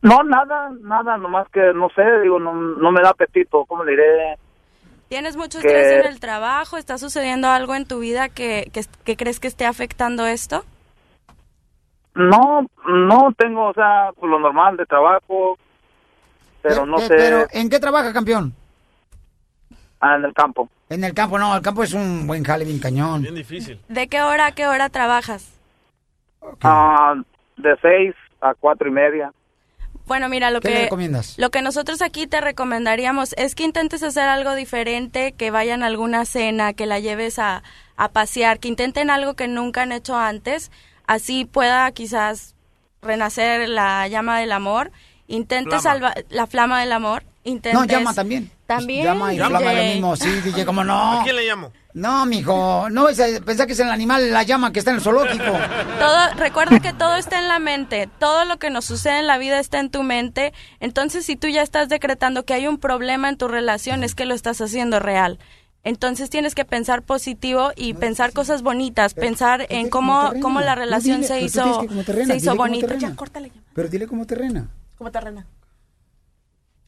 No, 0.03 0.23
nada, 0.25 0.71
nada, 0.83 1.17
nomás 1.17 1.49
que 1.51 1.73
no 1.75 1.89
sé, 1.95 2.03
digo, 2.23 2.39
no, 2.41 2.53
no 2.55 2.93
me 2.93 3.01
da 3.01 3.11
apetito, 3.11 3.65
¿cómo 3.67 3.85
le 3.85 3.93
diré? 3.93 4.37
¿Tienes 5.09 5.37
mucho 5.37 5.61
Que- 5.61 5.69
estrés 5.69 6.01
en 6.01 6.07
el 6.07 6.21
trabajo? 6.21 6.77
¿Está 6.77 6.99
sucediendo 6.99 7.49
algo 7.49 7.75
en 7.75 7.87
tu 7.87 7.99
vida 8.01 8.29
que, 8.29 8.71
que, 8.73 8.83
que 9.05 9.17
crees 9.17 9.39
que 9.41 9.49
esté 9.49 9.67
afectando 9.67 10.27
esto? 10.27 10.65
No, 12.15 12.67
no 12.87 13.33
tengo, 13.37 13.69
o 13.71 13.75
sea, 13.75 14.11
pues, 14.19 14.31
lo 14.31 14.39
normal 14.39 14.77
de 14.77 14.87
trabajo, 14.87 15.59
pero 16.63 16.87
no 16.87 16.99
Eh, 16.99 17.09
sé, 17.09 17.15
Pero, 17.17 17.47
¿en 17.51 17.69
qué 17.69 17.79
trabaja, 17.81 18.13
campeón? 18.13 18.55
ah, 20.01 20.17
en 20.17 20.25
el 20.25 20.33
campo. 20.33 20.69
En 20.89 21.03
el 21.03 21.13
campo, 21.15 21.39
no, 21.39 21.57
el 21.57 21.63
campo 21.63 21.83
es 21.83 21.93
un 21.93 22.27
buen 22.27 22.45
jale, 22.45 22.65
bien 22.65 22.79
cañón. 22.79 23.23
Bien 23.23 23.35
difícil. 23.35 23.81
¿De 23.89 24.07
qué 24.09 24.23
hora 24.23 24.47
a 24.47 24.53
qué 24.53 24.67
hora 24.67 24.89
trabajas? 24.91 25.51
Ah, 26.63 27.15
de 27.57 27.77
seis 27.81 28.15
a 28.41 28.55
cuatro 28.55 28.87
y 28.89 28.91
media. 28.93 29.33
Bueno, 30.07 30.29
mira, 30.29 30.51
lo 30.51 30.61
¿Qué 30.61 30.69
que 30.69 30.75
le 30.75 30.83
recomiendas? 30.83 31.35
lo 31.39 31.51
que 31.51 31.63
nosotros 31.63 32.03
aquí 32.03 32.27
te 32.27 32.41
recomendaríamos 32.41 33.35
es 33.39 33.55
que 33.55 33.65
intentes 33.65 34.03
hacer 34.03 34.29
algo 34.29 34.55
diferente, 34.55 35.33
que 35.33 35.51
vayan 35.51 35.83
a 35.83 35.87
alguna 35.87 36.25
cena, 36.27 36.73
que 36.75 36.87
la 36.87 36.99
lleves 37.01 37.39
a, 37.39 37.63
a 37.97 38.09
pasear, 38.11 38.59
que 38.59 38.69
intenten 38.69 39.09
algo 39.11 39.35
que 39.35 39.49
nunca 39.49 39.83
han 39.83 39.93
hecho 39.93 40.17
antes, 40.17 40.71
así 41.07 41.45
pueda 41.47 41.91
quizás 41.93 42.55
renacer 43.03 43.69
la 43.69 44.07
llama 44.09 44.39
del 44.41 44.53
amor. 44.53 44.93
Intentes 45.27 45.83
salvar 45.83 46.25
la 46.29 46.47
flama 46.47 46.81
del 46.81 46.93
amor. 46.93 47.23
Intentes 47.45 47.81
No, 47.81 47.87
llama 47.87 48.13
también. 48.15 48.51
También. 48.67 49.05
Llama 49.05 49.33
y 49.33 49.37
DJ. 49.37 49.49
flama 49.49 49.73
es 49.73 49.79
lo 49.79 49.93
mismo, 49.95 50.17
sí, 50.17 50.29
DJ, 50.43 50.65
como 50.67 50.85
no. 50.85 51.21
¿A 51.21 51.23
quién 51.25 51.37
le 51.37 51.47
llamo? 51.47 51.73
No, 51.95 52.27
mijo, 52.27 52.91
no, 52.91 53.09
es, 53.09 53.21
pensá 53.47 53.67
que 53.67 53.73
es 53.73 53.79
el 53.79 53.89
animal, 53.89 54.33
la 54.33 54.43
llama 54.43 54.73
que 54.73 54.81
está 54.81 54.91
en 54.91 54.97
el 54.97 55.03
zoológico. 55.03 55.45
Todo, 56.01 56.35
recuerda 56.37 56.81
que 56.81 56.93
todo 56.93 57.15
está 57.15 57.39
en 57.39 57.47
la 57.47 57.61
mente, 57.61 58.09
todo 58.19 58.45
lo 58.45 58.59
que 58.59 58.69
nos 58.69 58.85
sucede 58.85 59.21
en 59.21 59.29
la 59.29 59.39
vida 59.39 59.61
está 59.61 59.79
en 59.79 59.91
tu 59.91 60.03
mente, 60.03 60.53
entonces 60.81 61.25
si 61.25 61.37
tú 61.37 61.47
ya 61.47 61.63
estás 61.63 61.89
decretando 61.89 62.45
que 62.45 62.53
hay 62.53 62.67
un 62.67 62.79
problema 62.79 63.29
en 63.29 63.37
tu 63.37 63.47
relación 63.47 64.03
es 64.03 64.17
que 64.17 64.25
lo 64.25 64.35
estás 64.35 64.61
haciendo 64.61 64.99
real. 64.99 65.39
Entonces 65.85 66.31
tienes 66.31 66.57
que 66.57 66.65
pensar 66.65 67.03
positivo 67.03 67.71
y 67.77 67.95
pensar 67.95 68.33
cosas 68.33 68.63
bonitas, 68.63 69.15
pensar 69.15 69.67
en 69.69 69.89
cómo, 69.89 70.33
cómo 70.43 70.61
la 70.63 70.75
No, 70.75 70.81
relación 70.81 71.21
dile, 71.21 71.29
se 71.29 71.41
hizo, 71.43 71.87
terrena, 72.05 72.27
se 72.27 72.37
hizo 72.39 72.57
bonita. 72.57 72.97
Ya, 72.97 73.15
córtale. 73.15 73.53
Pero 73.73 73.89
dile 73.89 74.09
como 74.09 74.27
terrena. 74.27 74.69
Como 74.97 75.13
terrena. 75.13 75.47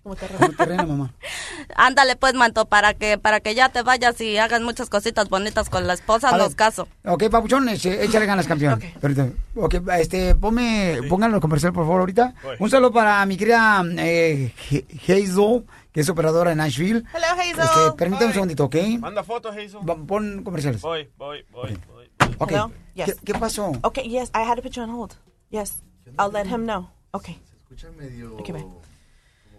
Como 0.07 0.15
terrena, 0.57 0.87
mamá. 0.87 1.12
Ándale 1.74 2.15
pues, 2.15 2.35
manto, 2.35 2.66
para 2.66 2.95
que 2.95 3.19
para 3.19 3.41
que 3.41 3.57
ya 3.57 3.70
te 3.70 3.83
vayas 3.83 4.20
y 4.20 4.37
hagas 4.39 4.61
muchas 4.62 4.89
cositas 4.89 5.28
bonitas 5.28 5.69
con 5.69 5.89
la 5.89 5.95
esposa, 5.95 6.28
A 6.28 6.39
los 6.39 6.51
ver. 6.51 6.57
caso. 6.57 6.87
Ok, 7.05 7.24
papuchón, 7.28 7.66
eche- 7.69 8.01
échale 8.03 8.24
ganas, 8.27 8.47
campeón. 8.47 8.81
Ahorita. 9.03 9.28
Ok, 9.57 9.74
este, 9.99 10.37
ponme, 10.37 11.01
pónganlo 11.09 11.41
comercial, 11.41 11.73
por 11.73 11.85
favor, 11.85 12.01
ahorita. 12.01 12.35
Voy. 12.45 12.57
Un 12.61 12.70
saludo 12.70 12.93
para 12.93 13.27
mi 13.27 13.37
querida 13.37 13.83
eh, 13.99 14.53
He- 14.70 14.85
Hazel, 15.12 15.65
que 15.91 16.01
es 16.03 16.09
operadora 16.09 16.53
en 16.53 16.59
Nashville. 16.59 17.03
Hello, 17.12 17.27
Hazel. 17.33 17.59
Este, 17.59 17.97
permítame 17.99 18.27
un 18.28 18.33
segundito, 18.35 18.65
¿ok? 18.66 18.77
Manda 19.01 19.24
fotos, 19.24 19.51
Hazel. 19.57 19.81
Va- 19.89 19.97
Pon 19.97 20.45
comerciales. 20.45 20.83
Voy, 20.83 21.11
voy, 21.19 21.45
voy, 21.51 21.77
voy. 21.89 22.11
Ok. 22.39 22.51
Hello? 22.53 22.70
Yes. 22.95 23.07
¿Qué, 23.07 23.33
qué 23.33 23.35
pasó? 23.35 23.73
Okay, 23.83 24.09
yes, 24.09 24.31
I 24.37 24.49
had 24.49 24.55
to 24.55 24.62
put 24.62 24.70
you 24.73 24.85
on 24.85 24.91
hold. 24.91 25.15
Yes, 25.51 25.83
I'll 26.16 26.31
let 26.33 26.47
him 26.47 26.62
know. 26.65 26.91
Okay. 27.11 27.41
Escucha 27.59 27.91
medio 27.91 28.37
ven. 28.37 28.62
como 28.62 28.81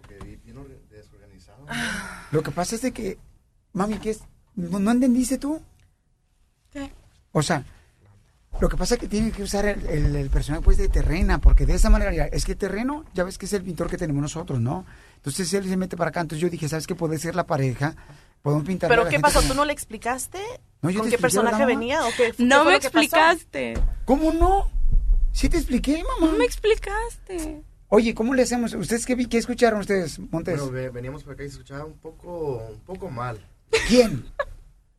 que 0.08 0.36
bien 0.44 0.56
orga- 0.56 0.78
desorganizado. 0.90 1.57
Lo 2.30 2.42
que 2.42 2.50
pasa 2.50 2.74
es 2.74 2.82
de 2.82 2.92
que, 2.92 3.18
mami, 3.72 3.98
¿qué 3.98 4.10
es? 4.10 4.20
¿No, 4.54 4.78
no 4.78 4.90
entendiste 4.90 5.38
tú? 5.38 5.62
¿Qué? 6.70 6.92
O 7.32 7.42
sea, 7.42 7.64
lo 8.60 8.68
que 8.68 8.76
pasa 8.76 8.94
es 8.94 9.00
que 9.00 9.08
tiene 9.08 9.30
que 9.30 9.42
usar 9.42 9.66
el, 9.66 9.86
el, 9.86 10.16
el 10.16 10.30
personaje 10.30 10.62
pues 10.64 10.78
de 10.78 10.88
terrena, 10.88 11.38
porque 11.38 11.64
de 11.64 11.74
esa 11.74 11.90
manera, 11.90 12.26
es 12.26 12.44
que 12.44 12.56
terreno, 12.56 13.04
ya 13.14 13.22
ves 13.22 13.38
que 13.38 13.46
es 13.46 13.52
el 13.52 13.62
pintor 13.62 13.88
que 13.88 13.96
tenemos 13.96 14.20
nosotros, 14.20 14.60
¿no? 14.60 14.84
Entonces 15.16 15.52
él 15.54 15.68
se 15.68 15.76
mete 15.76 15.96
para 15.96 16.10
acá, 16.10 16.20
entonces 16.20 16.42
yo 16.42 16.50
dije, 16.50 16.68
¿sabes 16.68 16.86
qué? 16.86 16.96
Puede 16.96 17.18
ser 17.18 17.36
la 17.36 17.46
pareja, 17.46 17.94
podemos 18.42 18.66
pintar. 18.66 18.88
¿Pero 18.88 19.08
qué 19.08 19.20
pasó? 19.20 19.42
¿Tú 19.42 19.54
no 19.54 19.64
le 19.64 19.72
explicaste? 19.72 20.38
No, 20.82 20.90
yo 20.90 21.00
¿Con 21.00 21.08
qué 21.08 21.14
expliqué, 21.14 21.36
¿verdad, 21.36 21.50
personaje 21.50 21.66
venía 21.66 22.04
o 22.04 22.10
qué? 22.16 22.32
qué 22.36 22.44
No 22.44 22.62
fue 22.64 22.72
me 22.72 22.78
explicaste. 22.78 23.74
¿Cómo 24.04 24.32
no? 24.32 24.70
Sí 25.32 25.48
te 25.48 25.58
expliqué, 25.58 26.02
mamá. 26.02 26.32
No 26.32 26.38
me 26.38 26.44
explicaste. 26.44 27.62
Oye, 27.90 28.14
¿cómo 28.14 28.34
le 28.34 28.42
hacemos? 28.42 28.74
¿Ustedes 28.74 29.06
qué, 29.06 29.16
escucharon 29.38 29.80
ustedes, 29.80 30.18
Montes? 30.18 30.58
Bueno, 30.60 30.72
ve- 30.72 30.90
veníamos 30.90 31.24
por 31.24 31.32
acá 31.34 31.42
y 31.44 31.46
se 31.48 31.52
escuchaba 31.52 31.84
un 31.86 31.94
poco, 31.98 32.58
un 32.70 32.80
poco 32.80 33.08
mal. 33.10 33.38
¿Quién? 33.88 34.26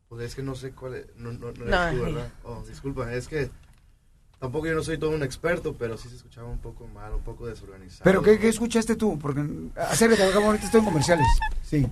Pues 0.08 0.24
es 0.26 0.34
que 0.34 0.42
no 0.42 0.56
sé 0.56 0.72
cuál 0.72 0.94
es, 0.96 1.06
no, 1.16 1.30
no, 1.32 1.46
no 1.48 1.52
tú. 1.52 1.62
¿verdad? 2.02 2.32
Oh, 2.42 2.64
disculpa, 2.66 3.12
es 3.14 3.28
que 3.28 3.48
tampoco 4.40 4.66
yo 4.66 4.74
no 4.74 4.82
soy 4.82 4.98
todo 4.98 5.10
un 5.10 5.22
experto, 5.22 5.76
pero 5.76 5.96
sí 5.96 6.08
se 6.08 6.16
escuchaba 6.16 6.48
un 6.48 6.58
poco 6.58 6.88
mal, 6.88 7.14
un 7.14 7.22
poco 7.22 7.46
desorganizado. 7.46 8.02
¿Pero 8.02 8.22
qué, 8.22 8.38
qué 8.40 8.48
escuchaste 8.48 8.96
tú? 8.96 9.16
Porque, 9.20 9.44
acércate, 9.76 10.24
acá 10.24 10.38
ahorita 10.44 10.64
estoy 10.64 10.80
en 10.80 10.86
comerciales. 10.86 11.26
Sí. 11.62 11.86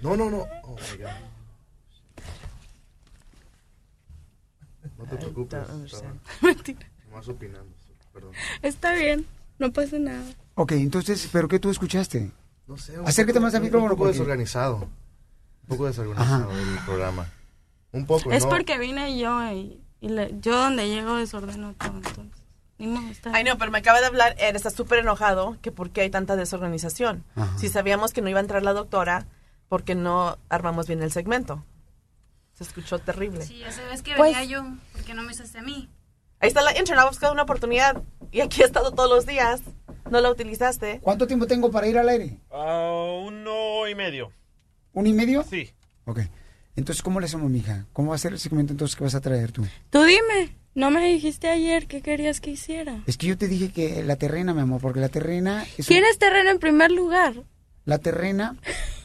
No, 0.00 0.16
no, 0.16 0.30
no. 0.30 0.46
Oh, 0.62 0.76
my 0.76 1.02
God. 1.02 1.10
No 4.98 5.04
te 5.06 5.16
preocupes. 5.16 5.60
estaba 5.86 6.14
Mentira. 6.42 6.88
Más 7.12 7.28
opinando, 7.28 7.72
perdón. 8.12 8.32
Está 8.62 8.94
bien, 8.94 9.26
no 9.58 9.72
pasa 9.72 9.98
nada. 9.98 10.24
Ok, 10.54 10.72
entonces, 10.72 11.28
¿pero 11.32 11.48
qué 11.48 11.58
tú 11.58 11.70
escuchaste? 11.70 12.30
No 12.66 12.76
sé. 12.78 12.98
un 12.98 13.06
Acércate 13.06 13.34
poco- 13.38 13.44
más 13.46 13.54
al 13.54 13.62
micrófono. 13.62 13.92
Un 13.92 13.96
poco 13.98 14.04
porque- 14.04 14.12
desorganizado. 14.18 14.76
Un 14.76 15.68
poco 15.68 15.86
desorganizado 15.86 16.50
el 16.52 16.78
programa. 16.84 17.26
Un 17.92 18.06
poco, 18.06 18.32
es 18.32 18.42
¿no? 18.44 18.50
porque 18.50 18.78
vine 18.78 19.18
yo 19.18 19.50
y, 19.52 19.80
y 20.00 20.08
le- 20.08 20.34
yo 20.40 20.56
donde 20.56 20.88
llego 20.88 21.16
desordeno 21.16 21.74
todo, 21.74 21.96
entonces. 21.96 22.42
Ay, 23.32 23.44
no, 23.44 23.56
pero 23.56 23.70
me 23.70 23.78
acaba 23.78 24.00
de 24.00 24.06
hablar, 24.06 24.34
él 24.38 24.56
está 24.56 24.68
súper 24.70 24.98
enojado 24.98 25.56
que 25.62 25.70
por 25.72 25.90
qué 25.90 26.02
hay 26.02 26.10
tanta 26.10 26.36
desorganización. 26.36 27.24
Ajá. 27.36 27.56
Si 27.58 27.68
sabíamos 27.68 28.12
que 28.12 28.20
no 28.20 28.28
iba 28.28 28.40
a 28.40 28.42
entrar 28.42 28.62
la 28.62 28.72
doctora, 28.72 29.26
porque 29.68 29.94
no 29.94 30.38
armamos 30.48 30.86
bien 30.88 31.00
el 31.02 31.12
segmento. 31.12 31.64
Se 32.52 32.64
escuchó 32.64 32.98
terrible. 32.98 33.44
Sí, 33.46 33.58
ya 33.60 33.70
sabes 33.72 34.02
que 34.02 34.14
Pues- 34.16 34.32
venía 34.36 34.44
yo. 34.44 34.64
¿Por 34.92 35.02
qué 35.02 35.14
no 35.14 35.22
me 35.22 35.32
usaste 35.32 35.58
a 35.58 35.62
mí? 35.62 35.88
Ahí 36.40 36.48
está 36.48 36.62
la 36.62 36.76
intern, 36.78 36.98
ha 36.98 37.06
buscado 37.08 37.32
una 37.32 37.42
oportunidad 37.42 38.02
y 38.32 38.40
aquí 38.40 38.62
ha 38.62 38.66
estado 38.66 38.92
todos 38.92 39.08
los 39.10 39.26
días. 39.26 39.60
No 40.10 40.20
la 40.20 40.30
utilizaste. 40.30 41.00
¿Cuánto 41.02 41.26
tiempo 41.26 41.46
tengo 41.46 41.70
para 41.70 41.86
ir 41.88 41.96
al 41.98 42.08
aire? 42.08 42.38
Ah, 42.50 43.20
uno 43.26 43.88
y 43.88 43.94
medio. 43.94 44.30
¿Un 44.92 45.06
y 45.06 45.12
medio? 45.14 45.42
Sí. 45.48 45.70
Ok. 46.04 46.20
Entonces, 46.76 47.02
¿cómo 47.02 47.20
le 47.20 47.26
hacemos, 47.26 47.50
mija? 47.50 47.86
¿Cómo 47.92 48.10
va 48.10 48.16
a 48.16 48.18
ser 48.18 48.32
el 48.32 48.38
segmento 48.38 48.72
entonces 48.72 48.96
que 48.96 49.04
vas 49.04 49.14
a 49.14 49.20
traer 49.20 49.50
tú? 49.52 49.64
Tú 49.90 50.02
dime, 50.02 50.56
no 50.74 50.90
me 50.90 51.06
dijiste 51.08 51.48
ayer 51.48 51.86
qué 51.86 52.02
querías 52.02 52.40
que 52.40 52.50
hiciera. 52.50 53.02
Es 53.06 53.16
que 53.16 53.28
yo 53.28 53.38
te 53.38 53.48
dije 53.48 53.70
que 53.72 54.02
la 54.04 54.16
terrena, 54.16 54.52
mi 54.52 54.60
amor, 54.60 54.80
porque 54.80 55.00
la 55.00 55.08
terrena 55.08 55.62
es 55.78 55.78
un- 55.80 55.84
¿Quién 55.94 56.04
es 56.04 56.18
terreno 56.18 56.50
en 56.50 56.58
primer 56.58 56.90
lugar? 56.90 57.34
la 57.86 57.98
terrena 57.98 58.56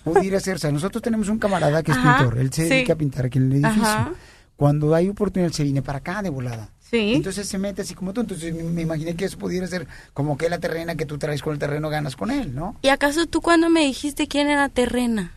pudiera 0.06 0.40
ser, 0.40 0.56
o 0.56 0.60
sea, 0.60 0.72
nosotros 0.72 1.02
tenemos 1.02 1.28
un 1.30 1.38
camarada 1.38 1.84
que 1.84 1.92
es 1.92 1.98
Ajá, 1.98 2.18
pintor, 2.20 2.40
él 2.40 2.52
se 2.54 2.64
sí. 2.64 2.70
dedica 2.70 2.94
a 2.94 2.96
pintar 2.98 3.26
aquí 3.26 3.38
en 3.38 3.52
el 3.52 3.64
edificio. 3.66 3.84
Ajá. 3.84 4.14
Cuando 4.56 4.96
hay 4.96 5.10
oportunidad 5.10 5.52
se 5.52 5.64
viene 5.64 5.82
para 5.82 6.00
acá 6.00 6.22
de 6.22 6.30
volada. 6.30 6.70
Sí. 6.90 7.14
Entonces 7.14 7.48
se 7.48 7.58
mete 7.60 7.84
así 7.84 7.94
como 7.94 8.14
tú, 8.14 8.22
entonces 8.22 8.54
me, 8.54 8.82
imaginé 8.82 9.16
que 9.16 9.26
eso 9.26 9.38
pudiera 9.38 9.68
ser 9.68 9.88
como 10.14 10.38
que 10.38 10.50
la 10.50 10.58
terrena 10.60 10.96
que 10.96 11.06
tú 11.06 11.18
traes 11.20 11.42
con 11.44 11.54
el 11.54 11.60
terreno 11.60 11.90
ganas 11.90 12.16
con 12.16 12.32
él, 12.32 12.56
¿no? 12.56 12.78
¿Y 12.82 12.88
acaso 12.90 13.28
tú 13.28 13.42
cuando 13.42 13.70
me 13.70 13.82
dijiste 13.82 14.28
quién 14.28 14.48
era 14.48 14.70
terrena? 14.70 15.34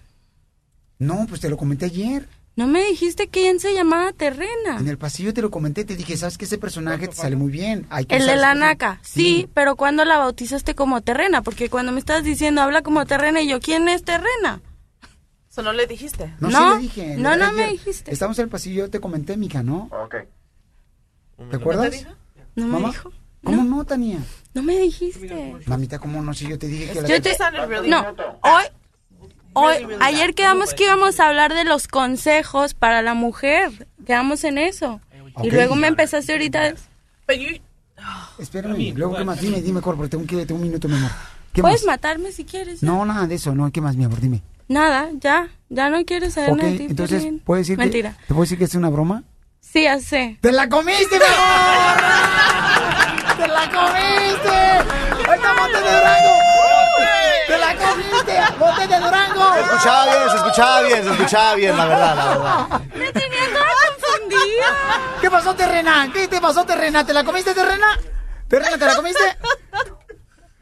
No, 0.98 1.26
pues 1.28 1.40
te 1.40 1.50
lo 1.50 1.56
comenté 1.56 1.86
ayer. 1.86 2.26
No 2.54 2.66
me 2.66 2.84
dijiste 2.84 3.28
quién 3.28 3.60
se 3.60 3.72
llamaba 3.74 4.12
terrena. 4.12 4.78
En 4.78 4.86
el 4.86 4.98
pasillo 4.98 5.32
te 5.32 5.40
lo 5.42 5.50
comenté, 5.50 5.84
te 5.84 5.96
dije, 5.96 6.16
¿sabes 6.18 6.36
que 6.36 6.44
ese 6.44 6.58
personaje 6.58 7.08
te 7.08 7.16
sale 7.16 7.34
muy 7.34 7.50
bien? 7.50 7.86
Hay 7.90 8.04
que 8.04 8.14
El 8.16 8.22
de 8.26 8.36
la 8.36 8.48
personaje". 8.48 8.56
naca, 8.74 9.00
sí, 9.02 9.48
pero 9.54 9.74
cuando 9.76 10.04
la 10.04 10.18
bautizaste 10.18 10.74
como 10.74 11.00
terrena? 11.00 11.42
Porque 11.42 11.70
cuando 11.70 11.92
me 11.92 11.98
estabas 11.98 12.24
diciendo 12.24 12.60
habla 12.60 12.82
como 12.82 13.04
terrena 13.06 13.40
y 13.40 13.48
yo, 13.48 13.58
¿quién 13.60 13.88
es 13.88 14.04
terrena? 14.04 14.60
Eso 15.50 15.62
no 15.62 15.72
le 15.72 15.86
dijiste. 15.86 16.34
No, 16.40 16.48
No, 16.50 16.70
sí 16.72 16.76
le 16.76 16.82
dije. 16.82 17.16
no, 17.16 17.36
no 17.36 17.44
ayer 17.46 17.56
me 17.56 17.68
dijiste. 17.72 18.10
Estamos 18.12 18.38
en 18.38 18.44
el 18.44 18.48
pasillo, 18.50 18.88
te 18.90 19.00
comenté, 19.00 19.36
mija, 19.36 19.62
¿no? 19.62 19.88
Ok. 20.04 20.16
¿Te 21.50 21.56
acuerdas? 21.56 22.06
No 22.54 22.66
me 22.66 22.72
Mamá, 22.72 22.88
dijo. 22.88 23.12
¿Cómo 23.44 23.64
no, 23.64 23.84
Tania? 23.84 24.18
No 24.54 24.62
me 24.62 24.78
dijiste. 24.78 25.56
Mamita, 25.66 25.98
¿cómo 25.98 26.22
no? 26.22 26.32
Si 26.34 26.48
yo 26.48 26.58
te 26.58 26.68
dije 26.68 26.92
que 26.92 27.02
la... 27.02 27.08
Yo 27.08 27.20
te... 27.20 27.36
No, 27.88 28.06
hoy, 28.42 28.64
hoy, 29.54 29.74
ayer 30.00 30.34
quedamos 30.34 30.74
que 30.74 30.84
íbamos 30.84 31.18
a 31.18 31.28
hablar 31.28 31.52
de 31.54 31.64
los 31.64 31.88
consejos 31.88 32.74
para 32.74 33.02
la 33.02 33.14
mujer. 33.14 33.88
Quedamos 34.06 34.44
en 34.44 34.58
eso. 34.58 35.00
Y 35.42 35.50
luego 35.50 35.74
me 35.74 35.88
empezaste 35.88 36.32
ahorita... 36.32 36.74
Espérame, 38.38 38.94
luego, 38.96 39.16
¿qué 39.16 39.24
más? 39.24 39.40
Dime, 39.40 39.60
dime, 39.60 39.80
Cor, 39.80 39.96
porque 39.96 40.10
tengo, 40.10 40.26
que, 40.26 40.44
tengo 40.46 40.60
un 40.60 40.66
minuto, 40.66 40.88
mi 40.88 40.96
amor. 40.96 41.10
¿Qué 41.52 41.62
Puedes 41.62 41.84
más? 41.84 41.94
matarme 41.94 42.32
si 42.32 42.44
quieres. 42.44 42.82
No, 42.82 43.04
nada 43.04 43.26
de 43.26 43.34
eso, 43.34 43.54
no, 43.54 43.70
¿qué 43.70 43.80
más, 43.80 43.96
mi 43.96 44.04
amor? 44.04 44.20
Dime. 44.20 44.42
Nada, 44.68 45.10
ya. 45.20 45.48
Ya 45.68 45.90
no 45.90 46.04
quieres 46.04 46.34
saber 46.34 46.56
nada 46.56 46.70
de 46.70 46.78
ti. 46.78 46.86
entonces. 46.88 47.26
¿puedes 47.44 47.66
decir 47.66 47.78
Mentira. 47.78 48.12
que, 48.12 48.26
¿te 48.26 48.28
puedo 48.28 48.42
decir 48.42 48.58
que 48.58 48.64
es 48.64 48.74
una 48.74 48.88
broma? 48.88 49.22
Sí, 49.72 49.84
ya 49.84 49.98
sé. 50.00 50.36
¡Te 50.42 50.52
la 50.52 50.68
comiste, 50.68 51.18
mi 51.18 51.24
amor! 51.24 52.02
¡Te 53.38 53.48
la 53.48 53.70
comiste! 53.70 54.50
¡Ahí 55.30 55.36
está 55.36 55.54
Montes 55.54 55.82
de 55.82 55.92
Durango! 55.92 56.38
¡Te 57.46 57.58
la 57.58 57.76
comiste! 57.76 58.40
¡Montes 58.58 58.88
de 58.90 58.98
Durango! 59.00 59.54
Se 59.54 59.60
escuchaba 59.60 60.04
bien, 60.04 60.30
se 60.30 60.36
escuchaba 60.36 60.82
bien, 60.82 61.04
se 61.04 61.10
escuchaba 61.10 61.54
bien, 61.54 61.76
la 61.78 61.86
verdad, 61.86 62.16
la 62.16 62.24
verdad. 62.24 62.80
Me 62.94 63.12
tenía 63.12 63.46
toda 63.50 63.64
confundida. 63.96 64.76
¿Qué 65.22 65.30
pasó, 65.30 65.54
Terrena? 65.54 66.10
¿Qué 66.12 66.28
te 66.28 66.38
pasó, 66.38 66.66
Terrena? 66.66 67.06
¿Te 67.06 67.14
la 67.14 67.24
comiste, 67.24 67.54
Terrena? 67.54 67.98
¿Terrena, 68.48 68.76
te 68.76 68.84
la 68.84 68.94
comiste? 68.96 69.38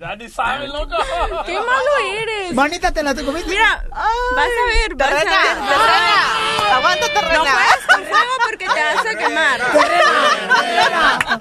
Ya 0.00 0.16
ni 0.16 0.30
sabe, 0.30 0.66
loco. 0.66 0.96
¡Qué 1.46 1.52
malo 1.52 1.98
eres! 2.16 2.54
Manita, 2.54 2.90
¿te 2.90 3.02
la 3.02 3.14
te 3.14 3.22
comiste? 3.22 3.50
Mira, 3.50 3.84
vas 3.90 4.46
a 4.46 4.66
ver, 4.66 4.94
vas 4.94 5.08
Terrena, 5.10 5.42
a 5.42 5.44
ver. 5.44 5.56
terrena. 5.58 6.76
Aguanta, 6.76 7.06
terrena. 7.12 7.34
No 7.34 7.44
juegues 7.44 7.86
con 7.86 8.04
fuego 8.06 8.32
porque 8.46 8.66
te 8.66 8.82
vas 8.82 9.04
a 9.06 9.14
quemar. 9.18 9.60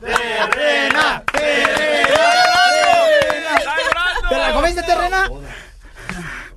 ¡Terrena! 0.01 1.23
¿Te 4.29 4.37
la 4.37 4.53
comiste, 4.53 4.83
Terrena? 4.83 5.29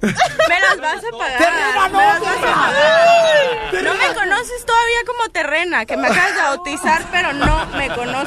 Me 0.03 0.61
las 0.61 0.79
vas 0.81 1.03
a 1.05 1.11
pagar. 1.17 1.39
Terrena, 1.39 1.89
no, 1.89 1.99
me 1.99 2.05
las 2.05 2.21
vas 2.21 2.29
a 2.29 2.35
Terrena. 2.35 2.57
pagar. 2.57 3.83
No 3.85 3.95
me 3.95 4.15
conoces 4.15 4.67
todavía 4.67 4.99
como 5.07 5.29
terrena, 5.31 5.87
que 5.87 5.97
me 5.97 6.09
acabas 6.09 6.35
de 6.35 6.43
bautizar, 6.43 7.03
pero 7.13 7.33
no 7.33 7.67
me 7.77 7.89
conoces. 7.95 8.22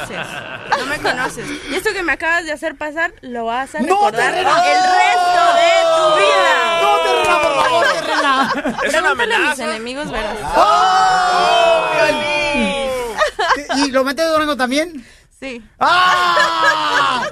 No 0.78 0.86
me 0.86 0.98
conoces. 0.98 1.46
Y 1.70 1.74
esto 1.74 1.90
que 1.92 2.02
me 2.02 2.12
acabas 2.12 2.44
de 2.44 2.52
hacer 2.52 2.76
pasar, 2.76 3.12
lo 3.22 3.44
vas 3.46 3.74
a 3.74 3.80
No, 3.80 3.86
recordar 4.10 4.34
el 4.34 4.44
resto 4.44 5.54
de 5.54 5.70
tu 5.96 6.16
vida. 6.16 6.80
No. 6.82 6.96
Es 8.84 8.94
una 8.94 9.14
Pregúntale 9.14 9.34
a 9.34 9.38
mis 9.38 9.48
amenaza. 9.48 9.64
enemigos, 9.64 10.10
verás. 10.10 10.36
¡Oh! 10.56 11.82
¿Y 13.76 13.90
lo 13.90 14.04
metes 14.04 14.24
de 14.24 14.30
Durango 14.32 14.56
también? 14.56 15.06
Sí. 15.38 15.62
¡Ah! 15.78 17.24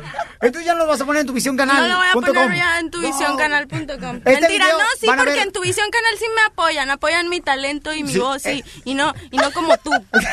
Entonces 0.45 0.67
ya 0.67 0.75
lo 0.75 0.87
vas 0.87 1.01
a 1.01 1.05
poner 1.05 1.23
en 1.23 1.27
tu 1.27 1.33
visión 1.33 1.57
canal. 1.57 1.77
No 1.83 1.89
lo 1.89 1.97
voy 1.97 2.07
a 2.09 2.13
poner 2.13 2.35
com. 2.35 2.53
ya 2.55 2.79
en 2.79 2.91
tuvisioncanal.com. 2.91 4.17
Este 4.17 4.31
Mentira, 4.41 4.65
video 4.67 4.79
no, 4.79 4.85
sí, 5.01 5.07
porque 5.07 5.25
ver- 5.25 5.39
en 5.39 5.53
Tuvisión 5.53 5.91
Canal 5.91 6.15
sí 6.19 6.25
me 6.37 6.43
apoyan, 6.43 6.91
apoyan 6.91 7.29
mi 7.29 7.41
talento 7.41 7.93
y 7.95 8.03
mi 8.05 8.13
Sí, 8.13 8.19
voz, 8.19 8.45
eh. 8.47 8.63
y, 8.85 8.91
y 8.91 8.95
no 8.95 9.13
y 9.31 9.37
no 9.39 9.51
como 9.53 9.77
tú. 9.79 9.91
Entonces, 10.13 10.29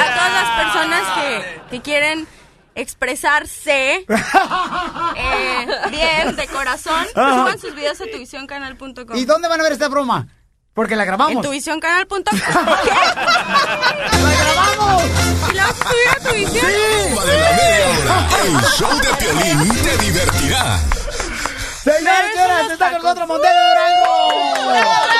a 0.00 0.14
todas 0.14 0.32
las 0.32 0.64
personas 0.64 1.02
que, 1.16 1.60
que 1.70 1.82
quieren 1.82 2.26
expresarse 2.74 4.04
eh, 5.16 5.66
bien, 5.90 6.36
de 6.36 6.46
corazón, 6.48 7.06
suban 7.14 7.58
sus 7.58 7.74
videos 7.74 8.00
a 8.00 8.04
tuvisioncanal.com. 8.04 9.16
¿Y 9.16 9.24
dónde 9.24 9.48
van 9.48 9.60
a 9.60 9.62
ver 9.64 9.72
esta 9.72 9.88
broma? 9.88 10.28
Porque 10.76 10.94
la 10.94 11.06
grabamos. 11.06 11.32
En 11.32 11.40
tuvisioncanal.com. 11.40 12.22
¡La 12.54 12.74
grabamos! 14.44 15.02
¿Y 15.50 15.54
la 15.54 15.64
vas 15.68 15.80
a 15.80 15.88
subir 15.88 16.08
a 16.10 16.16
Tuvisión? 16.28 16.66
Toma 17.08 17.24
de 17.24 17.40
la 17.40 17.50
media 17.52 17.86
hora. 17.98 18.28
El 18.44 18.62
show 18.76 18.94
de 19.00 19.08
Piolín 19.14 19.74
te 19.82 19.96
divertirá. 19.96 20.78
Señores, 21.82 22.30
señoras, 22.34 22.70
está 22.72 22.90
con 22.90 23.02
nosotros 23.02 23.26
Monte 23.26 23.48
de 23.48 23.54
Durango. 23.54 25.15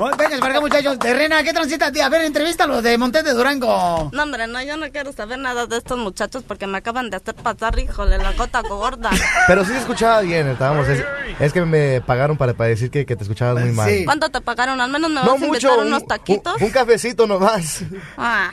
Bueno, 0.00 0.16
Venga, 0.16 0.38
para 0.38 0.52
acá, 0.52 0.60
muchachos. 0.62 0.98
Terrena, 0.98 1.42
¿qué 1.42 1.52
transita? 1.52 1.88
A 1.88 2.08
ver, 2.08 2.22
entrevístalo 2.22 2.80
de 2.80 2.96
Monte 2.96 3.22
de 3.22 3.34
Durango. 3.34 4.08
No, 4.14 4.22
hombre, 4.22 4.46
no, 4.46 4.62
yo 4.62 4.78
no 4.78 4.90
quiero 4.90 5.12
saber 5.12 5.38
nada 5.38 5.66
de 5.66 5.76
estos 5.76 5.98
muchachos 5.98 6.42
porque 6.48 6.66
me 6.66 6.78
acaban 6.78 7.10
de 7.10 7.18
hacer 7.18 7.34
pasar, 7.34 7.78
híjole, 7.78 8.16
la 8.16 8.32
gota 8.32 8.62
gorda. 8.62 9.10
Pero 9.46 9.62
sí 9.62 9.72
se 9.72 9.78
escuchaba 9.80 10.22
bien, 10.22 10.48
estábamos. 10.48 10.88
Es, 10.88 11.04
es 11.38 11.52
que 11.52 11.60
me 11.66 12.00
pagaron 12.00 12.38
para, 12.38 12.54
para 12.54 12.70
decir 12.70 12.90
que, 12.90 13.04
que 13.04 13.14
te 13.14 13.24
escuchabas 13.24 13.62
muy 13.62 13.72
mal. 13.72 13.90
¿Cuánto 14.06 14.30
te 14.30 14.40
pagaron? 14.40 14.80
Al 14.80 14.90
menos 14.90 15.10
me 15.10 15.16
vas 15.16 15.26
No 15.26 15.32
a 15.32 15.36
invitar 15.36 15.70
mucho, 15.72 15.82
unos 15.82 16.00
un- 16.02 16.08
taquitos. 16.08 16.56
Un, 16.56 16.62
un 16.64 16.70
cafecito 16.70 17.26
nomás. 17.26 17.82
Ah. 18.16 18.52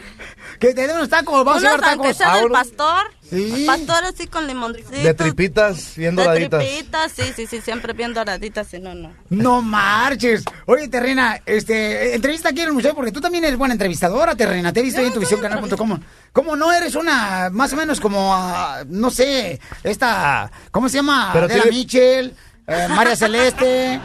Que 0.59 0.73
te 0.73 0.85
den 0.85 0.97
unos 0.97 1.07
tacos, 1.07 1.45
vamos 1.45 1.63
a 1.63 1.67
Unos, 1.67 1.75
llevar 1.77 1.89
aunque 1.91 2.07
tacos. 2.09 2.17
sea 2.17 2.33
Ah, 2.33 2.35
del 2.37 2.45
unos- 2.47 2.57
pastor. 2.57 3.11
Sí. 3.29 3.65
Pastor 3.67 4.05
así 4.05 4.27
con 4.27 4.47
limoncito. 4.47 4.89
De 4.91 5.13
tripitas, 5.13 5.93
bien 5.97 6.15
De 6.15 6.23
doraditas. 6.23 6.63
tripitas, 6.63 7.11
sí, 7.11 7.23
sí, 7.35 7.45
sí, 7.45 7.59
siempre 7.61 7.91
bien 7.93 8.13
doraditas, 8.13 8.67
si 8.67 8.79
no, 8.79 8.95
no. 8.95 9.11
No 9.29 9.61
marches. 9.61 10.43
Oye, 10.65 10.87
Terrena, 10.87 11.41
este, 11.45 12.15
entrevista 12.15 12.49
aquí 12.49 12.61
en 12.61 12.67
el 12.69 12.73
museo 12.73 12.95
porque 12.95 13.11
tú 13.11 13.19
también 13.19 13.43
eres 13.43 13.57
buena 13.57 13.73
entrevistadora, 13.73 14.35
Terrena. 14.35 14.71
Te 14.71 14.79
he 14.79 14.83
visto 14.83 15.01
ahí 15.01 15.07
en 15.07 15.13
tu 15.13 15.19
visioncanal.com. 15.19 15.99
¿Cómo 16.31 16.55
no 16.55 16.71
eres 16.71 16.95
una, 16.95 17.49
más 17.51 17.73
o 17.73 17.75
menos 17.75 17.99
como, 17.99 18.33
ah, 18.33 18.83
no 18.87 19.09
sé, 19.11 19.59
esta, 19.83 20.49
¿cómo 20.71 20.87
se 20.87 20.95
llama? 20.97 21.31
Pero 21.33 21.45
Adela 21.47 21.63
tiene- 21.63 21.77
Michel, 21.77 22.33
eh, 22.65 22.87
María 22.89 23.15
Celeste, 23.15 23.99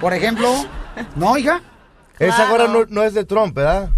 por 0.00 0.12
ejemplo. 0.12 0.66
¿No, 1.14 1.36
hija? 1.38 1.60
Esa 2.18 2.48
ahora 2.48 2.66
no, 2.66 2.84
no 2.88 3.04
es 3.04 3.14
de 3.14 3.24
Trump, 3.24 3.54
¿verdad? 3.54 3.90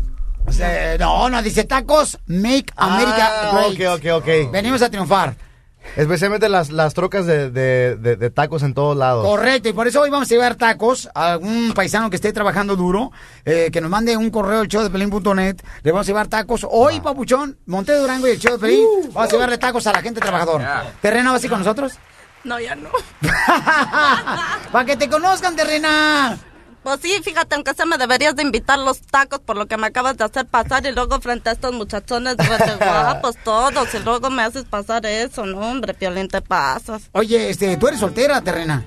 No, 0.99 1.29
no, 1.29 1.43
dice 1.43 1.65
tacos, 1.65 2.19
make 2.27 2.67
America 2.77 3.29
Ah, 3.51 3.69
great. 3.71 3.89
ok, 3.89 4.07
ok, 4.07 4.23
ok. 4.23 4.53
Venimos 4.53 4.83
a 4.83 4.91
triunfar. 4.91 5.35
Especialmente 5.97 6.49
las, 6.51 6.71
las 6.71 6.93
trocas 6.93 7.25
de, 7.25 7.51
de, 7.51 7.97
de- 7.97 8.17
de 8.17 8.31
tacos 8.31 8.63
en 8.63 8.75
todos 8.75 8.95
lados. 8.97 9.25
Correcto, 9.27 9.71
y 9.71 9.73
por 9.73 9.87
eso 9.87 10.03
hoy 10.03 10.11
vamos 10.11 10.29
a 10.31 10.35
llevar 10.35 10.55
tacos 10.57 11.09
a 11.15 11.33
algún 11.33 11.73
paisano 11.73 12.11
que 12.11 12.17
esté 12.17 12.31
trabajando 12.33 12.77
duro, 12.77 13.11
eh, 13.47 13.71
que 13.73 13.81
nos 13.81 13.89
mande 13.91 14.15
un 14.17 14.29
correo 14.31 14.61
al 14.61 14.69
show 14.69 14.83
de 14.83 14.91
pelín.net. 14.91 15.57
Le 15.83 15.93
vamos 15.93 16.07
a 16.07 16.09
llevar 16.09 16.27
tacos. 16.27 16.67
Hoy, 16.69 17.01
Papuchón, 17.01 17.57
Monte 17.67 17.93
de 17.93 18.01
Durango 18.01 18.27
y 18.29 18.33
el 18.33 18.39
show 18.39 18.53
de 18.53 18.59
Pelín, 18.59 18.85
vamos 19.15 19.29
a 19.31 19.33
llevarle 19.33 19.57
tacos 19.57 19.87
a 19.87 19.93
la 19.93 20.03
gente 20.03 20.21
trabajadora. 20.21 20.93
¿Terrena 21.01 21.31
va 21.31 21.37
así 21.39 21.49
con 21.49 21.61
nosotros? 21.61 21.95
No, 22.45 22.61
ya 22.61 22.75
no. 22.75 22.91
Para 24.73 24.85
que 24.85 24.97
te 24.97 25.09
conozcan, 25.09 25.57
Terrena. 25.57 26.39
Pues 26.83 27.01
sí, 27.03 27.13
fíjate, 27.23 27.55
aunque 27.55 27.75
sea 27.75 27.87
me 27.87 27.99
deberías 27.99 28.37
de 28.37 28.43
invitar 28.43 28.79
los 28.79 29.01
tacos 29.01 29.41
por 29.41 29.57
lo 29.57 29.67
que 29.67 29.77
me 29.77 29.87
acabas 29.87 30.17
de 30.17 30.25
hacer 30.25 30.47
pasar 30.47 30.87
y 30.87 30.93
luego 30.93 31.21
frente 31.21 31.51
a 31.51 31.53
estos 31.53 31.73
muchachones 31.73 32.37
guapos 32.79 33.37
todos 33.45 33.95
y 33.95 33.99
luego 33.99 34.31
me 34.31 34.43
haces 34.43 34.65
pasar 34.65 35.05
eso, 35.05 35.45
no 35.45 35.59
hombre, 35.59 35.95
Piolín, 35.95 36.29
te 36.29 36.41
pasas. 36.41 37.03
Oye, 37.13 37.51
este, 37.51 37.77
tú 37.77 37.89
eres 37.89 38.01
soltera, 38.01 38.41
Terrena. 38.41 38.85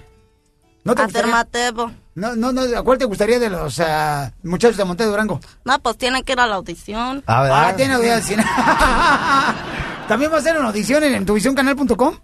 ¿No 0.84 0.95
te 0.95 1.03
Afirmativo. 1.03 1.91
No, 2.15 2.35
no, 2.35 2.51
no, 2.51 2.61
¿a 2.61 2.84
cuál 2.84 2.97
te 2.97 3.05
gustaría 3.05 3.39
de 3.39 3.49
los 3.49 3.80
ah, 3.80 4.34
muchachos 4.43 4.77
de 4.77 4.84
Monte 4.84 5.05
Durango? 5.05 5.39
No, 5.63 5.80
pues 5.80 5.97
tienen 5.97 6.23
que 6.23 6.34
ir 6.34 6.39
a 6.39 6.47
la 6.47 6.55
audición. 6.55 7.23
Ah, 7.27 7.43
¿verdad? 7.43 7.69
Ah, 7.69 7.76
tiene 7.76 7.93
audiencia. 7.93 8.38
¿También 10.07 10.31
va 10.31 10.38
a 10.38 10.41
ser 10.41 10.57
una 10.57 10.68
audición 10.69 11.03
en 11.03 11.26
tuvisioncanal.com? 11.26 12.18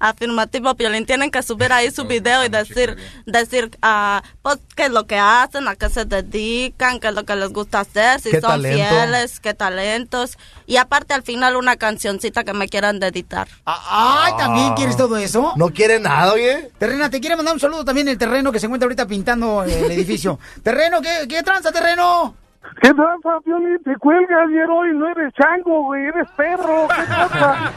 Afirmativo, 0.00 0.74
Piolín, 0.74 1.06
tienen 1.06 1.30
que 1.30 1.42
subir 1.42 1.72
ahí 1.72 1.90
su 1.90 2.04
video 2.04 2.44
y 2.44 2.48
decir, 2.48 2.96
decir, 3.26 3.70
ah, 3.82 4.22
pues, 4.42 4.58
qué 4.76 4.84
es 4.84 4.90
lo 4.90 5.06
que 5.06 5.18
hacen, 5.18 5.66
a 5.68 5.76
qué 5.76 5.88
se 5.88 6.04
dedican, 6.04 7.00
qué 7.00 7.08
es 7.08 7.14
lo 7.14 7.24
que 7.24 7.36
les 7.36 7.52
gusta 7.52 7.80
hacer, 7.80 8.20
si 8.20 8.30
Qué 8.30 8.40
son 8.40 8.50
talento. 8.50 8.88
fieles, 8.88 9.40
qué 9.40 9.54
talentos. 9.54 10.38
Y 10.66 10.76
aparte, 10.76 11.14
al 11.14 11.22
final, 11.22 11.56
una 11.56 11.76
cancioncita 11.76 12.44
que 12.44 12.52
me 12.52 12.68
quieran 12.68 13.00
dedicar. 13.00 13.48
Ay, 13.64 14.32
¿también 14.38 14.74
quieres 14.74 14.96
todo 14.96 15.16
eso? 15.16 15.52
No 15.56 15.70
quiere 15.70 15.98
nada, 16.00 16.32
oye. 16.32 16.70
Terrena, 16.78 17.10
te 17.10 17.20
quiere 17.20 17.36
mandar 17.36 17.54
un 17.54 17.60
saludo 17.60 17.84
también 17.84 18.08
el 18.08 18.18
terreno 18.18 18.52
que 18.52 18.60
se 18.60 18.66
encuentra 18.66 18.86
ahorita 18.86 19.06
pintando 19.06 19.62
el 19.62 19.70
edificio. 19.92 20.38
terreno, 20.62 21.00
¿qué, 21.00 21.26
qué 21.28 21.42
tranza, 21.42 21.72
terreno? 21.72 22.34
¿Qué 22.82 22.92
tranza, 22.92 23.30
Piolín? 23.44 23.78
Te 23.82 23.96
cuelgas 23.96 24.40
ayer 24.46 24.68
hoy, 24.68 24.88
no 24.94 25.08
eres 25.08 25.32
chango, 25.34 25.84
güey, 25.86 26.04
eres 26.06 26.28
perro. 26.36 26.86
¿Qué 26.88 27.02
tranza? 27.06 27.72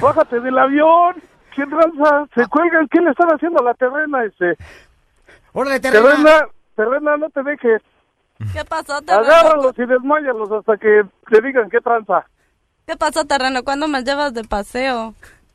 Bájate 0.00 0.40
del 0.40 0.56
avión. 0.58 1.16
¿Qué 1.56 1.64
tranza? 1.66 2.26
Se 2.34 2.46
cuelgan. 2.48 2.86
¿Qué 2.88 3.00
le 3.00 3.10
están 3.10 3.28
haciendo 3.30 3.60
a 3.60 3.64
la 3.64 3.74
terrena, 3.74 4.24
este? 4.24 4.56
Órale, 5.54 5.80
terrena. 5.80 6.04
Terrena, 6.04 6.48
terrena, 6.76 7.16
no 7.16 7.30
te 7.30 7.42
dejes. 7.42 7.82
¿Qué 8.52 8.62
pasó, 8.66 9.00
terreno? 9.00 9.24
Agárralos 9.24 9.72
y 9.78 9.86
desmáyalos 9.86 10.52
hasta 10.52 10.76
que 10.76 11.02
te 11.30 11.40
digan 11.40 11.70
qué 11.70 11.80
tranza. 11.80 12.26
¿Qué 12.86 12.94
pasó, 12.96 13.24
terreno? 13.24 13.64
¿Cuándo 13.64 13.88
me 13.88 14.02
llevas 14.02 14.34
de 14.34 14.44
paseo? 14.44 15.14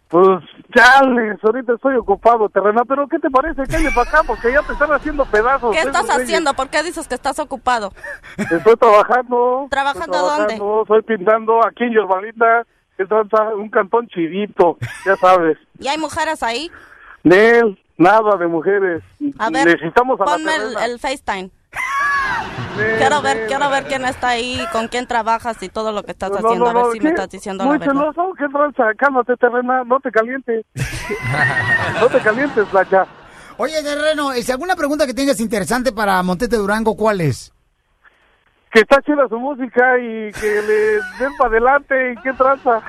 Pues, 0.09 0.43
chales, 0.75 1.39
ahorita 1.41 1.73
estoy 1.73 1.95
ocupado, 1.95 2.49
terrena, 2.49 2.83
pero 2.83 3.07
¿qué 3.07 3.19
te 3.19 3.29
parece? 3.29 3.63
Calle 3.67 3.89
para 3.95 4.09
acá, 4.09 4.23
porque 4.25 4.51
ya 4.51 4.61
te 4.63 4.73
están 4.73 4.91
haciendo 4.91 5.23
pedazos. 5.25 5.71
¿Qué 5.71 5.81
estás 5.81 6.09
haciendo? 6.09 6.53
¿Por 6.55 6.69
qué 6.69 6.83
dices 6.83 7.07
que 7.07 7.15
estás 7.15 7.39
ocupado? 7.39 7.93
Estoy 8.37 8.75
trabajando. 8.75 9.67
¿Trabajando 9.69 10.17
estoy 10.17 10.29
dónde? 10.39 10.55
trabajando, 10.55 10.81
Estoy 10.81 11.01
pintando 11.03 11.65
aquí 11.65 11.83
en 11.85 11.93
Yorbalita, 11.93 12.65
que 13.07 13.37
un 13.55 13.69
cantón 13.69 14.07
chidito, 14.07 14.77
ya 15.05 15.15
sabes. 15.17 15.57
¿Y 15.79 15.87
hay 15.87 15.97
mujeres 15.97 16.41
ahí? 16.43 16.69
Nel, 17.23 17.79
nada 17.97 18.35
de 18.37 18.47
mujeres. 18.47 19.03
A 19.37 19.49
ver, 19.49 19.65
Necesitamos 19.67 20.19
a 20.19 20.25
la 20.25 20.31
ponme 20.31 20.55
el, 20.55 20.91
el 20.91 20.99
FaceTime. 20.99 21.49
Nel, 22.77 22.97
Quiero 22.97 23.21
ver, 23.21 23.37
Nel. 23.37 23.47
quiero 23.47 23.69
ver 23.69 23.83
quién 23.85 24.05
está 24.05 24.29
ahí, 24.29 24.65
con 24.71 24.87
quién 24.87 25.05
trabajas 25.07 25.61
y 25.61 25.69
todo 25.69 25.91
lo 25.91 26.03
que 26.03 26.11
estás 26.11 26.29
No, 26.31 26.39
no, 26.39 26.47
haciendo. 26.47 26.67
a 26.69 26.73
ver 26.73 26.83
no, 26.85 26.91
si 26.91 26.99
¿qué? 26.99 27.03
me 27.05 27.09
estás 27.11 27.29
diciendo 27.29 27.63
Muy 27.65 27.77
la 27.79 27.85
verdad. 27.85 28.01
celoso, 28.01 28.33
¿qué 28.37 28.45
tranza? 28.49 28.83
Cálmate, 28.97 29.35
terrena, 29.37 29.83
no 29.85 29.99
te 29.99 30.11
calientes. 30.11 30.65
no 32.01 32.07
te 32.07 32.19
calientes, 32.19 32.67
Flaca. 32.69 33.07
Oye, 33.57 33.83
terreno, 33.83 34.31
¿es 34.31 34.49
alguna 34.49 34.75
pregunta 34.75 35.05
que 35.05 35.13
tengas 35.13 35.39
interesante 35.39 35.91
para 35.91 36.21
Montete 36.23 36.55
Durango? 36.55 36.95
¿Cuál 36.95 37.21
es? 37.21 37.53
Que 38.71 38.79
está 38.79 39.01
chida 39.01 39.27
su 39.27 39.37
música 39.37 39.97
y 39.99 40.31
que 40.31 40.61
le 40.61 40.75
den 41.19 41.35
para 41.37 41.49
adelante 41.49 42.13
y 42.13 42.21
qué 42.21 42.31
tranza. 42.33 42.81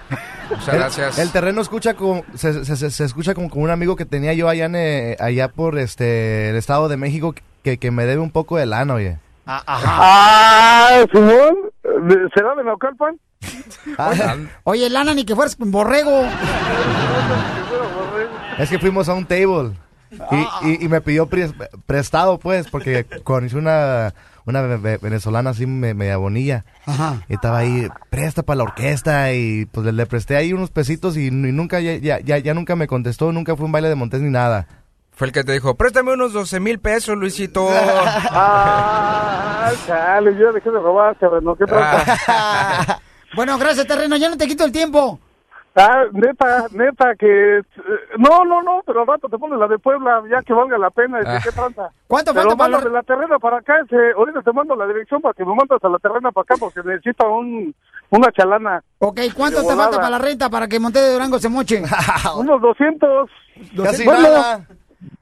Muchas 0.48 0.74
gracias. 0.74 1.18
El 1.18 1.30
terreno 1.32 1.60
escucha 1.60 1.94
como, 1.94 2.24
se, 2.34 2.64
se- 2.64 2.76
se- 2.76 2.90
se 2.90 3.04
escucha 3.04 3.34
como, 3.34 3.50
como 3.50 3.64
un 3.64 3.70
amigo 3.70 3.96
que 3.96 4.04
tenía 4.04 4.32
yo 4.32 4.48
allá 4.48 4.66
en, 4.66 4.76
eh, 4.76 5.16
allá 5.18 5.48
por 5.48 5.78
este 5.78 6.50
el 6.50 6.56
Estado 6.56 6.88
de 6.88 6.96
México 6.96 7.34
que, 7.64 7.78
que 7.78 7.90
me 7.90 8.04
debe 8.06 8.20
un 8.22 8.30
poco 8.30 8.56
de 8.58 8.66
lana, 8.66 8.94
oye. 8.94 9.18
Ah, 9.46 11.00
Simón, 11.12 11.56
¿será 12.32 12.54
de 12.54 12.62
Naucalpan? 12.64 13.18
Oye, 14.62 14.88
Lana, 14.88 15.14
ni 15.14 15.24
que 15.24 15.34
fueras 15.34 15.56
borrego. 15.58 16.22
Es 18.58 18.70
que 18.70 18.78
fuimos 18.78 19.08
a 19.08 19.14
un 19.14 19.24
table 19.26 19.72
y, 20.30 20.68
y- 20.68 20.84
y 20.84 20.88
me 20.88 21.00
pidió 21.00 21.26
pres- 21.28 21.54
prestado, 21.86 22.38
pues, 22.38 22.68
porque 22.68 23.04
conocí 23.24 23.56
una, 23.56 24.12
una 24.46 24.60
ve- 24.62 24.76
ve- 24.76 24.98
venezolana 24.98 25.50
así 25.50 25.66
me- 25.66 25.94
media 25.94 26.16
bonilla. 26.16 26.64
Ajá. 26.86 27.22
Y 27.28 27.34
estaba 27.34 27.58
ahí, 27.58 27.88
presta 28.10 28.42
para 28.42 28.58
la 28.58 28.64
orquesta 28.64 29.32
y 29.32 29.66
pues 29.66 29.86
le, 29.86 29.92
le 29.92 30.06
presté 30.06 30.36
ahí 30.36 30.52
unos 30.52 30.70
pesitos 30.70 31.16
y, 31.16 31.30
nunca, 31.30 31.80
ya, 31.80 31.96
ya, 31.96 32.20
ya, 32.20 32.38
ya 32.38 32.54
nunca 32.54 32.76
me 32.76 32.86
contestó, 32.86 33.32
nunca 33.32 33.56
fue 33.56 33.66
un 33.66 33.72
baile 33.72 33.88
de 33.88 33.94
Montés 33.94 34.20
ni 34.20 34.30
nada. 34.30 34.66
Fue 35.14 35.26
el 35.26 35.32
que 35.32 35.44
te 35.44 35.52
dijo, 35.52 35.74
préstame 35.76 36.12
unos 36.14 36.32
12 36.32 36.58
mil 36.58 36.78
pesos, 36.80 37.16
Luisito. 37.16 37.68
Ah, 38.54 39.70
chale, 39.86 40.36
yo 40.38 40.52
dejé 40.52 40.70
de 40.70 40.78
robar, 40.78 41.14
terreno, 41.16 41.54
¿qué 41.54 41.64
tranza? 41.66 43.00
Bueno, 43.34 43.56
gracias, 43.58 43.86
terreno, 43.86 44.16
ya 44.16 44.28
no 44.28 44.36
te 44.36 44.46
quito 44.46 44.62
el 44.64 44.72
tiempo. 44.72 45.18
Ah, 45.74 46.04
neta, 46.12 46.66
neta, 46.72 47.14
que... 47.18 47.58
eh, 47.58 47.62
No, 48.18 48.44
no, 48.44 48.62
no, 48.62 48.82
pero 48.86 49.00
al 49.00 49.06
rato 49.06 49.28
te 49.28 49.38
pones 49.38 49.58
la 49.58 49.66
de 49.68 49.78
Puebla, 49.78 50.22
ya 50.30 50.42
que 50.42 50.52
valga 50.52 50.76
la 50.76 50.90
pena, 50.90 51.20
Ah. 51.24 51.38
¿qué 51.42 51.50
tranza? 51.50 51.90
¿Cuánto 52.06 52.34
Pero 52.34 52.50
falta 52.50 52.56
para 52.70 52.80
de 52.84 52.90
la 52.90 53.02
terrena 53.02 53.38
para 53.38 53.56
acá, 53.58 53.76
ese, 53.84 54.12
ahorita 54.16 54.42
te 54.42 54.52
mando 54.52 54.76
la 54.76 54.86
dirección 54.86 55.22
para 55.22 55.32
que 55.32 55.44
me 55.46 55.54
mandas 55.54 55.82
a 55.82 55.88
la 55.88 55.98
terrena 55.98 56.30
para 56.30 56.42
acá 56.42 56.54
porque 56.60 56.80
necesito 56.84 57.26
un, 57.32 57.74
una 58.10 58.30
chalana. 58.32 58.82
Ok, 58.98 59.20
¿cuánto 59.34 59.60
De 59.62 59.68
te 59.68 59.68
falta 59.68 59.86
volada. 59.86 59.96
para 59.96 60.10
la 60.10 60.18
renta 60.18 60.50
para 60.50 60.68
que 60.68 60.78
Montete 60.78 61.10
Durango 61.10 61.38
se 61.38 61.48
moche? 61.48 61.82
Unos 62.36 62.60
200. 62.60 63.30
Casi 63.82 64.04
Bueno, 64.04 64.20
nada. 64.22 64.66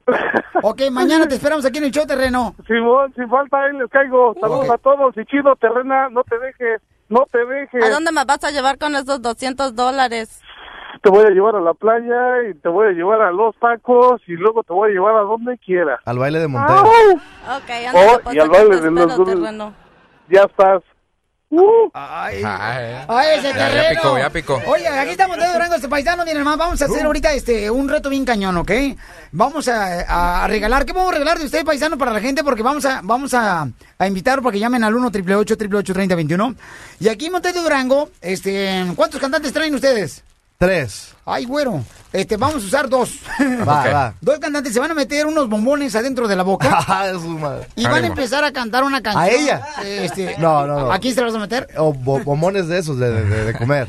Ok, 0.63 0.83
mañana 0.91 1.29
te 1.29 1.37
esperamos 1.37 1.65
aquí 1.65 1.79
en 1.79 1.85
el 1.85 1.91
show, 1.93 2.05
terreno. 2.05 2.55
Simón, 2.67 3.13
sin 3.15 3.29
falta, 3.31 3.63
ahí 3.63 3.73
les 3.79 3.89
caigo. 3.89 4.35
Saludos 4.41 4.69
a 4.69 4.79
todos 4.79 5.17
y 5.17 5.25
chido, 5.27 5.55
terrena, 5.57 6.09
no 6.11 6.25
te 6.25 6.37
dejes, 6.39 6.83
no 7.11 7.27
te 7.31 7.45
dejes. 7.45 7.85
¿A 7.85 7.91
dónde 7.91 8.13
me 8.13 8.25
vas 8.25 8.43
a 8.43 8.51
llevar 8.51 8.79
con 8.79 8.95
esos 8.95 9.21
200 9.21 9.75
dólares? 9.75 10.41
Te 11.03 11.11
voy 11.11 11.25
a 11.25 11.31
llevar 11.31 11.57
a 11.57 11.61
la 11.61 11.75
playa 11.75 12.49
y 12.51 12.55
te 12.55 12.69
voy 12.69 12.89
a 12.89 12.91
llevar 12.93 13.21
a 13.23 13.31
los 13.33 13.55
tacos 13.59 14.21
y 14.27 14.33
luego 14.33 14.63
te 14.63 14.73
voy 14.73 14.91
a 14.91 14.93
llevar 14.95 15.17
a 15.17 15.21
donde 15.21 15.57
quieras. 15.59 16.01
Al 16.05 16.19
baile 16.19 16.39
de 16.41 16.49
Montés. 16.49 16.77
Ok, 16.79 17.71
ándale, 17.89 18.13
Oh, 18.15 18.21
pues, 18.23 18.37
y 18.37 18.39
al 18.39 18.49
baile 18.51 18.81
de 18.81 18.91
los 18.91 19.25
terreno. 19.25 19.75
Ya 20.29 20.43
estás. 20.43 20.83
Uh. 21.53 21.91
Ay, 21.93 22.43
Ay, 22.47 23.05
Ay, 23.09 23.39
ese 23.39 23.49
ya, 23.49 23.57
ya 23.57 23.69
terreno. 23.71 24.01
picó, 24.03 24.19
ya 24.19 24.31
picó. 24.31 24.63
Oye, 24.69 24.87
aquí 24.87 25.11
estamos 25.11 25.37
de 25.37 25.53
Durango, 25.53 25.75
este 25.75 25.89
paisano, 25.89 26.23
miren, 26.25 26.39
hermano, 26.39 26.57
vamos 26.57 26.81
a 26.81 26.85
hacer 26.85 27.05
ahorita 27.05 27.33
este 27.33 27.69
un 27.69 27.89
reto 27.89 28.09
bien 28.09 28.25
cañón, 28.25 28.57
¿ok? 28.59 28.71
Vamos 29.33 29.67
a, 29.67 30.43
a 30.45 30.47
regalar, 30.47 30.87
¿qué 30.87 30.93
podemos 30.95 31.13
regalar 31.13 31.41
de 31.41 31.47
usted, 31.47 31.65
paisano, 31.65 31.99
para 31.99 32.13
la 32.13 32.21
gente? 32.21 32.45
Porque 32.45 32.63
vamos 32.63 32.85
a, 32.85 33.01
vamos 33.03 33.35
a, 33.35 33.69
a 33.99 34.07
invitar 34.07 34.41
para 34.43 34.53
que 34.53 34.61
llamen 34.61 34.85
al 34.85 34.95
1 34.95 35.09
888 35.09 35.55
888 35.55 35.93
3021 35.93 36.55
Y 37.01 37.09
aquí 37.09 37.27
en 37.27 37.33
Montes 37.33 37.53
de 37.53 37.61
Durango, 37.63 38.11
este, 38.21 38.87
¿cuántos 38.95 39.21
cantantes 39.21 39.53
traen 39.53 39.75
ustedes? 39.75 40.23
Tres. 40.71 41.15
Ay, 41.25 41.47
güero. 41.47 41.83
Este, 42.13 42.37
vamos 42.37 42.57
a 42.63 42.67
usar 42.67 42.87
dos. 42.87 43.13
Va, 43.67 43.87
va. 43.91 44.15
Dos 44.21 44.39
cantantes 44.41 44.75
se 44.75 44.79
van 44.81 44.91
a 44.91 44.95
meter 44.95 45.25
unos 45.25 45.49
bombones 45.49 45.95
adentro 45.95 46.29
de 46.29 46.37
la 46.37 46.43
boca. 46.43 46.69
Ah, 46.87 47.09
su 47.15 47.21
madre. 47.31 47.67
y 47.77 47.85
van 47.85 48.05
a 48.05 48.09
empezar 48.09 48.45
a 48.45 48.53
cantar 48.53 48.85
una 48.85 49.01
canción. 49.01 49.25
¿A 49.25 49.29
ella? 49.31 49.63
Este, 49.83 50.37
No, 50.39 50.67
no, 50.67 50.81
no. 50.81 50.93
¿A 50.93 50.99
quién 50.99 51.15
se 51.15 51.23
las 51.23 51.33
vas 51.33 51.39
a 51.39 51.47
meter? 51.47 51.67
O 51.79 51.95
bo- 51.95 52.19
bombones 52.21 52.69
de 52.69 52.79
esos 52.79 52.99
de, 52.99 53.11
de- 53.11 53.45
de 53.47 53.55
comer. 53.55 53.89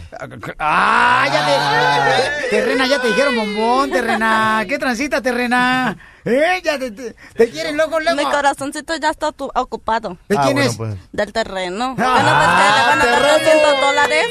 Ah, 0.60 1.28
ya 1.30 2.40
te. 2.46 2.50
Terrena, 2.56 2.88
ya 2.88 3.02
te 3.02 3.08
dijeron 3.10 3.36
bombón, 3.36 3.92
Terrena. 3.92 4.64
¿Qué 4.66 4.80
transita, 4.80 5.22
Terrena? 5.22 5.98
¿Eh? 6.24 6.62
Ya 6.64 6.80
te, 6.80 6.92
te- 6.92 7.16
te 7.36 7.50
quieren 7.50 7.76
luego, 7.76 8.00
luego. 8.00 8.16
Mi 8.18 8.24
corazoncito 8.32 8.96
ya 8.96 9.10
está 9.10 9.34
tu- 9.34 9.52
ocupado. 9.56 10.16
¿De 10.30 10.38
Ah, 10.38 10.44
quién 10.44 10.54
bueno, 10.56 10.70
es? 10.72 10.78
pues. 10.78 10.96
Del 11.12 11.34
terreno. 11.34 11.96
¿Qué 11.98 12.02
no 12.02 12.14
ves 12.14 12.24
que 12.24 12.24
le 12.24 12.32
van 12.32 13.02
a 13.02 13.06
dar 13.06 13.40
200 13.42 13.82
dólares? 13.82 14.26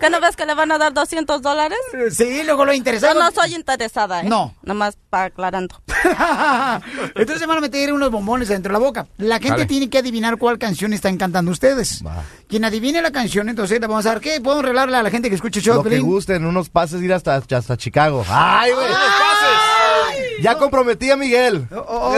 ¿Qué 0.00 0.08
no 0.08 0.18
ves 0.20 0.34
que 0.34 0.46
le 0.46 0.54
van 0.54 0.72
a 0.72 0.78
dar 0.78 0.94
200 0.94 1.42
dólares? 1.42 1.78
Sí, 2.10 2.42
luego 2.44 2.64
lo 2.64 2.72
interesado. 2.72 3.12
Yo 3.12 3.20
no 3.20 3.30
soy 3.30 3.54
interesada, 3.54 4.22
¿eh? 4.22 4.24
No. 4.24 4.54
Nomás 4.62 4.96
para 5.10 5.24
aclarando. 5.24 5.76
Entonces 7.14 7.38
se 7.38 7.46
van 7.46 7.58
a 7.58 7.60
meter 7.60 7.92
unos 7.92 8.10
bombones 8.10 8.48
dentro 8.48 8.72
de 8.72 8.78
la 8.78 8.84
boca. 8.84 9.06
La 9.18 9.36
gente 9.36 9.50
Dale. 9.50 9.66
tiene 9.66 9.90
que 9.90 9.98
adivinar 9.98 10.38
cuál 10.38 10.58
canción 10.58 10.94
están 10.94 11.18
cantando 11.18 11.50
ustedes. 11.50 12.02
Quien 12.48 12.64
adivine 12.64 13.02
la 13.02 13.10
canción, 13.10 13.50
entonces 13.50 13.78
le 13.78 13.86
vamos 13.86 14.06
a 14.06 14.10
dar, 14.10 14.20
¿qué? 14.20 14.40
¿Podemos 14.40 14.64
regalarle 14.64 14.96
a 14.96 15.02
la 15.02 15.10
gente 15.10 15.28
que 15.28 15.34
escuche 15.34 15.60
show 15.60 15.76
Lo 15.76 15.84
que 15.84 15.98
gusten, 15.98 16.46
unos 16.46 16.70
pases 16.70 17.02
ir 17.02 17.12
hasta, 17.12 17.36
hasta 17.36 17.76
Chicago. 17.76 18.24
¡Ay, 18.28 18.72
güey! 18.72 18.88
Ya 20.40 20.56
comprometí 20.56 21.10
a 21.10 21.16
Miguel. 21.16 21.68
Oh, 21.72 22.16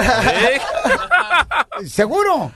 ¿Seguro? 1.86 2.52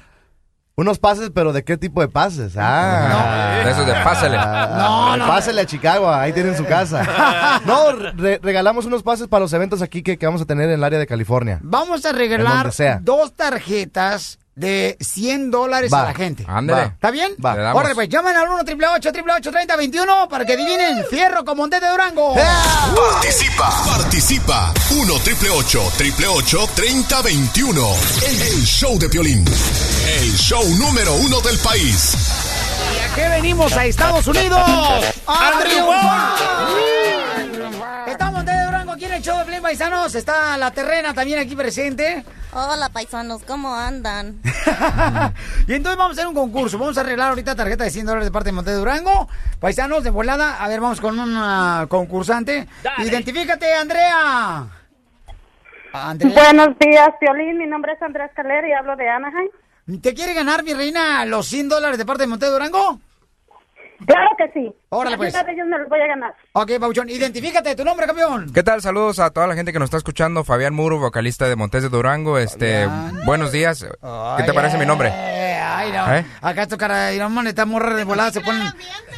Unos 0.78 0.98
pases, 0.98 1.31
pero 1.35 1.55
¿de 1.55 1.65
qué 1.65 1.78
tipo 1.78 2.03
de 2.03 2.09
pases? 2.09 2.53
Ah. 2.59 3.62
De 3.65 3.70
esos 3.70 3.86
de 3.86 3.94
pásale. 3.94 4.36
No, 4.36 5.16
no. 5.16 5.27
Pásale 5.27 5.62
a 5.62 5.66
Chicago, 5.66 6.12
ahí 6.12 6.35
tienen 6.35 6.55
su 6.55 6.66
casa. 6.66 7.61
No, 7.65 7.93
re- 7.93 8.39
regalamos 8.43 8.85
unos 8.85 9.03
pases 9.03 9.27
para 9.27 9.40
los 9.40 9.53
eventos 9.55 9.81
aquí 9.81 10.03
que, 10.03 10.19
que 10.19 10.27
vamos 10.27 10.43
a 10.43 10.44
tener 10.44 10.66
en 10.69 10.74
el 10.74 10.85
área 10.85 10.98
de 10.98 11.07
California. 11.07 11.59
Vamos 11.62 12.05
a 12.05 12.12
regalar 12.12 12.70
dos 13.01 13.35
tarjetas 13.35 14.39
de 14.55 14.97
100 15.01 15.51
dólares 15.51 15.90
Va. 15.93 16.03
a 16.03 16.05
la 16.09 16.15
gente. 16.15 16.44
Ándale. 16.47 16.81
Va. 16.82 16.86
¿Está 16.89 17.11
bien? 17.11 17.32
Va. 17.44 17.74
Órale, 17.74 17.94
pues 17.94 18.09
llaman 18.11 18.36
al 18.36 18.47
1 18.48 18.55
888 18.61 19.51
3021 19.51 20.28
para 20.28 20.44
que 20.44 20.53
adivinen 20.53 21.05
Fierro 21.09 21.43
con 21.44 21.57
Monte 21.57 21.81
de 21.81 21.89
Durango. 21.89 22.35
Participa, 22.35 23.70
participa. 23.86 24.74
1 24.90 25.15
triple 25.24 25.48
8 25.51 25.82
triple 25.97 26.27
8 26.27 26.59
3021. 26.74 27.81
El, 28.28 28.43
el 28.43 28.65
show 28.66 28.98
de 28.98 29.09
Piolín. 29.09 29.44
El 30.06 30.30
show 30.36 30.62
número 30.78 31.14
uno 31.16 31.40
del 31.40 31.58
país. 31.58 32.14
¿Y 32.94 33.00
a 33.00 33.14
qué 33.14 33.28
venimos 33.28 33.76
a 33.76 33.86
Estados 33.86 34.24
Unidos? 34.28 34.60
¡A 35.26 35.52
triunfar! 35.60 36.36
Estamos 38.06 38.44
de 38.44 38.52
Durango 38.64 38.92
aquí 38.92 39.06
en 39.06 39.14
el 39.14 39.22
show 39.22 39.36
de 39.38 39.44
Play 39.46 39.60
Paisanos. 39.60 40.14
Está 40.14 40.56
la 40.58 40.70
terrena 40.70 41.12
también 41.12 41.40
aquí 41.40 41.56
presente. 41.56 42.24
Hola, 42.52 42.88
paisanos, 42.90 43.42
¿cómo 43.42 43.74
andan? 43.74 44.40
Y 45.66 45.74
entonces 45.74 45.98
vamos 45.98 46.16
a 46.16 46.20
hacer 46.20 46.28
un 46.28 46.34
concurso. 46.34 46.78
Vamos 46.78 46.96
a 46.96 47.00
arreglar 47.00 47.30
ahorita 47.30 47.56
tarjeta 47.56 47.82
de 47.82 47.90
100 47.90 48.06
dólares 48.06 48.28
de 48.28 48.32
parte 48.32 48.50
de 48.50 48.52
Monte 48.52 48.70
de 48.70 48.76
Durango. 48.76 49.28
Paisanos 49.58 50.04
de 50.04 50.10
volada. 50.10 50.62
A 50.62 50.68
ver, 50.68 50.80
vamos 50.80 51.00
con 51.00 51.18
una 51.18 51.86
concursante. 51.88 52.68
Identifícate, 52.98 53.74
Andrea. 53.74 54.66
Andrea. 55.92 56.32
Buenos 56.32 56.78
días, 56.78 57.10
Piolín. 57.18 57.58
Mi 57.58 57.66
nombre 57.66 57.94
es 57.94 58.02
Andrea 58.02 58.26
Escaler 58.26 58.64
y 58.68 58.72
hablo 58.72 58.94
de 58.94 59.08
Anaheim. 59.08 59.48
¿Te 60.02 60.14
quiere 60.14 60.34
ganar, 60.34 60.64
mi 60.64 60.74
reina, 60.74 61.24
los 61.26 61.46
100 61.46 61.68
dólares 61.68 61.96
de 61.98 62.04
parte 62.04 62.24
de 62.24 62.26
Monte 62.26 62.46
de 62.46 62.52
Durango? 62.52 63.00
Claro 64.04 64.28
que 64.36 64.50
sí. 64.52 64.74
Órale, 64.90 65.16
pues. 65.16 65.34
Ellos 65.34 65.66
me 65.68 65.78
los 65.78 65.88
voy 65.88 66.00
a 66.00 66.06
ganar. 66.06 66.34
Ok, 66.52 66.72
Pauchón. 66.78 67.08
Identifícate, 67.08 67.74
tu 67.76 67.84
nombre, 67.84 68.06
campeón. 68.06 68.52
¿Qué 68.52 68.62
tal? 68.62 68.82
Saludos 68.82 69.20
a 69.20 69.30
toda 69.30 69.46
la 69.46 69.54
gente 69.54 69.72
que 69.72 69.78
nos 69.78 69.86
está 69.86 69.96
escuchando. 69.96 70.44
Fabián 70.44 70.74
Muro, 70.74 70.98
vocalista 70.98 71.48
de 71.48 71.56
Montes 71.56 71.82
de 71.82 71.88
Durango. 71.88 72.36
Este, 72.36 72.86
buenos 73.24 73.52
días. 73.52 73.84
¿Qué 73.84 74.42
te 74.42 74.50
Ay, 74.50 74.54
parece 74.54 74.76
mi 74.76 74.86
nombre? 74.86 75.08
Eh, 75.66 75.72
Ay, 75.76 75.93
no. 75.93 76.14
¿Eh? 76.14 76.26
Acá 76.43 76.62
esto, 76.62 76.78
cara, 76.78 77.12
y 77.14 77.18
no, 77.18 77.28
man, 77.30 77.47
esta 77.47 77.64
morra 77.66 77.94
de 77.94 78.05
volada 78.05 78.30
se 78.32 78.40
ponen 78.40 78.72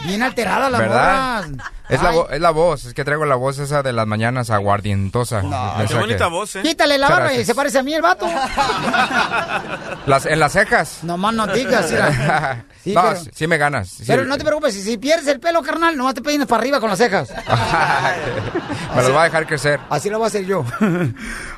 bien 0.04 0.22
alteradas 0.22 0.70
las 0.70 0.80
¿Verdad? 0.80 1.46
morras. 1.46 1.70
Es 1.88 2.02
la, 2.02 2.12
es 2.32 2.40
la 2.42 2.50
voz, 2.50 2.84
es 2.84 2.92
que 2.92 3.02
traigo 3.02 3.24
la 3.24 3.34
voz 3.36 3.58
esa 3.58 3.82
de 3.82 3.94
las 3.94 4.06
mañanas 4.06 4.50
aguardientosa. 4.50 5.38
O 5.38 5.86
Qué 5.88 5.94
bonita 5.94 6.24
que- 6.26 6.30
voz, 6.30 6.56
¿eh? 6.56 6.62
Quítale 6.62 6.98
la 6.98 7.08
barba 7.08 7.32
y 7.32 7.44
se 7.46 7.54
parece 7.54 7.78
a 7.78 7.82
mí 7.82 7.94
el 7.94 8.02
vato. 8.02 8.26
Las, 10.06 10.26
en 10.26 10.38
las 10.38 10.52
cejas. 10.52 10.98
No 11.02 11.16
más 11.16 11.34
no 11.34 11.46
digas, 11.46 11.90
mira. 11.90 12.64
Sí, 12.84 12.94
no, 12.94 13.02
pero- 13.02 13.16
sí, 13.16 13.30
sí 13.34 13.46
me 13.46 13.58
ganas. 13.58 13.88
Sí, 13.88 14.04
Pero 14.06 14.24
no 14.24 14.38
te 14.38 14.44
preocupes, 14.44 14.72
si, 14.72 14.82
si 14.82 14.96
pierdes 14.96 15.26
el 15.26 15.40
pelo, 15.40 15.62
carnal, 15.62 15.96
nomás 15.96 16.14
te 16.14 16.22
peines 16.22 16.46
para 16.46 16.60
arriba 16.62 16.80
con 16.80 16.88
las 16.88 16.98
cejas. 16.98 17.28
me 18.94 19.02
los 19.02 19.14
va 19.14 19.22
a 19.22 19.24
dejar 19.24 19.46
crecer. 19.46 19.80
Así 19.90 20.08
lo 20.08 20.18
voy 20.18 20.26
a 20.26 20.28
hacer 20.28 20.46
yo. 20.46 20.64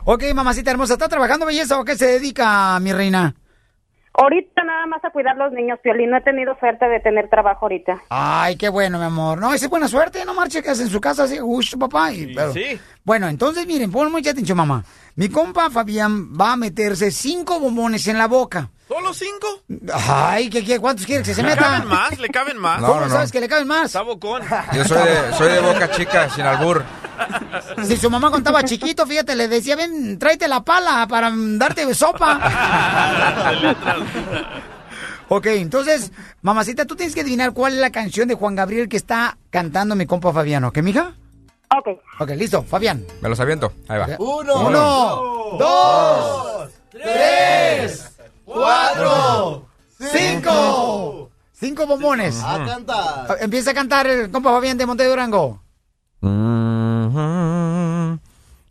ok, 0.04 0.24
mamacita 0.34 0.70
hermosa, 0.72 0.94
¿está 0.94 1.08
trabajando 1.08 1.46
belleza 1.46 1.78
o 1.78 1.84
qué 1.84 1.96
se 1.96 2.06
dedica, 2.06 2.78
mi 2.80 2.92
reina? 2.92 3.34
Ahorita 4.12 4.64
nada 4.64 4.86
más 4.86 5.04
a 5.04 5.10
cuidar 5.10 5.36
los 5.36 5.52
niños, 5.52 5.78
Piolín. 5.82 6.10
No 6.10 6.16
he 6.18 6.20
tenido 6.20 6.56
suerte 6.58 6.86
de 6.88 7.00
tener 7.00 7.28
trabajo 7.30 7.66
ahorita. 7.66 8.02
Ay, 8.10 8.56
qué 8.56 8.68
bueno, 8.68 8.98
mi 8.98 9.04
amor. 9.04 9.38
No, 9.40 9.54
esa 9.54 9.66
es 9.66 9.70
buena 9.70 9.88
suerte, 9.88 10.24
no 10.24 10.34
marche 10.34 10.62
que 10.62 10.68
en 10.70 10.88
su 10.88 11.00
casa 11.00 11.24
así, 11.24 11.38
gusto, 11.38 11.78
papá. 11.78 12.12
y- 12.12 12.34
pero- 12.34 12.52
sí. 12.52 12.78
Bueno, 13.04 13.28
entonces 13.28 13.66
miren, 13.66 13.90
pon 13.90 14.10
mucha 14.12 14.30
atención, 14.30 14.58
mamá. 14.58 14.84
Mi 15.16 15.28
compa 15.28 15.70
Fabián 15.70 16.32
va 16.38 16.52
a 16.52 16.56
meterse 16.56 17.10
cinco 17.10 17.58
bombones 17.60 18.06
en 18.06 18.16
la 18.18 18.26
boca. 18.26 18.70
¿Solo 18.88 19.12
cinco? 19.14 19.46
Ay, 19.92 20.50
¿qué, 20.50 20.64
qué, 20.64 20.78
cuántos 20.80 21.06
quieres 21.06 21.26
que 21.26 21.34
se 21.34 21.42
¿Le 21.42 21.50
meta? 21.50 21.62
caben 21.62 21.88
más? 21.88 22.18
¿Le 22.18 22.28
caben 22.28 22.56
más? 22.58 22.80
No, 22.80 22.86
¿Cómo 22.88 23.00
no, 23.00 23.06
no. 23.06 23.12
sabes 23.14 23.30
que 23.30 23.40
le 23.40 23.48
caben 23.48 23.68
más? 23.68 23.86
Está 23.86 24.02
bocón. 24.02 24.42
Yo 24.74 24.84
soy 24.84 24.98
de, 25.08 25.32
soy 25.38 25.52
de 25.52 25.60
boca 25.60 25.90
chica, 25.90 26.28
sin 26.30 26.44
albur. 26.44 26.84
Si 27.86 27.96
su 27.96 28.10
mamá 28.10 28.30
contaba 28.30 28.64
chiquito, 28.64 29.06
fíjate, 29.06 29.36
le 29.36 29.46
decía, 29.46 29.76
ven, 29.76 30.18
tráete 30.18 30.48
la 30.48 30.64
pala 30.64 31.06
para 31.06 31.30
darte 31.34 31.92
sopa. 31.94 32.40
ok, 35.28 35.46
entonces, 35.46 36.10
mamacita, 36.42 36.84
tú 36.86 36.96
tienes 36.96 37.14
que 37.14 37.20
adivinar 37.20 37.52
cuál 37.52 37.74
es 37.74 37.78
la 37.78 37.90
canción 37.90 38.26
de 38.26 38.34
Juan 38.34 38.56
Gabriel 38.56 38.88
que 38.88 38.96
está 38.96 39.36
cantando 39.50 39.94
mi 39.94 40.06
compa 40.06 40.32
Fabiano, 40.32 40.68
¿ok, 40.68 40.78
mija? 40.78 41.14
Ok. 41.76 41.88
Ok, 42.18 42.30
listo, 42.30 42.64
Fabián. 42.64 43.06
Me 43.20 43.28
los 43.28 43.38
aviento. 43.38 43.72
Ahí 43.86 43.98
va. 43.98 44.08
Uno, 44.18 45.56
dos, 45.56 46.70
tres, 46.90 48.10
cuatro, 48.44 49.66
cinco. 49.98 51.30
Cinco 51.52 51.86
bombones. 51.86 52.42
A 52.42 52.64
cantar. 52.64 53.36
Empieza 53.40 53.70
a 53.70 53.74
cantar 53.74 54.08
el 54.08 54.30
compa 54.30 54.50
Fabián 54.50 54.78
de 54.78 54.86
Monte 54.86 55.06
Durango. 55.06 55.62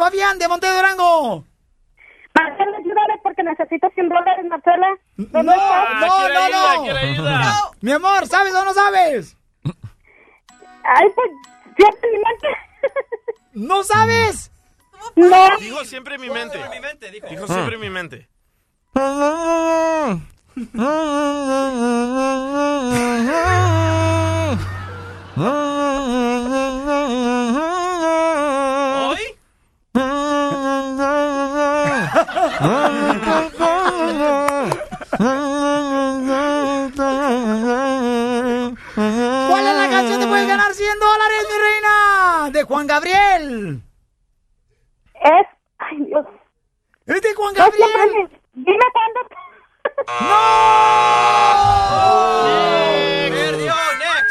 Fabián 0.00 0.38
de 0.38 0.48
Monte 0.48 0.66
Durango? 0.66 1.44
Marcela, 2.34 2.78
ayúdame 2.78 3.20
porque 3.22 3.42
necesito 3.42 3.90
100 3.94 4.08
dólares, 4.08 4.46
Marcela. 4.48 4.88
No, 5.16 5.26
¿Dónde 5.30 5.52
estás? 5.52 6.00
no, 6.00 6.16
quiere 6.16 6.34
no, 6.34 6.40
ayuda, 6.40 6.74
no. 6.74 6.98
ayuda. 6.98 7.38
No. 7.38 7.70
Mi 7.82 7.92
amor, 7.92 8.26
¿sabes 8.26 8.54
o 8.54 8.64
no 8.64 8.72
sabes? 8.72 9.36
Ay, 10.84 11.06
pues, 11.14 11.30
siempre 11.76 12.08
en 12.08 12.12
mi 12.12 12.22
mente. 12.24 12.48
¿No 13.52 13.84
sabes? 13.84 14.50
No. 15.16 15.58
Dijo 15.58 15.84
siempre 15.84 16.14
en 16.14 16.20
mi 16.22 16.30
mente. 16.30 16.58
Dijo 17.28 17.46
siempre 17.46 17.74
en 17.74 17.80
mi 17.80 17.90
mente. 17.90 18.28
¿Cuál 39.48 39.66
es 39.66 39.76
la 39.76 39.88
canción 39.90 40.20
que 40.20 40.26
puedes 40.26 40.48
ganar 40.48 40.72
100 40.72 40.98
dólares, 40.98 41.46
mi 41.50 41.58
reina? 41.58 42.50
De 42.50 42.62
Juan 42.64 42.86
Gabriel. 42.86 43.82
Es. 45.14 45.46
Ay, 45.78 46.04
Dios. 46.06 46.26
¿Es 47.06 47.22
de 47.22 47.34
Juan 47.34 47.54
No, 47.54 47.70
siempre 47.70 48.40
Cuándo. 50.06 50.34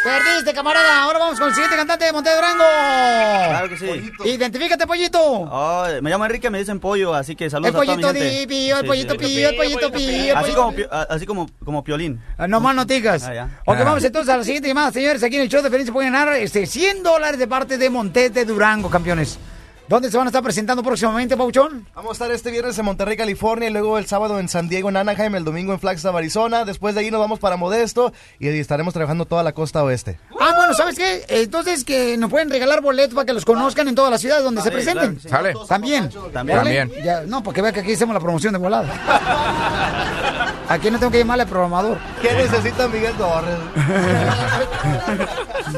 Perdiste, 0.03 0.53
camarada. 0.53 1.03
Ahora 1.03 1.19
vamos 1.19 1.39
con 1.39 1.49
el 1.49 1.53
siguiente 1.53 1.75
cantante 1.75 2.05
de 2.05 2.13
Monte 2.13 2.29
Durango. 2.33 2.63
Claro 2.63 3.69
que 3.69 3.77
sí. 3.77 4.11
Identifícate, 4.29 4.87
pollito. 4.87 5.19
Oh, 5.21 5.85
me 6.01 6.09
llamo 6.09 6.25
Enrique, 6.25 6.49
me 6.49 6.59
dicen 6.59 6.79
pollo, 6.79 7.13
así 7.13 7.35
que 7.35 7.49
saludos 7.49 7.69
El 7.71 7.75
a 7.75 7.79
toda 7.81 7.95
mi 7.97 8.01
pollito 8.03 8.19
gente. 8.19 8.39
di, 8.39 8.47
pío, 8.47 8.75
el 8.77 8.81
Sí, 8.81 8.87
pollito 8.87 9.13
sí. 9.13 9.17
pío, 9.19 9.49
el 9.49 9.55
pollito 9.55 9.91
pío, 9.91 10.09
el 10.09 10.31
Así 10.37 10.51
pollito 10.51 10.61
como, 10.63 10.71
pio- 10.73 10.87
a- 10.91 11.01
así 11.03 11.25
como, 11.25 11.49
como 11.65 11.83
piolín. 11.83 12.21
Ah, 12.37 12.47
No 12.47 12.59
más 12.61 12.75
noticas. 12.75 13.23
Ah, 13.23 13.33
ya. 13.33 13.43
Ok, 13.65 13.77
Ah. 13.79 13.83
vamos 13.83 14.03
entonces 14.03 14.33
a 14.33 14.37
la 14.37 14.43
siguiente 14.43 14.69
llamada, 14.69 14.91
señores. 14.91 15.21
Aquí 15.23 15.35
en 15.35 15.41
el 15.43 15.49
show 15.49 15.61
de 15.61 15.69
Feliz 15.69 15.85
se 15.87 15.91
pueden 15.91 16.13
ganar 16.13 16.33
este, 16.35 16.65
100 16.65 17.03
dólares 17.03 17.37
de 17.37 17.47
parte 17.47 17.77
de 17.77 17.89
Montes 17.89 18.33
de 18.33 18.45
Durango, 18.45 18.89
campeones. 18.89 19.37
¿Dónde 19.89 20.11
se 20.11 20.17
van 20.17 20.27
a 20.27 20.29
estar 20.29 20.43
presentando 20.43 20.83
próximamente, 20.83 21.35
Pauchón? 21.35 21.87
Vamos 21.95 22.11
a 22.11 22.13
estar 22.13 22.31
este 22.31 22.51
viernes 22.51 22.77
en 22.77 22.85
Monterrey, 22.85 23.17
California, 23.17 23.69
y 23.69 23.71
luego 23.71 23.97
el 23.97 24.05
sábado 24.05 24.39
en 24.39 24.47
San 24.47 24.69
Diego, 24.69 24.89
en 24.89 24.97
Anaheim, 24.97 25.33
el 25.33 25.43
domingo 25.43 25.73
en 25.73 25.79
Flagstaff, 25.79 26.15
Arizona. 26.15 26.63
Después 26.63 26.93
de 26.93 27.01
ahí 27.01 27.09
nos 27.09 27.19
vamos 27.19 27.39
para 27.39 27.57
Modesto 27.57 28.13
y 28.37 28.49
estaremos 28.49 28.93
trabajando 28.93 29.25
toda 29.25 29.41
la 29.41 29.51
costa 29.53 29.83
oeste. 29.83 30.19
Ah, 30.39 30.53
bueno, 30.55 30.75
¿sabes 30.75 30.95
qué? 30.95 31.25
Entonces 31.27 31.83
que 31.83 32.17
nos 32.17 32.29
pueden 32.29 32.51
regalar 32.51 32.81
boletos 32.81 33.15
para 33.15 33.25
que 33.25 33.33
los 33.33 33.45
conozcan 33.45 33.87
en 33.87 33.95
todas 33.95 34.11
las 34.11 34.21
ciudades 34.21 34.43
donde 34.43 34.61
se 34.61 34.69
presenten. 34.69 35.15
claro 35.15 35.45
que 35.45 35.53
sí. 35.53 35.57
Sale. 35.57 35.67
También. 35.67 36.09
También. 36.31 36.57
También. 36.59 36.91
Ya, 37.03 37.21
no, 37.21 37.41
porque 37.41 37.63
vea 37.63 37.71
que 37.71 37.79
aquí 37.79 37.93
hacemos 37.93 38.13
la 38.13 38.19
promoción 38.19 38.53
de 38.53 38.59
volada. 38.59 38.93
Aquí 40.69 40.91
no 40.91 40.99
tengo 40.99 41.11
que 41.11 41.17
llamarle 41.17 41.41
al 41.45 41.49
programador. 41.49 41.97
¿Qué 42.21 42.31
necesita 42.31 42.87
Miguel 42.87 43.13
Torres? 43.13 43.57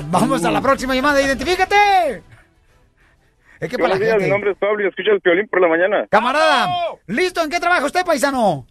Vamos 0.12 0.44
a 0.44 0.52
la 0.52 0.60
próxima 0.60 0.96
llamada. 0.96 1.22
¡Identifícate! 1.22 2.41
Es 3.62 3.70
que 3.70 3.78
para 3.78 3.90
la 3.90 3.96
Buenos 3.96 4.00
días, 4.00 4.12
gente... 4.14 4.26
mi 4.26 4.32
nombre 4.32 4.52
es 4.52 4.58
Pablo 4.58 4.84
y 4.84 4.88
escucho 4.88 5.12
el 5.12 5.20
violín 5.20 5.48
por 5.48 5.62
la 5.62 5.68
mañana. 5.68 6.08
Camarada, 6.10 6.68
¿listo? 7.06 7.44
¿En 7.44 7.50
qué 7.52 7.60
trabaja 7.60 7.86
usted, 7.86 8.04
paisano? 8.04 8.66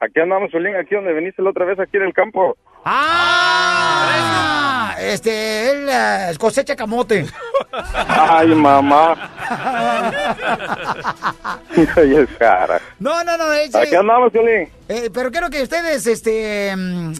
Aquí 0.00 0.18
andamos, 0.18 0.50
Violín, 0.50 0.76
aquí 0.76 0.94
donde 0.94 1.12
viniste 1.12 1.42
la 1.42 1.50
otra 1.50 1.66
vez, 1.66 1.78
aquí 1.78 1.98
en 1.98 2.04
el 2.04 2.14
campo. 2.14 2.56
¡Ah! 2.86 4.94
Este, 4.98 5.70
él 5.70 5.86
eh, 5.90 6.32
cosecha 6.38 6.74
camote. 6.74 7.26
Ay, 8.08 8.54
mamá. 8.54 9.30
Ay, 11.96 12.16
es 12.16 12.28
cara. 12.38 12.80
No, 12.98 13.22
no, 13.24 13.36
no. 13.36 13.52
es, 13.52 13.74
Aquí 13.74 13.94
eh, 13.94 13.98
andamos, 13.98 14.32
Violín. 14.32 14.70
eh, 14.88 15.10
pero 15.12 15.30
quiero 15.30 15.50
que 15.50 15.62
ustedes, 15.62 16.06
este, 16.06 16.74
mm, 16.74 17.12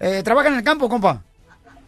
eh, 0.00 0.22
trabajan 0.24 0.54
en 0.54 0.58
el 0.58 0.64
campo, 0.64 0.88
compa. 0.88 1.22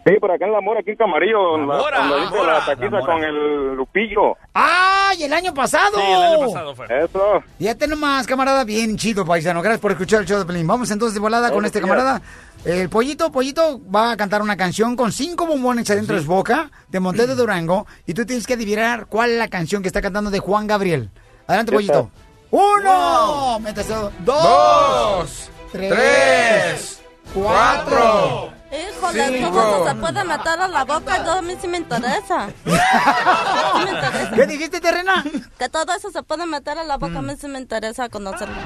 Sí, 0.08 0.18
por 0.20 0.30
acá 0.30 0.46
en 0.46 0.52
La 0.52 0.60
Mora, 0.60 0.80
aquí 0.80 0.90
en 0.90 0.96
Camarillo, 0.96 1.58
la, 1.58 1.66
Mora, 1.66 2.06
donde 2.06 2.46
La 2.46 2.64
taquiza 2.64 3.00
con 3.00 3.22
el 3.22 3.74
Lupillo. 3.74 4.36
¡Ay, 4.54 5.24
el 5.24 5.32
año 5.32 5.52
pasado! 5.52 5.98
Sí, 5.98 6.02
el 6.02 6.22
año 6.22 6.46
pasado 6.46 6.74
fue. 6.74 6.86
Eso. 7.04 7.42
Ya 7.58 7.74
tenemos 7.74 8.00
más, 8.00 8.26
camarada. 8.26 8.64
Bien 8.64 8.96
chido, 8.96 9.26
paisano. 9.26 9.60
Gracias 9.60 9.80
por 9.80 9.92
escuchar 9.92 10.20
el 10.20 10.26
show 10.26 10.38
de 10.38 10.46
Pelín. 10.46 10.66
Vamos 10.66 10.90
entonces 10.90 11.14
de 11.14 11.20
volada 11.20 11.50
con 11.50 11.64
este 11.64 11.80
días. 11.80 11.90
camarada. 11.90 12.22
El 12.64 12.88
pollito, 12.88 13.30
pollito 13.30 13.80
va 13.94 14.12
a 14.12 14.16
cantar 14.16 14.42
una 14.42 14.56
canción 14.56 14.96
con 14.96 15.12
cinco 15.12 15.46
bombones 15.46 15.88
adentro 15.90 16.16
de 16.16 16.22
su 16.22 16.28
boca 16.28 16.70
de 16.88 17.00
Montes 17.00 17.28
de 17.28 17.34
Durango. 17.34 17.86
Y 18.06 18.14
tú 18.14 18.24
tienes 18.24 18.46
que 18.46 18.54
adivinar 18.54 19.06
cuál 19.06 19.30
es 19.30 19.38
la 19.38 19.48
canción 19.48 19.82
que 19.82 19.88
está 19.88 20.00
cantando 20.00 20.30
de 20.30 20.38
Juan 20.38 20.66
Gabriel. 20.66 21.10
Adelante, 21.46 21.72
pollito. 21.72 22.10
¡Uno! 22.50 23.60
Métese 23.60 23.94
dos. 23.94 24.12
Dos, 24.24 25.50
Tres. 25.70 25.92
tres, 25.94 27.02
cuatro. 27.34 28.57
Híjole, 28.70 29.28
Cinco. 29.38 29.48
todo 29.50 29.60
eso 29.60 29.88
se 29.88 29.94
puede 29.94 30.24
meter 30.24 30.60
a 30.60 30.68
la 30.68 30.84
boca, 30.84 31.24
yo 31.24 31.32
a 31.32 31.42
mí 31.42 31.54
sí 31.60 31.68
me 31.68 31.78
interesa. 31.78 32.48
Sí 32.64 33.84
me 33.84 33.90
interesa. 33.90 34.30
¿Qué 34.34 34.46
dijiste, 34.46 34.80
Terrena? 34.80 35.24
Que 35.58 35.68
todo 35.68 35.92
eso 35.96 36.10
se 36.10 36.22
puede 36.22 36.46
meter 36.46 36.78
a 36.78 36.84
la 36.84 36.96
boca, 36.98 37.18
a 37.18 37.22
mí 37.22 37.34
sí 37.38 37.48
me 37.48 37.58
interesa 37.58 38.08
conocerlo. 38.08 38.56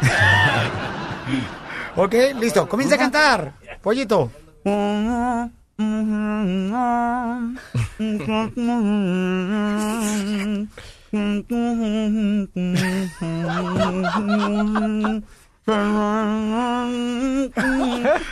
Ok, 1.95 2.15
listo. 2.41 2.67
Comienza 2.69 2.95
a 2.95 2.99
cantar. 2.99 3.53
Pollito. 3.83 4.31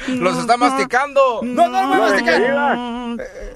Los 0.08 0.38
está 0.38 0.56
masticando. 0.56 1.40
No, 1.42 1.68
no, 1.68 1.82
no 1.82 1.88
voy 1.88 1.96
a 1.96 2.00
masticar. 2.00 2.40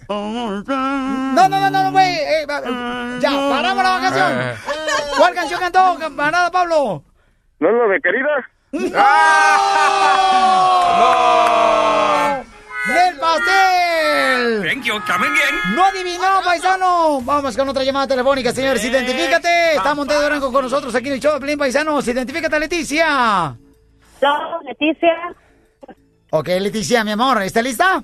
No, 0.09 1.49
no, 1.49 1.49
no, 1.49 1.71
no, 1.71 1.91
güey. 1.93 2.15
Eh, 2.15 2.47
va- 2.49 3.19
ya, 3.21 3.31
paramos 3.51 3.83
la 3.85 4.01
canción. 4.01 4.33
Eh. 4.41 4.55
¿Cuál 5.19 5.35
canción 5.35 5.61
cantó, 5.61 5.97
camarada 5.99 6.51
Pablo? 6.51 7.03
¿No 7.59 7.69
es 7.69 7.75
lo 7.75 7.89
de 7.89 8.01
querida? 8.01 8.49
¡Del 12.87 13.19
pastel! 13.19 13.94
Thank 14.35 14.85
you, 14.85 14.95
come 15.07 15.27
again. 15.27 15.75
¡No 15.77 15.85
adivinó, 15.85 16.43
paisano! 16.45 17.21
Vamos 17.23 17.57
con 17.57 17.69
otra 17.69 17.85
llamada 17.85 18.09
telefónica, 18.09 18.53
señores. 18.53 18.85
Identifícate. 18.85 19.77
Está 19.77 19.95
Monte 19.95 20.15
Durango 20.15 20.53
con 20.53 20.65
nosotros 20.65 20.95
aquí 20.95 21.09
en 21.09 21.15
el 21.15 21.21
show 21.21 21.35
de 21.35 21.41
Pelín 21.41 21.59
Paisanos. 21.59 22.07
Identifícate, 22.07 22.59
Leticia. 22.59 23.57
Hola, 24.21 24.59
Leticia. 24.67 25.15
Ok, 26.31 26.49
Leticia, 26.49 27.05
mi 27.05 27.13
amor, 27.13 27.43
¿está 27.43 27.63
lista? 27.63 28.03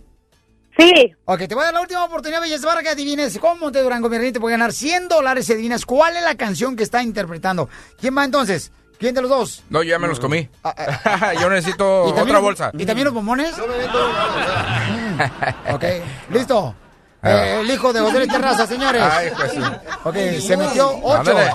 Sí. 0.78 1.12
Ok, 1.24 1.48
te 1.48 1.54
voy 1.54 1.62
a 1.62 1.66
dar 1.66 1.74
la 1.74 1.80
última 1.80 2.04
oportunidad, 2.04 2.40
Belleza, 2.40 2.66
para 2.66 2.82
que 2.82 2.90
adivines 2.90 3.38
cómo 3.38 3.56
Monte 3.56 3.78
de 3.78 3.84
Durango, 3.84 4.08
mi 4.08 4.16
reina, 4.18 4.32
te 4.32 4.40
puede 4.40 4.54
ganar 4.54 4.72
100 4.72 5.08
dólares 5.08 5.46
si 5.46 5.52
adivinas 5.52 5.84
cuál 5.84 6.16
es 6.16 6.22
la 6.22 6.36
canción 6.36 6.76
que 6.76 6.84
está 6.84 7.02
interpretando. 7.02 7.68
¿Quién 7.98 8.16
va 8.16 8.24
entonces? 8.24 8.70
¿Quién 9.00 9.14
de 9.14 9.22
los 9.22 9.30
dos? 9.30 9.62
No, 9.70 9.82
yo 9.82 9.90
ya 9.90 9.98
me 9.98 10.06
los 10.06 10.20
comí. 10.20 10.48
yo 11.40 11.50
necesito 11.50 12.04
¿Y 12.04 12.12
también 12.12 12.22
otra 12.22 12.34
los- 12.34 12.42
bolsa. 12.42 12.70
¿Y 12.78 12.86
también 12.86 13.06
los 13.06 13.14
bombones? 13.14 13.54
ok, 15.72 15.84
listo. 16.30 16.74
Eh, 17.22 17.58
el 17.60 17.70
hijo 17.70 17.92
de 17.92 18.00
José 18.00 18.26
Terraza, 18.26 18.66
señores. 18.66 19.02
Ay, 19.02 19.30
pues 19.36 19.52
sí. 19.52 19.60
Ok, 20.04 20.16
se 20.40 20.56
metió 20.56 20.90
ocho. 21.02 21.18
Ándale. 21.18 21.50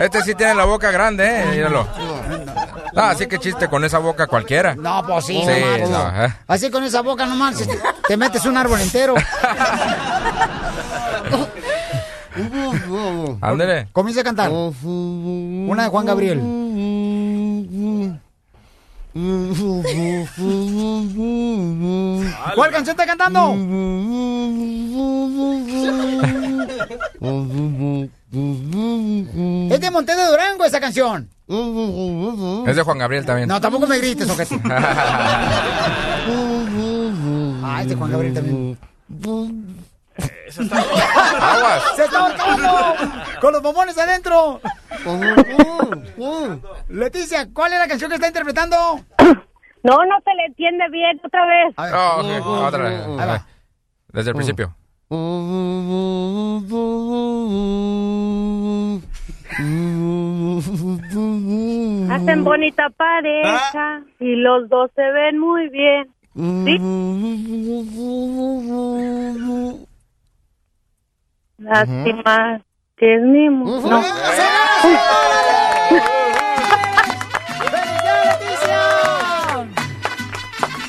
Este 0.00 0.22
sí 0.22 0.36
tiene 0.36 0.54
la 0.54 0.66
boca 0.66 0.92
grande, 0.92 1.42
eh, 1.42 1.46
míralo. 1.46 1.84
Ah, 2.94 3.10
así 3.10 3.26
que 3.26 3.40
chiste 3.40 3.66
con 3.68 3.84
esa 3.84 3.98
boca 3.98 4.28
cualquiera. 4.28 4.76
No, 4.76 5.04
pues 5.04 5.26
sí, 5.26 5.42
Sí, 5.44 5.80
no 5.82 5.88
no, 5.88 6.24
eh. 6.24 6.32
Así 6.46 6.70
con 6.70 6.84
esa 6.84 7.00
boca 7.02 7.26
nomás 7.26 7.56
te 8.06 8.16
metes 8.16 8.44
un 8.44 8.56
árbol 8.56 8.80
entero. 8.80 9.16
Ándale. 13.40 13.88
Comienza 13.92 14.20
a 14.20 14.24
cantar. 14.24 14.50
Una 14.50 15.82
de 15.84 15.88
Juan 15.88 16.06
Gabriel. 16.06 16.40
¿Cuál 22.54 22.70
canción 22.70 22.94
está 22.98 23.06
cantando? 23.06 23.52
Es 29.70 29.80
de 29.80 29.90
Monte 29.90 30.14
de 30.14 30.26
Durango 30.26 30.64
esa 30.64 30.80
canción. 30.80 31.28
Es 32.66 32.76
de 32.76 32.82
Juan 32.82 32.98
Gabriel 32.98 33.24
también. 33.24 33.48
No, 33.48 33.60
tampoco 33.60 33.86
me 33.86 33.98
grites, 33.98 34.28
ojete. 34.28 34.60
Ah, 37.60 37.82
es 37.82 37.88
de 37.88 37.94
Juan 37.96 38.10
Gabriel 38.10 38.34
también. 38.34 38.78
Aguas. 40.18 41.82
¡Se 41.96 42.04
está 42.04 42.18
ahorcando! 42.18 42.94
¡Con 43.40 43.52
los 43.52 43.62
bombones 43.62 43.98
adentro! 43.98 44.60
Leticia, 46.88 47.48
¿cuál 47.52 47.72
es 47.72 47.78
la 47.78 47.88
canción 47.88 48.10
que 48.10 48.16
está 48.16 48.28
interpretando? 48.28 48.76
No, 49.82 49.94
no 50.04 50.16
se 50.24 50.34
le 50.34 50.46
entiende 50.46 50.84
bien. 50.90 51.20
Otra 51.24 51.46
vez. 51.46 51.74
Oh, 51.76 52.20
ok, 52.20 52.46
Otra 52.66 52.82
vez. 52.84 53.00
Ahí 53.00 53.28
va. 53.28 53.46
Desde 54.12 54.30
el 54.30 54.36
principio. 54.36 54.74
Hacen 62.10 62.44
bonita 62.44 62.90
pareja 62.90 64.02
y 64.20 64.36
los 64.36 64.68
dos 64.68 64.90
se 64.94 65.10
ven 65.10 65.38
muy 65.38 65.68
bien. 65.68 66.08
¿Sí? 66.34 66.78
Lástima 71.58 72.60
que 72.96 73.14
es 73.16 73.22
mi 73.22 73.48
mu- 73.50 73.80
No. 73.88 74.02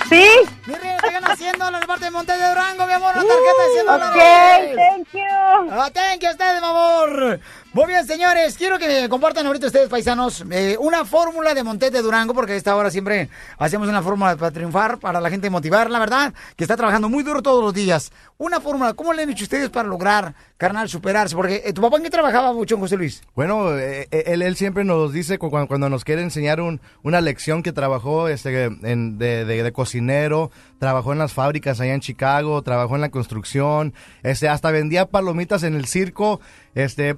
¿Sí? 0.10 0.26
Mi 0.66 0.74
reina, 0.74 0.98
te 1.02 1.12
ganas 1.12 1.38
100 1.38 1.52
dólares 1.60 1.82
de 1.82 1.88
parte 1.88 2.06
de 2.06 2.12
Monte 2.12 2.32
de 2.36 2.50
Durango, 2.50 2.86
mi 2.88 2.94
amor. 2.94 3.14
Una 3.16 3.26
tarjeta 3.28 3.64
de 3.64 3.74
100 3.74 3.86
dólares. 3.86 4.10
Ok, 4.16 4.76
thank 4.76 5.08
you. 5.14 5.72
Ah, 5.72 5.90
thank 5.94 6.22
you 6.22 6.28
a 6.28 6.32
ustedes, 6.32 6.62
mi 6.62 6.68
amor. 6.68 7.40
Muy 7.72 7.86
bien, 7.86 8.04
señores, 8.08 8.58
quiero 8.58 8.80
que 8.80 9.08
compartan 9.10 9.46
ahorita 9.46 9.68
ustedes, 9.68 9.90
paisanos, 9.90 10.44
eh, 10.50 10.76
una 10.80 11.06
fórmula 11.06 11.54
de 11.54 11.62
Montes 11.64 11.92
de 11.92 12.02
Durango, 12.02 12.34
porque 12.34 12.54
a 12.54 12.56
esta 12.56 12.76
hora 12.76 12.90
siempre 12.90 13.30
hacemos 13.60 13.88
una 13.88 14.02
fórmula 14.02 14.36
para 14.38 14.50
triunfar, 14.50 14.98
para 14.98 15.22
la 15.22 15.30
gente 15.30 15.52
motivar, 15.52 15.88
la 15.92 16.00
verdad, 16.00 16.34
que 16.56 16.64
está 16.64 16.76
trabajando 16.76 17.10
muy 17.10 17.22
duro 17.22 17.44
todos 17.44 17.64
los 17.64 17.72
días. 17.72 18.12
Una 18.40 18.60
fórmula, 18.60 18.96
¿cómo 18.96 19.14
le 19.14 19.22
han 19.22 19.30
hecho 19.30 19.44
ustedes 19.44 19.70
para 19.70 19.88
lograr, 19.88 20.34
carnal, 20.58 20.90
superarse? 20.90 21.36
Porque 21.36 21.62
eh, 21.64 21.72
tu 21.72 21.80
papá 21.82 21.98
en 21.98 22.04
qué 22.04 22.10
trabajaba 22.10 22.54
mucho, 22.54 22.76
José 22.76 22.98
Luis. 22.98 23.22
Bueno, 23.36 23.78
eh, 23.78 24.08
eh, 24.10 24.24
él, 24.26 24.56
siempre 24.56 24.84
nos 24.84 25.14
dice 25.14 25.38
cu- 25.38 25.52
cuando, 25.52 25.90
nos 25.90 26.04
quiere 26.04 26.24
enseñar 26.24 26.62
un- 26.62 26.82
una 27.04 27.22
lección 27.22 27.62
que 27.62 27.72
trabajó 27.72 28.30
este, 28.30 28.50
de, 28.50 29.46
de- 29.46 29.72
cocinero, 29.74 30.50
trabajó 30.80 31.14
en 31.14 31.20
las 31.20 31.34
fábricas 31.34 31.80
allá 31.80 31.94
en 31.94 32.02
Chicago, 32.02 32.64
trabajó 32.64 32.96
en 32.96 33.02
la 33.02 33.10
construcción, 33.10 33.94
este, 34.24 34.50
hasta 34.50 34.72
vendía 34.72 35.06
palomitas 35.06 35.62
en 35.62 35.76
el 35.76 35.86
circo, 35.86 36.42
este, 36.74 37.16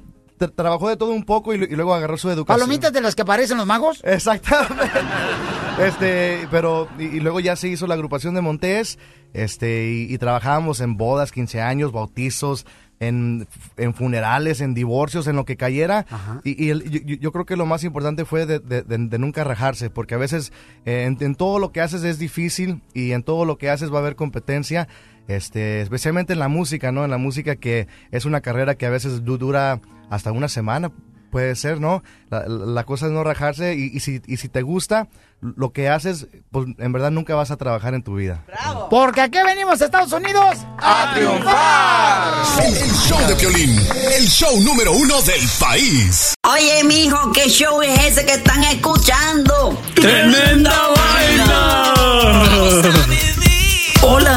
trabajó 0.48 0.90
de 0.90 0.98
todo 0.98 1.12
un 1.12 1.24
poco 1.24 1.54
y, 1.54 1.58
lu- 1.58 1.66
y 1.70 1.76
luego 1.76 1.94
agarró 1.94 2.18
su 2.18 2.30
educación. 2.30 2.60
¿Palomitas 2.60 2.94
de 2.94 3.02
las 3.02 3.16
que 3.16 3.22
aparecen 3.24 3.58
los 3.58 3.66
magos? 3.68 4.02
Exactamente. 4.04 4.76
Este, 5.80 6.48
pero, 6.52 6.88
y, 7.00 7.04
y 7.06 7.20
luego 7.22 7.40
ya 7.40 7.56
se 7.56 7.68
hizo 7.70 7.88
la 7.88 7.96
agrupación 7.96 8.36
de 8.36 8.42
Montés, 8.42 9.00
este, 9.34 9.90
y, 9.90 10.14
y 10.14 10.18
trabajábamos 10.18 10.82
en 10.82 10.98
bodas, 10.98 11.32
15 11.32 11.62
años, 11.62 11.92
bautizos, 11.92 12.66
en, 13.00 13.48
en 13.78 13.94
funerales, 13.96 14.62
en 14.62 14.76
divorcios, 14.76 15.26
en 15.28 15.36
lo 15.38 15.46
que 15.46 15.58
cayera. 15.58 16.06
Y, 16.44 16.66
y 16.66 16.70
el- 16.70 16.84
yo- 17.20 17.32
creo 17.32 17.46
que 17.46 17.56
lo 17.56 17.66
más 17.66 17.84
importante 17.84 18.26
fue 18.26 18.46
de, 18.46 18.60
de- 18.60 18.84
de- 18.84 18.98
de 19.08 19.18
nunca 19.18 19.44
rajarse, 19.44 19.90
porque 19.90 20.14
a 20.14 20.20
veces 20.20 20.52
eh, 20.86 21.06
en, 21.08 21.18
en 21.20 21.34
todo 21.36 21.58
lo 21.58 21.72
que 21.72 21.82
haces 21.82 22.04
es 22.04 22.20
difícil 22.20 22.82
y 22.94 23.14
en 23.14 23.24
todo 23.24 23.46
lo 23.46 23.58
que 23.58 23.70
haces 23.72 23.92
va 23.92 23.96
a 23.96 24.02
haber 24.02 24.16
competencia. 24.16 24.88
Este, 25.28 25.82
especialmente 25.82 26.34
en 26.34 26.40
la 26.40 26.48
música, 26.50 26.92
¿no? 26.92 27.06
En 27.06 27.12
la 27.12 27.18
música 27.18 27.56
que 27.56 27.88
es 28.12 28.26
una 28.26 28.42
carrera 28.42 28.76
que 28.76 28.86
a 28.86 28.90
veces 28.90 29.24
du- 29.24 29.38
dura 29.38 29.80
hasta 30.12 30.32
una 30.32 30.48
semana, 30.48 30.92
puede 31.32 31.56
ser, 31.56 31.80
¿no? 31.80 32.04
La, 32.30 32.46
la 32.48 32.84
cosa 32.84 33.08
es 33.08 33.12
no 33.14 33.24
rajarse 33.24 33.74
y, 33.74 33.86
y 33.86 34.02
si, 34.02 34.22
y 34.28 34.38
si 34.38 34.50
te 34.50 34.62
gusta 34.62 35.08
lo 35.42 35.72
que 35.72 35.90
haces, 35.90 36.28
pues 36.52 36.68
en 36.78 36.92
verdad 36.92 37.10
nunca 37.10 37.34
vas 37.34 37.50
a 37.50 37.58
trabajar 37.58 37.96
en 37.96 38.04
tu 38.04 38.16
vida. 38.16 38.44
Porque 38.92 39.22
aquí 39.22 39.40
venimos 39.44 39.82
a 39.82 39.86
Estados 39.86 40.12
Unidos 40.12 40.58
a 40.78 41.14
triunfar. 41.16 42.66
El 42.66 42.92
show 42.92 43.28
de 43.28 43.36
Piolín, 43.36 43.76
el 44.18 44.28
show 44.28 44.62
número 44.62 44.92
uno 44.92 45.22
del 45.24 45.42
país. 45.60 46.34
Oye, 46.48 46.84
mijo, 46.84 47.32
¿qué 47.32 47.50
show 47.50 47.82
es 47.82 48.00
ese 48.06 48.26
que 48.26 48.34
están 48.34 48.64
escuchando? 48.66 49.82
¡Tremenda 49.96 50.76
vaina! 50.96 51.51